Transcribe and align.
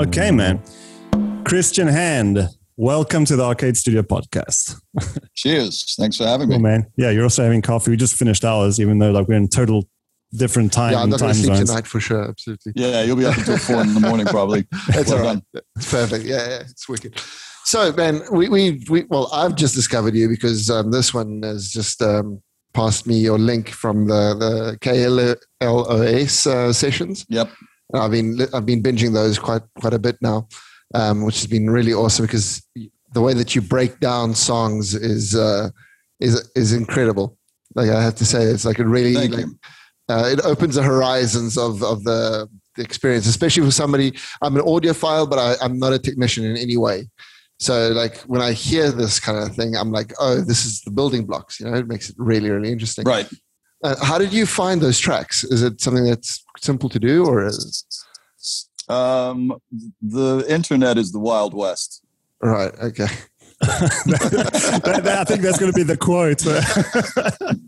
Okay, 0.00 0.30
man. 0.30 0.62
Christian 1.44 1.88
Hand, 1.88 2.48
welcome 2.76 3.24
to 3.24 3.34
the 3.34 3.42
Arcade 3.42 3.76
Studio 3.76 4.02
podcast. 4.02 4.80
Cheers. 5.34 5.96
Thanks 5.98 6.16
for 6.16 6.24
having 6.24 6.48
me. 6.48 6.54
Oh, 6.54 6.60
man. 6.60 6.86
Yeah, 6.96 7.10
you're 7.10 7.24
also 7.24 7.42
having 7.42 7.62
coffee. 7.62 7.90
We 7.90 7.96
just 7.96 8.14
finished 8.14 8.44
ours, 8.44 8.78
even 8.78 9.00
though 9.00 9.10
like 9.10 9.26
we're 9.26 9.34
in 9.34 9.48
total 9.48 9.88
different 10.32 10.72
time. 10.72 10.92
Yeah, 10.92 11.02
I'm 11.02 11.10
not 11.10 11.18
going 11.18 11.32
to 11.32 11.38
sleep 11.38 11.56
zones. 11.56 11.68
tonight 11.68 11.86
for 11.88 11.98
sure. 11.98 12.28
Absolutely. 12.28 12.74
Yeah, 12.76 13.02
you'll 13.02 13.16
be 13.16 13.26
up 13.26 13.36
until 13.38 13.58
four 13.58 13.80
in 13.80 13.92
the 13.92 13.98
morning 13.98 14.26
probably. 14.30 14.68
That's 14.86 15.08
Well 15.10 15.18
all 15.18 15.24
right. 15.24 15.42
done. 15.52 15.62
It's 15.74 15.90
perfect. 15.90 16.24
Yeah, 16.24 16.48
yeah, 16.48 16.60
it's 16.60 16.88
wicked. 16.88 17.20
So, 17.64 17.90
man, 17.92 18.20
we, 18.30 18.48
we, 18.48 18.84
we 18.88 19.02
well, 19.10 19.28
I've 19.32 19.56
just 19.56 19.74
discovered 19.74 20.14
you 20.14 20.28
because 20.28 20.70
um, 20.70 20.92
this 20.92 21.12
one 21.12 21.42
has 21.42 21.72
just 21.72 22.00
um, 22.02 22.40
passed 22.72 23.08
me 23.08 23.18
your 23.18 23.38
link 23.38 23.70
from 23.70 24.06
the 24.06 24.36
the 24.38 24.78
KLOS 24.80 26.46
uh, 26.46 26.72
sessions. 26.72 27.26
Yep. 27.28 27.50
I've 27.94 28.10
been 28.10 28.38
I've 28.52 28.66
been 28.66 28.82
binging 28.82 29.14
those 29.14 29.38
quite 29.38 29.62
quite 29.80 29.94
a 29.94 29.98
bit 29.98 30.16
now, 30.20 30.48
um, 30.94 31.24
which 31.24 31.36
has 31.36 31.46
been 31.46 31.70
really 31.70 31.94
awesome 31.94 32.26
because 32.26 32.62
the 33.12 33.20
way 33.20 33.34
that 33.34 33.54
you 33.54 33.62
break 33.62 34.00
down 34.00 34.34
songs 34.34 34.94
is 34.94 35.34
uh, 35.34 35.70
is 36.20 36.50
is 36.54 36.72
incredible. 36.72 37.38
Like 37.74 37.90
I 37.90 38.02
have 38.02 38.14
to 38.16 38.24
say, 38.24 38.42
it's 38.42 38.64
like 38.64 38.78
a 38.78 38.86
really 38.86 39.14
like, 39.14 39.46
uh, 40.08 40.28
it 40.32 40.40
opens 40.44 40.74
the 40.74 40.82
horizons 40.82 41.56
of 41.56 41.82
of 41.82 42.04
the, 42.04 42.48
the 42.76 42.82
experience, 42.82 43.26
especially 43.26 43.64
for 43.64 43.70
somebody. 43.70 44.14
I'm 44.42 44.56
an 44.56 44.62
audiophile, 44.62 45.28
but 45.28 45.38
I, 45.38 45.54
I'm 45.62 45.78
not 45.78 45.92
a 45.92 45.98
technician 45.98 46.44
in 46.44 46.56
any 46.56 46.76
way. 46.76 47.08
So, 47.60 47.88
like 47.88 48.18
when 48.22 48.40
I 48.40 48.52
hear 48.52 48.90
this 48.90 49.18
kind 49.18 49.38
of 49.38 49.54
thing, 49.54 49.76
I'm 49.76 49.90
like, 49.90 50.12
oh, 50.20 50.40
this 50.40 50.64
is 50.64 50.80
the 50.82 50.90
building 50.90 51.26
blocks. 51.26 51.58
You 51.58 51.66
know, 51.66 51.74
it 51.76 51.88
makes 51.88 52.08
it 52.08 52.16
really, 52.18 52.50
really 52.50 52.70
interesting. 52.70 53.04
Right. 53.04 53.28
Uh, 53.82 53.94
how 54.02 54.18
did 54.18 54.32
you 54.32 54.46
find 54.46 54.80
those 54.80 54.98
tracks? 54.98 55.44
Is 55.44 55.62
it 55.62 55.80
something 55.80 56.04
that's 56.04 56.44
simple 56.60 56.88
to 56.88 56.98
do, 56.98 57.24
or 57.26 57.44
is 57.46 57.84
Um, 58.88 59.54
the 60.00 60.44
internet 60.48 60.96
is 60.98 61.12
the 61.12 61.18
Wild 61.18 61.54
West. 61.54 62.02
right? 62.40 62.72
Okay. 62.80 63.06
That- 63.60 65.00
that- 65.04 65.18
I 65.20 65.24
think 65.24 65.42
that's 65.42 65.58
going 65.58 65.72
to 65.72 65.76
be 65.76 65.82
the 65.82 65.96
quote. 65.96 66.38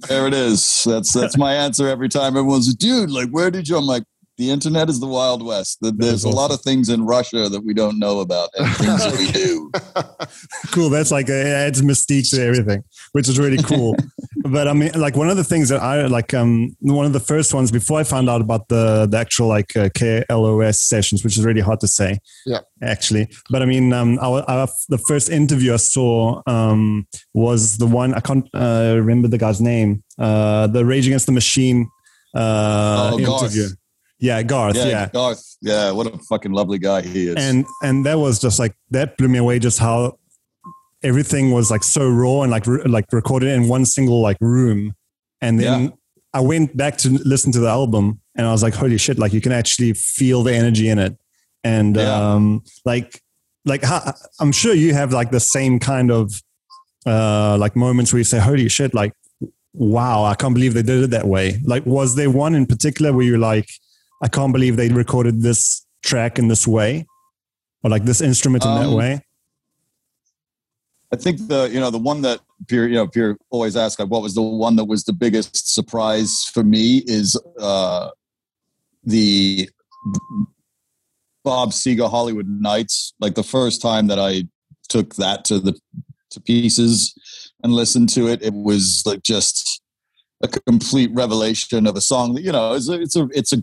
There 0.08 0.26
it 0.28 0.34
is. 0.34 0.84
That's 0.84 1.12
that's 1.12 1.36
my 1.36 1.54
answer 1.54 1.88
every 1.88 2.08
time. 2.08 2.36
Everyone's 2.36 2.68
like, 2.68 2.78
dude, 2.78 3.10
like, 3.10 3.28
where 3.30 3.50
did 3.50 3.68
you? 3.68 3.76
I'm 3.76 3.86
like, 3.86 4.04
the 4.40 4.50
internet 4.50 4.88
is 4.88 4.98
the 5.00 5.06
Wild 5.06 5.44
West. 5.44 5.78
That 5.82 5.98
There's 5.98 6.14
is 6.14 6.24
a 6.24 6.30
lot 6.30 6.50
of 6.50 6.62
things 6.62 6.88
in 6.88 7.04
Russia 7.04 7.50
that 7.50 7.60
we 7.60 7.74
don't 7.74 7.98
know 7.98 8.20
about 8.20 8.48
and 8.56 8.66
things 8.76 9.04
that 9.04 9.18
we 9.18 9.30
do. 9.30 9.70
cool. 10.72 10.88
That's 10.88 11.10
like 11.10 11.28
uh, 11.28 11.34
adds 11.34 11.82
mystique 11.82 12.30
to 12.30 12.42
everything, 12.42 12.82
which 13.12 13.28
is 13.28 13.38
really 13.38 13.62
cool. 13.62 13.94
but 14.44 14.66
I 14.66 14.72
mean, 14.72 14.92
like 14.94 15.14
one 15.14 15.28
of 15.28 15.36
the 15.36 15.44
things 15.44 15.68
that 15.68 15.82
I 15.82 16.06
like, 16.06 16.32
um, 16.32 16.74
one 16.80 17.04
of 17.04 17.12
the 17.12 17.20
first 17.20 17.52
ones 17.52 17.70
before 17.70 18.00
I 18.00 18.04
found 18.04 18.30
out 18.30 18.40
about 18.40 18.68
the 18.68 19.06
the 19.06 19.18
actual 19.18 19.48
like 19.48 19.76
uh, 19.76 19.90
KLOS 19.90 20.76
sessions, 20.76 21.22
which 21.22 21.36
is 21.36 21.44
really 21.44 21.60
hard 21.60 21.80
to 21.80 21.88
say. 21.88 22.18
Yeah. 22.46 22.60
actually. 22.82 23.28
But 23.50 23.60
I 23.60 23.66
mean, 23.66 23.92
um, 23.92 24.18
our, 24.22 24.42
our 24.48 24.68
the 24.88 24.98
first 24.98 25.28
interview 25.28 25.74
I 25.74 25.76
saw 25.76 26.40
um 26.46 27.06
was 27.34 27.76
the 27.76 27.86
one 27.86 28.14
I 28.14 28.20
can't 28.20 28.48
uh, 28.54 28.94
remember 28.96 29.28
the 29.28 29.38
guy's 29.38 29.60
name. 29.60 30.02
Uh, 30.18 30.66
the 30.66 30.82
Rage 30.86 31.06
Against 31.06 31.26
the 31.26 31.32
Machine 31.32 31.90
uh 32.34 33.10
Oh, 33.12 33.18
Garth. 33.18 33.42
interview. 33.42 33.68
Yeah, 34.20 34.42
Garth. 34.42 34.76
Yeah, 34.76 34.86
yeah. 34.86 35.08
Garth. 35.12 35.42
Yeah, 35.62 35.90
what 35.92 36.06
a 36.06 36.18
fucking 36.28 36.52
lovely 36.52 36.78
guy 36.78 37.02
he 37.02 37.28
is. 37.28 37.34
and 37.36 37.64
and 37.82 38.04
that 38.06 38.18
was 38.18 38.38
just 38.38 38.58
like 38.58 38.74
that 38.90 39.16
blew 39.16 39.28
me 39.28 39.38
away 39.38 39.58
just 39.58 39.78
how 39.78 40.18
everything 41.02 41.50
was 41.52 41.70
like 41.70 41.82
so 41.82 42.08
raw 42.08 42.42
and 42.42 42.50
like 42.50 42.66
re- 42.66 42.82
like 42.84 43.06
recorded 43.12 43.48
in 43.48 43.68
one 43.68 43.84
single 43.86 44.20
like 44.20 44.36
room 44.40 44.94
and 45.40 45.58
then 45.58 45.82
Yeah. 45.84 45.88
i 46.34 46.40
went 46.40 46.76
back 46.76 46.98
to 46.98 47.08
listen 47.24 47.52
to 47.52 47.60
the 47.60 47.68
album 47.68 48.20
and 48.36 48.46
i 48.46 48.52
was 48.52 48.62
like 48.62 48.74
holy 48.74 48.98
shit 48.98 49.18
like 49.18 49.32
you 49.32 49.40
can 49.40 49.52
actually 49.52 49.94
feel 49.94 50.42
the 50.42 50.54
energy 50.54 50.88
in 50.90 50.98
it 50.98 51.16
and 51.64 51.96
Yeah. 51.96 52.12
um 52.34 52.62
like 52.84 53.22
like 53.64 53.82
how, 53.82 54.12
i'm 54.40 54.52
sure 54.52 54.74
you 54.74 54.92
have 54.92 55.12
like 55.14 55.30
the 55.30 55.40
same 55.40 55.78
kind 55.78 56.10
of 56.10 56.32
uh 57.06 57.56
like 57.58 57.74
moments 57.76 58.12
where 58.12 58.18
you 58.18 58.24
say 58.24 58.38
holy 58.38 58.68
shit 58.68 58.92
like 58.92 59.12
wow 59.72 60.24
i 60.24 60.34
can't 60.34 60.52
believe 60.52 60.74
they 60.74 60.82
did 60.82 61.02
it 61.04 61.10
that 61.10 61.26
way 61.26 61.56
like 61.64 61.86
was 61.86 62.14
there 62.14 62.28
one 62.30 62.54
in 62.54 62.66
particular 62.66 63.10
where 63.14 63.24
you're 63.24 63.38
like 63.38 63.68
i 64.20 64.28
can't 64.28 64.52
believe 64.52 64.76
they 64.76 64.88
recorded 64.88 65.42
this 65.42 65.86
track 66.02 66.38
in 66.38 66.48
this 66.48 66.66
way 66.66 67.06
or 67.82 67.90
like 67.90 68.04
this 68.04 68.20
instrument 68.20 68.64
in 68.64 68.74
that 68.74 68.88
Um, 68.88 68.94
way. 68.94 69.24
I 71.12 71.16
think 71.16 71.48
the 71.48 71.68
you 71.72 71.80
know 71.80 71.90
the 71.90 71.98
one 71.98 72.22
that 72.22 72.40
Pierre 72.68 72.86
you 72.86 72.94
know 72.94 73.06
Pierre 73.08 73.36
always 73.50 73.76
asks 73.76 73.98
like 73.98 74.08
what 74.10 74.22
was 74.22 74.34
the 74.34 74.42
one 74.42 74.76
that 74.76 74.84
was 74.84 75.04
the 75.04 75.12
biggest 75.12 75.74
surprise 75.74 76.44
for 76.54 76.62
me 76.62 77.02
is 77.06 77.38
uh 77.58 78.10
the 79.02 79.68
Bob 81.42 81.70
Seger 81.70 82.08
Hollywood 82.08 82.46
Nights. 82.48 83.14
Like 83.18 83.34
the 83.34 83.42
first 83.42 83.82
time 83.82 84.06
that 84.06 84.18
I 84.18 84.44
took 84.88 85.16
that 85.16 85.44
to 85.46 85.58
the 85.58 85.74
to 86.30 86.40
pieces 86.40 87.12
and 87.62 87.72
listened 87.72 88.08
to 88.10 88.28
it 88.28 88.40
it 88.42 88.54
was 88.54 89.02
like 89.04 89.22
just 89.22 89.82
a 90.42 90.48
complete 90.48 91.10
revelation 91.12 91.86
of 91.86 91.96
a 91.96 92.00
song 92.00 92.34
that 92.34 92.42
you 92.42 92.52
know 92.52 92.74
it's 92.74 92.88
a 92.88 93.00
it's 93.00 93.16
a 93.16 93.28
it's 93.32 93.52
a 93.52 93.62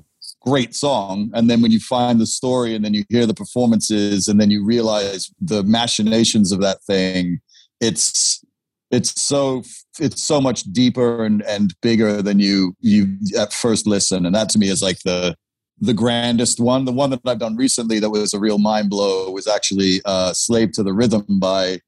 great 0.50 0.74
song 0.76 1.30
and 1.34 1.50
then 1.50 1.62
when 1.62 1.72
you 1.72 1.80
find 1.80 2.20
the 2.20 2.26
story 2.26 2.76
and 2.76 2.84
then 2.86 2.94
you 2.94 3.04
hear 3.10 3.26
the 3.26 3.34
performances 3.34 4.28
and 4.28 4.40
then 4.40 4.50
you 4.50 4.64
realize 4.64 5.30
the 5.42 5.64
machinations 5.64 6.52
of 6.52 6.62
that 6.62 6.82
thing 6.84 7.40
it's 7.82 8.44
it's 8.92 9.20
so 9.22 9.64
it's 10.00 10.22
so 10.22 10.40
much 10.40 10.64
deeper 10.64 11.26
and 11.26 11.42
and 11.44 11.74
bigger 11.82 12.22
than 12.22 12.40
you 12.40 12.76
you 12.80 13.18
at 13.38 13.54
first 13.54 13.88
listen. 13.88 14.26
And 14.26 14.36
that 14.36 14.50
to 14.50 14.60
me 14.60 14.70
is 14.70 14.82
like 14.82 15.00
the 15.00 15.36
the 15.80 15.94
grandest 15.94 16.60
one. 16.60 16.86
The 16.86 16.92
one 16.92 17.10
that 17.12 17.22
i've 17.26 17.40
done 17.40 17.56
recently 17.56 18.00
that 18.00 18.10
was 18.10 18.34
a 18.34 18.40
real 18.40 18.58
mind 18.58 18.90
blow 18.90 19.30
was 19.32 19.48
actually 19.48 20.02
uh 20.06 20.34
slave 20.34 20.72
to 20.74 20.84
the 20.84 20.94
rhythm 20.94 21.26
by 21.40 21.82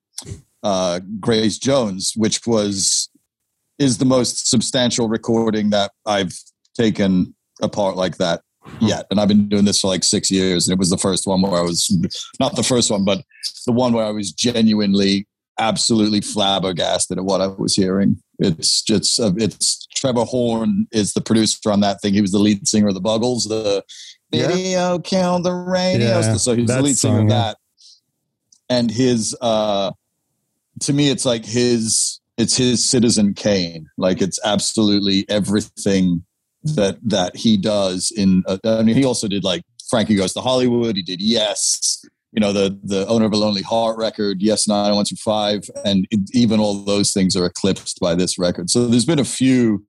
uh 0.62 1.00
grace 1.22 1.58
jones 1.58 2.14
which 2.18 2.46
was 2.46 3.09
is 3.78 3.98
the 3.98 4.06
most 4.06 4.50
substantial 4.50 5.08
recording 5.08 5.69
that 5.69 5.92
i've 6.06 6.38
taken 6.75 7.34
apart 7.62 7.96
like 7.96 8.18
that 8.18 8.42
yet. 8.80 9.06
And 9.09 9.20
I've 9.20 9.28
been 9.28 9.47
doing 9.50 9.66
this 9.66 9.81
for 9.81 9.88
like 9.88 10.03
six 10.03 10.30
years. 10.30 10.68
And 10.68 10.74
it 10.74 10.80
was 10.80 10.90
the 10.90 10.97
first 10.97 11.25
one 11.28 11.42
where 11.42 11.59
I 11.59 11.62
was 11.62 11.90
not 12.40 12.56
the 12.56 12.64
first 12.64 12.92
one, 12.92 13.03
but 13.03 13.24
the 13.66 13.72
one 13.72 13.94
where 13.94 14.06
I 14.06 14.12
was 14.12 14.31
genuinely, 14.31 15.28
absolutely 15.58 16.22
flabbergasted 16.22 17.18
at 17.18 17.25
what 17.25 17.42
I 17.42 17.48
was 17.48 17.75
hearing. 17.75 18.22
It's 18.40 18.81
just, 18.81 19.19
uh, 19.19 19.34
it's 19.38 19.86
Trevor 19.88 20.24
Horn 20.24 20.88
is 20.92 21.14
the 21.14 21.22
producer 21.22 21.72
on 21.72 21.81
that 21.81 22.02
thing. 22.02 22.14
He 22.14 22.22
was 22.22 22.31
the 22.31 22.40
lead 22.40 22.68
singer 22.68 22.88
of 22.88 22.94
the 22.94 23.02
Buggles, 23.02 23.48
the 23.50 23.84
Yeah. 24.31 24.48
video 24.48 25.00
kill 25.00 25.42
the 25.42 25.52
radio. 25.52 26.08
Yeah, 26.08 26.38
so 26.38 26.56
he's 26.56 26.68
the 26.68 26.81
lead 26.81 26.98
singer 26.98 27.19
of 27.19 27.30
yeah. 27.30 27.30
that. 27.30 27.58
And 28.69 28.90
his, 28.92 29.36
uh, 29.42 29.92
to 30.81 30.94
me, 30.94 31.09
it's 31.09 31.25
like 31.25 31.44
his, 31.44 32.22
it's 32.38 32.56
his 32.56 32.90
Citizen 32.90 33.34
Kane. 33.34 33.90
Like 33.98 34.22
it's 34.22 34.40
absolutely 34.46 35.25
everything 35.28 36.24
that 36.64 36.97
that 37.03 37.36
he 37.36 37.58
does 37.58 38.12
in 38.16 38.44
uh, 38.47 38.58
I 38.64 38.84
mean 38.84 38.96
he 38.96 39.06
also 39.06 39.28
did 39.28 39.44
like 39.44 39.64
Frankie 39.90 40.16
Goes 40.16 40.34
to 40.34 40.42
Hollywood 40.42 40.96
he 40.96 41.02
did 41.02 41.22
Yes 41.22 42.06
you 42.31 42.40
know 42.40 42.53
the 42.53 42.78
the 42.84 43.08
owner 43.08 43.25
of 43.25 43.34
a 43.34 43.38
lonely 43.38 43.62
heart 43.62 43.97
record 43.97 44.42
Yes 44.42 44.68
90125 44.68 45.69
and 45.86 46.08
it, 46.12 46.19
even 46.34 46.59
all 46.59 46.75
those 46.84 47.12
things 47.12 47.36
are 47.36 47.46
eclipsed 47.46 48.00
by 48.00 48.16
this 48.16 48.38
record. 48.38 48.69
So 48.69 48.88
there's 48.88 49.06
been 49.06 49.19
a 49.19 49.25
few 49.25 49.86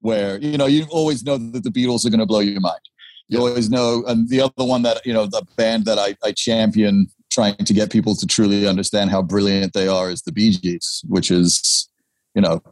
where 0.00 0.38
you 0.38 0.56
know 0.56 0.66
you 0.66 0.86
always 0.90 1.24
know 1.24 1.36
that 1.36 1.64
the 1.64 1.70
Beatles 1.70 2.06
are 2.06 2.10
going 2.10 2.20
to 2.20 2.26
blow 2.26 2.40
your 2.40 2.60
mind. 2.60 2.80
You 3.28 3.38
always 3.38 3.70
know 3.70 4.04
and 4.06 4.28
the 4.28 4.40
other 4.40 4.64
one 4.64 4.82
that 4.82 5.04
you 5.04 5.12
know 5.12 5.26
the 5.26 5.44
band 5.56 5.84
that 5.84 5.98
I, 5.98 6.16
I 6.24 6.32
champion 6.32 7.08
trying 7.30 7.56
to 7.56 7.72
get 7.72 7.90
people 7.90 8.14
to 8.14 8.26
truly 8.26 8.66
understand 8.66 9.10
how 9.10 9.22
brilliant 9.22 9.72
they 9.72 9.88
are 9.88 10.10
is 10.10 10.22
the 10.22 10.32
Bee 10.32 10.50
Gees 10.50 11.02
which 11.08 11.30
is 11.30 11.88
you 12.34 12.42
know 12.42 12.62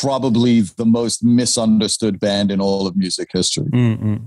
probably 0.00 0.60
the 0.62 0.84
most 0.84 1.22
misunderstood 1.24 2.18
band 2.20 2.50
in 2.50 2.60
all 2.60 2.86
of 2.86 2.96
music 2.96 3.28
history. 3.32 3.64
Mm-mm. 3.72 4.26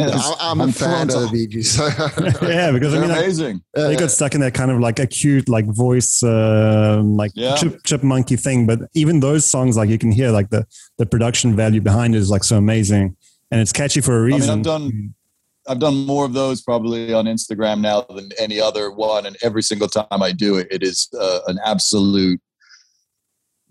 I- 0.00 0.36
I'm 0.40 0.60
a 0.60 0.64
I'm 0.64 0.72
fan 0.72 1.10
of 1.10 1.20
the 1.22 1.28
Bee 1.32 1.46
Gees. 1.46 1.78
Yeah 2.42 2.70
because 2.72 2.94
i 2.94 2.98
They're 2.98 3.00
mean 3.00 3.10
like, 3.10 3.18
amazing. 3.24 3.62
they 3.74 3.96
got 3.96 4.10
stuck 4.10 4.34
in 4.34 4.40
that 4.40 4.54
kind 4.54 4.70
of 4.70 4.80
like 4.80 4.98
acute 4.98 5.48
like 5.48 5.66
voice 5.66 6.22
uh, 6.22 7.00
like 7.04 7.32
Yeah. 7.34 7.56
chip 7.84 8.02
monkey 8.02 8.36
thing 8.36 8.66
but 8.66 8.80
even 8.94 9.20
those 9.20 9.44
songs 9.46 9.76
like 9.76 9.88
you 9.88 9.98
can 9.98 10.12
hear 10.12 10.30
like 10.30 10.50
the 10.50 10.66
the 10.98 11.06
production 11.06 11.54
value 11.56 11.80
behind 11.80 12.14
it 12.14 12.18
is 12.18 12.30
like 12.30 12.44
so 12.44 12.56
amazing 12.56 13.16
and 13.50 13.60
it's 13.60 13.72
catchy 13.72 14.00
for 14.00 14.18
a 14.18 14.22
mean, 14.24 14.32
I've 14.34 14.40
reason 14.40 14.62
done- 14.62 15.14
I've 15.68 15.78
done 15.78 15.94
more 16.06 16.24
of 16.24 16.32
those 16.32 16.60
probably 16.60 17.12
on 17.14 17.26
Instagram 17.26 17.80
now 17.82 18.00
than 18.02 18.30
any 18.36 18.60
other 18.60 18.90
one, 18.90 19.26
and 19.26 19.36
every 19.42 19.62
single 19.62 19.86
time 19.86 20.20
I 20.20 20.32
do 20.32 20.56
it, 20.56 20.66
it 20.72 20.82
is 20.82 21.08
uh, 21.16 21.38
an 21.46 21.60
absolute 21.64 22.40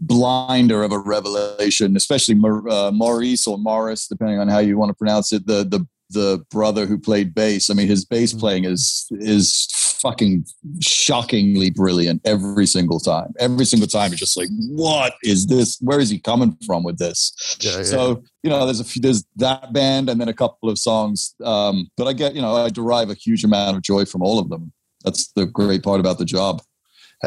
blinder 0.02 0.84
of 0.84 0.92
a 0.92 1.00
revelation. 1.00 1.96
Especially 1.96 2.36
uh, 2.70 2.92
Maurice 2.92 3.48
or 3.48 3.58
Morris, 3.58 4.08
depending 4.08 4.40
on 4.40 4.48
how 4.48 4.60
you 4.60 4.78
want 4.78 4.90
to 4.90 4.96
pronounce 4.96 5.32
it. 5.32 5.48
The 5.48 5.64
the 5.64 5.88
the 6.12 6.44
brother 6.52 6.86
who 6.86 6.98
played 6.98 7.34
bass. 7.34 7.70
I 7.70 7.74
mean, 7.74 7.88
his 7.88 8.06
bass 8.06 8.34
playing 8.34 8.66
is 8.66 9.08
is 9.12 9.68
fucking 10.02 10.46
shockingly 10.82 11.70
brilliant 11.70 12.22
every 12.26 12.66
single 12.66 13.00
time. 13.00 13.34
Every 13.40 13.66
single 13.66 13.88
time, 13.88 14.12
you're 14.12 14.18
just 14.18 14.38
like, 14.38 14.50
what 14.70 15.14
is 15.24 15.48
this? 15.48 15.78
Where 15.82 16.00
is 16.00 16.10
he 16.10 16.20
coming 16.20 16.58
from 16.66 16.84
with 16.84 16.98
this? 16.98 17.58
Yeah, 17.62 17.78
yeah. 17.78 17.84
So 17.84 18.24
you 18.44 18.50
know, 18.50 18.66
there's 18.66 18.80
a 18.80 18.84
few, 18.84 19.02
there's 19.02 19.24
that 19.38 19.74
band, 19.74 20.10
and 20.10 20.20
then 20.20 20.28
a 20.28 20.34
couple 20.34 20.70
of 20.70 20.78
songs. 20.78 21.36
Um, 21.44 21.90
but 21.98 22.08
I 22.08 22.14
get, 22.14 22.36
you 22.36 22.42
know, 22.42 22.56
I 22.56 22.70
derive 22.70 23.10
a 23.10 23.16
huge 23.16 23.44
amount 23.44 23.78
of 23.78 23.84
joy 23.84 24.06
from 24.06 24.22
all 24.22 24.40
of 24.40 24.50
them. 24.50 24.74
That's 25.04 25.32
the 25.32 25.46
great 25.46 25.84
part 25.84 26.00
about 26.00 26.18
the 26.18 26.26
job. 26.26 26.62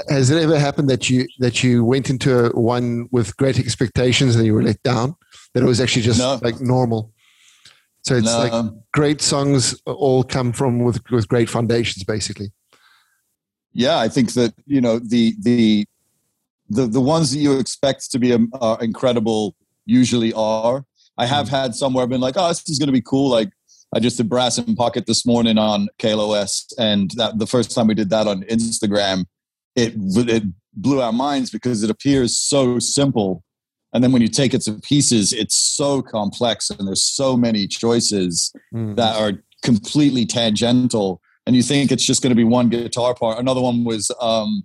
Has 0.09 0.31
it 0.31 0.43
ever 0.43 0.59
happened 0.59 0.91
that 0.91 1.09
you 1.09 1.27
that 1.39 1.63
you 1.63 1.85
went 1.85 2.11
into 2.11 2.49
one 2.55 3.09
with 3.13 3.37
great 3.37 3.59
expectations 3.59 4.35
and 4.37 4.45
you 4.45 4.55
were 4.55 4.63
let 4.63 4.83
down? 4.83 5.15
That 5.53 5.63
it 5.63 5.67
was 5.67 5.81
actually 5.81 6.03
just 6.03 6.19
No. 6.19 6.39
like 6.43 6.61
normal. 6.61 7.13
So 8.03 8.17
it's 8.17 8.27
No, 8.27 8.39
like 8.39 8.73
great 8.93 9.21
songs 9.23 9.81
all 9.87 10.25
come 10.25 10.53
from 10.53 10.81
with 10.81 11.01
with 11.11 11.29
great 11.29 11.49
foundations, 11.49 12.03
basically. 12.05 12.51
yeah 13.77 13.99
i 13.99 14.09
think 14.09 14.33
that 14.35 14.53
you 14.67 14.81
know 14.81 14.99
the 15.01 15.35
the 15.49 15.85
the, 16.71 16.87
the 16.87 17.01
ones 17.01 17.31
that 17.33 17.39
you 17.39 17.59
expect 17.59 18.11
to 18.13 18.19
be 18.19 18.33
um, 18.33 18.49
uh, 18.61 18.77
incredible 18.81 19.55
usually 19.85 20.33
are 20.35 20.85
i 21.19 21.27
have 21.27 21.49
had 21.49 21.75
some 21.75 21.93
where 21.93 22.05
i've 22.05 22.09
been 22.17 22.21
like 22.29 22.37
oh 22.39 22.49
this 22.49 22.69
is 22.69 22.79
going 22.79 22.87
to 22.93 22.99
be 23.01 23.07
cool 23.13 23.29
like 23.39 23.51
i 23.95 23.99
just 23.99 24.17
did 24.17 24.29
brass 24.29 24.59
in 24.59 24.77
pocket 24.77 25.05
this 25.07 25.27
morning 25.27 25.59
on 25.59 25.89
klos 25.99 26.53
and 26.79 27.11
that 27.21 27.39
the 27.43 27.47
first 27.55 27.69
time 27.75 27.87
we 27.89 27.95
did 28.03 28.11
that 28.11 28.27
on 28.33 28.43
instagram 28.45 29.25
it 29.77 29.95
it 29.97 30.43
blew 30.75 31.01
our 31.01 31.13
minds 31.13 31.51
because 31.51 31.83
it 31.83 31.91
appears 31.91 32.37
so 32.37 32.79
simple 32.79 33.43
and 33.93 34.03
then 34.03 34.11
when 34.11 34.23
you 34.23 34.29
take 34.29 34.55
it 34.55 34.61
to 34.63 34.73
pieces 34.81 35.33
it's 35.33 35.55
so 35.57 36.03
complex 36.03 36.71
and 36.71 36.87
there's 36.89 37.05
so 37.05 37.37
many 37.37 37.67
choices 37.67 38.53
Mm. 38.75 38.97
that 38.97 39.17
are 39.17 39.33
completely 39.63 40.27
tangential 40.27 41.21
and 41.47 41.55
you 41.57 41.63
think 41.63 41.93
it's 41.93 42.05
just 42.05 42.23
going 42.23 42.31
to 42.31 42.37
be 42.37 42.45
one 42.45 42.69
guitar 42.69 43.15
part 43.15 43.39
another 43.39 43.61
one 43.61 43.85
was 43.85 44.11
um 44.21 44.65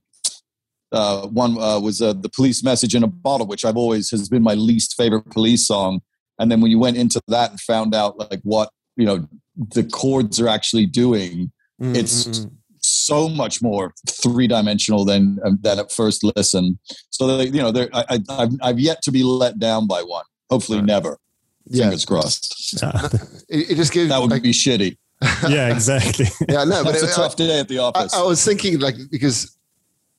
uh 0.92 1.28
one 1.28 1.58
uh, 1.60 1.80
was 1.80 2.02
uh, 2.02 2.14
the 2.14 2.30
police 2.30 2.64
message 2.64 2.96
in 2.96 3.04
a 3.04 3.08
bottle 3.08 3.46
which 3.48 3.64
i've 3.66 3.78
always 3.78 4.10
has 4.10 4.28
been 4.30 4.42
my 4.44 4.56
least 4.56 4.96
favorite 4.98 5.30
police 5.30 5.68
song 5.68 6.02
and 6.40 6.52
then 6.52 6.60
when 6.62 6.72
you 6.72 6.80
went 6.80 6.98
into 6.98 7.22
that 7.28 7.52
and 7.52 7.60
found 7.62 7.94
out 7.94 8.18
like 8.18 8.40
what 8.44 8.70
you 8.98 9.06
know 9.06 9.28
the 9.76 9.84
chords 9.84 10.40
are 10.42 10.48
actually 10.50 10.86
doing 10.86 11.52
Mm, 11.82 11.96
it's-. 11.96 12.46
So 12.82 13.30
much 13.30 13.62
more 13.62 13.94
three 14.08 14.48
dimensional 14.48 15.06
than 15.06 15.40
um, 15.44 15.60
than 15.62 15.80
at 15.80 15.92
first 15.92 16.24
listen 16.36 16.78
so 17.10 17.38
they, 17.38 17.46
you 17.46 17.62
know 17.62 17.72
there 17.72 17.90
I, 17.94 18.04
I 18.10 18.20
I've, 18.30 18.50
I've 18.62 18.80
yet 18.80 19.02
to 19.04 19.12
be 19.12 19.24
let 19.24 19.60
down 19.60 19.88
by 19.88 20.02
one 20.02 20.26
hopefully 20.50 20.80
Right. 20.80 20.88
never 20.88 21.18
yeah. 21.66 21.84
fingers 21.86 22.06
crossed 22.06 22.82
Yeah, 22.82 22.92
It, 23.50 23.72
it 23.72 23.76
just 23.76 23.94
gives 23.94 24.10
that 24.10 24.22
would 24.22 24.32
like, 24.32 24.44
be 24.44 24.52
shitty 24.52 24.98
yeah 25.50 25.70
exactly. 25.70 26.28
yeah 26.50 26.64
no, 26.64 26.84
but 26.84 26.96
it's 26.96 27.04
a 27.04 27.14
tough 27.14 27.36
day 27.36 27.60
at 27.60 27.68
the 27.68 27.80
I, 27.80 27.84
office. 27.84 28.14
I 28.14 28.22
was 28.22 28.44
thinking 28.44 28.80
like 28.80 28.96
because 29.12 29.58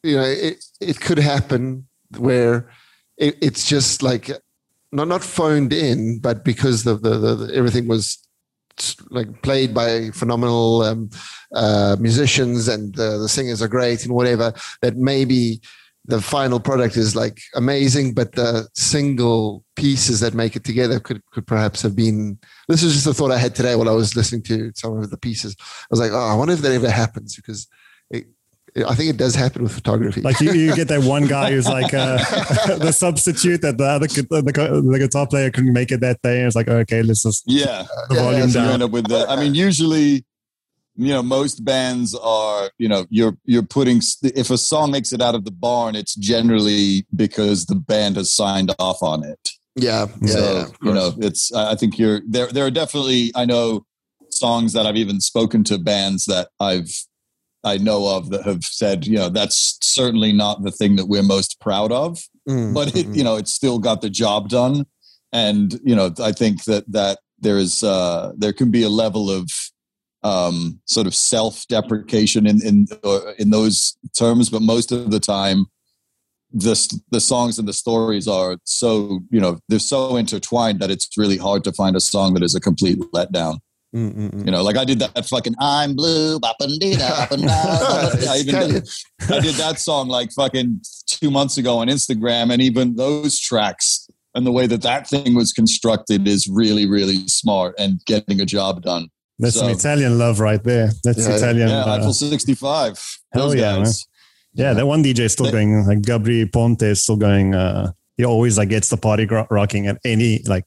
you 0.03 0.17
know 0.17 0.25
it, 0.25 0.63
it 0.81 1.01
could 1.01 1.19
happen 1.19 1.89
where 2.19 2.71
it, 3.17 3.37
it's 3.41 3.67
just 3.67 4.03
like 4.03 4.31
not 4.93 5.09
not 5.09 5.23
phoned 5.23 5.73
in, 5.73 6.19
but 6.19 6.45
because 6.45 6.85
the 6.85 6.97
the, 6.97 7.19
the, 7.19 7.35
the 7.37 7.55
everything 7.55 7.89
was 7.89 8.19
like 9.11 9.43
played 9.43 9.75
by 9.75 10.11
phenomenal 10.11 10.83
um, 10.83 11.11
uh, 11.55 11.97
musicians 11.99 12.69
and 12.69 12.99
uh, 12.99 13.19
the 13.19 13.29
singers 13.29 13.63
are 13.63 13.69
great 13.69 14.05
and 14.05 14.15
whatever 14.15 14.53
that 14.83 14.97
maybe 14.97 15.61
the 16.07 16.21
final 16.21 16.59
product 16.59 16.97
is 16.97 17.15
like 17.15 17.41
amazing 17.55 18.15
but 18.15 18.33
the 18.33 18.69
single 18.75 19.65
pieces 19.77 20.21
that 20.21 20.35
make 20.35 20.57
it 20.57 20.65
together 20.65 20.99
could 20.99 21.25
could 21.27 21.47
perhaps 21.47 21.83
have 21.83 21.95
been 21.95 22.39
this 22.69 22.83
is 22.83 22.95
just 22.95 23.07
a 23.07 23.15
thought 23.15 23.31
i 23.31 23.39
had 23.39 23.55
today 23.55 23.75
while 23.77 23.89
i 23.89 23.93
was 23.93 24.17
listening 24.17 24.43
to 24.43 24.73
some 24.75 24.97
of 24.97 25.11
the 25.11 25.19
pieces. 25.19 25.55
I 25.61 25.87
was 25.91 26.01
like 26.01 26.13
oh 26.13 26.29
i 26.33 26.35
wonder 26.35 26.55
if 26.55 26.61
that 26.61 26.73
ever 26.73 26.91
happens 26.91 27.37
because 27.37 27.69
it, 28.11 28.27
I 28.89 28.95
think 28.95 29.11
it 29.11 29.17
does 29.17 29.35
happen 29.35 29.63
with 29.63 29.73
photography. 29.73 30.21
Like 30.21 30.41
you, 30.41 30.53
you 30.53 30.75
get 30.77 30.89
that 30.89 31.03
one 31.03 31.27
guy 31.27 31.51
who's 31.53 31.67
like 31.79 31.93
uh, 31.95 32.17
the 32.79 32.93
substitute 32.93 33.63
that 33.63 33.79
the 33.79 33.85
other 33.85 34.07
the, 34.07 34.43
the 34.43 34.99
guitar 34.99 35.27
player 35.27 35.51
couldn't 35.51 35.73
make 35.73 35.91
it 35.91 36.01
that 36.01 36.21
day, 36.23 36.39
and 36.39 36.47
it's 36.47 36.57
like 36.57 36.69
okay, 36.69 37.03
let's 37.03 37.23
just 37.23 37.45
yeah, 37.47 37.85
the 38.09 38.15
Yeah, 38.15 38.23
volume 38.23 38.41
yeah, 38.41 38.47
so 38.49 38.59
you 38.59 38.65
down. 38.65 38.75
end 38.75 38.83
up 38.85 38.91
with 38.91 39.09
the. 39.09 39.27
I 39.29 39.37
mean, 39.37 39.55
usually, 39.55 40.25
you 40.97 41.09
know, 41.13 41.23
most 41.23 41.65
bands 41.65 42.15
are. 42.15 42.71
You 42.79 42.89
know, 42.89 43.07
you're 43.11 43.37
you're 43.45 43.63
putting. 43.63 44.01
If 44.23 44.51
a 44.51 44.59
song 44.59 44.91
makes 44.93 45.13
it 45.13 45.21
out 45.21 45.35
of 45.35 45.45
the 45.45 45.51
barn, 45.53 45.97
it's 45.97 46.15
generally 46.15 47.07
because 47.15 47.67
the 47.67 47.75
band 47.77 48.17
has 48.17 48.33
signed 48.33 48.75
off 48.79 49.03
on 49.03 49.25
it. 49.25 49.49
yeah, 49.77 50.07
yeah, 50.21 50.29
so 50.33 50.41
yeah, 50.55 50.67
you 50.89 50.95
know, 50.95 51.13
it's. 51.19 51.53
I 51.53 51.73
I 51.73 51.75
think 51.75 51.99
you're 51.99 52.21
there. 52.29 52.47
There 52.49 52.67
are 52.67 52.71
definitely. 52.71 53.33
I 53.35 53.45
know 53.47 53.85
songs 54.31 54.73
that 54.75 54.87
I've 54.87 54.97
even 54.97 55.21
spoken 55.21 55.65
to 55.65 55.79
bands 55.79 56.27
that 56.27 56.49
I've. 56.61 56.89
I 57.63 57.77
know 57.77 58.17
of 58.17 58.31
that 58.31 58.45
have 58.45 58.65
said, 58.65 59.07
you 59.07 59.17
know, 59.17 59.29
that's 59.29 59.79
certainly 59.83 60.33
not 60.33 60.63
the 60.63 60.71
thing 60.71 60.97
that 60.97 61.07
we're 61.07 61.23
most 61.23 61.61
proud 61.61 61.93
of. 61.93 62.21
Mm, 62.49 62.75
but 62.75 62.97
it, 62.97 63.07
you 63.15 63.23
know 63.23 63.37
it's 63.37 63.53
still 63.53 63.79
got 63.79 64.01
the 64.01 64.11
job 64.11 64.49
done 64.49 64.87
and 65.33 65.79
you 65.85 65.95
know 65.95 66.13
i 66.21 66.33
think 66.33 66.65
that 66.65 66.91
that 66.91 67.19
there 67.39 67.59
is 67.59 67.83
uh 67.83 68.33
there 68.37 68.53
can 68.53 68.71
be 68.71 68.83
a 68.83 68.89
level 68.89 69.31
of 69.31 69.49
um 70.23 70.81
sort 70.87 71.07
of 71.07 71.15
self-deprecation 71.15 72.47
in 72.47 72.67
in 72.67 72.87
in 73.39 73.51
those 73.51 73.97
terms 74.19 74.51
but 74.51 74.63
most 74.63 74.91
of 74.91 75.11
the 75.11 75.21
time 75.21 75.67
the 76.53 76.99
the 77.11 77.21
songs 77.21 77.59
and 77.59 77.69
the 77.69 77.73
stories 77.73 78.27
are 78.27 78.57
so 78.65 79.21
you 79.31 79.41
know 79.41 79.59
they're 79.69 79.79
so 79.79 80.17
intertwined 80.17 80.81
that 80.81 80.91
it's 80.91 81.11
really 81.17 81.37
hard 81.37 81.63
to 81.63 81.73
find 81.73 81.95
a 81.95 82.01
song 82.01 82.35
that 82.35 82.43
is 82.43 82.55
a 82.55 82.61
complete 82.61 82.99
letdown 83.15 83.59
mm, 83.95 84.13
mm, 84.15 84.31
mm. 84.31 84.45
you 84.45 84.51
know 84.51 84.63
like 84.63 84.77
i 84.77 84.85
did 84.85 84.99
that 84.99 85.27
fucking 85.27 85.55
i'm 85.61 85.95
blue 85.95 86.39
bop 86.39 86.57
and 86.61 86.79
dee 86.81 86.97
da, 86.97 87.09
bop 87.09 87.31
and 87.33 87.43
da, 87.43 87.53
I 88.31 88.37
even 88.39 88.55
Italian. 88.55 88.83
I 89.29 89.41
did 89.41 89.55
that 89.57 89.79
song 89.79 90.09
like 90.09 90.31
fucking 90.33 90.81
two 91.07 91.31
months 91.31 91.59
ago 91.59 91.79
on 91.79 91.89
Instagram, 91.89 92.53
and 92.53 92.63
even 92.63 92.97
those 92.97 93.39
tracks 93.39 94.09
and 94.35 94.47
the 94.47 94.53
way 94.53 94.67
that 94.67 94.83
that 94.83 95.09
thing 95.09 95.35
was 95.35 95.53
constructed 95.53 96.27
is 96.27 96.49
really, 96.49 96.87
really 96.89 97.27
smart 97.27 97.75
and 97.79 98.01
getting 98.07 98.41
a 98.41 98.47
job 98.47 98.83
done. 98.83 99.09
That's 99.39 99.57
So- 99.59 99.69
Italian 99.69 100.19
love 100.19 100.41
right 100.41 100.63
there. 100.63 100.91
That's 101.05 101.27
Yeah, 101.27 101.37
Italian. 101.37 101.69
Yeah, 101.69 101.83
uh, 101.85 101.97
Eiffel 101.99 102.13
65. 102.15 103.19
Hell 103.33 103.49
Those 103.49 103.55
yeah, 103.57 103.77
guys. 103.77 104.07
yeah, 104.55 104.73
that 104.73 104.87
one 104.87 105.03
DJ 105.03 105.21
is 105.21 105.33
still 105.33 105.47
They- 105.47 105.53
going. 105.53 105.85
Like 105.87 106.01
Gabri 106.03 106.51
Ponte 106.51 106.83
is 106.83 107.03
still 107.03 107.17
going. 107.17 107.55
Uh, 107.55 107.93
he 108.17 108.25
always 108.25 108.57
like 108.57 108.69
gets 108.69 108.89
the 108.89 108.97
party 108.97 109.27
gro- 109.27 109.47
rocking 109.51 109.87
at 109.87 109.99
any 110.05 110.43
like 110.47 110.65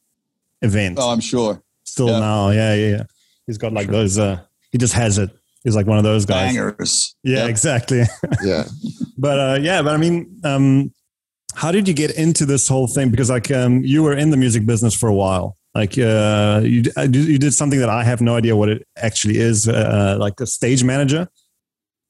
event. 0.61 0.97
Oh, 0.99 1.11
I'm 1.11 1.21
sure. 1.21 1.61
still 1.83 2.09
yeah. 2.09 2.19
now, 2.19 2.49
yeah, 2.49 2.73
yeah, 2.73 2.89
yeah. 2.89 3.03
He's 3.47 3.57
got 3.57 3.73
like 3.73 3.87
those. 3.87 4.17
Uh, 4.17 4.39
he 4.71 4.77
just 4.77 4.93
has 4.93 5.17
it. 5.17 5.29
He's 5.63 5.75
like 5.75 5.85
one 5.87 5.97
of 5.97 6.03
those 6.03 6.25
guys. 6.25 6.53
Bangers. 6.55 7.15
Yeah, 7.23 7.39
Yep. 7.39 7.49
exactly. 7.49 8.03
yeah. 8.43 8.65
but 9.17 9.39
uh, 9.39 9.57
yeah, 9.61 9.81
but 9.81 9.93
I 9.93 9.97
mean, 9.97 10.39
um, 10.43 10.91
how 11.55 11.71
did 11.71 11.87
you 11.87 11.93
get 11.93 12.11
into 12.11 12.45
this 12.45 12.67
whole 12.67 12.87
thing? 12.87 13.09
Because 13.11 13.29
like 13.29 13.49
um, 13.51 13.83
you 13.83 14.03
were 14.03 14.13
in 14.13 14.29
the 14.29 14.37
music 14.37 14.65
business 14.65 14.93
for 14.95 15.07
a 15.07 15.13
while. 15.13 15.55
Like 15.75 15.97
uh, 15.97 16.61
you, 16.63 16.83
uh, 16.97 17.07
you 17.09 17.37
did 17.39 17.53
something 17.53 17.79
that 17.79 17.89
I 17.89 18.03
have 18.03 18.21
no 18.21 18.35
idea 18.35 18.55
what 18.55 18.69
it 18.69 18.85
actually 18.97 19.37
is. 19.39 19.67
Uh, 19.67 20.17
like 20.19 20.39
a 20.39 20.45
stage 20.45 20.83
manager 20.83 21.27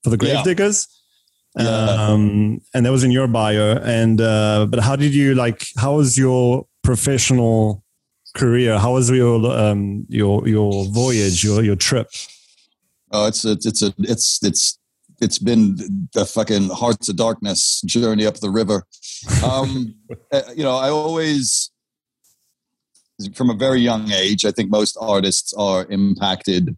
for 0.04 0.10
the 0.10 0.26
Yeah. 0.26 0.42
Gravediggaz. 0.44 0.88
Yeah. 1.58 1.68
Um, 1.68 2.60
and 2.74 2.86
that 2.86 2.92
was 2.92 3.04
in 3.04 3.12
your 3.12 3.28
bio. 3.28 3.78
And 3.78 4.20
uh, 4.20 4.66
but 4.70 4.80
how 4.80 4.96
did 4.96 5.14
you 5.14 5.36
like? 5.36 5.66
How 5.78 5.96
was 5.98 6.18
your 6.18 6.66
professional 6.84 7.83
career? 8.34 8.78
How 8.80 8.94
was 8.94 9.10
your 9.10 9.46
um, 9.52 10.06
your 10.10 10.48
your 10.48 10.86
voyage? 10.86 11.44
Your 11.44 11.64
your 11.64 11.76
trip? 11.76 12.10
Oh, 13.14 13.28
it's 13.28 13.46
a, 13.46 13.52
it's 13.52 13.84
a, 13.84 13.94
it's, 14.00 14.40
it's, 14.44 14.80
it's 15.22 15.38
been 15.38 15.78
the 16.14 16.26
fucking 16.26 16.70
hearts 16.70 17.10
of 17.10 17.16
darkness 17.16 17.80
journey 17.86 18.26
up 18.26 18.40
the 18.40 18.50
river. 18.50 18.86
Um, 19.46 19.94
uh, 20.32 20.42
you 20.56 20.64
know, 20.64 20.76
I 20.76 20.90
always, 20.90 21.70
from 23.36 23.52
a 23.52 23.54
very 23.54 23.82
young 23.82 24.12
age, 24.12 24.46
I 24.46 24.52
think 24.52 24.72
most 24.72 24.98
artists 25.00 25.54
are 25.54 25.86
impacted 25.92 26.76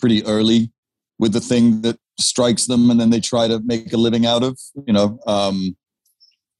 pretty 0.00 0.24
early 0.24 0.72
with 1.18 1.34
the 1.34 1.40
thing 1.40 1.82
that 1.82 1.98
strikes 2.18 2.64
them 2.64 2.88
and 2.88 2.98
then 2.98 3.10
they 3.10 3.20
try 3.20 3.46
to 3.46 3.60
make 3.62 3.92
a 3.92 3.98
living 3.98 4.24
out 4.24 4.42
of, 4.42 4.58
you 4.86 4.92
know. 4.94 5.18
Um, 5.26 5.76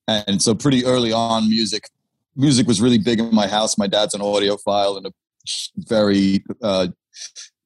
and 0.07 0.43
so 0.43 0.55
pretty 0.55 0.85
early 0.85 1.13
on, 1.13 1.49
music, 1.49 1.89
music 2.37 2.67
was 2.67 2.81
really 2.81 2.99
big 2.99 3.21
in 3.21 3.35
my 3.35 3.47
house. 3.47 3.79
My 3.79 3.87
dad's 3.87 4.15
an 4.15 4.21
audiophile 4.21 4.97
and 4.97 5.07
a 5.07 5.13
very, 5.77 6.45
uh, 6.63 6.89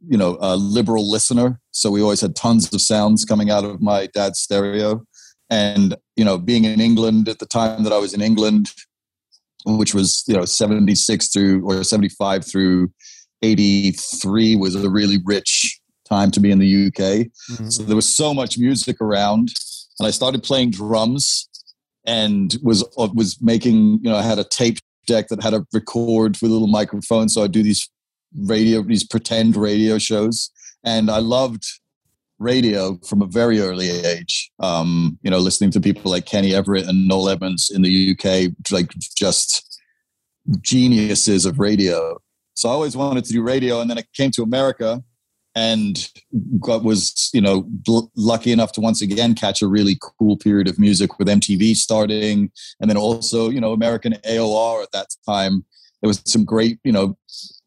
you 0.07 0.17
know, 0.17 0.39
a 0.41 0.57
liberal 0.57 1.11
listener. 1.11 1.61
So 1.71 1.91
we 1.91 2.03
always 2.03 2.21
had 2.21 2.37
tons 2.37 2.73
of 2.73 2.81
sounds 2.81 3.25
coming 3.25 3.51
out 3.51 3.65
of 3.65 3.81
my 3.81 4.07
dad's 4.07 4.41
stereo. 4.41 5.03
And, 5.51 5.97
you 6.17 6.25
know, 6.25 6.39
being 6.39 6.65
in 6.65 6.81
England 6.81 7.29
at 7.29 7.39
the 7.39 7.47
time 7.47 7.85
that 7.85 7.93
I 7.93 7.99
was 7.99 8.13
in 8.13 8.21
England, 8.21 8.71
which 9.65 9.95
was, 9.95 10.25
you 10.27 10.35
know, 10.35 10.45
76 10.45 11.29
through 11.29 11.65
or 11.65 11.83
75 11.83 12.45
through 12.47 12.93
83 13.43 14.57
was 14.57 14.75
a 14.75 14.91
really 14.91 15.19
rich 15.25 15.81
time 16.05 16.31
to 16.33 16.41
be 16.41 16.51
in 16.51 16.59
the 16.59 16.87
UK. 16.87 17.29
Mm, 17.53 17.73
So 17.73 17.83
there 17.83 17.97
was 17.97 18.15
so 18.15 18.35
much 18.35 18.59
music 18.59 19.01
around, 19.01 19.53
and 19.99 20.07
I 20.07 20.11
started 20.11 20.43
playing 20.43 20.71
drums, 20.71 21.49
and 22.09 22.57
was 22.63 22.83
uh, 22.97 23.09
was 23.15 23.41
making 23.41 24.01
you 24.03 24.11
know 24.11 24.17
I 24.17 24.23
had 24.23 24.39
a 24.39 24.45
tape 24.45 24.79
deck 25.07 25.29
that 25.29 25.43
had 25.43 25.55
a 25.55 25.65
record 25.73 26.39
with 26.41 26.51
a 26.51 26.55
little 26.55 26.67
microphone, 26.67 27.29
so 27.29 27.45
I 27.45 27.47
do 27.47 27.63
these 27.63 27.89
radio 28.35 28.83
these 28.83 29.05
pretend 29.05 29.57
radio 29.57 29.99
shows, 29.99 30.51
and 30.85 31.11
I 31.11 31.19
loved 31.19 31.65
radio 32.39 32.99
from 33.07 33.21
a 33.21 33.27
very 33.27 33.61
early 33.61 33.91
age. 33.91 34.51
Um, 34.59 35.19
you 35.23 35.31
know, 35.31 35.39
listening 35.39 35.71
to 35.73 35.81
people 35.81 36.11
like 36.11 36.25
Kenny 36.25 36.55
Everett 36.55 36.89
and 36.89 37.07
Noel 37.07 37.29
Edmonds 37.29 37.71
in 37.73 37.83
the 37.83 38.17
UK, 38.17 38.53
like 38.73 38.91
just 39.17 39.81
geniuses 40.63 41.45
of 41.45 41.59
radio. 41.59 42.19
So 42.55 42.71
I 42.71 42.73
always 42.73 42.97
wanted 42.97 43.25
to 43.27 43.33
do 43.33 43.43
radio, 43.43 43.81
and 43.81 43.91
then 43.91 43.99
I 43.99 44.05
came 44.15 44.31
to 44.33 44.43
America 44.43 45.05
and 45.59 46.09
got, 46.61 46.85
was 46.85 47.31
you 47.33 47.41
know 47.41 47.69
lucky 48.15 48.53
enough 48.53 48.73
to 48.73 48.81
once 48.81 49.03
again 49.03 49.35
catch 49.35 49.61
a 49.61 49.67
really 49.67 49.99
cool 50.01 50.37
period 50.37 50.69
of 50.69 50.79
music 50.79 51.19
with 51.19 51.27
MTV 51.27 51.75
starting, 51.75 52.53
and 52.81 52.89
then 52.89 52.97
also 52.97 53.51
you 53.51 53.61
know 53.61 53.73
American 53.73 54.13
AOR 54.25 54.83
at 54.83 54.93
that 54.93 55.09
time. 55.27 55.65
There 56.01 56.09
was 56.09 56.23
some 56.27 56.45
great 56.45 56.79
you 56.85 56.93
know 56.93 57.19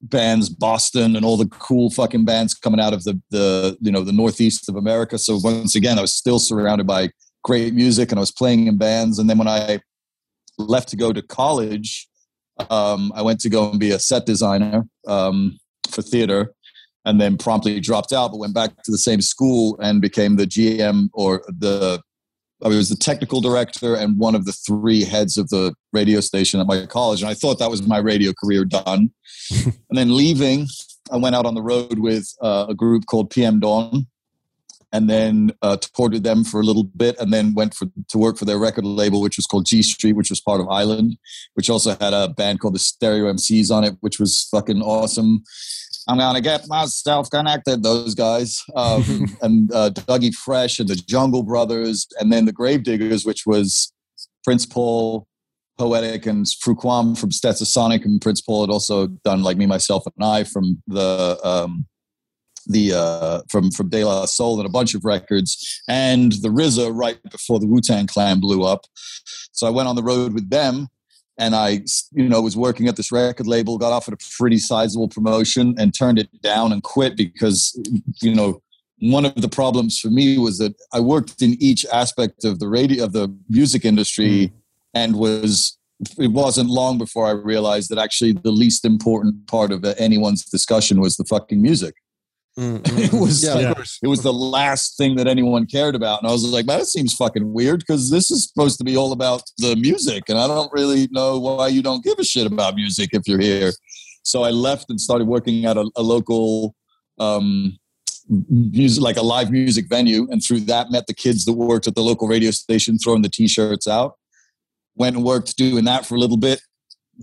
bands, 0.01 0.47
Boston, 0.47 1.17
and 1.17 1.25
all 1.25 1.35
the 1.35 1.47
cool 1.47 1.89
fucking 1.89 2.23
bands 2.23 2.53
coming 2.53 2.79
out 2.79 2.93
of 2.93 3.03
the 3.03 3.19
the 3.29 3.77
you 3.81 3.91
know 3.91 4.03
the 4.03 4.13
northeast 4.13 4.69
of 4.69 4.77
America. 4.77 5.17
So 5.17 5.37
once 5.43 5.75
again, 5.75 5.99
I 5.99 6.01
was 6.01 6.13
still 6.13 6.39
surrounded 6.39 6.87
by 6.87 7.09
great 7.43 7.73
music, 7.73 8.11
and 8.11 8.19
I 8.19 8.21
was 8.21 8.31
playing 8.31 8.67
in 8.67 8.77
bands. 8.77 9.19
And 9.19 9.29
then 9.29 9.37
when 9.37 9.49
I 9.49 9.79
left 10.57 10.87
to 10.89 10.95
go 10.95 11.11
to 11.11 11.21
college, 11.21 12.07
um, 12.69 13.11
I 13.15 13.21
went 13.21 13.41
to 13.41 13.49
go 13.49 13.69
and 13.69 13.79
be 13.79 13.91
a 13.91 13.99
set 13.99 14.25
designer 14.25 14.87
um, 15.07 15.59
for 15.89 16.01
theater, 16.01 16.53
and 17.05 17.19
then 17.19 17.37
promptly 17.37 17.79
dropped 17.79 18.13
out, 18.13 18.31
but 18.31 18.37
went 18.37 18.53
back 18.53 18.83
to 18.83 18.91
the 18.91 18.97
same 18.97 19.21
school 19.21 19.79
and 19.81 20.01
became 20.01 20.35
the 20.35 20.45
GM 20.45 21.09
or 21.13 21.43
the 21.47 22.01
I 22.63 22.67
was 22.67 22.89
the 22.89 22.95
technical 22.95 23.41
director 23.41 23.95
and 23.95 24.19
one 24.19 24.35
of 24.35 24.45
the 24.45 24.51
three 24.51 25.03
heads 25.03 25.37
of 25.37 25.49
the 25.49 25.73
radio 25.93 26.19
station 26.19 26.59
at 26.59 26.67
my 26.67 26.85
college. 26.85 27.21
And 27.21 27.29
I 27.29 27.33
thought 27.33 27.57
that 27.57 27.71
was 27.71 27.87
my 27.87 27.97
radio 27.97 28.33
career 28.39 28.65
done. 28.65 29.11
and 29.65 29.97
then 29.97 30.15
leaving, 30.15 30.67
I 31.11 31.17
went 31.17 31.35
out 31.35 31.47
on 31.47 31.55
the 31.55 31.63
road 31.63 31.97
with 31.97 32.31
uh, 32.39 32.67
a 32.69 32.75
group 32.75 33.07
called 33.07 33.31
PM 33.31 33.59
Dawn 33.59 34.05
and 34.93 35.09
then 35.09 35.51
uh, 35.61 35.77
toured 35.77 36.13
with 36.13 36.23
them 36.23 36.43
for 36.43 36.59
a 36.59 36.63
little 36.63 36.83
bit 36.83 37.17
and 37.19 37.31
then 37.33 37.53
went 37.53 37.73
for, 37.73 37.87
to 38.09 38.17
work 38.17 38.37
for 38.37 38.45
their 38.45 38.59
record 38.59 38.85
label, 38.85 39.21
which 39.21 39.37
was 39.37 39.45
called 39.45 39.65
Gee 39.65 39.81
Street, 39.81 40.13
which 40.13 40.29
was 40.29 40.41
part 40.41 40.61
of 40.61 40.67
Island, 40.67 41.17
which 41.53 41.69
also 41.69 41.91
had 41.99 42.13
a 42.13 42.29
band 42.29 42.59
called 42.59 42.75
the 42.75 42.79
Stereo 42.79 43.31
MCs 43.31 43.71
on 43.71 43.83
it, 43.83 43.95
which 44.01 44.19
was 44.19 44.47
fucking 44.51 44.81
awesome. 44.81 45.43
I'm 46.07 46.17
gonna 46.17 46.41
get 46.41 46.67
myself 46.67 47.29
connected. 47.29 47.83
Those 47.83 48.15
guys, 48.15 48.63
um, 48.75 49.37
and 49.41 49.71
uh, 49.73 49.91
Dougie 49.91 50.33
Fresh 50.33 50.79
and 50.79 50.89
the 50.89 50.95
Jungle 50.95 51.43
Brothers, 51.43 52.07
and 52.19 52.31
then 52.31 52.45
the 52.45 52.53
Gravediggaz, 52.53 53.25
which 53.25 53.45
was 53.45 53.93
Prince 54.43 54.65
Paul, 54.65 55.27
Poetic, 55.77 56.25
and 56.25 56.45
Frukwan 56.45 57.17
from 57.17 57.29
Stetsasonic, 57.29 58.05
and 58.05 58.21
Prince 58.21 58.41
Paul 58.41 58.61
had 58.61 58.71
also 58.71 59.07
done 59.07 59.43
like 59.43 59.57
me, 59.57 59.65
myself, 59.65 60.03
and 60.05 60.25
I 60.25 60.43
from 60.43 60.81
the 60.87 61.39
um, 61.43 61.85
the 62.67 62.93
uh, 62.93 63.41
from 63.49 63.71
from 63.71 63.89
De 63.89 64.03
La 64.03 64.25
Soul 64.25 64.59
and 64.59 64.67
a 64.67 64.71
bunch 64.71 64.93
of 64.95 65.05
records, 65.05 65.81
and 65.87 66.31
the 66.33 66.49
RZA 66.49 66.91
right 66.93 67.21
before 67.29 67.59
the 67.59 67.67
Wu 67.67 67.81
Tang 67.81 68.07
Clan 68.07 68.39
blew 68.39 68.63
up. 68.63 68.85
So 69.51 69.67
I 69.67 69.69
went 69.69 69.87
on 69.87 69.95
the 69.95 70.03
road 70.03 70.33
with 70.33 70.49
them 70.49 70.87
and 71.37 71.55
I, 71.55 71.81
you 72.11 72.27
know, 72.27 72.41
was 72.41 72.57
working 72.57 72.87
at 72.87 72.95
this 72.95 73.11
record 73.11 73.47
label, 73.47 73.77
got 73.77 73.93
offered 73.93 74.13
a 74.13 74.37
pretty 74.37 74.57
sizable 74.57 75.07
promotion 75.07 75.75
and 75.77 75.93
turned 75.93 76.19
it 76.19 76.41
down 76.41 76.71
and 76.71 76.83
quit 76.83 77.15
because, 77.17 77.79
you 78.21 78.35
know, 78.35 78.61
one 78.99 79.25
of 79.25 79.35
the 79.35 79.49
problems 79.49 79.99
for 79.99 80.09
me 80.09 80.37
was 80.37 80.59
that 80.59 80.75
I 80.93 80.99
worked 80.99 81.41
in 81.41 81.55
each 81.59 81.85
aspect 81.91 82.45
of 82.45 82.59
the 82.59 82.67
radio 82.67 83.05
of 83.05 83.13
the 83.13 83.35
music 83.49 83.83
industry 83.83 84.29
mm. 84.47 84.51
and 84.93 85.15
was 85.15 85.77
it 86.17 86.31
wasn't 86.31 86.69
long 86.69 86.97
before 86.97 87.27
I 87.27 87.31
realized 87.31 87.89
that 87.89 87.99
actually 87.99 88.33
the 88.33 88.51
least 88.51 88.85
important 88.85 89.47
part 89.47 89.71
of 89.71 89.85
anyone's 89.99 90.45
discussion 90.45 90.99
was 90.99 91.15
the 91.15 91.25
fucking 91.25 91.61
music. 91.61 91.95
Mm-hmm. 92.61 92.97
it 92.99 93.13
was 93.19 93.43
yeah, 93.43 93.55
like, 93.55 93.87
it 94.03 94.07
was 94.07 94.21
the 94.21 94.31
last 94.31 94.95
thing 94.95 95.15
that 95.15 95.25
anyone 95.25 95.65
cared 95.65 95.95
about, 95.95 96.21
and 96.21 96.29
I 96.29 96.31
was 96.31 96.43
like, 96.43 96.67
"Man, 96.67 96.77
that 96.77 96.85
seems 96.85 97.15
fucking 97.15 97.51
weird 97.51 97.79
because 97.79 98.11
this 98.11 98.29
is 98.29 98.47
supposed 98.47 98.77
to 98.77 98.83
be 98.83 98.95
all 98.95 99.13
about 99.13 99.41
the 99.57 99.75
music, 99.75 100.25
and 100.29 100.37
I 100.37 100.45
don't 100.45 100.71
really 100.71 101.07
know 101.09 101.39
why 101.39 101.69
you 101.69 101.81
don't 101.81 102.03
give 102.03 102.19
a 102.19 102.23
shit 102.23 102.45
about 102.45 102.75
music 102.75 103.09
if 103.13 103.27
you're 103.27 103.41
here." 103.41 103.71
So 104.21 104.43
I 104.43 104.51
left 104.51 104.91
and 104.91 105.01
started 105.01 105.27
working 105.27 105.65
at 105.65 105.75
a, 105.75 105.89
a 105.95 106.03
local 106.03 106.75
um, 107.17 107.79
music, 108.29 109.01
like 109.01 109.17
a 109.17 109.23
live 109.23 109.49
music 109.49 109.87
venue, 109.89 110.27
and 110.29 110.43
through 110.43 110.59
that 110.61 110.91
met 110.91 111.07
the 111.07 111.15
kids 111.15 111.45
that 111.45 111.53
worked 111.53 111.87
at 111.87 111.95
the 111.95 112.03
local 112.03 112.27
radio 112.27 112.51
station, 112.51 112.99
throwing 112.99 113.23
the 113.23 113.29
t-shirts 113.29 113.87
out. 113.87 114.17
Went 114.95 115.15
and 115.15 115.25
worked 115.25 115.57
doing 115.57 115.85
that 115.85 116.05
for 116.05 116.13
a 116.13 116.19
little 116.19 116.37
bit. 116.37 116.61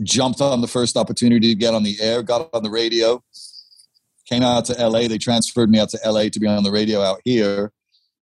Jumped 0.02 0.40
on 0.40 0.62
the 0.62 0.66
first 0.66 0.97
opportunity 0.97 1.49
to 1.49 1.54
get 1.54 1.75
on 1.75 1.85
the 1.85 1.97
air, 2.00 2.25
got 2.25 2.49
on 2.52 2.64
the 2.64 2.71
radio 2.71 3.23
came 4.28 4.42
out 4.42 4.64
to 4.66 4.75
LA. 4.75 5.08
They 5.08 5.18
transferred 5.18 5.70
me 5.70 5.78
out 5.78 5.88
to 5.90 6.00
LA 6.04 6.28
to 6.28 6.40
be 6.40 6.47
on 6.47 6.62
the 6.62 6.70
radio 6.70 7.00
out 7.00 7.20
here. 7.25 7.73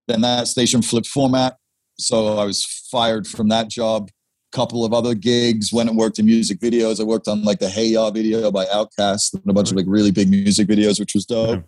Then 0.08 0.20
that 0.20 0.46
station 0.46 0.82
flipped 0.82 1.08
format. 1.08 1.56
So 1.98 2.38
I 2.38 2.44
was 2.44 2.64
fired 2.90 3.26
from 3.26 3.48
that 3.48 3.68
job. 3.68 4.10
Couple 4.52 4.84
of 4.84 4.94
other 4.94 5.14
gigs, 5.14 5.72
went 5.72 5.88
and 5.88 5.98
worked 5.98 6.18
in 6.18 6.26
music 6.26 6.60
videos. 6.60 7.00
I 7.00 7.04
worked 7.04 7.28
on 7.28 7.42
like 7.42 7.58
the 7.58 7.68
Hey 7.68 7.88
Ya 7.88 8.10
video 8.10 8.50
by 8.50 8.64
Outkast 8.66 9.34
and 9.34 9.42
a 9.48 9.52
bunch 9.52 9.70
of 9.70 9.76
like 9.76 9.86
really 9.88 10.12
big 10.12 10.30
music 10.30 10.68
videos, 10.68 10.98
which 10.98 11.14
was 11.14 11.26
dope. 11.26 11.64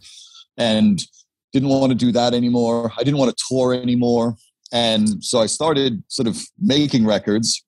And 0.56 1.04
didn't 1.52 1.68
want 1.68 1.90
to 1.90 1.94
do 1.96 2.12
that 2.12 2.34
anymore. 2.34 2.92
I 2.96 3.02
didn't 3.02 3.18
want 3.18 3.36
to 3.36 3.44
tour 3.48 3.74
anymore. 3.74 4.36
And 4.72 5.22
so 5.24 5.40
I 5.40 5.46
started 5.46 6.02
sort 6.08 6.28
of 6.28 6.40
making 6.58 7.06
records 7.06 7.64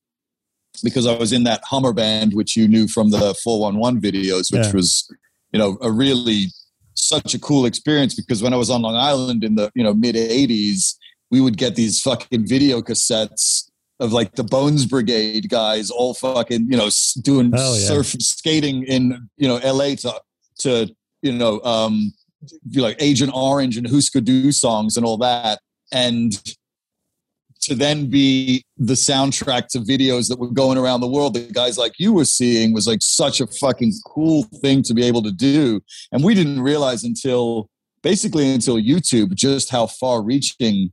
because 0.83 1.07
I 1.07 1.17
was 1.17 1.33
in 1.33 1.45
that 1.45 1.63
Hummer 1.65 1.93
band, 1.93 2.35
which 2.35 2.57
you 2.57 2.69
knew 2.69 2.89
from 2.89 3.11
the 3.11 3.35
411 3.43 4.01
videos, 4.01 4.53
which 4.53 4.67
yeah. 4.67 4.73
was, 4.73 5.11
you 5.53 5.59
know, 5.59 5.79
a 5.83 5.91
really 5.91 6.47
such 7.11 7.35
a 7.35 7.39
cool 7.39 7.67
experience 7.67 8.15
because 8.15 8.43
when 8.43 8.55
I 8.55 8.57
was 8.57 8.71
on 8.71 8.83
Long 8.83 8.97
Island 8.97 9.45
in 9.45 9.57
the 9.57 9.71
you 9.75 9.83
know 9.83 9.93
mid 9.93 10.15
'80s, 10.15 10.95
we 11.31 11.41
would 11.41 11.57
get 11.57 11.75
these 11.75 12.01
fucking 12.01 12.47
video 12.47 12.81
cassettes 12.81 13.71
of 13.99 14.13
like 14.13 14.33
the 14.37 14.45
Bones 14.45 14.87
Brigade 14.87 15.51
guys 15.51 15.91
all 15.91 16.15
fucking 16.15 16.67
you 16.71 16.77
know 16.77 16.89
doing 17.23 17.53
yeah. 17.55 17.75
surf 17.89 18.07
skating 18.07 18.85
in 18.85 19.29
you 19.37 19.49
know 19.49 19.59
L.A. 19.59 19.97
to 19.97 20.15
to 20.61 20.95
you 21.23 21.33
know 21.33 21.61
um 21.63 22.13
like 22.75 22.97
Agent 23.01 23.33
Orange 23.35 23.77
and 23.77 23.87
Husker 23.87 24.21
Du 24.21 24.53
songs 24.53 24.97
and 24.97 25.05
all 25.05 25.19
that 25.19 25.61
and 25.93 26.33
to 27.63 27.75
then 27.75 28.09
be 28.09 28.65
the 28.79 28.95
soundtrack 28.95 29.69
to 29.69 29.79
videos 29.81 30.29
that 30.29 30.39
were 30.39 30.51
going 30.51 30.79
around 30.79 31.01
the 31.01 31.09
world 31.09 31.35
that 31.35 31.53
guys 31.53 31.77
like 31.77 31.93
you 31.99 32.13
were 32.13 32.25
seeing 32.25 32.73
was 32.73 32.87
like 32.87 33.03
such 33.03 33.41
a 33.41 33.47
fucking 33.47 33.93
cool 34.07 34.45
thing 34.63 34.83
to 34.83 34.95
be 34.95 35.05
able 35.05 35.23
to 35.23 35.31
do. 35.31 35.81
And 36.13 36.25
we 36.25 36.35
didn't 36.35 36.61
realize 36.63 37.05
until 37.05 37.69
basically 38.03 38.51
until 38.51 38.77
YouTube 38.77 39.35
just 39.35 39.71
how 39.71 39.87
far 39.87 40.23
reaching 40.23 40.93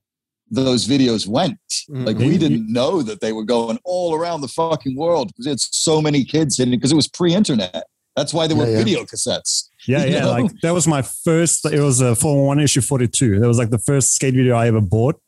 those 0.50 0.88
videos 0.88 1.28
went. 1.28 1.58
Mm-hmm. 1.70 2.06
Like 2.06 2.18
we 2.18 2.38
didn't 2.38 2.72
know 2.72 3.02
that 3.02 3.22
they 3.22 3.34
were 3.34 3.44
going 3.46 3.80
all 3.84 4.14
around 4.14 4.42
the 4.42 4.48
fucking 4.48 4.98
world 4.98 5.28
because 5.30 5.48
it's 5.48 5.78
so 5.78 6.02
many 6.02 6.24
kids 6.24 6.60
in 6.60 6.70
it 6.70 6.78
because 6.78 6.92
it 6.92 6.96
was 6.96 7.08
pre-internet. 7.08 7.86
That's 8.16 8.34
why 8.34 8.48
there 8.48 8.58
were 8.58 8.68
yeah. 8.68 8.78
video 8.78 9.04
cassettes. 9.04 9.70
Yeah, 9.88 10.04
yeah. 10.04 10.22
Know? 10.22 10.32
Like 10.32 10.52
that 10.64 10.74
was 10.74 10.88
my 10.88 11.04
first. 11.04 11.66
It 11.66 11.80
was 11.80 12.02
a 12.02 12.16
Four 12.16 12.48
One 12.48 12.60
issue 12.60 12.82
forty 12.82 13.08
two. 13.08 13.40
That 13.40 13.48
was 13.48 13.60
like 13.60 13.70
the 13.70 13.78
first 13.78 14.16
skate 14.16 14.34
video 14.34 14.56
I 14.56 14.68
ever 14.68 14.82
bought. 14.82 15.22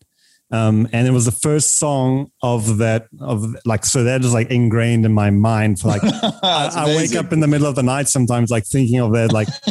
Um, 0.52 0.88
and 0.92 1.08
it 1.08 1.12
was 1.12 1.26
the 1.26 1.32
first 1.32 1.78
song 1.78 2.32
of 2.42 2.80
that 2.80 3.08
of 3.20 3.56
like 3.66 3.86
so 3.86 4.04
that 4.04 4.22
is 4.26 4.34
like 4.34 4.50
ingrained 4.50 5.06
in 5.06 5.14
my 5.14 5.30
mind 5.30 5.80
for 5.80 5.90
like 5.90 6.02
I, 6.04 6.72
I, 6.76 6.96
wake 6.96 7.14
up 7.16 7.32
in 7.32 7.40
the 7.40 7.48
middle 7.48 7.68
of 7.68 7.76
the 7.76 7.84
night 7.84 8.08
sometimes 8.08 8.50
like 8.50 8.66
thinking 8.66 9.00
of 9.00 9.12
that 9.12 9.32
like 9.32 9.48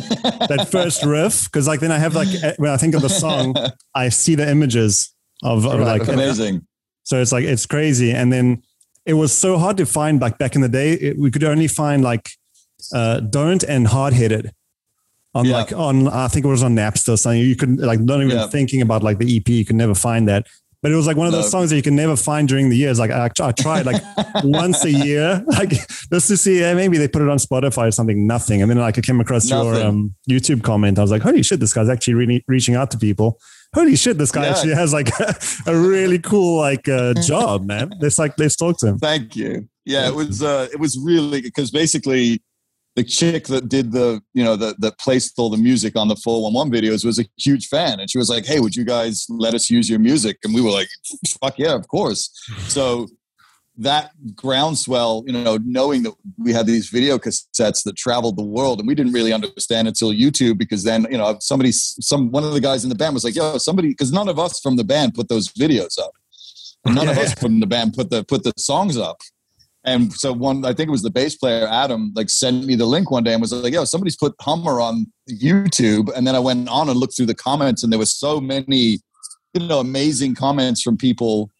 that 0.48 0.68
first 0.70 1.04
riff 1.04 1.46
because 1.46 1.66
like 1.66 1.80
then 1.80 1.90
I 1.90 1.98
have 1.98 2.14
like 2.14 2.28
when 2.58 2.70
I 2.70 2.76
think 2.76 2.94
of 2.94 3.02
the 3.02 3.08
song 3.08 3.56
I 3.96 4.08
see 4.08 4.36
the 4.36 4.48
images 4.48 5.12
of, 5.42 5.66
of 5.66 5.80
like 5.80 6.06
amazing 6.06 6.64
so 7.02 7.20
it's 7.20 7.32
like 7.32 7.44
it's 7.44 7.66
crazy 7.66 8.12
and 8.12 8.32
then 8.32 8.62
it 9.04 9.14
was 9.14 9.32
so 9.32 9.58
hard 9.58 9.78
to 9.78 9.86
find 9.86 10.20
like 10.20 10.38
back 10.38 10.54
in 10.54 10.60
the 10.60 10.68
day 10.68 10.92
it, 10.92 11.18
we 11.18 11.32
could 11.32 11.42
only 11.42 11.66
find 11.66 12.04
like 12.04 12.30
uh, 12.94 13.18
don't 13.18 13.64
and 13.64 13.88
hard 13.88 14.12
headed 14.12 14.52
on 15.34 15.44
yeah. 15.44 15.56
like 15.56 15.72
on 15.72 16.08
I 16.08 16.28
think 16.28 16.44
it 16.44 16.48
was 16.48 16.62
on 16.62 16.74
Napster 16.74 17.14
or 17.14 17.16
something. 17.16 17.40
You 17.40 17.56
could 17.56 17.78
like 17.78 18.00
not 18.00 18.20
even 18.20 18.36
yeah. 18.36 18.46
thinking 18.48 18.82
about 18.82 19.02
like 19.02 19.18
the 19.18 19.36
EP, 19.36 19.48
you 19.48 19.64
could 19.64 19.76
never 19.76 19.94
find 19.94 20.28
that. 20.28 20.46
But 20.80 20.92
it 20.92 20.94
was 20.94 21.06
like 21.08 21.16
one 21.16 21.26
of 21.26 21.32
those 21.32 21.50
songs 21.50 21.70
that 21.70 21.76
you 21.76 21.82
can 21.82 21.96
never 21.96 22.14
find 22.14 22.46
during 22.46 22.68
the 22.68 22.76
years. 22.76 23.00
Like 23.00 23.10
I, 23.10 23.28
I 23.40 23.52
tried 23.52 23.84
like 23.84 24.00
once 24.44 24.84
a 24.84 24.90
year, 24.90 25.42
like 25.46 25.70
just 25.70 26.28
to 26.28 26.36
see 26.36 26.60
yeah, 26.60 26.74
maybe 26.74 26.98
they 26.98 27.08
put 27.08 27.20
it 27.20 27.28
on 27.28 27.38
Spotify 27.38 27.88
or 27.88 27.90
something. 27.90 28.26
Nothing, 28.26 28.62
and 28.62 28.70
then 28.70 28.78
like 28.78 28.96
I 28.96 29.00
came 29.00 29.20
across 29.20 29.48
nothing. 29.48 29.74
your 29.74 29.84
um, 29.84 30.14
YouTube 30.30 30.62
comment. 30.62 30.98
I 30.98 31.02
was 31.02 31.10
like, 31.10 31.22
holy 31.22 31.42
shit, 31.42 31.58
this 31.58 31.74
guy's 31.74 31.88
actually 31.88 32.14
really 32.14 32.44
reaching 32.46 32.76
out 32.76 32.90
to 32.92 32.98
people. 32.98 33.40
Holy 33.74 33.96
shit, 33.96 34.18
this 34.18 34.30
guy 34.30 34.44
yeah. 34.44 34.50
actually 34.50 34.74
has 34.74 34.92
like 34.92 35.08
a, 35.18 35.34
a 35.66 35.76
really 35.76 36.18
cool 36.18 36.58
like 36.58 36.88
uh, 36.88 37.14
job, 37.14 37.66
man. 37.66 37.90
Let's 38.00 38.18
like 38.18 38.38
let's 38.38 38.54
talk 38.56 38.78
to 38.78 38.86
him. 38.88 38.98
Thank 38.98 39.34
you. 39.34 39.68
Yeah, 39.84 40.06
it 40.06 40.14
was 40.14 40.42
uh, 40.42 40.68
it 40.72 40.78
was 40.78 40.96
really 40.96 41.40
because 41.40 41.70
basically 41.70 42.40
the 42.98 43.04
chick 43.04 43.46
that 43.46 43.68
did 43.68 43.92
the 43.92 44.20
you 44.34 44.42
know 44.42 44.56
that 44.56 44.80
that 44.80 44.98
placed 44.98 45.38
all 45.38 45.50
the 45.50 45.56
music 45.56 45.94
on 45.94 46.08
the 46.08 46.16
411 46.16 46.72
videos 46.72 47.04
was 47.04 47.20
a 47.20 47.26
huge 47.36 47.68
fan. 47.68 48.00
And 48.00 48.10
she 48.10 48.18
was 48.18 48.28
like 48.28 48.44
hey 48.44 48.58
would 48.58 48.74
you 48.74 48.84
guys 48.84 49.26
let 49.28 49.54
us 49.54 49.70
use 49.70 49.88
your 49.88 50.00
music? 50.00 50.38
And 50.42 50.52
we 50.52 50.60
were 50.60 50.72
like 50.80 50.88
fuck 51.40 51.58
yeah 51.58 51.74
of 51.74 51.86
course. 51.88 52.22
So 52.76 53.06
that 53.78 54.10
groundswell, 54.34 55.22
you 55.26 55.32
know, 55.32 55.58
knowing 55.64 56.02
that 56.02 56.14
we 56.36 56.52
had 56.52 56.66
these 56.66 56.88
video 56.88 57.16
cassettes 57.18 57.84
that 57.84 57.96
traveled 57.96 58.36
the 58.36 58.42
world, 58.56 58.80
and 58.80 58.88
we 58.88 58.94
didn't 58.94 59.12
really 59.12 59.32
understand 59.32 59.86
until 59.86 60.10
YouTube 60.12 60.58
because 60.58 60.82
then, 60.82 61.06
you 61.10 61.18
know, 61.18 61.36
somebody, 61.40 61.70
some 61.70 62.30
one 62.32 62.42
of 62.42 62.52
the 62.52 62.60
guys 62.60 62.82
in 62.82 62.88
the 62.88 62.96
band 62.96 63.14
was 63.14 63.24
like, 63.24 63.36
"Yo, 63.36 63.56
somebody," 63.58 63.88
because 63.90 64.12
none 64.12 64.28
of 64.28 64.38
us 64.38 64.58
from 64.60 64.74
the 64.76 64.84
band 64.84 65.14
put 65.14 65.28
those 65.28 65.48
videos 65.48 65.94
up, 66.06 66.12
none 66.86 67.06
Yeah, 67.06 67.12
of 67.12 67.18
us 67.18 67.32
from 67.34 67.60
the 67.60 67.66
band 67.66 67.94
put 67.94 68.10
the 68.10 68.24
put 68.24 68.42
the 68.42 68.52
songs 68.58 68.96
up. 68.96 69.18
And 69.88 70.12
so 70.12 70.32
one, 70.32 70.64
I 70.64 70.72
think 70.72 70.88
it 70.88 70.90
was 70.90 71.02
the 71.02 71.10
bass 71.10 71.36
player 71.36 71.66
Adam, 71.66 72.12
like 72.14 72.28
sent 72.28 72.66
me 72.66 72.74
the 72.74 72.86
link 72.86 73.10
one 73.10 73.24
day 73.24 73.32
and 73.32 73.40
was 73.40 73.52
like, 73.52 73.72
"Yo, 73.72 73.84
somebody's 73.84 74.16
put 74.16 74.34
Hummer 74.40 74.80
on 74.80 75.06
YouTube." 75.30 76.10
And 76.14 76.26
then 76.26 76.34
I 76.34 76.38
went 76.38 76.68
on 76.68 76.88
and 76.88 76.98
looked 76.98 77.16
through 77.16 77.26
the 77.26 77.34
comments, 77.34 77.82
and 77.82 77.92
there 77.92 77.98
was 77.98 78.14
so 78.14 78.40
many, 78.40 79.00
you 79.54 79.66
know, 79.66 79.80
amazing 79.80 80.34
comments 80.34 80.82
from 80.82 80.96
people 80.96 81.50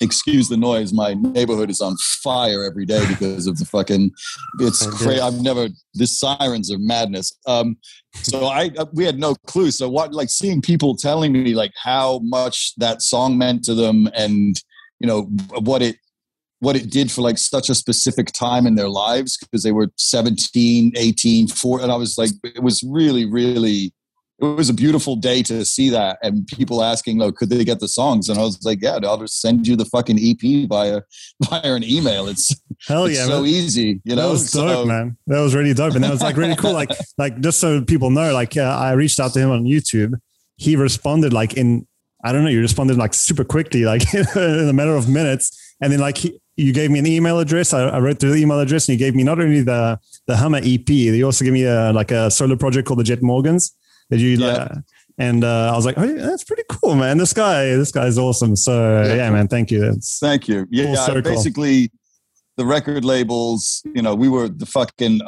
excuse 0.00 0.48
the 0.48 0.56
noise. 0.56 0.92
My 0.92 1.14
neighborhood 1.14 1.70
is 1.70 1.80
on 1.80 1.96
fire 2.22 2.64
every 2.64 2.86
day 2.86 3.06
because 3.06 3.46
of 3.46 3.58
the 3.58 3.64
fucking. 3.64 4.10
It's 4.58 4.86
crazy. 4.86 5.20
I've 5.20 5.40
never. 5.40 5.68
The 5.94 6.06
sirens 6.06 6.72
are 6.72 6.78
madness. 6.78 7.36
Um, 7.46 7.76
so 8.14 8.46
I 8.46 8.70
we 8.92 9.04
had 9.04 9.18
no 9.18 9.34
clue. 9.46 9.70
So 9.70 9.88
what, 9.88 10.12
like 10.12 10.30
seeing 10.30 10.62
people 10.62 10.96
telling 10.96 11.32
me 11.32 11.54
like 11.54 11.72
how 11.82 12.20
much 12.22 12.74
that 12.76 13.02
song 13.02 13.38
meant 13.38 13.64
to 13.64 13.74
them, 13.74 14.08
and 14.14 14.60
you 14.98 15.06
know 15.06 15.22
what 15.60 15.82
it 15.82 15.96
what 16.60 16.76
it 16.76 16.90
did 16.90 17.10
for 17.10 17.22
like 17.22 17.38
such 17.38 17.68
a 17.68 17.74
specific 17.74 18.32
time 18.32 18.66
in 18.66 18.74
their 18.74 18.88
lives 18.88 19.36
because 19.38 19.62
they 19.62 19.72
were 19.72 19.88
17 19.96 20.92
18 20.96 21.48
4 21.48 21.82
and 21.82 21.92
i 21.92 21.96
was 21.96 22.16
like 22.16 22.30
it 22.44 22.62
was 22.62 22.82
really 22.82 23.24
really 23.24 23.92
it 24.38 24.44
was 24.44 24.70
a 24.70 24.74
beautiful 24.74 25.16
day 25.16 25.42
to 25.42 25.64
see 25.66 25.90
that 25.90 26.18
and 26.22 26.46
people 26.46 26.82
asking 26.82 27.18
like 27.18 27.34
could 27.34 27.50
they 27.50 27.64
get 27.64 27.80
the 27.80 27.88
songs 27.88 28.28
and 28.28 28.38
i 28.38 28.42
was 28.42 28.62
like 28.64 28.78
yeah 28.80 28.98
i'll 29.04 29.18
just 29.18 29.40
send 29.40 29.66
you 29.66 29.76
the 29.76 29.84
fucking 29.86 30.18
ep 30.18 30.68
via 30.68 31.02
via 31.48 31.74
an 31.74 31.84
email 31.84 32.28
it's, 32.28 32.54
Hell 32.86 33.04
it's 33.06 33.18
yeah, 33.18 33.26
so 33.26 33.44
easy 33.44 34.00
you 34.04 34.16
know 34.16 34.22
that 34.22 34.32
was 34.32 34.50
dope, 34.52 34.68
So- 34.70 34.84
man. 34.86 35.16
That 35.26 35.40
was 35.40 35.54
really 35.54 35.74
dope, 35.74 35.94
and 35.94 36.04
that 36.04 36.10
was 36.10 36.22
like 36.22 36.36
really 36.36 36.56
cool. 36.56 36.72
Like, 36.72 36.90
like 37.18 37.40
just 37.40 37.60
so 37.60 37.82
people 37.84 38.10
know, 38.10 38.32
like 38.32 38.56
uh, 38.56 38.62
I 38.62 38.92
reached 38.92 39.20
out 39.20 39.32
to 39.34 39.38
him 39.38 39.50
on 39.50 39.64
YouTube. 39.64 40.14
He 40.56 40.76
responded 40.76 41.32
like 41.32 41.54
in 41.54 41.86
I 42.24 42.32
don't 42.32 42.42
know. 42.44 42.50
You 42.50 42.60
responded 42.60 42.96
like 42.96 43.14
super 43.14 43.44
quickly, 43.44 43.84
like 43.84 44.02
in 44.36 44.68
a 44.68 44.72
matter 44.72 44.96
of 44.96 45.08
minutes, 45.08 45.74
and 45.80 45.92
then 45.92 46.00
like 46.00 46.18
he, 46.18 46.40
you 46.60 46.72
gave 46.72 46.90
me 46.90 46.98
an 46.98 47.06
email 47.06 47.38
address. 47.38 47.72
I, 47.72 47.88
I 47.88 47.98
wrote 48.00 48.18
through 48.20 48.32
the 48.32 48.42
email 48.42 48.60
address, 48.60 48.88
and 48.88 48.98
you 48.98 49.04
gave 49.04 49.14
me 49.14 49.22
not 49.24 49.40
only 49.40 49.62
the 49.62 49.98
the 50.26 50.36
Hummer 50.36 50.60
EP, 50.62 50.88
you 50.90 51.24
also 51.24 51.44
gave 51.44 51.52
me 51.54 51.64
a 51.64 51.92
like 51.92 52.10
a 52.10 52.30
solo 52.30 52.56
project 52.56 52.86
called 52.86 53.00
the 53.00 53.04
Jet 53.04 53.22
Morgans 53.22 53.74
that 54.10 54.18
you 54.18 54.30
Yeah. 54.36 54.46
like. 54.46 54.72
And 55.18 55.44
uh, 55.44 55.70
I 55.72 55.76
was 55.76 55.84
like, 55.84 55.98
oh, 55.98 56.04
yeah, 56.04 56.22
that's 56.28 56.44
pretty 56.44 56.62
cool, 56.70 56.94
man. 56.94 57.18
This 57.18 57.34
guy, 57.34 57.66
this 57.76 57.92
guy 57.92 58.06
is 58.06 58.18
awesome. 58.18 58.56
So 58.56 59.02
Yeah. 59.04 59.14
yeah, 59.16 59.30
man, 59.30 59.48
thank 59.48 59.70
you. 59.70 59.80
That's 59.80 60.18
Thank 60.18 60.48
you. 60.48 60.66
Yeah, 60.70 60.94
circle. 60.94 61.20
basically, 61.22 61.90
the 62.56 62.64
record 62.64 63.04
labels. 63.04 63.82
You 63.94 64.00
know, 64.02 64.14
we 64.14 64.28
were 64.30 64.48
the 64.48 64.64
fucking. 64.66 65.20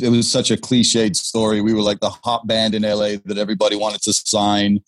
It 0.00 0.08
was 0.08 0.30
such 0.32 0.50
a 0.50 0.56
cliched 0.56 1.16
story. 1.16 1.60
We 1.60 1.74
were 1.74 1.82
like 1.82 2.00
the 2.00 2.10
hot 2.24 2.46
band 2.46 2.74
in 2.74 2.82
LA 2.82 3.16
that 3.26 3.36
everybody 3.36 3.76
wanted 3.76 4.00
to 4.02 4.12
sign, 4.14 4.80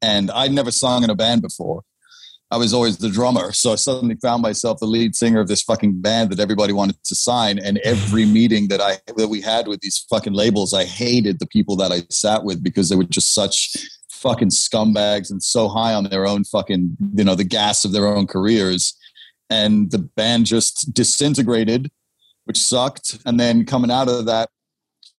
and 0.00 0.30
I'd 0.30 0.52
never 0.52 0.70
sung 0.70 1.02
in 1.02 1.10
a 1.10 1.14
band 1.16 1.42
before. 1.42 1.82
I 2.54 2.56
was 2.56 2.72
always 2.72 2.98
the 2.98 3.08
drummer, 3.08 3.50
so 3.50 3.72
I 3.72 3.74
suddenly 3.74 4.14
found 4.14 4.40
myself 4.40 4.78
the 4.78 4.86
lead 4.86 5.16
singer 5.16 5.40
of 5.40 5.48
this 5.48 5.60
fucking 5.62 6.00
band 6.00 6.30
that 6.30 6.38
everybody 6.38 6.72
wanted 6.72 7.02
to 7.02 7.14
sign. 7.16 7.58
And 7.58 7.78
every 7.78 8.24
meeting 8.38 8.68
that 8.68 8.80
I 8.80 8.98
that 9.16 9.26
we 9.26 9.40
had 9.40 9.66
with 9.66 9.80
these 9.80 10.06
fucking 10.08 10.34
labels, 10.34 10.72
I 10.72 10.84
hated 10.84 11.40
the 11.40 11.48
people 11.48 11.74
that 11.76 11.90
I 11.90 12.02
sat 12.10 12.44
with 12.44 12.62
because 12.62 12.88
they 12.88 12.94
were 12.94 13.02
just 13.02 13.34
such 13.34 13.76
fucking 14.08 14.50
scumbags 14.50 15.32
and 15.32 15.42
so 15.42 15.68
high 15.68 15.94
on 15.94 16.04
their 16.04 16.28
own 16.28 16.44
fucking 16.44 16.96
you 17.16 17.24
know 17.24 17.34
the 17.34 17.42
gas 17.42 17.84
of 17.84 17.90
their 17.90 18.06
own 18.06 18.28
careers. 18.28 18.96
And 19.50 19.90
the 19.90 19.98
band 19.98 20.46
just 20.46 20.94
disintegrated 20.94 21.90
which 22.44 22.58
sucked. 22.58 23.18
And 23.26 23.40
then 23.40 23.66
coming 23.66 23.90
out 23.90 24.08
of 24.08 24.26
that 24.26 24.48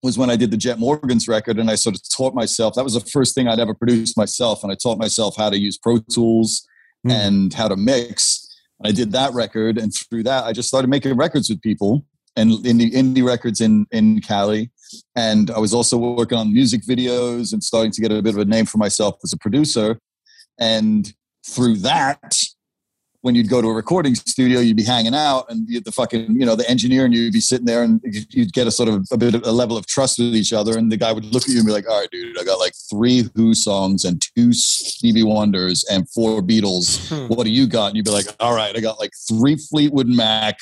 was 0.02 0.18
when 0.18 0.30
I 0.30 0.36
did 0.36 0.50
the 0.50 0.56
Jet 0.56 0.78
Morgans 0.78 1.26
record 1.26 1.58
and 1.58 1.70
I 1.70 1.74
sort 1.74 1.94
of 1.96 2.02
taught 2.10 2.34
myself 2.34 2.74
that 2.74 2.84
was 2.84 2.94
the 2.94 3.00
first 3.00 3.34
thing 3.34 3.48
I'd 3.48 3.58
ever 3.58 3.74
produced 3.74 4.16
myself. 4.16 4.62
And 4.62 4.70
I 4.70 4.76
taught 4.76 4.98
myself 4.98 5.34
how 5.36 5.50
to 5.50 5.58
use 5.58 5.78
Pro 5.78 5.98
Tools 5.98 6.66
Hmm. 7.04 7.10
and 7.10 7.54
how 7.54 7.68
to 7.68 7.76
mix. 7.76 8.40
I 8.84 8.90
did 8.90 9.12
that 9.12 9.32
record 9.32 9.78
and 9.78 9.92
through 9.94 10.24
that 10.24 10.44
I 10.44 10.52
just 10.52 10.68
started 10.68 10.88
making 10.88 11.16
records 11.16 11.48
with 11.48 11.62
people 11.62 12.04
and 12.36 12.50
indie 12.64 12.92
indie 12.92 13.24
records 13.24 13.60
in 13.60 13.86
in 13.92 14.20
Cali. 14.20 14.70
And 15.14 15.50
I 15.50 15.58
was 15.58 15.74
also 15.74 15.96
working 15.96 16.38
on 16.38 16.52
music 16.52 16.82
videos 16.82 17.52
and 17.52 17.62
starting 17.62 17.92
to 17.92 18.00
get 18.00 18.10
a 18.10 18.22
bit 18.22 18.34
of 18.34 18.40
a 18.40 18.44
name 18.44 18.66
for 18.66 18.78
myself 18.78 19.16
as 19.22 19.32
a 19.32 19.38
producer. 19.38 19.98
And 20.58 21.12
through 21.46 21.76
that 21.78 22.36
when 23.24 23.34
you'd 23.34 23.48
go 23.48 23.62
to 23.62 23.68
a 23.68 23.72
recording 23.72 24.14
studio, 24.14 24.60
you'd 24.60 24.76
be 24.76 24.84
hanging 24.84 25.14
out, 25.14 25.46
and 25.48 25.66
the 25.66 25.90
fucking, 25.90 26.38
you 26.38 26.44
know, 26.44 26.54
the 26.54 26.68
engineer 26.68 27.06
and 27.06 27.14
you'd 27.14 27.32
be 27.32 27.40
sitting 27.40 27.64
there, 27.64 27.82
and 27.82 27.98
you'd 28.04 28.52
get 28.52 28.66
a 28.66 28.70
sort 28.70 28.86
of 28.86 29.06
a 29.10 29.16
bit 29.16 29.34
of 29.34 29.46
a 29.46 29.50
level 29.50 29.78
of 29.78 29.86
trust 29.86 30.18
with 30.18 30.36
each 30.36 30.52
other. 30.52 30.76
And 30.76 30.92
the 30.92 30.98
guy 30.98 31.10
would 31.10 31.24
look 31.32 31.44
at 31.44 31.48
you 31.48 31.56
and 31.56 31.66
be 31.66 31.72
like, 31.72 31.88
"All 31.88 31.98
right, 31.98 32.10
dude, 32.10 32.38
I 32.38 32.44
got 32.44 32.58
like 32.58 32.74
three 32.90 33.30
Who 33.34 33.54
songs 33.54 34.04
and 34.04 34.22
two 34.36 34.52
Stevie 34.52 35.22
Wonders 35.22 35.86
and 35.90 36.06
four 36.10 36.42
Beatles. 36.42 37.08
Hmm. 37.08 37.28
What 37.28 37.44
do 37.44 37.50
you 37.50 37.66
got?" 37.66 37.86
And 37.86 37.96
you'd 37.96 38.04
be 38.04 38.10
like, 38.10 38.26
"All 38.40 38.54
right, 38.54 38.76
I 38.76 38.80
got 38.80 39.00
like 39.00 39.12
three 39.26 39.56
Fleetwood 39.56 40.06
Mac 40.06 40.58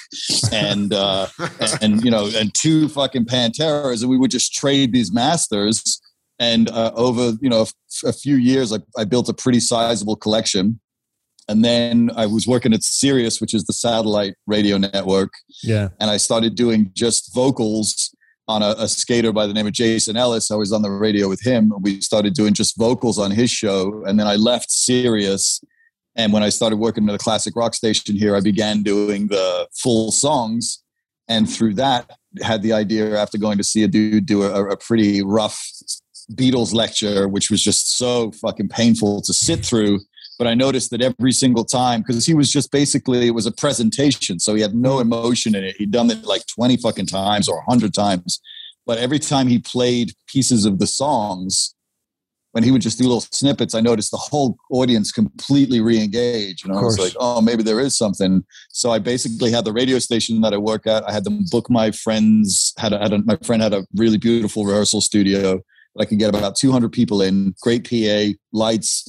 and 0.53 0.95
uh, 0.95 1.27
and 1.83 2.05
you 2.05 2.13
know, 2.13 2.31
and 2.37 2.55
two 2.55 2.89
fucking 2.91 3.25
Panteras." 3.25 4.03
And 4.03 4.11
we 4.11 4.17
would 4.17 4.31
just 4.31 4.55
trade 4.55 4.93
these 4.93 5.13
masters. 5.13 6.01
And 6.39 6.71
uh, 6.71 6.93
over 6.95 7.37
you 7.41 7.51
know 7.51 7.67
a, 8.05 8.09
a 8.09 8.13
few 8.13 8.37
years, 8.37 8.73
I, 8.73 8.77
I 8.97 9.03
built 9.03 9.29
a 9.29 9.35
pretty 9.35 9.59
sizable 9.59 10.15
collection 10.15 10.79
and 11.53 11.63
then 11.63 12.11
I 12.17 12.25
was 12.25 12.47
working 12.47 12.73
at 12.73 12.83
Sirius, 12.83 13.41
which 13.41 13.53
is 13.53 13.65
the 13.65 13.75
satellite 13.75 14.35
radio 14.47 14.79
network, 14.79 15.33
yeah, 15.63 15.91
and 16.01 16.11
I 16.11 16.17
started 16.17 16.55
doing 16.55 16.91
just 16.95 17.35
vocals 17.35 18.15
on 18.49 18.63
a, 18.63 18.75
a 18.79 18.89
skater 18.89 19.33
by 19.33 19.47
the 19.47 19.53
name 19.53 19.67
of 19.67 19.75
Jason 19.75 20.17
Ellis. 20.17 20.51
I 20.51 20.57
was 20.57 20.73
on 20.73 20.81
the 20.81 20.91
radio 20.91 21.29
with 21.29 21.43
him. 21.43 21.73
We 21.81 22.01
started 22.01 22.35
doing 22.35 22.55
just 22.55 22.77
vocals 22.79 23.19
on 23.19 23.31
his 23.31 23.51
show, 23.51 24.03
and 24.07 24.19
then 24.19 24.27
I 24.27 24.37
left 24.37 24.71
Sirius. 24.71 25.61
And 26.17 26.33
when 26.33 26.43
I 26.43 26.49
started 26.49 26.77
working 26.77 27.09
at 27.09 27.15
a 27.15 27.19
classic 27.19 27.55
rock 27.55 27.75
station 27.75 28.17
here, 28.17 28.35
I 28.35 28.41
began 28.41 28.83
doing 28.83 29.29
the 29.29 29.69
full 29.75 30.11
songs, 30.11 30.83
and 31.29 31.49
through 31.49 31.75
that, 31.75 32.11
had 32.43 32.63
the 32.63 32.73
idea 32.73 33.19
after 33.19 33.37
going 33.37 33.59
to 33.59 33.65
see 33.65 33.83
a 33.83 33.89
dude 33.89 34.25
do 34.25 34.43
a, 34.43 34.71
a 34.71 34.77
pretty 34.77 35.23
rough 35.23 35.61
Beatles 36.33 36.73
lecture, 36.73 37.29
which 37.29 37.51
was 37.51 37.63
just 37.63 37.99
so 37.99 38.31
fucking 38.33 38.69
painful 38.69 39.21
to 39.23 39.35
sit 39.35 39.65
through 39.65 40.01
but 40.39 40.47
I 40.47 40.55
noticed 40.55 40.91
that 40.91 41.03
every 41.03 41.33
single 41.33 41.65
time, 41.65 42.01
because 42.01 42.27
he 42.27 42.35
was 42.35 42.51
just 42.51 42.71
basically, 42.73 43.27
it 43.27 43.35
was 43.35 43.47
a 43.47 43.53
presentation. 43.53 44.39
So 44.39 44.55
he 44.55 44.63
had 44.63 44.75
no 44.75 44.97
mm-hmm. 44.97 45.13
emotion 45.13 45.55
in 45.55 45.65
it. 45.65 45.77
He'd 45.77 45.91
done 45.91 46.11
it 46.11 46.25
like 46.25 46.43
20 46.47 46.79
fucking 46.79 47.07
times 47.07 47.49
or 47.49 47.57
100 47.67 47.95
times. 47.95 48.41
But 48.87 48.99
every 48.99 49.19
time 49.19 49.47
he 49.47 49.59
played 49.59 50.13
pieces 50.27 50.65
of 50.65 50.79
the 50.79 50.87
songs, 50.87 51.75
when 52.53 52.65
he 52.65 52.71
would 52.71 52.83
just 52.83 52.99
do 52.99 53.05
little 53.05 53.21
snippets, 53.21 53.75
I 53.75 53.81
noticed 53.81 54.11
the 54.11 54.19
whole 54.19 54.57
audience 54.71 55.11
completely 55.11 55.81
re-engage. 55.81 56.65
And 56.65 56.73
I 56.73 56.83
was 56.83 56.99
like, 56.99 57.15
oh, 57.19 57.41
maybe 57.41 57.63
there 57.63 57.81
is 57.81 57.97
something. 57.97 58.45
So 58.71 58.91
I 58.91 58.99
basically 58.99 59.51
had 59.51 59.65
the 59.65 59.73
radio 59.73 59.99
station 59.99 60.43
that 60.43 60.53
I 60.53 60.59
work 60.59 60.87
at. 60.87 61.09
I 61.09 61.13
had 61.13 61.25
them 61.25 61.45
book 61.51 61.71
my 61.71 61.91
friends. 61.91 62.75
Had, 62.79 62.93
a, 62.93 62.99
had 62.99 63.13
a, 63.13 63.19
my 63.25 63.37
friend 63.43 63.63
had 63.63 63.73
a 63.73 63.87
really 63.95 64.19
beautiful 64.19 64.67
rehearsal 64.67 65.01
studio. 65.01 65.63
that 65.95 66.03
I 66.03 66.05
could 66.05 66.19
get 66.19 66.29
about 66.29 66.57
200 66.57 66.93
people 66.93 67.23
in. 67.23 67.55
Great 67.63 67.89
PA, 67.89 68.37
lights, 68.53 69.09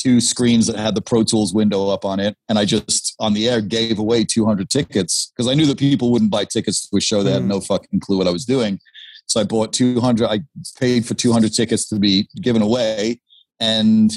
two 0.00 0.20
screens 0.20 0.66
that 0.66 0.76
had 0.76 0.94
the 0.94 1.00
Pro 1.02 1.22
Tools 1.22 1.52
window 1.52 1.88
up 1.88 2.04
on 2.04 2.20
it. 2.20 2.36
And 2.48 2.58
I 2.58 2.64
just, 2.64 3.14
on 3.18 3.34
the 3.34 3.48
air, 3.48 3.60
gave 3.60 3.98
away 3.98 4.24
200 4.24 4.70
tickets 4.70 5.32
because 5.36 5.50
I 5.50 5.54
knew 5.54 5.66
that 5.66 5.78
people 5.78 6.10
wouldn't 6.10 6.30
buy 6.30 6.44
tickets 6.44 6.88
to 6.88 6.96
a 6.96 7.00
show. 7.00 7.22
They 7.22 7.32
had 7.32 7.42
Mm. 7.42 7.48
no 7.48 7.60
fucking 7.60 8.00
clue 8.00 8.18
what 8.18 8.26
I 8.28 8.30
was 8.30 8.44
doing. 8.44 8.78
So 9.26 9.40
I 9.40 9.44
bought 9.44 9.72
200, 9.72 10.28
I 10.28 10.40
paid 10.78 11.06
for 11.06 11.14
200 11.14 11.52
tickets 11.52 11.88
to 11.88 11.98
be 11.98 12.28
given 12.40 12.62
away 12.62 13.20
and 13.60 14.12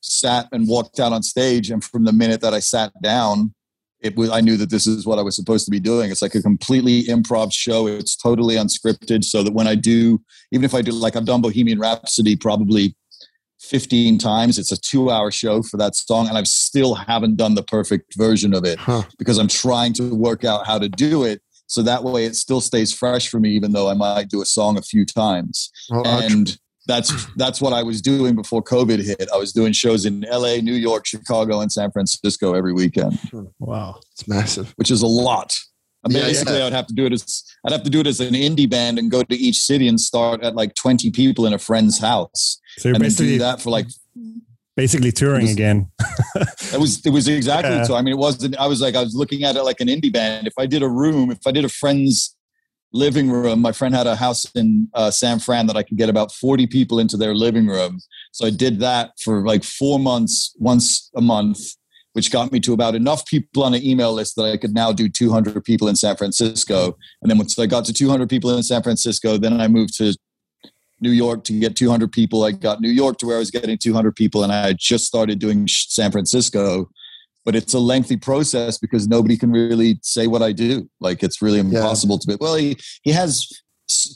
sat 0.00 0.48
and 0.52 0.68
walked 0.68 1.00
out 1.00 1.12
on 1.12 1.22
stage. 1.22 1.70
And 1.70 1.82
from 1.82 2.04
the 2.04 2.12
minute 2.12 2.40
that 2.42 2.54
I 2.54 2.60
sat 2.60 2.92
down, 3.02 3.54
it 4.00 4.16
was, 4.16 4.30
I 4.30 4.40
knew 4.40 4.56
that 4.56 4.70
this 4.70 4.86
is 4.86 5.06
what 5.06 5.18
I 5.18 5.22
was 5.22 5.36
supposed 5.36 5.64
to 5.64 5.70
be 5.70 5.78
doing. 5.80 6.10
It's 6.10 6.22
like 6.22 6.34
a 6.34 6.42
completely 6.42 7.04
improv 7.04 7.52
show. 7.52 7.86
It's 7.86 8.16
totally 8.16 8.56
unscripted. 8.56 9.24
So 9.24 9.42
that 9.44 9.52
when 9.54 9.68
I 9.68 9.76
do, 9.76 10.20
even 10.50 10.64
if 10.64 10.74
I 10.74 10.82
do, 10.82 10.90
like 10.92 11.14
I've 11.14 11.24
done 11.24 11.40
Bohemian 11.40 11.78
Rhapsody 11.78 12.34
probably 12.36 12.96
15 13.62 14.18
times. 14.18 14.58
It's 14.58 14.72
a 14.72 14.76
two 14.80 15.10
hour 15.10 15.30
show 15.30 15.62
for 15.62 15.76
that 15.78 15.94
song, 15.94 16.28
and 16.28 16.36
I 16.36 16.42
still 16.44 16.94
haven't 16.94 17.36
done 17.36 17.54
the 17.54 17.62
perfect 17.62 18.14
version 18.16 18.54
of 18.54 18.64
it 18.64 18.78
Huh. 18.78 19.02
because 19.18 19.38
I'm 19.38 19.48
trying 19.48 19.92
to 19.94 20.14
work 20.14 20.44
out 20.44 20.66
how 20.66 20.78
to 20.78 20.88
do 20.88 21.24
it. 21.24 21.40
So 21.66 21.82
that 21.82 22.04
way 22.04 22.26
it 22.26 22.36
still 22.36 22.60
stays 22.60 22.92
fresh 22.92 23.28
for 23.28 23.40
me, 23.40 23.50
even 23.50 23.72
though 23.72 23.88
I 23.88 23.94
might 23.94 24.28
do 24.28 24.42
a 24.42 24.44
song 24.46 24.76
a 24.76 24.82
few 24.82 25.06
times. 25.06 25.70
Well, 25.88 26.06
I'll 26.06 26.20
tr- 26.28 26.34
And 26.34 26.58
that's 26.86 27.26
that's 27.36 27.60
what 27.60 27.72
I 27.72 27.82
was 27.82 28.02
doing 28.02 28.34
before 28.34 28.62
COVID 28.62 28.98
hit. 29.02 29.28
I 29.32 29.36
was 29.38 29.52
doing 29.52 29.72
shows 29.72 30.04
in 30.04 30.26
LA, 30.30 30.56
New 30.56 30.74
York, 30.74 31.06
Chicago, 31.06 31.60
and 31.60 31.70
San 31.70 31.90
Francisco 31.92 32.54
every 32.54 32.72
weekend, 32.72 33.18
hmm. 33.30 33.44
wow, 33.60 34.00
it's 34.12 34.26
massive. 34.26 34.72
which 34.76 34.90
is 34.90 35.00
a 35.02 35.06
lot. 35.06 35.56
And 36.04 36.12
Yeah, 36.12 36.22
basically, 36.22 36.58
yeah. 36.58 36.66
I'd 36.66 36.72
have 36.72 36.88
to 36.88 36.94
do 36.94 37.06
it 37.06 37.12
as 37.12 37.44
I'd 37.64 37.72
have 37.72 37.84
to 37.84 37.90
do 37.90 38.00
it 38.00 38.08
as 38.08 38.18
an 38.18 38.34
indie 38.34 38.68
band 38.68 38.98
and 38.98 39.08
go 39.10 39.22
to 39.22 39.36
each 39.36 39.58
city 39.58 39.86
and 39.86 40.00
start 40.00 40.42
at 40.42 40.56
like 40.56 40.74
20 40.74 41.12
people 41.12 41.46
in 41.46 41.52
a 41.52 41.58
friend's 41.58 42.00
house 42.00 42.58
so 42.78 42.88
you're 42.88 42.94
and 42.96 43.02
basically 43.02 43.38
that 43.38 43.60
for 43.60 43.70
like 43.70 43.86
basically 44.76 45.12
touring 45.12 45.42
was- 45.42 45.52
again. 45.52 45.90
It 46.72 46.80
was 46.80 47.04
it 47.04 47.10
was 47.10 47.28
exactly 47.28 47.70
Yeah. 47.76 47.84
so. 47.84 47.94
I 47.94 48.02
mean, 48.02 48.12
it 48.14 48.18
wasn't. 48.18 48.56
I 48.58 48.66
was 48.66 48.80
like, 48.80 48.94
I 48.94 49.02
was 49.02 49.14
looking 49.14 49.44
at 49.44 49.56
it 49.56 49.62
like 49.62 49.80
an 49.80 49.88
indie 49.88 50.12
band. 50.12 50.46
If 50.46 50.54
I 50.58 50.66
did 50.66 50.82
a 50.82 50.88
room, 50.88 51.30
if 51.30 51.46
I 51.46 51.52
did 51.52 51.64
a 51.64 51.68
friend's 51.68 52.34
living 52.94 53.30
room, 53.30 53.60
my 53.60 53.72
friend 53.72 53.94
had 53.94 54.06
a 54.06 54.16
house 54.16 54.44
in 54.54 54.88
uh, 54.94 55.10
San 55.10 55.38
Fran 55.38 55.66
that 55.66 55.76
I 55.76 55.82
could 55.82 55.98
get 55.98 56.08
about 56.08 56.32
forty 56.32 56.66
people 56.66 56.98
into 56.98 57.16
their 57.16 57.34
living 57.34 57.66
room. 57.66 58.00
So 58.32 58.46
I 58.46 58.50
did 58.50 58.80
that 58.80 59.10
for 59.22 59.46
like 59.46 59.64
four 59.64 59.98
months, 59.98 60.54
once 60.58 61.10
a 61.14 61.20
month, 61.20 61.58
which 62.14 62.30
got 62.32 62.50
me 62.52 62.60
to 62.60 62.72
about 62.72 62.94
enough 62.94 63.26
people 63.26 63.62
on 63.62 63.74
an 63.74 63.84
email 63.84 64.12
list 64.14 64.36
that 64.36 64.44
I 64.44 64.56
could 64.56 64.72
now 64.74 64.92
do 64.92 65.08
two 65.08 65.30
hundred 65.30 65.62
people 65.64 65.88
in 65.88 65.96
San 65.96 66.16
Francisco. 66.16 66.96
And 67.20 67.30
then 67.30 67.36
once 67.36 67.58
I 67.58 67.66
got 67.66 67.84
to 67.86 67.92
two 67.92 68.08
hundred 68.08 68.30
people 68.30 68.56
in 68.56 68.62
San 68.62 68.82
Francisco, 68.82 69.36
then 69.36 69.60
I 69.60 69.68
moved 69.68 69.96
to 69.98 70.16
New 71.02 71.10
York 71.10 71.44
to 71.44 71.58
get 71.58 71.76
200 71.76 72.10
people. 72.12 72.44
I 72.44 72.52
got 72.52 72.80
New 72.80 72.90
York 72.90 73.18
to 73.18 73.26
where 73.26 73.36
I 73.36 73.38
was 73.40 73.50
getting 73.50 73.76
200 73.76 74.14
people, 74.16 74.42
and 74.44 74.52
I 74.52 74.68
had 74.68 74.78
just 74.78 75.04
started 75.06 75.38
doing 75.38 75.66
San 75.68 76.10
Francisco. 76.12 76.88
But 77.44 77.56
it's 77.56 77.74
a 77.74 77.80
lengthy 77.80 78.16
process 78.16 78.78
because 78.78 79.08
nobody 79.08 79.36
can 79.36 79.50
really 79.50 79.98
say 80.02 80.28
what 80.28 80.42
I 80.42 80.52
do. 80.52 80.88
Like 81.00 81.22
it's 81.24 81.42
really 81.42 81.58
impossible 81.58 82.18
to 82.20 82.26
be. 82.28 82.36
Well, 82.40 82.54
he 82.54 82.76
he 83.02 83.10
has 83.10 83.48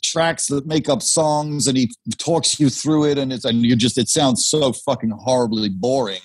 tracks 0.05 0.46
that 0.46 0.66
make 0.66 0.88
up 0.88 1.03
songs, 1.03 1.66
and 1.66 1.77
he 1.77 1.90
talks 2.18 2.61
you 2.61 2.70
through 2.70 3.07
it, 3.11 3.18
and 3.18 3.33
it's 3.33 3.44
and 3.44 3.62
you 3.62 3.75
just 3.77 3.99
it 3.99 4.09
sounds 4.09 4.46
so 4.46 4.72
fucking 4.72 5.11
horribly 5.11 5.68
boring. 5.68 6.20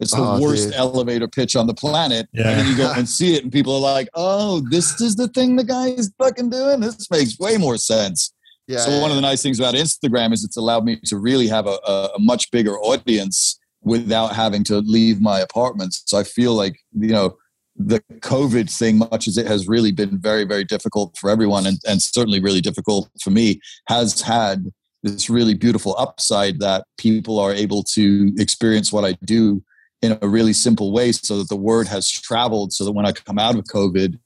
It's 0.00 0.12
the 0.12 0.20
Oh, 0.22 0.40
worst 0.40 0.64
dude. 0.66 0.74
elevator 0.74 1.28
pitch 1.28 1.54
on 1.56 1.66
the 1.68 1.74
planet. 1.74 2.28
Yeah. 2.32 2.48
And 2.50 2.60
then 2.60 2.66
you 2.66 2.76
go 2.76 2.92
and 2.92 3.08
see 3.08 3.34
it, 3.36 3.42
and 3.44 3.52
people 3.52 3.74
are 3.74 3.80
like, 3.80 4.08
"Oh, 4.14 4.60
this 4.70 5.00
is 5.00 5.16
the 5.16 5.28
thing 5.28 5.56
the 5.56 5.64
guy 5.64 5.88
is 5.88 6.12
fucking 6.18 6.50
doing. 6.50 6.80
This 6.80 7.10
makes 7.10 7.38
way 7.38 7.56
more 7.56 7.78
sense." 7.78 8.32
Yeah. 8.66 8.78
so 8.78 8.98
one 9.00 9.10
of 9.10 9.16
the 9.16 9.20
nice 9.22 9.42
things 9.42 9.58
about 9.58 9.74
Instagram 9.74 10.32
is 10.32 10.42
it's 10.44 10.56
allowed 10.56 10.84
me 10.84 10.96
to 11.04 11.18
really 11.18 11.48
have 11.48 11.66
a, 11.66 11.78
a, 11.86 12.10
a 12.16 12.18
much 12.18 12.50
bigger 12.50 12.78
audience 12.78 13.58
without 13.82 14.34
having 14.34 14.64
to 14.64 14.78
leave 14.78 15.20
my 15.20 15.40
apartment. 15.40 15.94
So 16.06 16.18
I 16.18 16.24
feel 16.24 16.54
like 16.54 16.78
you 16.98 17.12
know 17.12 17.36
the 17.76 18.00
COVID 18.20 18.70
thing, 18.70 18.98
much 18.98 19.26
as 19.28 19.36
it 19.36 19.46
has 19.46 19.66
really 19.68 19.92
been 19.92 20.18
very 20.18 20.44
very 20.44 20.64
difficult 20.64 21.16
for 21.18 21.28
everyone, 21.30 21.66
and, 21.66 21.78
and 21.86 22.00
certainly 22.00 22.40
really 22.40 22.60
difficult 22.60 23.10
for 23.22 23.30
me, 23.30 23.60
has 23.88 24.20
had 24.22 24.72
this 25.02 25.28
really 25.28 25.52
beautiful 25.52 25.94
upside 25.98 26.60
that 26.60 26.86
people 26.96 27.38
are 27.38 27.52
able 27.52 27.82
to 27.82 28.32
experience 28.38 28.90
what 28.90 29.04
I 29.04 29.12
do 29.24 29.62
in 30.00 30.16
a 30.22 30.28
really 30.28 30.52
simple 30.54 30.92
way, 30.92 31.12
so 31.12 31.38
that 31.38 31.48
the 31.50 31.56
word 31.56 31.88
has 31.88 32.10
traveled. 32.10 32.72
So 32.72 32.84
that 32.84 32.92
when 32.92 33.04
I 33.06 33.12
come 33.12 33.38
out 33.38 33.56
of 33.56 33.64
COVID, 33.64 34.18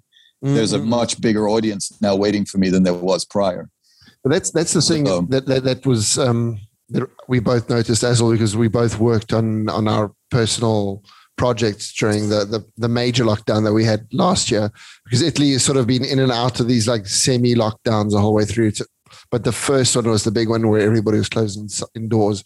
there's 0.42 0.72
a 0.72 0.79
Mhm. 0.79 0.87
much 0.87 1.20
bigger 1.20 1.48
audience 1.48 1.90
now 2.01 2.14
waiting 2.14 2.44
for 2.44 2.59
me 2.59 2.68
than 2.68 2.85
there 2.85 2.94
was 2.94 3.24
prior. 3.24 3.70
But 4.22 4.31
that's 4.33 4.50
that's 4.50 4.72
the 4.72 4.83
thing 4.83 5.09
Um, 5.09 5.28
that, 5.28 5.46
that 5.46 5.64
that 5.64 5.87
was 5.87 6.18
um, 6.18 6.61
that 6.90 7.09
we 7.28 7.40
both 7.40 7.68
noticed 7.68 8.02
as 8.02 8.22
well 8.22 8.33
because 8.33 8.57
we 8.57 8.68
both 8.68 8.98
worked 8.98 9.33
on 9.33 9.68
on 9.68 9.88
our 9.88 10.12
personal 10.31 11.02
projects 11.37 11.92
during 11.92 12.28
the, 12.28 12.44
the 12.44 12.64
the 12.76 12.88
major 12.88 13.24
lockdown 13.24 13.64
that 13.64 13.72
we 13.72 13.85
had 13.85 14.07
last 14.12 14.50
year 14.50 14.70
because 15.04 15.22
Italy 15.22 15.52
has 15.52 15.64
sort 15.64 15.78
of 15.78 15.87
been 15.87 16.04
in 16.04 16.18
and 16.18 16.33
out 16.33 16.59
of 16.61 16.66
these 16.66 16.88
like 16.88 17.07
semi 17.07 17.54
lockdowns 17.54 18.11
the 18.11 18.20
whole 18.20 18.35
way 18.35 18.44
through. 18.44 18.72
To, 18.72 18.87
but 19.31 19.44
the 19.44 19.52
first 19.52 19.94
one 19.94 20.09
was 20.09 20.24
the 20.24 20.31
big 20.31 20.48
one 20.48 20.68
where 20.68 20.81
everybody 20.81 21.18
was 21.18 21.28
closed 21.28 21.59
in, 21.59 22.02
indoors, 22.02 22.42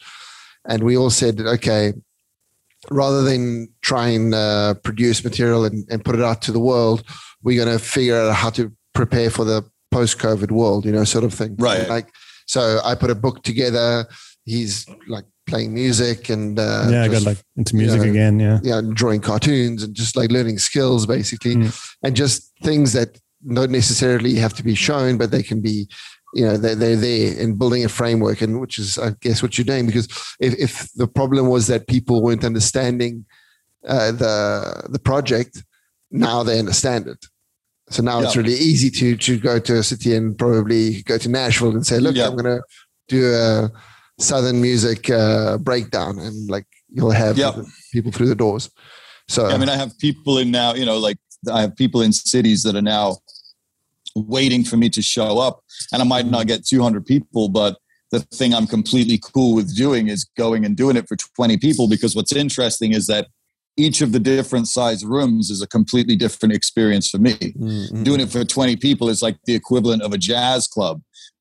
and 0.68 0.82
we 0.82 0.96
all 0.96 1.10
said, 1.10 1.40
okay, 1.40 1.94
rather 2.90 3.22
than 3.22 3.68
try 3.80 4.08
and 4.08 4.34
uh, 4.34 4.74
produce 4.82 5.24
material 5.24 5.64
and, 5.64 5.86
and 5.90 6.04
put 6.04 6.14
it 6.14 6.22
out 6.22 6.42
to 6.42 6.52
the 6.52 6.60
world, 6.60 7.02
we're 7.42 7.64
going 7.64 7.78
to 7.78 7.82
figure 7.82 8.16
out 8.16 8.34
how 8.34 8.50
to 8.50 8.72
prepare 8.92 9.30
for 9.30 9.44
the 9.44 9.64
post-COVID 9.92 10.50
world, 10.50 10.84
you 10.86 10.92
know, 10.92 11.04
sort 11.04 11.24
of 11.24 11.32
thing. 11.34 11.54
Right. 11.58 11.88
Like, 11.88 12.08
so 12.46 12.80
I 12.84 12.94
put 12.94 13.10
a 13.10 13.14
book 13.14 13.42
together. 13.42 14.06
He's 14.44 14.86
like 15.06 15.24
playing 15.46 15.74
music 15.74 16.28
and 16.28 16.58
uh, 16.58 16.86
yeah, 16.90 17.04
I 17.04 17.08
got 17.08 17.22
like 17.22 17.38
into 17.56 17.76
music 17.76 18.02
yeah. 18.02 18.10
again. 18.10 18.40
Yeah. 18.40 18.58
yeah, 18.62 18.80
drawing 18.92 19.20
cartoons 19.20 19.82
and 19.82 19.94
just 19.94 20.16
like 20.16 20.30
learning 20.30 20.58
skills 20.58 21.06
basically, 21.06 21.54
Mm. 21.56 21.70
and 22.04 22.16
just 22.16 22.52
things 22.62 22.92
that 22.92 23.18
don't 23.54 23.72
necessarily 23.72 24.34
have 24.36 24.54
to 24.54 24.62
be 24.62 24.74
shown, 24.74 25.18
but 25.18 25.30
they 25.30 25.42
can 25.42 25.60
be, 25.60 25.88
you 26.34 26.44
know, 26.46 26.56
they're, 26.56 26.76
they're 26.76 26.96
there 26.96 27.38
in 27.42 27.58
building 27.58 27.84
a 27.84 27.88
framework, 27.88 28.40
and 28.40 28.60
which 28.60 28.78
is, 28.78 28.98
I 28.98 29.10
guess, 29.20 29.42
what 29.42 29.58
you're 29.58 29.64
doing. 29.72 29.86
Because 29.86 30.06
if, 30.40 30.54
if 30.66 30.72
the 30.94 31.08
problem 31.08 31.48
was 31.48 31.66
that 31.66 31.86
people 31.86 32.22
weren't 32.22 32.44
understanding 32.44 33.24
uh, 33.86 34.12
the 34.12 34.34
the 34.94 34.98
project, 34.98 35.62
now 36.10 36.44
they 36.44 36.58
understand 36.58 37.06
it. 37.06 37.26
So 37.92 38.02
now 38.02 38.20
it's 38.20 38.36
really 38.36 38.54
easy 38.54 38.90
to 38.90 39.16
to 39.16 39.38
go 39.38 39.58
to 39.58 39.78
a 39.78 39.82
city 39.82 40.14
and 40.14 40.36
probably 40.36 41.02
go 41.02 41.18
to 41.18 41.28
Nashville 41.28 41.70
and 41.74 41.86
say, 41.86 41.98
look, 42.00 42.16
Yeah. 42.16 42.28
I'm 42.28 42.36
going 42.36 42.56
to 42.56 42.62
do 43.08 43.32
a 43.34 43.70
southern 44.18 44.60
music 44.62 45.10
uh, 45.10 45.58
breakdown, 45.58 46.18
and 46.18 46.50
like 46.50 46.66
you'll 46.88 47.10
have 47.10 47.36
Yeah. 47.36 47.52
people 47.92 48.10
through 48.12 48.28
the 48.28 48.34
doors. 48.34 48.70
So 49.28 49.46
I 49.46 49.58
mean, 49.58 49.68
I 49.68 49.76
have 49.76 49.96
people 49.98 50.38
in 50.38 50.50
now, 50.50 50.74
you 50.74 50.86
know, 50.86 50.98
like 50.98 51.18
I 51.50 51.60
have 51.60 51.76
people 51.76 52.02
in 52.02 52.12
cities 52.12 52.62
that 52.62 52.74
are 52.74 52.82
now 52.82 53.18
waiting 54.14 54.64
for 54.64 54.76
me 54.76 54.88
to 54.90 55.02
show 55.02 55.38
up. 55.38 55.62
And 55.92 56.02
I 56.02 56.04
might 56.04 56.26
not 56.26 56.46
get 56.46 56.66
200 56.66 57.04
people, 57.06 57.48
but 57.48 57.78
the 58.10 58.20
thing 58.20 58.54
I'm 58.54 58.66
completely 58.66 59.18
cool 59.32 59.54
with 59.54 59.74
doing 59.74 60.08
is 60.08 60.24
going 60.36 60.64
and 60.64 60.76
doing 60.76 60.96
it 60.96 61.08
for 61.08 61.16
20 61.16 61.56
people 61.58 61.88
because 61.88 62.14
what's 62.14 62.32
interesting 62.32 62.92
is 62.92 63.06
that 63.06 63.28
each 63.76 64.00
of 64.02 64.12
the 64.12 64.20
different 64.20 64.68
size 64.68 65.04
rooms 65.04 65.50
is 65.50 65.62
a 65.62 65.66
completely 65.66 66.16
different 66.16 66.54
experience 66.54 67.08
for 67.08 67.18
me. 67.18 67.34
Mm, 67.34 68.04
Doing 68.04 68.20
it 68.20 68.30
for 68.30 68.44
20 68.44 68.76
people 68.76 69.08
is 69.08 69.22
like 69.22 69.38
the 69.44 69.54
equivalent 69.54 70.02
of 70.02 70.12
a 70.12 70.18
jazz 70.18 70.66
club. 70.66 71.00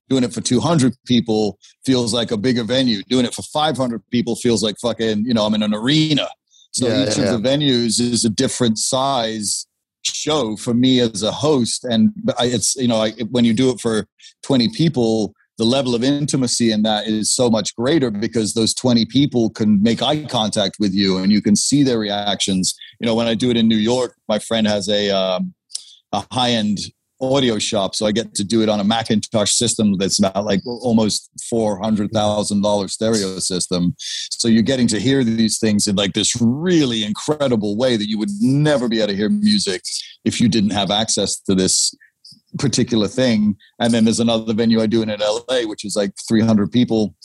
Doing 0.09 0.23
it 0.23 0.33
for 0.33 0.41
200 0.41 0.93
people 1.05 1.57
feels 1.85 2.13
like 2.13 2.31
a 2.31 2.37
bigger 2.37 2.63
venue. 2.63 3.01
Doing 3.03 3.25
it 3.25 3.33
for 3.33 3.43
500 3.43 4.01
people 4.11 4.35
feels 4.35 4.63
like 4.63 4.75
fucking, 4.81 5.25
you 5.25 5.33
know, 5.33 5.45
I'm 5.45 5.53
in 5.53 5.63
an 5.63 5.73
arena. 5.73 6.27
So 6.71 6.87
Yeah, 6.87 7.03
each 7.03 7.17
yeah, 7.17 7.33
of 7.33 7.41
the 7.41 7.49
venues 7.49 7.99
is 7.99 8.23
a 8.23 8.29
different 8.29 8.77
size 8.77 9.67
show 10.03 10.55
for 10.55 10.73
me 10.73 10.99
as 10.99 11.23
a 11.23 11.31
host. 11.31 11.83
And 11.85 12.11
I, 12.37 12.45
it's, 12.45 12.75
you 12.75 12.87
know, 12.87 13.01
I, 13.01 13.11
when 13.29 13.45
you 13.45 13.53
do 13.53 13.69
it 13.71 13.79
for 13.79 14.05
20 14.43 14.69
people, 14.69 15.33
the 15.61 15.67
level 15.67 15.93
of 15.93 16.03
intimacy 16.03 16.71
in 16.71 16.81
that 16.81 17.05
is 17.05 17.31
so 17.31 17.47
much 17.47 17.75
greater 17.75 18.09
because 18.09 18.55
those 18.55 18.73
20 18.73 19.05
people 19.05 19.51
can 19.51 19.79
make 19.83 20.01
eye 20.01 20.25
contact 20.25 20.77
with 20.79 20.91
you 20.91 21.19
and 21.19 21.31
you 21.31 21.39
can 21.39 21.55
see 21.55 21.83
their 21.83 21.99
reactions. 21.99 22.73
You 22.99 23.05
know, 23.05 23.13
when 23.13 23.27
I 23.27 23.35
do 23.35 23.51
it 23.51 23.57
in 23.57 23.67
New 23.67 23.77
York, 23.77 24.15
my 24.27 24.39
friend 24.39 24.65
has 24.65 24.89
a, 24.89 25.11
um, 25.11 25.53
a 26.13 26.25
high 26.31 26.49
end 26.49 26.79
audio 27.21 27.59
shop. 27.59 27.93
So 27.93 28.07
I 28.07 28.11
get 28.11 28.33
to 28.33 28.43
do 28.43 28.63
it 28.63 28.69
on 28.69 28.79
a 28.79 28.83
McIntosh 28.83 29.49
system 29.49 29.97
that's 29.99 30.17
about 30.17 30.45
like 30.45 30.61
almost 30.65 31.29
$400,000 31.53 32.89
stereo 32.89 33.37
system. 33.37 33.93
So 33.99 34.47
you're 34.47 34.63
getting 34.63 34.87
to 34.87 34.99
hear 34.99 35.23
these 35.23 35.59
things 35.59 35.85
in 35.85 35.95
like 35.95 36.13
this 36.13 36.35
really 36.41 37.03
incredible 37.03 37.77
way 37.77 37.97
that 37.97 38.09
you 38.09 38.17
would 38.17 38.31
never 38.41 38.89
be 38.89 38.97
able 38.97 39.09
to 39.09 39.15
hear 39.15 39.29
music 39.29 39.83
if 40.25 40.41
you 40.41 40.49
didn't 40.49 40.71
have 40.71 40.89
access 40.89 41.39
to 41.41 41.53
this 41.53 41.93
particular 42.57 43.07
thing. 43.07 43.55
And 43.79 43.93
then 43.93 44.05
there's 44.05 44.19
another 44.19 44.53
venue 44.53 44.81
I 44.81 44.87
do 44.87 45.01
in 45.01 45.09
LA, 45.09 45.61
which 45.63 45.85
is 45.85 45.95
like 45.95 46.13
300 46.27 46.71
people. 46.71 47.15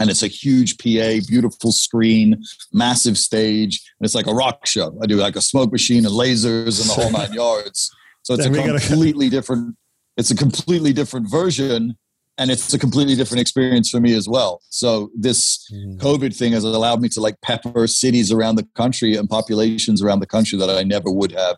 And 0.00 0.10
it's 0.10 0.22
a 0.22 0.28
huge 0.28 0.78
PA, 0.78 1.24
beautiful 1.26 1.72
screen, 1.72 2.42
massive 2.72 3.18
stage. 3.18 3.80
And 3.98 4.04
it's 4.04 4.14
like 4.14 4.26
a 4.26 4.34
rock 4.34 4.66
show. 4.66 4.96
I 5.02 5.06
do 5.06 5.16
like 5.16 5.36
a 5.36 5.40
smoke 5.40 5.72
machine 5.72 6.06
and 6.06 6.14
lasers 6.14 6.80
and 6.80 6.88
the 6.88 6.94
whole 6.94 7.10
nine 7.10 7.32
yards. 7.32 7.90
So 8.22 8.34
it's 8.34 8.48
Then 8.48 8.54
a 8.54 8.78
completely 8.78 9.28
different, 9.28 9.76
it's 10.16 10.30
a 10.30 10.36
completely 10.36 10.92
different 10.92 11.30
version. 11.30 11.96
And 12.40 12.52
it's 12.52 12.72
a 12.72 12.78
completely 12.78 13.16
different 13.16 13.40
experience 13.40 13.90
for 13.90 13.98
me 13.98 14.14
as 14.14 14.28
well. 14.28 14.62
So 14.68 15.10
this 15.18 15.68
mm. 15.72 15.98
COVID 15.98 16.36
thing 16.36 16.52
has 16.52 16.62
allowed 16.62 17.00
me 17.00 17.08
to 17.08 17.20
like 17.20 17.40
pepper 17.40 17.88
cities 17.88 18.30
around 18.30 18.54
the 18.54 18.68
country 18.76 19.16
and 19.16 19.28
populations 19.28 20.00
around 20.00 20.20
the 20.20 20.26
country 20.26 20.56
that 20.56 20.70
I 20.70 20.84
never 20.84 21.10
would 21.10 21.32
have 21.32 21.56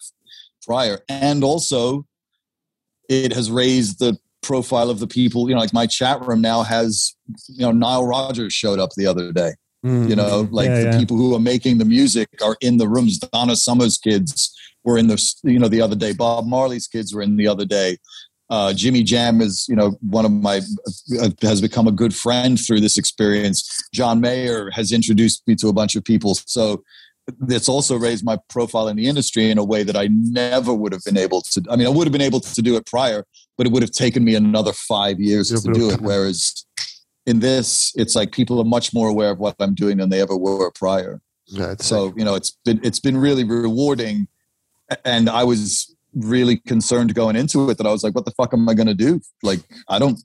prior. 0.62 1.00
And 1.06 1.44
also, 1.44 2.06
it 3.10 3.32
has 3.34 3.50
raised 3.50 3.98
the 3.98 4.16
profile 4.42 4.88
of 4.88 5.00
the 5.00 5.06
people. 5.06 5.48
You 5.48 5.54
know, 5.54 5.60
like 5.60 5.74
my 5.74 5.86
chat 5.86 6.26
room 6.26 6.40
now 6.40 6.62
has, 6.62 7.14
you 7.48 7.60
know, 7.60 7.72
Nile 7.72 8.06
Rodgers 8.06 8.54
showed 8.54 8.78
up 8.78 8.90
the 8.96 9.06
other 9.06 9.32
day. 9.32 9.52
You 9.82 10.14
know, 10.16 10.48
like 10.50 10.68
Yeah, 10.68 10.76
the 10.76 10.82
yeah. 10.92 10.98
people 10.98 11.16
who 11.16 11.34
are 11.34 11.40
making 11.40 11.78
the 11.78 11.84
music 11.84 12.28
are 12.42 12.56
in 12.60 12.76
the 12.76 12.86
rooms. 12.88 13.18
Donna 13.18 13.56
Summer's 13.56 13.98
kids 13.98 14.54
were 14.84 14.96
in 14.98 15.08
the, 15.08 15.34
you 15.42 15.58
know, 15.58 15.68
the 15.68 15.80
other 15.80 15.96
day. 15.96 16.12
Bob 16.12 16.46
Marley's 16.46 16.86
kids 16.86 17.14
were 17.14 17.22
in 17.22 17.36
the 17.36 17.48
other 17.48 17.64
day. 17.64 17.96
Uh, 18.50 18.72
Jimmy 18.74 19.02
Jam 19.02 19.40
is, 19.40 19.66
you 19.68 19.76
know, 19.76 19.96
one 20.02 20.24
of 20.24 20.32
my 20.32 20.60
uh, 21.20 21.30
has 21.40 21.60
become 21.60 21.86
a 21.88 21.92
good 21.92 22.14
friend 22.14 22.58
through 22.60 22.80
this 22.80 22.98
experience. 22.98 23.88
John 23.94 24.20
Mayer 24.20 24.70
has 24.70 24.92
introduced 24.92 25.42
me 25.46 25.54
to 25.56 25.68
a 25.68 25.72
bunch 25.72 25.96
of 25.96 26.04
people, 26.04 26.34
so 26.34 26.82
it's 27.48 27.68
also 27.68 27.96
raised 27.96 28.24
my 28.24 28.36
profile 28.48 28.88
in 28.88 28.96
the 28.96 29.06
industry 29.06 29.50
in 29.50 29.58
a 29.58 29.64
way 29.64 29.82
that 29.82 29.96
I 29.96 30.08
never 30.10 30.74
would 30.74 30.92
have 30.92 31.04
been 31.04 31.16
able 31.16 31.42
to. 31.42 31.62
I 31.70 31.76
mean, 31.76 31.86
I 31.86 31.90
would 31.90 32.06
have 32.06 32.12
been 32.12 32.20
able 32.20 32.40
to 32.40 32.62
do 32.62 32.76
it 32.76 32.86
prior, 32.86 33.24
but 33.56 33.66
it 33.66 33.72
would 33.72 33.82
have 33.82 33.92
taken 33.92 34.24
me 34.24 34.34
another 34.34 34.72
five 34.72 35.20
years 35.20 35.48
to 35.50 35.72
do 35.72 35.90
it. 35.90 36.00
Whereas 36.00 36.64
in 37.26 37.40
this, 37.40 37.92
it's 37.96 38.16
like 38.16 38.32
people 38.32 38.58
are 38.60 38.64
much 38.64 38.92
more 38.92 39.08
aware 39.08 39.30
of 39.30 39.38
what 39.38 39.54
I'm 39.60 39.74
doing 39.74 39.98
than 39.98 40.08
they 40.08 40.20
ever 40.20 40.36
were 40.36 40.70
prior. 40.72 41.20
Yeah, 41.46 41.74
So 41.78 42.12
you 42.16 42.24
know, 42.24 42.34
it's 42.34 42.52
been 42.64 42.80
it's 42.82 43.00
been 43.00 43.16
really 43.16 43.44
rewarding, 43.44 44.28
and 45.04 45.28
I 45.28 45.44
was 45.44 45.94
really 46.14 46.56
concerned 46.58 47.14
going 47.14 47.36
into 47.36 47.70
it 47.70 47.78
that 47.78 47.86
I 47.86 47.92
was 47.92 48.02
like, 48.02 48.14
what 48.14 48.24
the 48.24 48.32
fuck 48.32 48.52
am 48.52 48.68
I 48.68 48.74
going 48.74 48.88
to 48.88 48.94
do? 48.94 49.20
Like, 49.44 49.60
I 49.88 49.98
don't, 50.00 50.18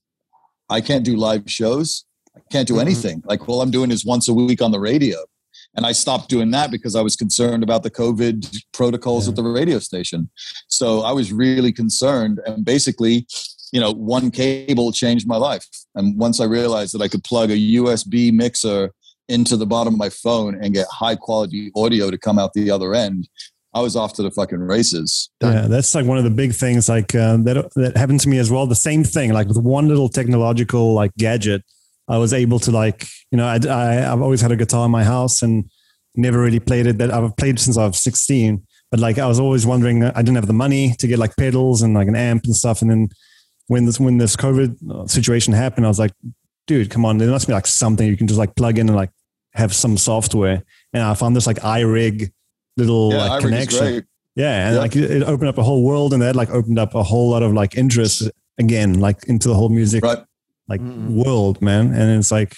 I 0.70 0.82
can't 0.82 1.06
do 1.06 1.16
live 1.16 1.44
shows. 1.46 2.06
I 2.36 2.40
can't 2.52 2.68
do 2.68 2.76
Mhm. 2.76 2.82
anything. 2.82 3.24
Like, 3.26 3.48
all 3.48 3.62
I'm 3.62 3.70
doing 3.70 3.92
is 3.92 4.04
once 4.04 4.28
a 4.28 4.34
week 4.34 4.62
on 4.64 4.72
the 4.72 4.80
radio. 4.80 5.18
And 5.76 5.86
I 5.86 5.92
stopped 5.92 6.30
doing 6.30 6.52
that 6.52 6.72
because 6.72 6.96
I 6.96 7.02
was 7.02 7.16
concerned 7.16 7.64
about 7.64 7.84
the 7.84 7.92
COVID 7.92 8.64
protocols 8.74 9.26
Yeah. 9.26 9.32
at 9.32 9.36
the 9.36 9.44
radio 9.44 9.80
station. 9.80 10.30
So 10.68 11.02
I 11.02 11.12
was 11.12 11.34
really 11.34 11.72
concerned. 11.72 12.40
And 12.46 12.64
basically, 12.64 13.28
you 13.72 13.80
know, 13.80 13.92
one 13.92 14.32
cable 14.32 14.92
changed 14.92 15.28
my 15.28 15.38
life. 15.38 15.66
And 15.96 16.18
once 16.18 16.40
I 16.40 16.46
realized 16.46 16.94
that 16.94 17.02
I 17.02 17.08
could 17.08 17.24
plug 17.24 17.52
a 17.52 17.58
USB 17.58 18.32
mixer 18.32 18.92
into 19.28 19.58
the 19.58 19.66
bottom 19.66 19.94
of 19.94 19.98
my 20.00 20.10
phone 20.10 20.58
and 20.62 20.74
get 20.74 20.88
high 20.88 21.16
quality 21.16 21.72
audio 21.76 22.12
to 22.12 22.18
come 22.18 22.38
out 22.40 22.54
the 22.54 22.70
other 22.72 22.94
end, 22.94 23.28
I 23.74 23.82
was 23.82 23.98
off 23.98 24.14
to 24.14 24.24
the 24.24 24.32
fucking 24.32 24.60
races. 24.60 25.30
Yeah, 25.42 25.68
that's 25.68 25.94
like 25.94 26.06
one 26.06 26.18
of 26.18 26.24
the 26.24 26.30
big 26.30 26.54
things 26.54 26.88
like 26.88 27.14
uh, 27.14 27.36
that 27.44 27.70
that 27.76 27.98
happened 27.98 28.22
to 28.22 28.30
me 28.30 28.38
as 28.38 28.50
well. 28.50 28.66
The 28.68 28.76
same 28.76 29.04
thing, 29.04 29.34
like 29.34 29.50
with 29.50 29.58
one 29.58 29.90
little 29.90 30.08
technological 30.08 30.94
like 30.94 31.12
gadget, 31.18 31.64
I 32.08 32.18
was 32.18 32.34
able 32.34 32.60
to 32.60 32.72
like 32.72 33.08
you 33.32 33.38
know 33.38 33.46
I, 33.48 33.60
I 33.68 34.12
I've 34.12 34.22
always 34.22 34.41
had 34.41 34.52
a 34.52 34.56
guitar 34.56 34.86
in 34.86 34.91
my 34.91 35.04
house 35.04 35.41
and 35.41 35.70
never 36.15 36.39
really 36.41 36.60
played 36.60 36.88
it. 36.88 36.98
That 36.98 37.12
I've 37.13 37.36
played 37.38 37.60
since 37.60 37.78
I 37.78 37.86
was 37.88 38.00
sixteen, 38.02 38.63
but 38.91 39.00
like 39.00 39.18
I 39.20 39.28
was 39.28 39.39
always 39.39 39.65
wondering 39.65 40.04
I 40.04 40.22
didn't 40.22 40.36
have 40.36 40.48
the 40.48 40.54
money 40.54 40.94
to 41.00 41.08
get 41.08 41.20
like 41.20 41.36
pedals 41.38 41.82
and 41.82 41.94
like 41.94 42.08
an 42.08 42.15
amp 42.15 42.46
and 42.46 42.56
stuff. 42.56 42.82
And 42.82 42.91
then 42.91 43.10
when 43.68 43.86
this 43.86 44.00
when 44.00 44.18
this 44.18 44.36
COVID 44.36 45.10
situation 45.10 45.54
happened, 45.54 45.86
I 45.86 45.89
was 45.89 46.00
like, 46.00 46.13
dude, 46.68 46.89
come 46.89 47.06
on, 47.06 47.18
there 47.18 47.30
must 47.30 47.48
be 47.48 47.54
like 47.54 47.68
something 47.68 48.08
you 48.08 48.18
can 48.18 48.28
just 48.28 48.39
like 48.39 48.56
plug 48.56 48.78
in 48.78 48.88
and 48.88 48.96
like 48.96 49.10
have 49.54 49.74
some 49.74 49.98
software. 49.98 50.63
And 50.94 51.02
I 51.04 51.13
found 51.15 51.36
this 51.36 51.48
like 51.48 51.58
iRig 51.58 52.32
little 52.78 53.12
Yeah, 53.12 53.18
like 53.18 53.32
iRig 53.32 53.41
connection. 53.41 54.08
Yeah, 54.36 54.68
and 54.68 54.76
Yeah. 54.76 54.82
like 54.82 54.96
it 54.96 55.24
opened 55.24 55.48
up 55.50 55.58
a 55.58 55.63
whole 55.63 55.84
world, 55.84 56.13
and 56.13 56.22
that 56.22 56.36
like 56.36 56.50
opened 56.52 56.78
up 56.78 56.94
a 56.94 57.04
whole 57.04 57.30
lot 57.30 57.41
of 57.41 57.54
like 57.54 57.76
interest 57.78 58.30
again, 58.58 59.00
like 59.00 59.24
into 59.28 59.48
the 59.48 59.56
whole 59.56 59.70
music 59.70 60.04
Right. 60.04 60.20
Like 60.67 60.82
Mm-mm. 60.82 61.23
world, 61.23 61.62
man. 61.62 61.93
And 61.93 62.17
it's 62.17 62.32
like 62.32 62.56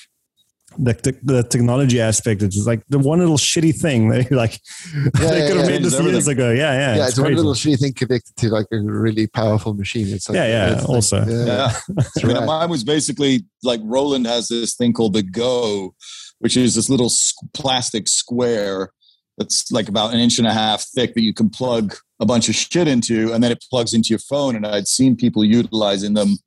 the, 0.77 0.93
the 0.93 1.17
the 1.23 1.43
technology 1.43 1.99
aspect 1.99 2.41
is 2.43 2.53
just 2.53 2.67
like 2.67 2.83
the 2.89 2.99
one 2.99 3.19
little 3.19 3.37
shitty 3.37 3.75
thing 3.75 4.09
that 4.09 4.31
like 4.43 4.59
they 4.93 5.39
yeah, 5.39 5.47
could 5.47 5.57
have 5.57 5.65
yeah. 5.65 5.71
made 5.75 5.83
this 5.83 5.93
Changes 5.97 6.11
years 6.13 6.27
ago. 6.27 6.51
Yeah, 6.51 6.73
yeah, 6.73 6.95
Yeah, 6.97 7.07
it's, 7.07 7.17
one 7.17 7.27
crazy. 7.27 7.35
little 7.37 7.53
shitty 7.53 7.79
thing 7.79 7.93
connected 7.93 8.35
to 8.37 8.49
like 8.49 8.67
a 8.71 8.79
really 8.79 9.27
powerful 9.27 9.73
machine. 9.73 10.07
It's 10.07 10.29
like 10.29 10.35
Yeah, 10.35 10.47
yeah, 10.47 10.71
it's 10.73 10.81
like- 10.81 10.89
also. 10.89 11.25
yeah, 11.25 11.45
Yeah. 11.45 12.03
I 12.23 12.27
mean, 12.27 12.45
mine 12.45 12.69
was 12.69 12.83
basically 12.83 13.45
like 13.63 13.81
Roland 13.83 14.27
has 14.27 14.49
this 14.49 14.75
thing 14.75 14.93
called 14.93 15.13
the 15.13 15.23
Go, 15.23 15.95
which 16.39 16.55
is 16.57 16.75
this 16.75 16.89
little 16.89 17.11
plastic 17.53 18.07
square 18.07 18.91
that's 19.37 19.71
like 19.71 19.87
about 19.87 20.13
an 20.13 20.19
inch 20.19 20.37
and 20.39 20.47
a 20.47 20.53
half 20.53 20.83
thick 20.95 21.13
that 21.13 21.21
you 21.21 21.33
can 21.33 21.49
plug 21.49 21.95
a 22.19 22.25
bunch 22.25 22.49
of 22.49 22.55
shit 22.55 22.87
into, 22.87 23.31
and 23.33 23.43
then 23.43 23.51
it 23.51 23.63
plugs 23.69 23.93
into 23.93 24.09
your 24.09 24.19
phone. 24.19 24.55
And 24.55 24.65
I'd 24.65 24.87
seen 24.87 25.15
people 25.15 25.43
utilizing 25.45 26.13
them 26.15 26.37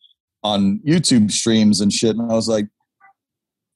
on 0.42 0.80
YouTube 0.86 1.30
streams 1.30 1.80
and 1.80 1.92
shit, 1.92 2.16
and 2.16 2.30
I 2.30 2.34
was 2.34 2.48
like, 2.48 2.66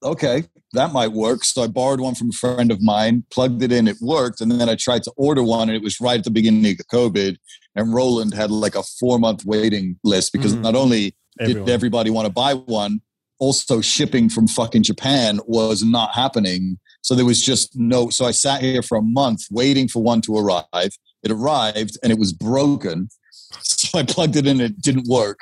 okay, 0.03 0.45
that 0.73 0.93
might 0.93 1.13
work. 1.13 1.45
So 1.45 1.63
I 1.63 1.67
borrowed 1.67 2.01
one 2.01 2.15
from 2.15 2.31
a 2.31 2.33
friend 2.33 2.71
of 2.71 2.83
mine, 2.83 3.25
plugged 3.31 3.63
it 3.63 3.73
in, 3.73 3.89
it 3.89 3.97
worked, 4.01 4.41
and 4.41 4.51
then 4.51 4.69
I 4.69 4.75
tried 4.77 5.03
to 5.05 5.13
order 5.17 5.43
one, 5.43 5.69
and 5.69 5.77
it 5.77 5.83
was 5.83 6.01
right 6.01 6.19
at 6.19 6.25
the 6.25 6.31
beginning 6.31 6.65
of 6.73 6.77
COVID. 6.93 7.37
And 7.77 7.93
Roland 7.95 8.35
had 8.35 8.51
like 8.51 8.75
a 8.77 8.83
four 8.83 9.19
month 9.19 9.45
waiting 9.45 9.99
list 10.05 10.33
because 10.33 10.55
Mhm. 10.55 10.63
not 10.63 10.75
only 10.77 11.15
Everyone. 11.41 11.65
did 11.67 11.73
everybody 11.73 12.11
want 12.11 12.27
to 12.27 12.33
buy 12.33 12.55
one? 12.55 13.01
Also, 13.41 13.81
shipping 13.81 14.29
from 14.29 14.47
fucking 14.47 14.85
Japan 14.85 15.41
was 15.47 15.83
not 15.83 16.15
happening. 16.15 16.79
So 17.03 17.15
there 17.15 17.25
was 17.25 17.43
just 17.43 17.77
no. 17.77 18.09
So 18.11 18.25
I 18.27 18.31
sat 18.31 18.63
here 18.63 18.81
for 18.81 18.97
a 18.97 19.03
month 19.03 19.43
waiting 19.51 19.89
for 19.89 20.03
one 20.03 20.21
to 20.23 20.37
arrive. 20.39 20.93
It 21.23 21.31
arrived 21.33 21.99
and 22.03 22.13
it 22.13 22.19
was 22.19 22.33
broken. 22.33 23.09
So 23.63 23.99
I 23.99 24.03
plugged 24.03 24.35
it 24.37 24.47
in, 24.49 24.61
it 24.61 24.81
didn't 24.83 25.07
work. 25.07 25.39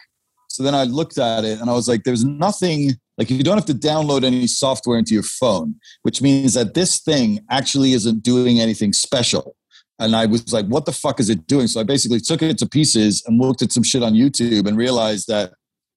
So 0.52 0.62
then 0.62 0.74
I 0.74 0.84
looked 0.84 1.16
at 1.16 1.44
it 1.44 1.60
and 1.60 1.70
I 1.70 1.72
was 1.72 1.88
like, 1.88 2.04
there's 2.04 2.24
nothing, 2.24 2.90
like 3.16 3.30
you 3.30 3.42
don't 3.42 3.56
have 3.56 3.64
to 3.66 3.74
download 3.74 4.22
any 4.22 4.46
software 4.46 4.98
into 4.98 5.14
your 5.14 5.22
phone, 5.22 5.76
which 6.02 6.20
means 6.20 6.52
that 6.54 6.74
this 6.74 7.00
thing 7.00 7.40
actually 7.50 7.94
isn't 7.94 8.22
doing 8.22 8.60
anything 8.60 8.92
special. 8.92 9.56
And 9.98 10.14
I 10.14 10.26
was 10.26 10.52
like, 10.52 10.66
what 10.66 10.84
the 10.84 10.92
fuck 10.92 11.20
is 11.20 11.30
it 11.30 11.46
doing? 11.46 11.68
So 11.68 11.80
I 11.80 11.84
basically 11.84 12.20
took 12.20 12.42
it 12.42 12.58
to 12.58 12.68
pieces 12.68 13.22
and 13.26 13.40
looked 13.40 13.62
at 13.62 13.72
some 13.72 13.82
shit 13.82 14.02
on 14.02 14.12
YouTube 14.12 14.66
and 14.66 14.76
realized 14.76 15.26
that 15.28 15.52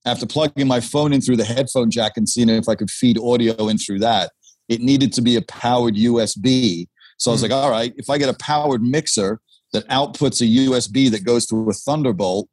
after 0.05 0.25
plugging 0.25 0.67
my 0.67 0.79
phone 0.79 1.11
in 1.11 1.19
through 1.19 1.37
the 1.37 1.43
headphone 1.43 1.91
jack 1.91 2.13
and 2.15 2.29
seeing 2.29 2.47
if 2.47 2.69
I 2.69 2.75
could 2.75 2.91
feed 2.91 3.17
audio 3.19 3.67
in 3.67 3.77
through 3.77 3.99
that, 3.99 4.31
it 4.69 4.79
needed 4.79 5.11
to 5.13 5.21
be 5.21 5.35
a 5.35 5.41
powered 5.41 5.95
USB. 5.95 6.87
So 7.17 7.31
I 7.31 7.33
was 7.33 7.41
Hmm. 7.41 7.49
like, 7.49 7.51
all 7.51 7.69
right, 7.71 7.93
if 7.97 8.09
I 8.09 8.17
get 8.17 8.29
a 8.29 8.33
powered 8.35 8.83
mixer 8.83 9.41
that 9.73 9.85
outputs 9.89 10.39
a 10.41 10.45
USB 10.45 11.09
that 11.11 11.25
goes 11.25 11.45
through 11.45 11.69
a 11.69 11.73
Thunderbolt 11.73 12.47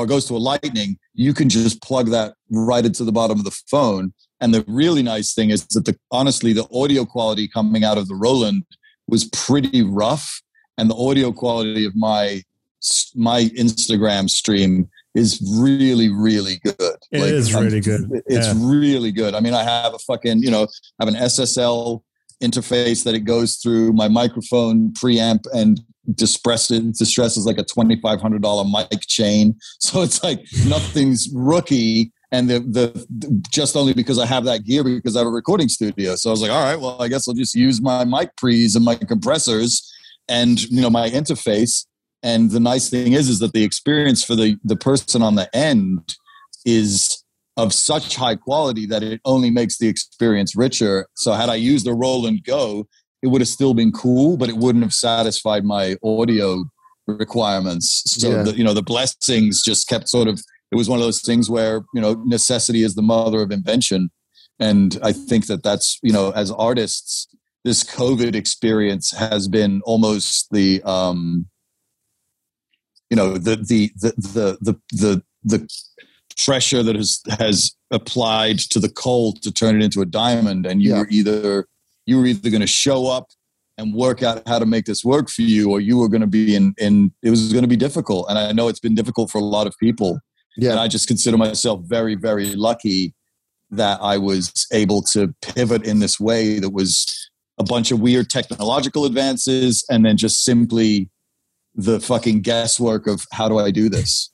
or 0.00 0.06
goes 0.06 0.24
to 0.26 0.36
a 0.36 0.38
Lightning, 0.38 0.98
you 1.14 1.34
can 1.34 1.48
just 1.48 1.82
plug 1.82 2.08
that 2.08 2.34
right 2.50 2.84
into 2.84 3.04
the 3.04 3.12
bottom 3.12 3.38
of 3.38 3.44
the 3.44 3.56
phone. 3.70 4.12
And 4.40 4.54
the 4.54 4.64
really 4.66 5.02
nice 5.02 5.34
thing 5.34 5.50
is 5.50 5.66
that 5.68 5.84
the 5.84 5.96
honestly, 6.10 6.52
the 6.54 6.66
audio 6.72 7.04
quality 7.04 7.46
coming 7.46 7.84
out 7.84 7.98
of 7.98 8.08
the 8.08 8.14
Roland 8.14 8.64
was 9.06 9.24
pretty 9.30 9.82
rough, 9.82 10.40
and 10.78 10.88
the 10.90 10.94
audio 10.96 11.32
quality 11.32 11.84
of 11.84 11.94
my 11.94 12.42
my 13.14 13.42
Instagram 13.58 14.30
stream 14.30 14.88
is 15.14 15.38
really, 15.58 16.08
really 16.08 16.58
good. 16.64 16.74
It 17.10 17.20
is 17.34 17.54
I'm- 17.54 17.64
really 17.64 17.80
good. 17.80 18.22
It's 18.26 18.46
Yeah. 18.46 18.54
really 18.56 19.12
good. 19.12 19.34
I 19.34 19.40
mean, 19.40 19.52
I 19.52 19.64
have 19.64 19.92
a 19.92 19.98
fucking, 19.98 20.42
you 20.42 20.50
know, 20.50 20.62
I 20.98 21.04
have 21.04 21.08
an 21.14 21.20
SSL 21.20 22.02
interface 22.42 23.04
that 23.04 23.14
it 23.14 23.20
goes 23.24 23.56
through 23.56 23.92
my 23.92 24.08
microphone 24.08 24.92
preamp 24.92 25.40
and 25.52 25.82
distresses 26.14 26.98
distresses 26.98 27.46
like 27.46 27.58
a 27.58 27.64
twenty 27.64 28.00
five 28.00 28.20
hundred 28.20 28.42
dollar 28.42 28.64
mic 28.64 29.00
chain. 29.06 29.56
So 29.80 30.02
it's 30.02 30.22
like 30.22 30.44
nothing's 30.66 31.28
rookie. 31.34 32.12
And 32.32 32.48
the, 32.48 32.60
the 32.60 33.42
just 33.50 33.74
only 33.74 33.92
because 33.92 34.18
I 34.18 34.26
have 34.26 34.44
that 34.44 34.64
gear 34.64 34.84
because 34.84 35.16
I 35.16 35.20
have 35.20 35.26
a 35.26 35.30
recording 35.30 35.68
studio. 35.68 36.14
So 36.14 36.30
I 36.30 36.32
was 36.32 36.42
like, 36.42 36.52
all 36.52 36.62
right, 36.62 36.78
well, 36.78 37.02
I 37.02 37.08
guess 37.08 37.26
I'll 37.26 37.34
just 37.34 37.56
use 37.56 37.82
my 37.82 38.04
mic 38.04 38.36
pre's 38.36 38.76
and 38.76 38.84
my 38.84 38.94
compressors 38.94 39.92
and 40.28 40.62
you 40.70 40.80
know 40.80 40.90
my 40.90 41.10
interface. 41.10 41.86
And 42.22 42.50
the 42.50 42.60
nice 42.60 42.88
thing 42.88 43.14
is, 43.14 43.28
is 43.28 43.40
that 43.40 43.52
the 43.52 43.64
experience 43.64 44.22
for 44.22 44.36
the 44.36 44.56
the 44.62 44.76
person 44.76 45.22
on 45.22 45.34
the 45.34 45.54
end 45.56 46.14
is 46.64 47.24
of 47.56 47.74
such 47.74 48.16
high 48.16 48.36
quality 48.36 48.86
that 48.86 49.02
it 49.02 49.20
only 49.24 49.50
makes 49.50 49.78
the 49.78 49.88
experience 49.88 50.56
richer. 50.56 51.06
So 51.14 51.32
had 51.32 51.48
I 51.48 51.56
used 51.56 51.84
the 51.84 51.92
Roland 51.92 52.44
Go, 52.44 52.86
it 53.22 53.28
would 53.28 53.40
have 53.40 53.48
still 53.48 53.74
been 53.74 53.92
cool, 53.92 54.36
but 54.36 54.48
it 54.48 54.56
wouldn't 54.56 54.84
have 54.84 54.94
satisfied 54.94 55.64
my 55.64 55.96
audio 56.02 56.64
requirements. 57.06 58.02
So 58.06 58.30
Yeah. 58.30 58.42
the, 58.44 58.52
you 58.56 58.64
know 58.64 58.74
the 58.74 58.82
blessings 58.82 59.62
just 59.62 59.88
kept 59.88 60.08
sort 60.08 60.28
of. 60.28 60.40
It 60.72 60.76
was 60.76 60.88
one 60.88 60.98
of 61.00 61.04
those 61.04 61.20
things 61.22 61.50
where 61.50 61.82
you 61.94 62.00
know 62.00 62.22
necessity 62.26 62.82
is 62.82 62.94
the 62.94 63.02
mother 63.02 63.42
of 63.42 63.50
invention, 63.50 64.10
and 64.58 64.98
I 65.02 65.12
think 65.12 65.46
that 65.46 65.62
that's 65.62 65.98
you 66.02 66.12
know 66.12 66.30
as 66.30 66.50
artists, 66.50 67.26
this 67.64 67.82
COVID 67.84 68.34
experience 68.34 69.10
has 69.12 69.48
been 69.48 69.80
almost 69.84 70.48
the 70.52 70.80
um, 70.84 71.46
you 73.10 73.16
know 73.16 73.36
the 73.36 73.56
the 73.56 73.90
the 73.96 74.12
the 74.16 74.58
the 74.60 74.80
the, 74.92 75.22
the 75.44 75.68
pressure 76.44 76.82
that 76.82 76.94
has 76.96 77.20
has 77.38 77.74
applied 77.90 78.58
to 78.58 78.78
the 78.78 78.88
coal 78.88 79.32
to 79.32 79.50
turn 79.52 79.74
it 79.80 79.84
into 79.84 80.00
a 80.00 80.06
diamond 80.06 80.64
and 80.64 80.80
you 80.82 80.90
Yeah. 80.94 81.02
either 81.10 81.66
you 82.10 82.18
were 82.18 82.26
either 82.26 82.50
going 82.50 82.60
to 82.60 82.66
show 82.66 83.06
up 83.06 83.28
and 83.78 83.94
work 83.94 84.22
out 84.22 84.46
how 84.46 84.58
to 84.58 84.66
make 84.66 84.84
this 84.84 85.04
work 85.04 85.30
for 85.30 85.42
you 85.42 85.70
or 85.70 85.80
you 85.80 85.96
were 85.96 86.08
going 86.08 86.20
to 86.20 86.26
be 86.26 86.54
in 86.54 86.74
in 86.76 87.12
it 87.22 87.30
was 87.30 87.52
going 87.52 87.62
to 87.62 87.68
be 87.68 87.76
difficult. 87.76 88.26
And 88.28 88.38
i 88.38 88.52
know 88.52 88.68
it's 88.68 88.80
been 88.80 88.94
difficult 88.94 89.30
for 89.30 89.38
a 89.38 89.44
lot 89.44 89.66
of 89.66 89.74
people. 89.78 90.10
And 90.56 90.64
Yeah, 90.64 90.80
i 90.80 90.88
just 90.88 91.08
consider 91.08 91.38
myself 91.38 91.80
very 91.84 92.16
very 92.16 92.54
lucky 92.54 93.14
that 93.70 94.00
i 94.02 94.18
was 94.18 94.66
able 94.72 95.00
to 95.14 95.32
pivot 95.40 95.86
in 95.86 96.00
this 96.00 96.18
way 96.18 96.58
that 96.58 96.70
was 96.70 96.92
a 97.58 97.64
bunch 97.64 97.92
of 97.92 98.00
weird 98.00 98.28
technological 98.28 99.04
advances 99.04 99.84
and 99.88 100.04
then 100.04 100.16
just 100.16 100.44
simply 100.44 101.08
the 101.74 102.00
fucking 102.00 102.40
guesswork 102.40 103.06
of 103.06 103.26
how 103.32 103.48
do 103.48 103.58
i 103.58 103.70
do 103.70 103.88
this? 103.88 104.30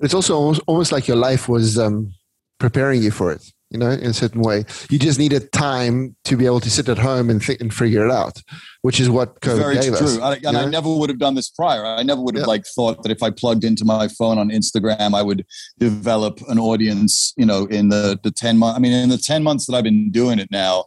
It's 0.00 0.14
also 0.14 0.34
almost, 0.34 0.60
almost 0.66 0.92
like 0.92 1.06
your 1.06 1.16
life 1.16 1.48
was 1.48 1.78
um, 1.78 2.14
preparing 2.58 3.02
you 3.02 3.10
for 3.10 3.30
it. 3.32 3.42
You 3.72 3.78
know, 3.78 3.90
in 3.90 4.06
a 4.10 4.12
certain 4.12 4.40
way, 4.40 4.64
you 4.90 4.98
just 4.98 5.18
needed 5.20 5.52
time 5.52 6.16
to 6.24 6.36
be 6.36 6.44
able 6.44 6.58
to 6.58 6.68
sit 6.68 6.88
at 6.88 6.98
home 6.98 7.30
and 7.30 7.40
think 7.40 7.60
and 7.60 7.72
figure 7.72 8.04
it 8.04 8.10
out, 8.10 8.42
which 8.82 8.98
is 8.98 9.08
what 9.08 9.40
COVID 9.42 9.58
very 9.58 9.74
gave 9.76 9.96
true 9.96 10.06
us. 10.08 10.18
I, 10.18 10.34
and 10.44 10.56
i 10.56 10.64
never 10.64 10.92
would 10.92 11.08
have 11.08 11.20
done 11.20 11.36
this 11.36 11.48
prior 11.50 11.84
i 11.86 12.02
never 12.02 12.20
would 12.20 12.34
have 12.34 12.42
Yeah. 12.42 12.46
like 12.48 12.64
thought 12.74 13.02
that 13.04 13.12
if 13.12 13.22
i 13.22 13.30
plugged 13.30 13.62
into 13.62 13.84
my 13.84 14.08
phone 14.08 14.38
on 14.38 14.48
instagram 14.50 15.14
i 15.14 15.22
would 15.22 15.44
develop 15.78 16.40
an 16.48 16.58
audience 16.58 17.32
you 17.36 17.46
know 17.46 17.66
in 17.66 17.90
the 17.90 18.18
the 18.24 18.30
10 18.32 18.58
months 18.58 18.76
i 18.76 18.80
mean 18.80 18.92
in 18.92 19.08
the 19.08 19.18
10 19.18 19.42
months 19.44 19.66
that 19.66 19.76
i've 19.76 19.84
been 19.84 20.10
doing 20.10 20.38
it 20.40 20.48
now 20.50 20.84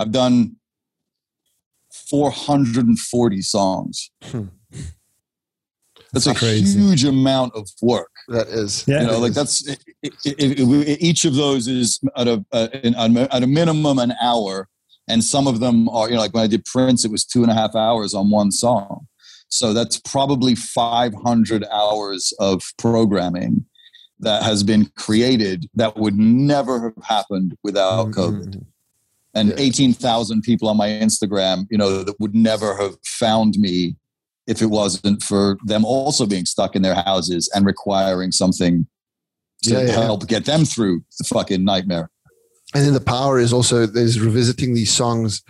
i've 0.00 0.10
done 0.10 0.56
440 2.10 3.42
songs 3.42 4.10
Hmm. 4.24 4.44
that's, 6.12 6.24
That's 6.24 6.26
a 6.26 6.34
crazy. 6.34 6.78
huge 6.80 7.04
amount 7.04 7.54
of 7.54 7.68
work 7.82 8.10
That 8.28 8.48
is, 8.48 8.84
Yeah. 8.86 9.02
you 9.02 9.06
know 9.08 9.18
like 9.18 9.30
is. 9.30 9.34
that's 9.36 9.66
it, 9.68 9.84
it, 10.02 10.14
it, 10.60 11.02
each 11.02 11.24
of 11.24 11.34
those 11.34 11.68
is 11.68 12.00
at 12.16 12.26
a, 12.28 12.44
at 12.52 13.42
a 13.42 13.46
minimum 13.46 13.98
an 13.98 14.12
hour 14.22 14.68
and 15.08 15.22
some 15.22 15.46
of 15.46 15.60
them 15.60 15.88
are 15.90 16.08
you 16.08 16.14
know 16.14 16.20
like 16.20 16.32
when 16.34 16.42
i 16.44 16.46
did 16.46 16.64
prince 16.64 17.04
it 17.04 17.10
was 17.10 17.24
two 17.24 17.42
and 17.42 17.50
a 17.50 17.54
half 17.54 17.74
hours 17.74 18.14
on 18.14 18.30
one 18.30 18.50
song 18.50 19.06
so 19.48 19.72
that's 19.74 20.00
probably 20.00 20.54
500 20.54 21.64
hours 21.70 22.32
of 22.38 22.62
programming 22.78 23.66
that 24.20 24.42
has 24.42 24.62
been 24.62 24.86
created 24.96 25.68
that 25.74 25.96
would 25.96 26.16
never 26.16 26.80
have 26.84 27.04
happened 27.04 27.56
without 27.62 28.10
covid 28.12 28.56
Mhm. 28.56 28.64
and 29.34 29.48
Yeah. 29.50 29.54
18,000 29.58 30.42
people 30.42 30.68
on 30.68 30.76
my 30.76 30.88
Instagram, 30.88 31.66
you 31.70 31.76
know, 31.76 32.04
that 32.04 32.18
would 32.20 32.34
never 32.36 32.76
have 32.80 32.94
found 33.04 33.58
me 33.58 33.96
if 34.46 34.60
it 34.62 34.66
wasn't 34.66 35.22
for 35.22 35.56
them 35.64 35.84
also 35.84 36.26
being 36.26 36.44
stuck 36.44 36.76
in 36.76 36.82
their 36.82 36.94
houses 36.94 37.50
and 37.54 37.64
requiring 37.66 38.30
something 38.32 38.86
to 39.62 39.70
Yeah, 39.70 39.80
yeah. 39.82 39.92
help 39.92 40.26
get 40.26 40.44
them 40.44 40.64
through 40.64 41.02
the 41.18 41.24
fucking 41.24 41.64
nightmare. 41.64 42.10
And 42.74 42.84
then 42.84 42.92
the 42.92 43.00
power 43.00 43.38
is 43.38 43.52
also 43.52 43.86
there's 43.86 44.20
revisiting 44.20 44.74
these 44.74 44.92
songs. 44.92 45.42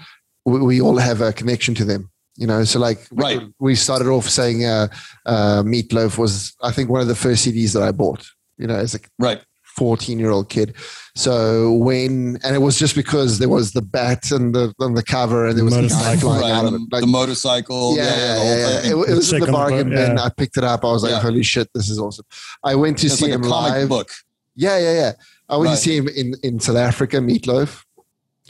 We, 0.45 0.61
we 0.61 0.81
all 0.81 0.99
have 0.99 1.21
a 1.23 1.33
connection 1.33 1.75
to 1.77 1.85
them, 1.85 2.11
you 2.37 2.47
know. 2.47 2.65
So 2.65 2.79
like, 2.79 3.07
we- 3.11 3.23
Right. 3.23 3.41
we 3.59 3.75
started 3.75 4.09
off 4.09 4.29
saying 4.29 4.65
uh, 4.65 4.89
uh, 5.27 5.63
Meatloaf 5.65 6.19
was, 6.19 6.55
I 6.63 6.71
think, 6.71 6.91
one 6.91 7.01
of 7.01 7.09
the 7.09 7.15
first 7.15 7.45
CDs 7.47 7.73
that 7.73 7.83
I 7.83 7.93
bought. 7.93 8.25
You 8.59 8.69
know, 8.69 8.77
as 8.77 8.95
a 8.95 9.01
Right. 9.19 9.43
14 9.77 10.19
year 10.19 10.31
old 10.31 10.49
kid. 10.49 10.75
So 11.17 11.73
when, 11.75 12.39
and 12.45 12.55
it 12.57 12.59
was 12.61 12.79
just 12.79 12.95
because 12.97 13.39
there 13.39 13.49
was 13.49 13.73
the 13.73 13.83
bat 13.83 14.31
and 14.31 14.55
the 14.55 14.75
on 14.81 14.95
the 14.95 15.03
cover, 15.03 15.47
and 15.47 15.57
there 15.57 15.65
was 15.65 15.75
a 15.75 15.83
guy 15.83 15.83
Motorcycle. 15.83 16.21
flying 16.21 16.43
Right, 16.43 16.51
out 16.53 16.65
of 16.67 16.73
the, 16.73 16.77
it. 16.79 16.93
Like, 16.93 17.01
the 17.03 17.07
motorcycle. 17.07 17.97
yeah, 17.97 18.03
Yeah, 18.05 18.11
yeah, 18.17 18.35
the 18.35 18.45
yeah. 18.45 18.79
It, 18.79 19.11
it 19.11 19.15
was 19.17 19.33
in 19.33 19.41
the 19.41 19.47
on 19.47 19.47
the 19.47 19.53
bargain 19.53 19.89
boat, 19.91 19.95
bin. 19.97 20.17
yeah. 20.17 20.23
I 20.25 20.29
picked 20.31 20.57
it 20.57 20.65
up. 20.65 20.85
I 20.85 20.89
was 20.89 21.03
like, 21.03 21.13
Yeah. 21.13 21.21
holy 21.21 21.43
shit, 21.43 21.69
this 21.75 21.89
is 21.89 21.99
awesome. 21.99 22.25
I 22.65 22.75
went 22.75 22.99
to 22.99 23.07
It's 23.07 23.17
see 23.17 23.27
like 23.27 23.33
a 23.33 23.35
him 23.37 23.43
comic 23.43 23.73
live. 23.73 23.89
book. 23.89 24.11
Yeah, 24.57 24.79
yeah, 24.79 24.93
yeah. 24.95 25.13
I 25.49 25.57
went 25.57 25.69
Right. 25.69 25.77
to 25.77 25.81
see 25.83 25.97
him 25.97 26.09
in, 26.09 26.35
in 26.43 26.59
South 26.61 26.77
Africa, 26.77 27.19
Meatloaf. 27.19 27.83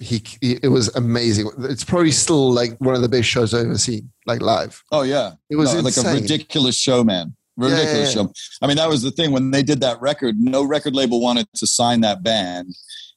He, 0.00 0.22
he, 0.40 0.58
it 0.62 0.68
was 0.68 0.88
amazing. 0.96 1.48
It's 1.60 1.84
probably 1.84 2.10
still 2.10 2.50
like 2.52 2.76
one 2.80 2.94
of 2.96 3.02
the 3.02 3.08
best 3.08 3.28
shows 3.28 3.54
I've 3.54 3.66
ever 3.66 3.78
seen, 3.78 4.10
like 4.26 4.40
live. 4.42 4.82
Oh 4.90 5.02
yeah, 5.02 5.32
It 5.50 5.56
was 5.56 5.72
No, 5.74 5.80
like 5.80 5.96
a 5.96 6.02
ridiculous 6.20 6.76
show, 6.76 7.04
man. 7.04 7.36
Yeah, 7.56 7.68
yeah, 7.68 7.74
Ridiculous 7.74 8.14
yeah. 8.14 8.22
show. 8.22 8.32
I 8.62 8.66
mean, 8.66 8.76
that 8.76 8.88
was 8.88 9.02
the 9.02 9.10
thing 9.10 9.32
when 9.32 9.50
they 9.50 9.62
did 9.62 9.80
that 9.80 10.00
record. 10.00 10.36
No 10.38 10.64
record 10.64 10.94
label 10.94 11.20
wanted 11.20 11.46
to 11.54 11.66
sign 11.66 12.00
that 12.00 12.22
band, 12.22 12.74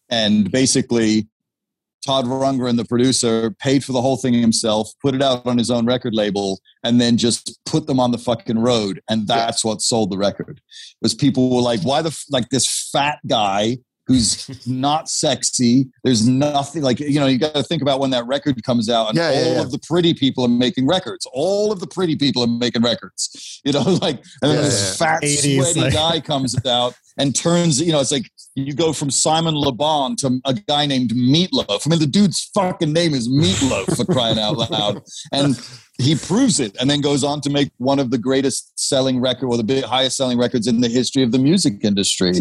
and 0.09 0.51
basically, 0.51 1.27
Todd 2.05 2.25
Rundgren, 2.25 2.77
the 2.77 2.85
producer, 2.85 3.51
paid 3.51 3.83
for 3.83 3.91
the 3.91 4.01
whole 4.01 4.17
thing 4.17 4.33
himself, 4.33 4.91
put 5.01 5.15
it 5.15 5.21
out 5.21 5.45
on 5.45 5.57
his 5.57 5.69
own 5.71 5.85
record 5.85 6.13
label, 6.13 6.59
and 6.83 7.01
then 7.01 7.17
just 7.17 7.59
put 7.65 7.87
them 7.87 7.99
on 7.99 8.11
the 8.11 8.17
fucking 8.17 8.59
road. 8.59 9.01
And 9.09 9.27
that's 9.27 9.65
what 9.65 9.81
sold 9.81 10.11
the 10.11 10.17
record. 10.17 10.61
Was 11.01 11.13
people 11.13 11.55
were 11.55 11.61
like, 11.61 11.81
"Why 11.81 12.01
the 12.01 12.09
f- 12.09 12.25
like 12.29 12.49
this 12.49 12.89
fat 12.91 13.19
guy?" 13.27 13.79
Who's 14.07 14.65
not 14.65 15.09
sexy? 15.09 15.89
There's 16.03 16.27
nothing 16.27 16.81
like 16.81 16.99
you 16.99 17.19
know. 17.19 17.25
You 17.27 17.37
got 17.37 17.53
to 17.55 17.63
think 17.63 17.81
about 17.81 17.99
when 17.99 18.09
that 18.11 18.25
record 18.25 18.63
comes 18.63 18.89
out, 18.89 19.09
and 19.09 19.17
Yeah, 19.17 19.27
all 19.27 19.33
yeah, 19.33 19.51
yeah. 19.55 19.61
of 19.61 19.71
the 19.71 19.79
pretty 19.79 20.13
people 20.13 20.45
are 20.45 20.49
making 20.49 20.87
records. 20.87 21.27
All 21.33 21.71
of 21.73 21.79
the 21.81 21.87
pretty 21.87 22.15
people 22.15 22.41
are 22.41 22.47
making 22.47 22.83
records. 22.83 23.59
You 23.65 23.73
know, 23.73 23.81
like 24.01 24.17
and 24.41 24.51
then 24.51 24.55
Yeah, 24.55 24.61
this 24.61 24.97
fat, 24.97 25.21
80s, 25.23 25.55
sweaty 25.63 25.81
like- 25.81 25.93
guy 25.93 26.19
comes 26.21 26.55
out 26.65 26.93
and 27.17 27.35
turns. 27.35 27.81
You 27.81 27.91
know, 27.91 27.99
it's 27.99 28.11
like 28.11 28.29
you 28.55 28.73
go 28.73 28.93
from 28.93 29.11
Simon 29.11 29.55
LeBon 29.55 30.17
to 30.17 30.39
a 30.45 30.53
guy 30.53 30.85
named 30.85 31.11
Meatloaf. 31.11 31.85
I 31.85 31.89
mean, 31.89 31.99
the 31.99 32.07
dude's 32.07 32.49
fucking 32.53 32.93
name 32.93 33.13
is 33.13 33.29
Meatloaf 33.29 33.95
for 33.95 34.05
crying 34.11 34.39
out 34.39 34.57
loud, 34.57 35.01
and 35.31 35.59
he 35.99 36.15
proves 36.15 36.59
it, 36.59 36.75
and 36.79 36.89
then 36.89 37.01
goes 37.01 37.23
on 37.23 37.41
to 37.41 37.49
make 37.49 37.71
one 37.77 37.99
of 37.99 38.11
the 38.11 38.17
greatest 38.17 38.79
selling 38.79 39.19
record 39.19 39.47
or 39.47 39.57
the 39.57 39.63
big, 39.63 39.83
highest 39.83 40.17
selling 40.17 40.37
records 40.37 40.67
in 40.67 40.81
the 40.81 40.89
history 40.89 41.23
of 41.23 41.31
the 41.31 41.39
music 41.39 41.83
industry 41.83 42.33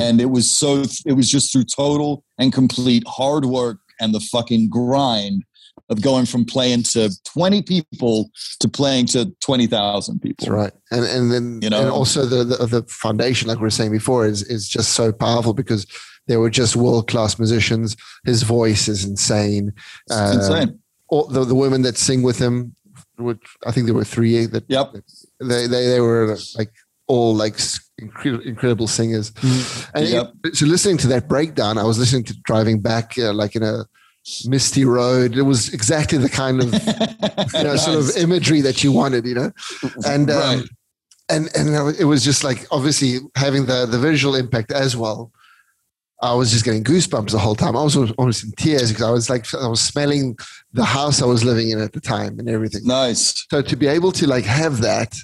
and 0.00 0.20
it 0.20 0.26
was 0.26 0.50
so 0.50 0.82
it 1.06 1.12
was 1.12 1.30
just 1.30 1.52
through 1.52 1.64
total 1.64 2.24
and 2.38 2.52
complete 2.52 3.02
hard 3.06 3.44
work 3.44 3.78
and 4.00 4.14
the 4.14 4.20
fucking 4.20 4.68
grind 4.68 5.44
of 5.90 6.00
going 6.00 6.24
from 6.24 6.44
playing 6.44 6.84
to 6.84 7.10
20 7.24 7.62
people 7.62 8.30
to 8.60 8.68
playing 8.68 9.06
to 9.06 9.26
20,000 9.40 10.20
people. 10.20 10.46
That's 10.46 10.48
right. 10.50 10.72
And 10.90 11.04
and 11.04 11.30
then 11.32 11.60
You 11.62 11.68
know? 11.70 11.80
and 11.80 11.90
also 11.90 12.24
the, 12.24 12.44
the 12.44 12.66
the 12.66 12.82
foundation, 12.88 13.48
like 13.48 13.58
we 13.58 13.62
were 13.62 13.70
saying 13.70 13.90
before, 13.92 14.24
is 14.26 14.42
is 14.44 14.68
just 14.68 14.92
so 14.92 15.12
powerful 15.12 15.52
because 15.52 15.86
they 16.28 16.36
were 16.36 16.50
just 16.50 16.76
world 16.76 17.08
class 17.08 17.38
musicians. 17.38 17.96
His 18.24 18.42
voice 18.44 18.88
is 18.88 19.04
insane. 19.04 19.72
It's 20.06 20.16
Uh, 20.16 20.32
insane. 20.36 20.78
All 21.08 21.26
the, 21.26 21.44
the 21.44 21.56
women 21.56 21.82
that 21.82 21.98
sing 21.98 22.22
with 22.22 22.38
him, 22.38 22.74
which 23.18 23.42
I 23.66 23.72
think 23.72 23.86
there 23.86 23.94
were 23.94 24.04
three 24.04 24.46
that 24.46 24.64
Yep. 24.68 24.92
they 25.40 25.66
they, 25.66 25.86
they 25.92 26.00
were 26.00 26.38
like 26.56 26.70
all 27.08 27.34
like 27.34 27.56
incredible 27.98 28.86
singers. 28.86 29.32
And 29.94 30.06
Yep. 30.08 30.32
it- 30.44 30.56
so 30.56 30.66
listening 30.66 30.98
to 30.98 31.08
that 31.08 31.28
breakdown, 31.28 31.78
I 31.78 31.84
was 31.84 31.98
listening 31.98 32.24
to 32.24 32.34
driving 32.44 32.80
back 32.80 33.18
uh, 33.18 33.32
like 33.32 33.56
in 33.56 33.62
a 33.62 33.84
misty 34.46 34.84
road. 34.84 35.36
It 35.36 35.42
was 35.42 35.72
exactly 35.72 36.18
the 36.18 36.28
kind 36.28 36.60
of 36.62 36.72
you 37.54 37.64
know, 37.64 37.76
sort 37.76 37.98
of 37.98 38.16
imagery 38.16 38.60
that 38.62 38.82
you 38.84 38.92
wanted, 38.92 39.26
you 39.26 39.34
know, 39.34 39.52
and 40.06 40.30
um, 40.30 40.58
Right. 40.60 40.68
and 41.28 41.48
and 41.56 41.96
it 41.98 42.04
was 42.04 42.24
just 42.24 42.44
like 42.44 42.66
obviously 42.70 43.18
having 43.36 43.66
the 43.66 43.86
the 43.86 43.98
visual 43.98 44.34
impact 44.34 44.72
as 44.72 44.96
well. 44.96 45.32
I 46.22 46.34
was 46.34 46.50
just 46.50 46.66
getting 46.66 46.84
goosebumps 46.84 47.30
the 47.30 47.38
whole 47.38 47.54
time. 47.54 47.74
I 47.76 47.82
was 47.82 47.96
almost 47.96 48.44
in 48.44 48.52
tears 48.52 48.90
because 48.90 49.04
I 49.04 49.10
was 49.10 49.30
like 49.30 49.46
I 49.54 49.66
was 49.68 49.80
smelling 49.80 50.36
the 50.74 50.84
house 50.84 51.22
I 51.22 51.26
was 51.26 51.44
living 51.44 51.70
in 51.70 51.80
at 51.80 51.94
the 51.94 52.00
time 52.00 52.38
and 52.38 52.46
everything. 52.48 52.82
nice. 52.84 53.46
So 53.50 53.62
to 53.62 53.76
be 53.76 53.86
able 53.86 54.12
to 54.12 54.26
like 54.26 54.44
have 54.44 54.82
that 54.82 55.16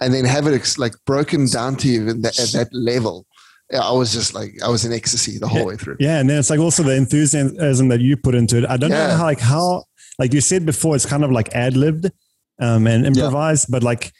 and 0.00 0.12
then 0.12 0.24
have 0.24 0.48
it 0.48 0.78
like 0.78 0.94
broken 1.06 1.46
down 1.46 1.76
to 1.76 1.88
you 1.88 2.08
in 2.08 2.22
that, 2.22 2.36
at 2.40 2.50
that 2.52 2.68
level, 2.72 3.26
I 3.72 3.92
was 3.92 4.12
just 4.12 4.34
like 4.34 4.60
I 4.62 4.68
was 4.68 4.84
in 4.84 4.92
ecstasy 4.92 5.38
the 5.38 5.46
whole 5.46 5.66
way 5.66 5.76
through. 5.76 5.96
Yeah, 6.00 6.18
and 6.18 6.28
then 6.28 6.38
it's 6.38 6.50
like 6.50 6.58
also 6.58 6.82
the 6.82 6.94
enthusiasm 6.96 7.88
that 7.88 8.00
you 8.00 8.16
put 8.16 8.34
into 8.34 8.58
it. 8.58 8.68
I 8.68 8.76
don't 8.76 8.90
know 8.90 9.16
how 9.16 9.24
like 9.24 9.40
how 9.40 9.84
like 10.18 10.34
you 10.34 10.40
said 10.40 10.66
before, 10.66 10.96
it's 10.96 11.06
kind 11.06 11.24
of 11.24 11.30
like 11.30 11.54
ad 11.54 11.76
libbed 11.76 12.10
um, 12.58 12.86
and 12.86 13.06
improvised, 13.06 13.70
but 13.70 13.82
like 13.82 14.12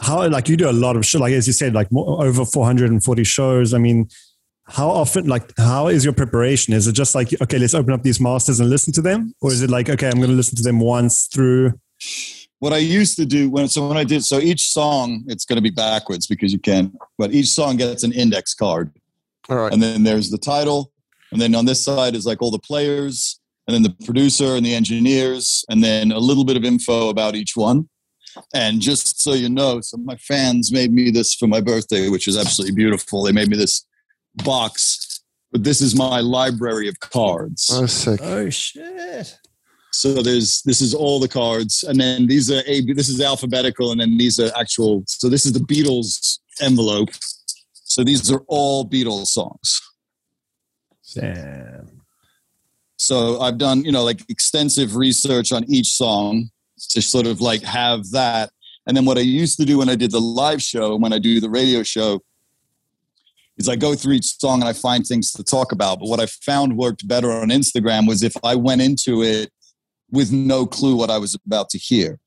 how 0.00 0.26
like 0.28 0.48
you 0.48 0.56
do 0.56 0.68
a 0.68 0.72
lot 0.72 0.96
of 0.96 1.04
shit. 1.04 1.20
Like 1.20 1.34
as 1.34 1.46
you 1.46 1.52
said, 1.52 1.74
like 1.74 1.92
more, 1.92 2.24
over 2.24 2.44
four 2.44 2.64
hundred 2.64 2.90
and 2.90 3.02
forty 3.02 3.24
shows. 3.24 3.74
I 3.74 3.78
mean, 3.78 4.08
how 4.66 4.88
often? 4.88 5.26
Like 5.26 5.52
how 5.58 5.88
is 5.88 6.04
your 6.04 6.14
preparation? 6.14 6.72
Is 6.72 6.86
it 6.86 6.92
just 6.92 7.14
like 7.14 7.38
okay, 7.42 7.58
let's 7.58 7.74
open 7.74 7.92
up 7.92 8.02
these 8.02 8.20
masters 8.20 8.60
and 8.60 8.70
listen 8.70 8.92
to 8.94 9.02
them, 9.02 9.34
or 9.42 9.52
is 9.52 9.62
it 9.62 9.70
like 9.70 9.90
okay, 9.90 10.08
I'm 10.08 10.16
going 10.16 10.30
to 10.30 10.36
listen 10.36 10.56
to 10.56 10.62
them 10.62 10.80
once 10.80 11.28
through? 11.32 11.74
What 12.64 12.72
I 12.72 12.78
used 12.78 13.16
to 13.16 13.26
do 13.26 13.50
when 13.50 13.68
so 13.68 13.86
when 13.86 13.98
I 13.98 14.04
did 14.04 14.24
so 14.24 14.38
each 14.38 14.72
song 14.72 15.22
it's 15.26 15.44
going 15.44 15.58
to 15.58 15.62
be 15.62 15.68
backwards 15.68 16.26
because 16.26 16.50
you 16.50 16.58
can't 16.58 16.96
but 17.18 17.34
each 17.34 17.48
song 17.48 17.76
gets 17.76 18.04
an 18.04 18.12
index 18.12 18.54
card 18.54 18.90
All 19.50 19.58
right. 19.58 19.70
and 19.70 19.82
then 19.82 20.02
there's 20.02 20.30
the 20.30 20.38
title 20.38 20.90
and 21.30 21.38
then 21.38 21.54
on 21.54 21.66
this 21.66 21.84
side 21.84 22.14
is 22.14 22.24
like 22.24 22.40
all 22.40 22.50
the 22.50 22.58
players 22.58 23.38
and 23.66 23.74
then 23.74 23.82
the 23.82 23.94
producer 24.06 24.56
and 24.56 24.64
the 24.64 24.74
engineers 24.74 25.66
and 25.68 25.84
then 25.84 26.10
a 26.10 26.18
little 26.18 26.42
bit 26.42 26.56
of 26.56 26.64
info 26.64 27.10
about 27.10 27.34
each 27.34 27.54
one 27.54 27.86
and 28.54 28.80
just 28.80 29.20
so 29.20 29.34
you 29.34 29.50
know 29.50 29.82
so 29.82 29.98
my 29.98 30.16
fans 30.16 30.72
made 30.72 30.90
me 30.90 31.10
this 31.10 31.34
for 31.34 31.46
my 31.46 31.60
birthday 31.60 32.08
which 32.08 32.26
is 32.26 32.34
absolutely 32.34 32.74
beautiful 32.74 33.22
they 33.22 33.32
made 33.32 33.50
me 33.50 33.58
this 33.58 33.84
box 34.36 35.22
but 35.52 35.64
this 35.64 35.82
is 35.82 35.94
my 35.94 36.20
library 36.20 36.88
of 36.88 36.98
cards 37.00 37.68
Oh, 37.70 37.84
sick. 37.84 38.20
Oh 38.22 38.48
shit! 38.48 39.38
So 39.94 40.14
there's 40.14 40.60
this 40.62 40.80
is 40.80 40.92
all 40.92 41.20
the 41.20 41.28
cards 41.28 41.84
and 41.84 42.00
then 42.00 42.26
these 42.26 42.50
are 42.50 42.62
a 42.66 42.80
this 42.80 43.08
is 43.08 43.20
alphabetical 43.20 43.92
and 43.92 44.00
then 44.00 44.18
these 44.18 44.40
are 44.40 44.50
actual 44.58 45.04
so 45.06 45.28
this 45.28 45.46
is 45.46 45.52
the 45.52 45.60
beatles 45.60 46.40
envelope. 46.60 47.10
So 47.72 48.02
these 48.02 48.30
are 48.32 48.42
all 48.48 48.88
beatles 48.88 49.26
songs. 49.26 49.80
Damn. 51.14 52.00
so 52.96 53.40
i've 53.40 53.56
done 53.56 53.84
you 53.84 53.92
know 53.92 54.02
like 54.02 54.28
extensive 54.28 54.96
research 54.96 55.52
on 55.52 55.62
each 55.68 55.92
song 55.92 56.50
to 56.90 57.00
sort 57.00 57.26
of 57.26 57.40
like 57.40 57.62
have 57.62 58.10
that. 58.10 58.50
And 58.86 58.96
then 58.96 59.04
what 59.04 59.16
i 59.16 59.20
used 59.20 59.56
to 59.58 59.64
do 59.64 59.78
when 59.78 59.88
i 59.88 59.94
did 59.94 60.10
the 60.10 60.20
live 60.20 60.60
show 60.60 60.94
and 60.94 61.02
when 61.02 61.12
i 61.12 61.20
do 61.20 61.40
the 61.40 61.50
radio 61.50 61.84
show 61.84 62.20
is 63.58 63.68
i 63.68 63.76
go 63.76 63.94
through 63.94 64.14
each 64.14 64.40
song 64.40 64.60
and 64.60 64.68
i 64.68 64.72
find 64.72 65.06
things 65.06 65.30
to 65.32 65.44
talk 65.44 65.70
about. 65.70 66.00
But 66.00 66.08
what 66.08 66.18
i 66.18 66.26
found 66.26 66.76
worked 66.76 67.06
better 67.06 67.30
on 67.30 67.50
instagram 67.50 68.08
was 68.08 68.24
if 68.24 68.34
i 68.42 68.56
went 68.56 68.82
into 68.82 69.22
it 69.22 69.52
with 70.14 70.32
no 70.32 70.64
clue 70.66 70.96
what 70.96 71.10
i 71.10 71.18
was 71.18 71.34
about 71.46 71.68
to 71.68 71.78
hear 71.78 72.18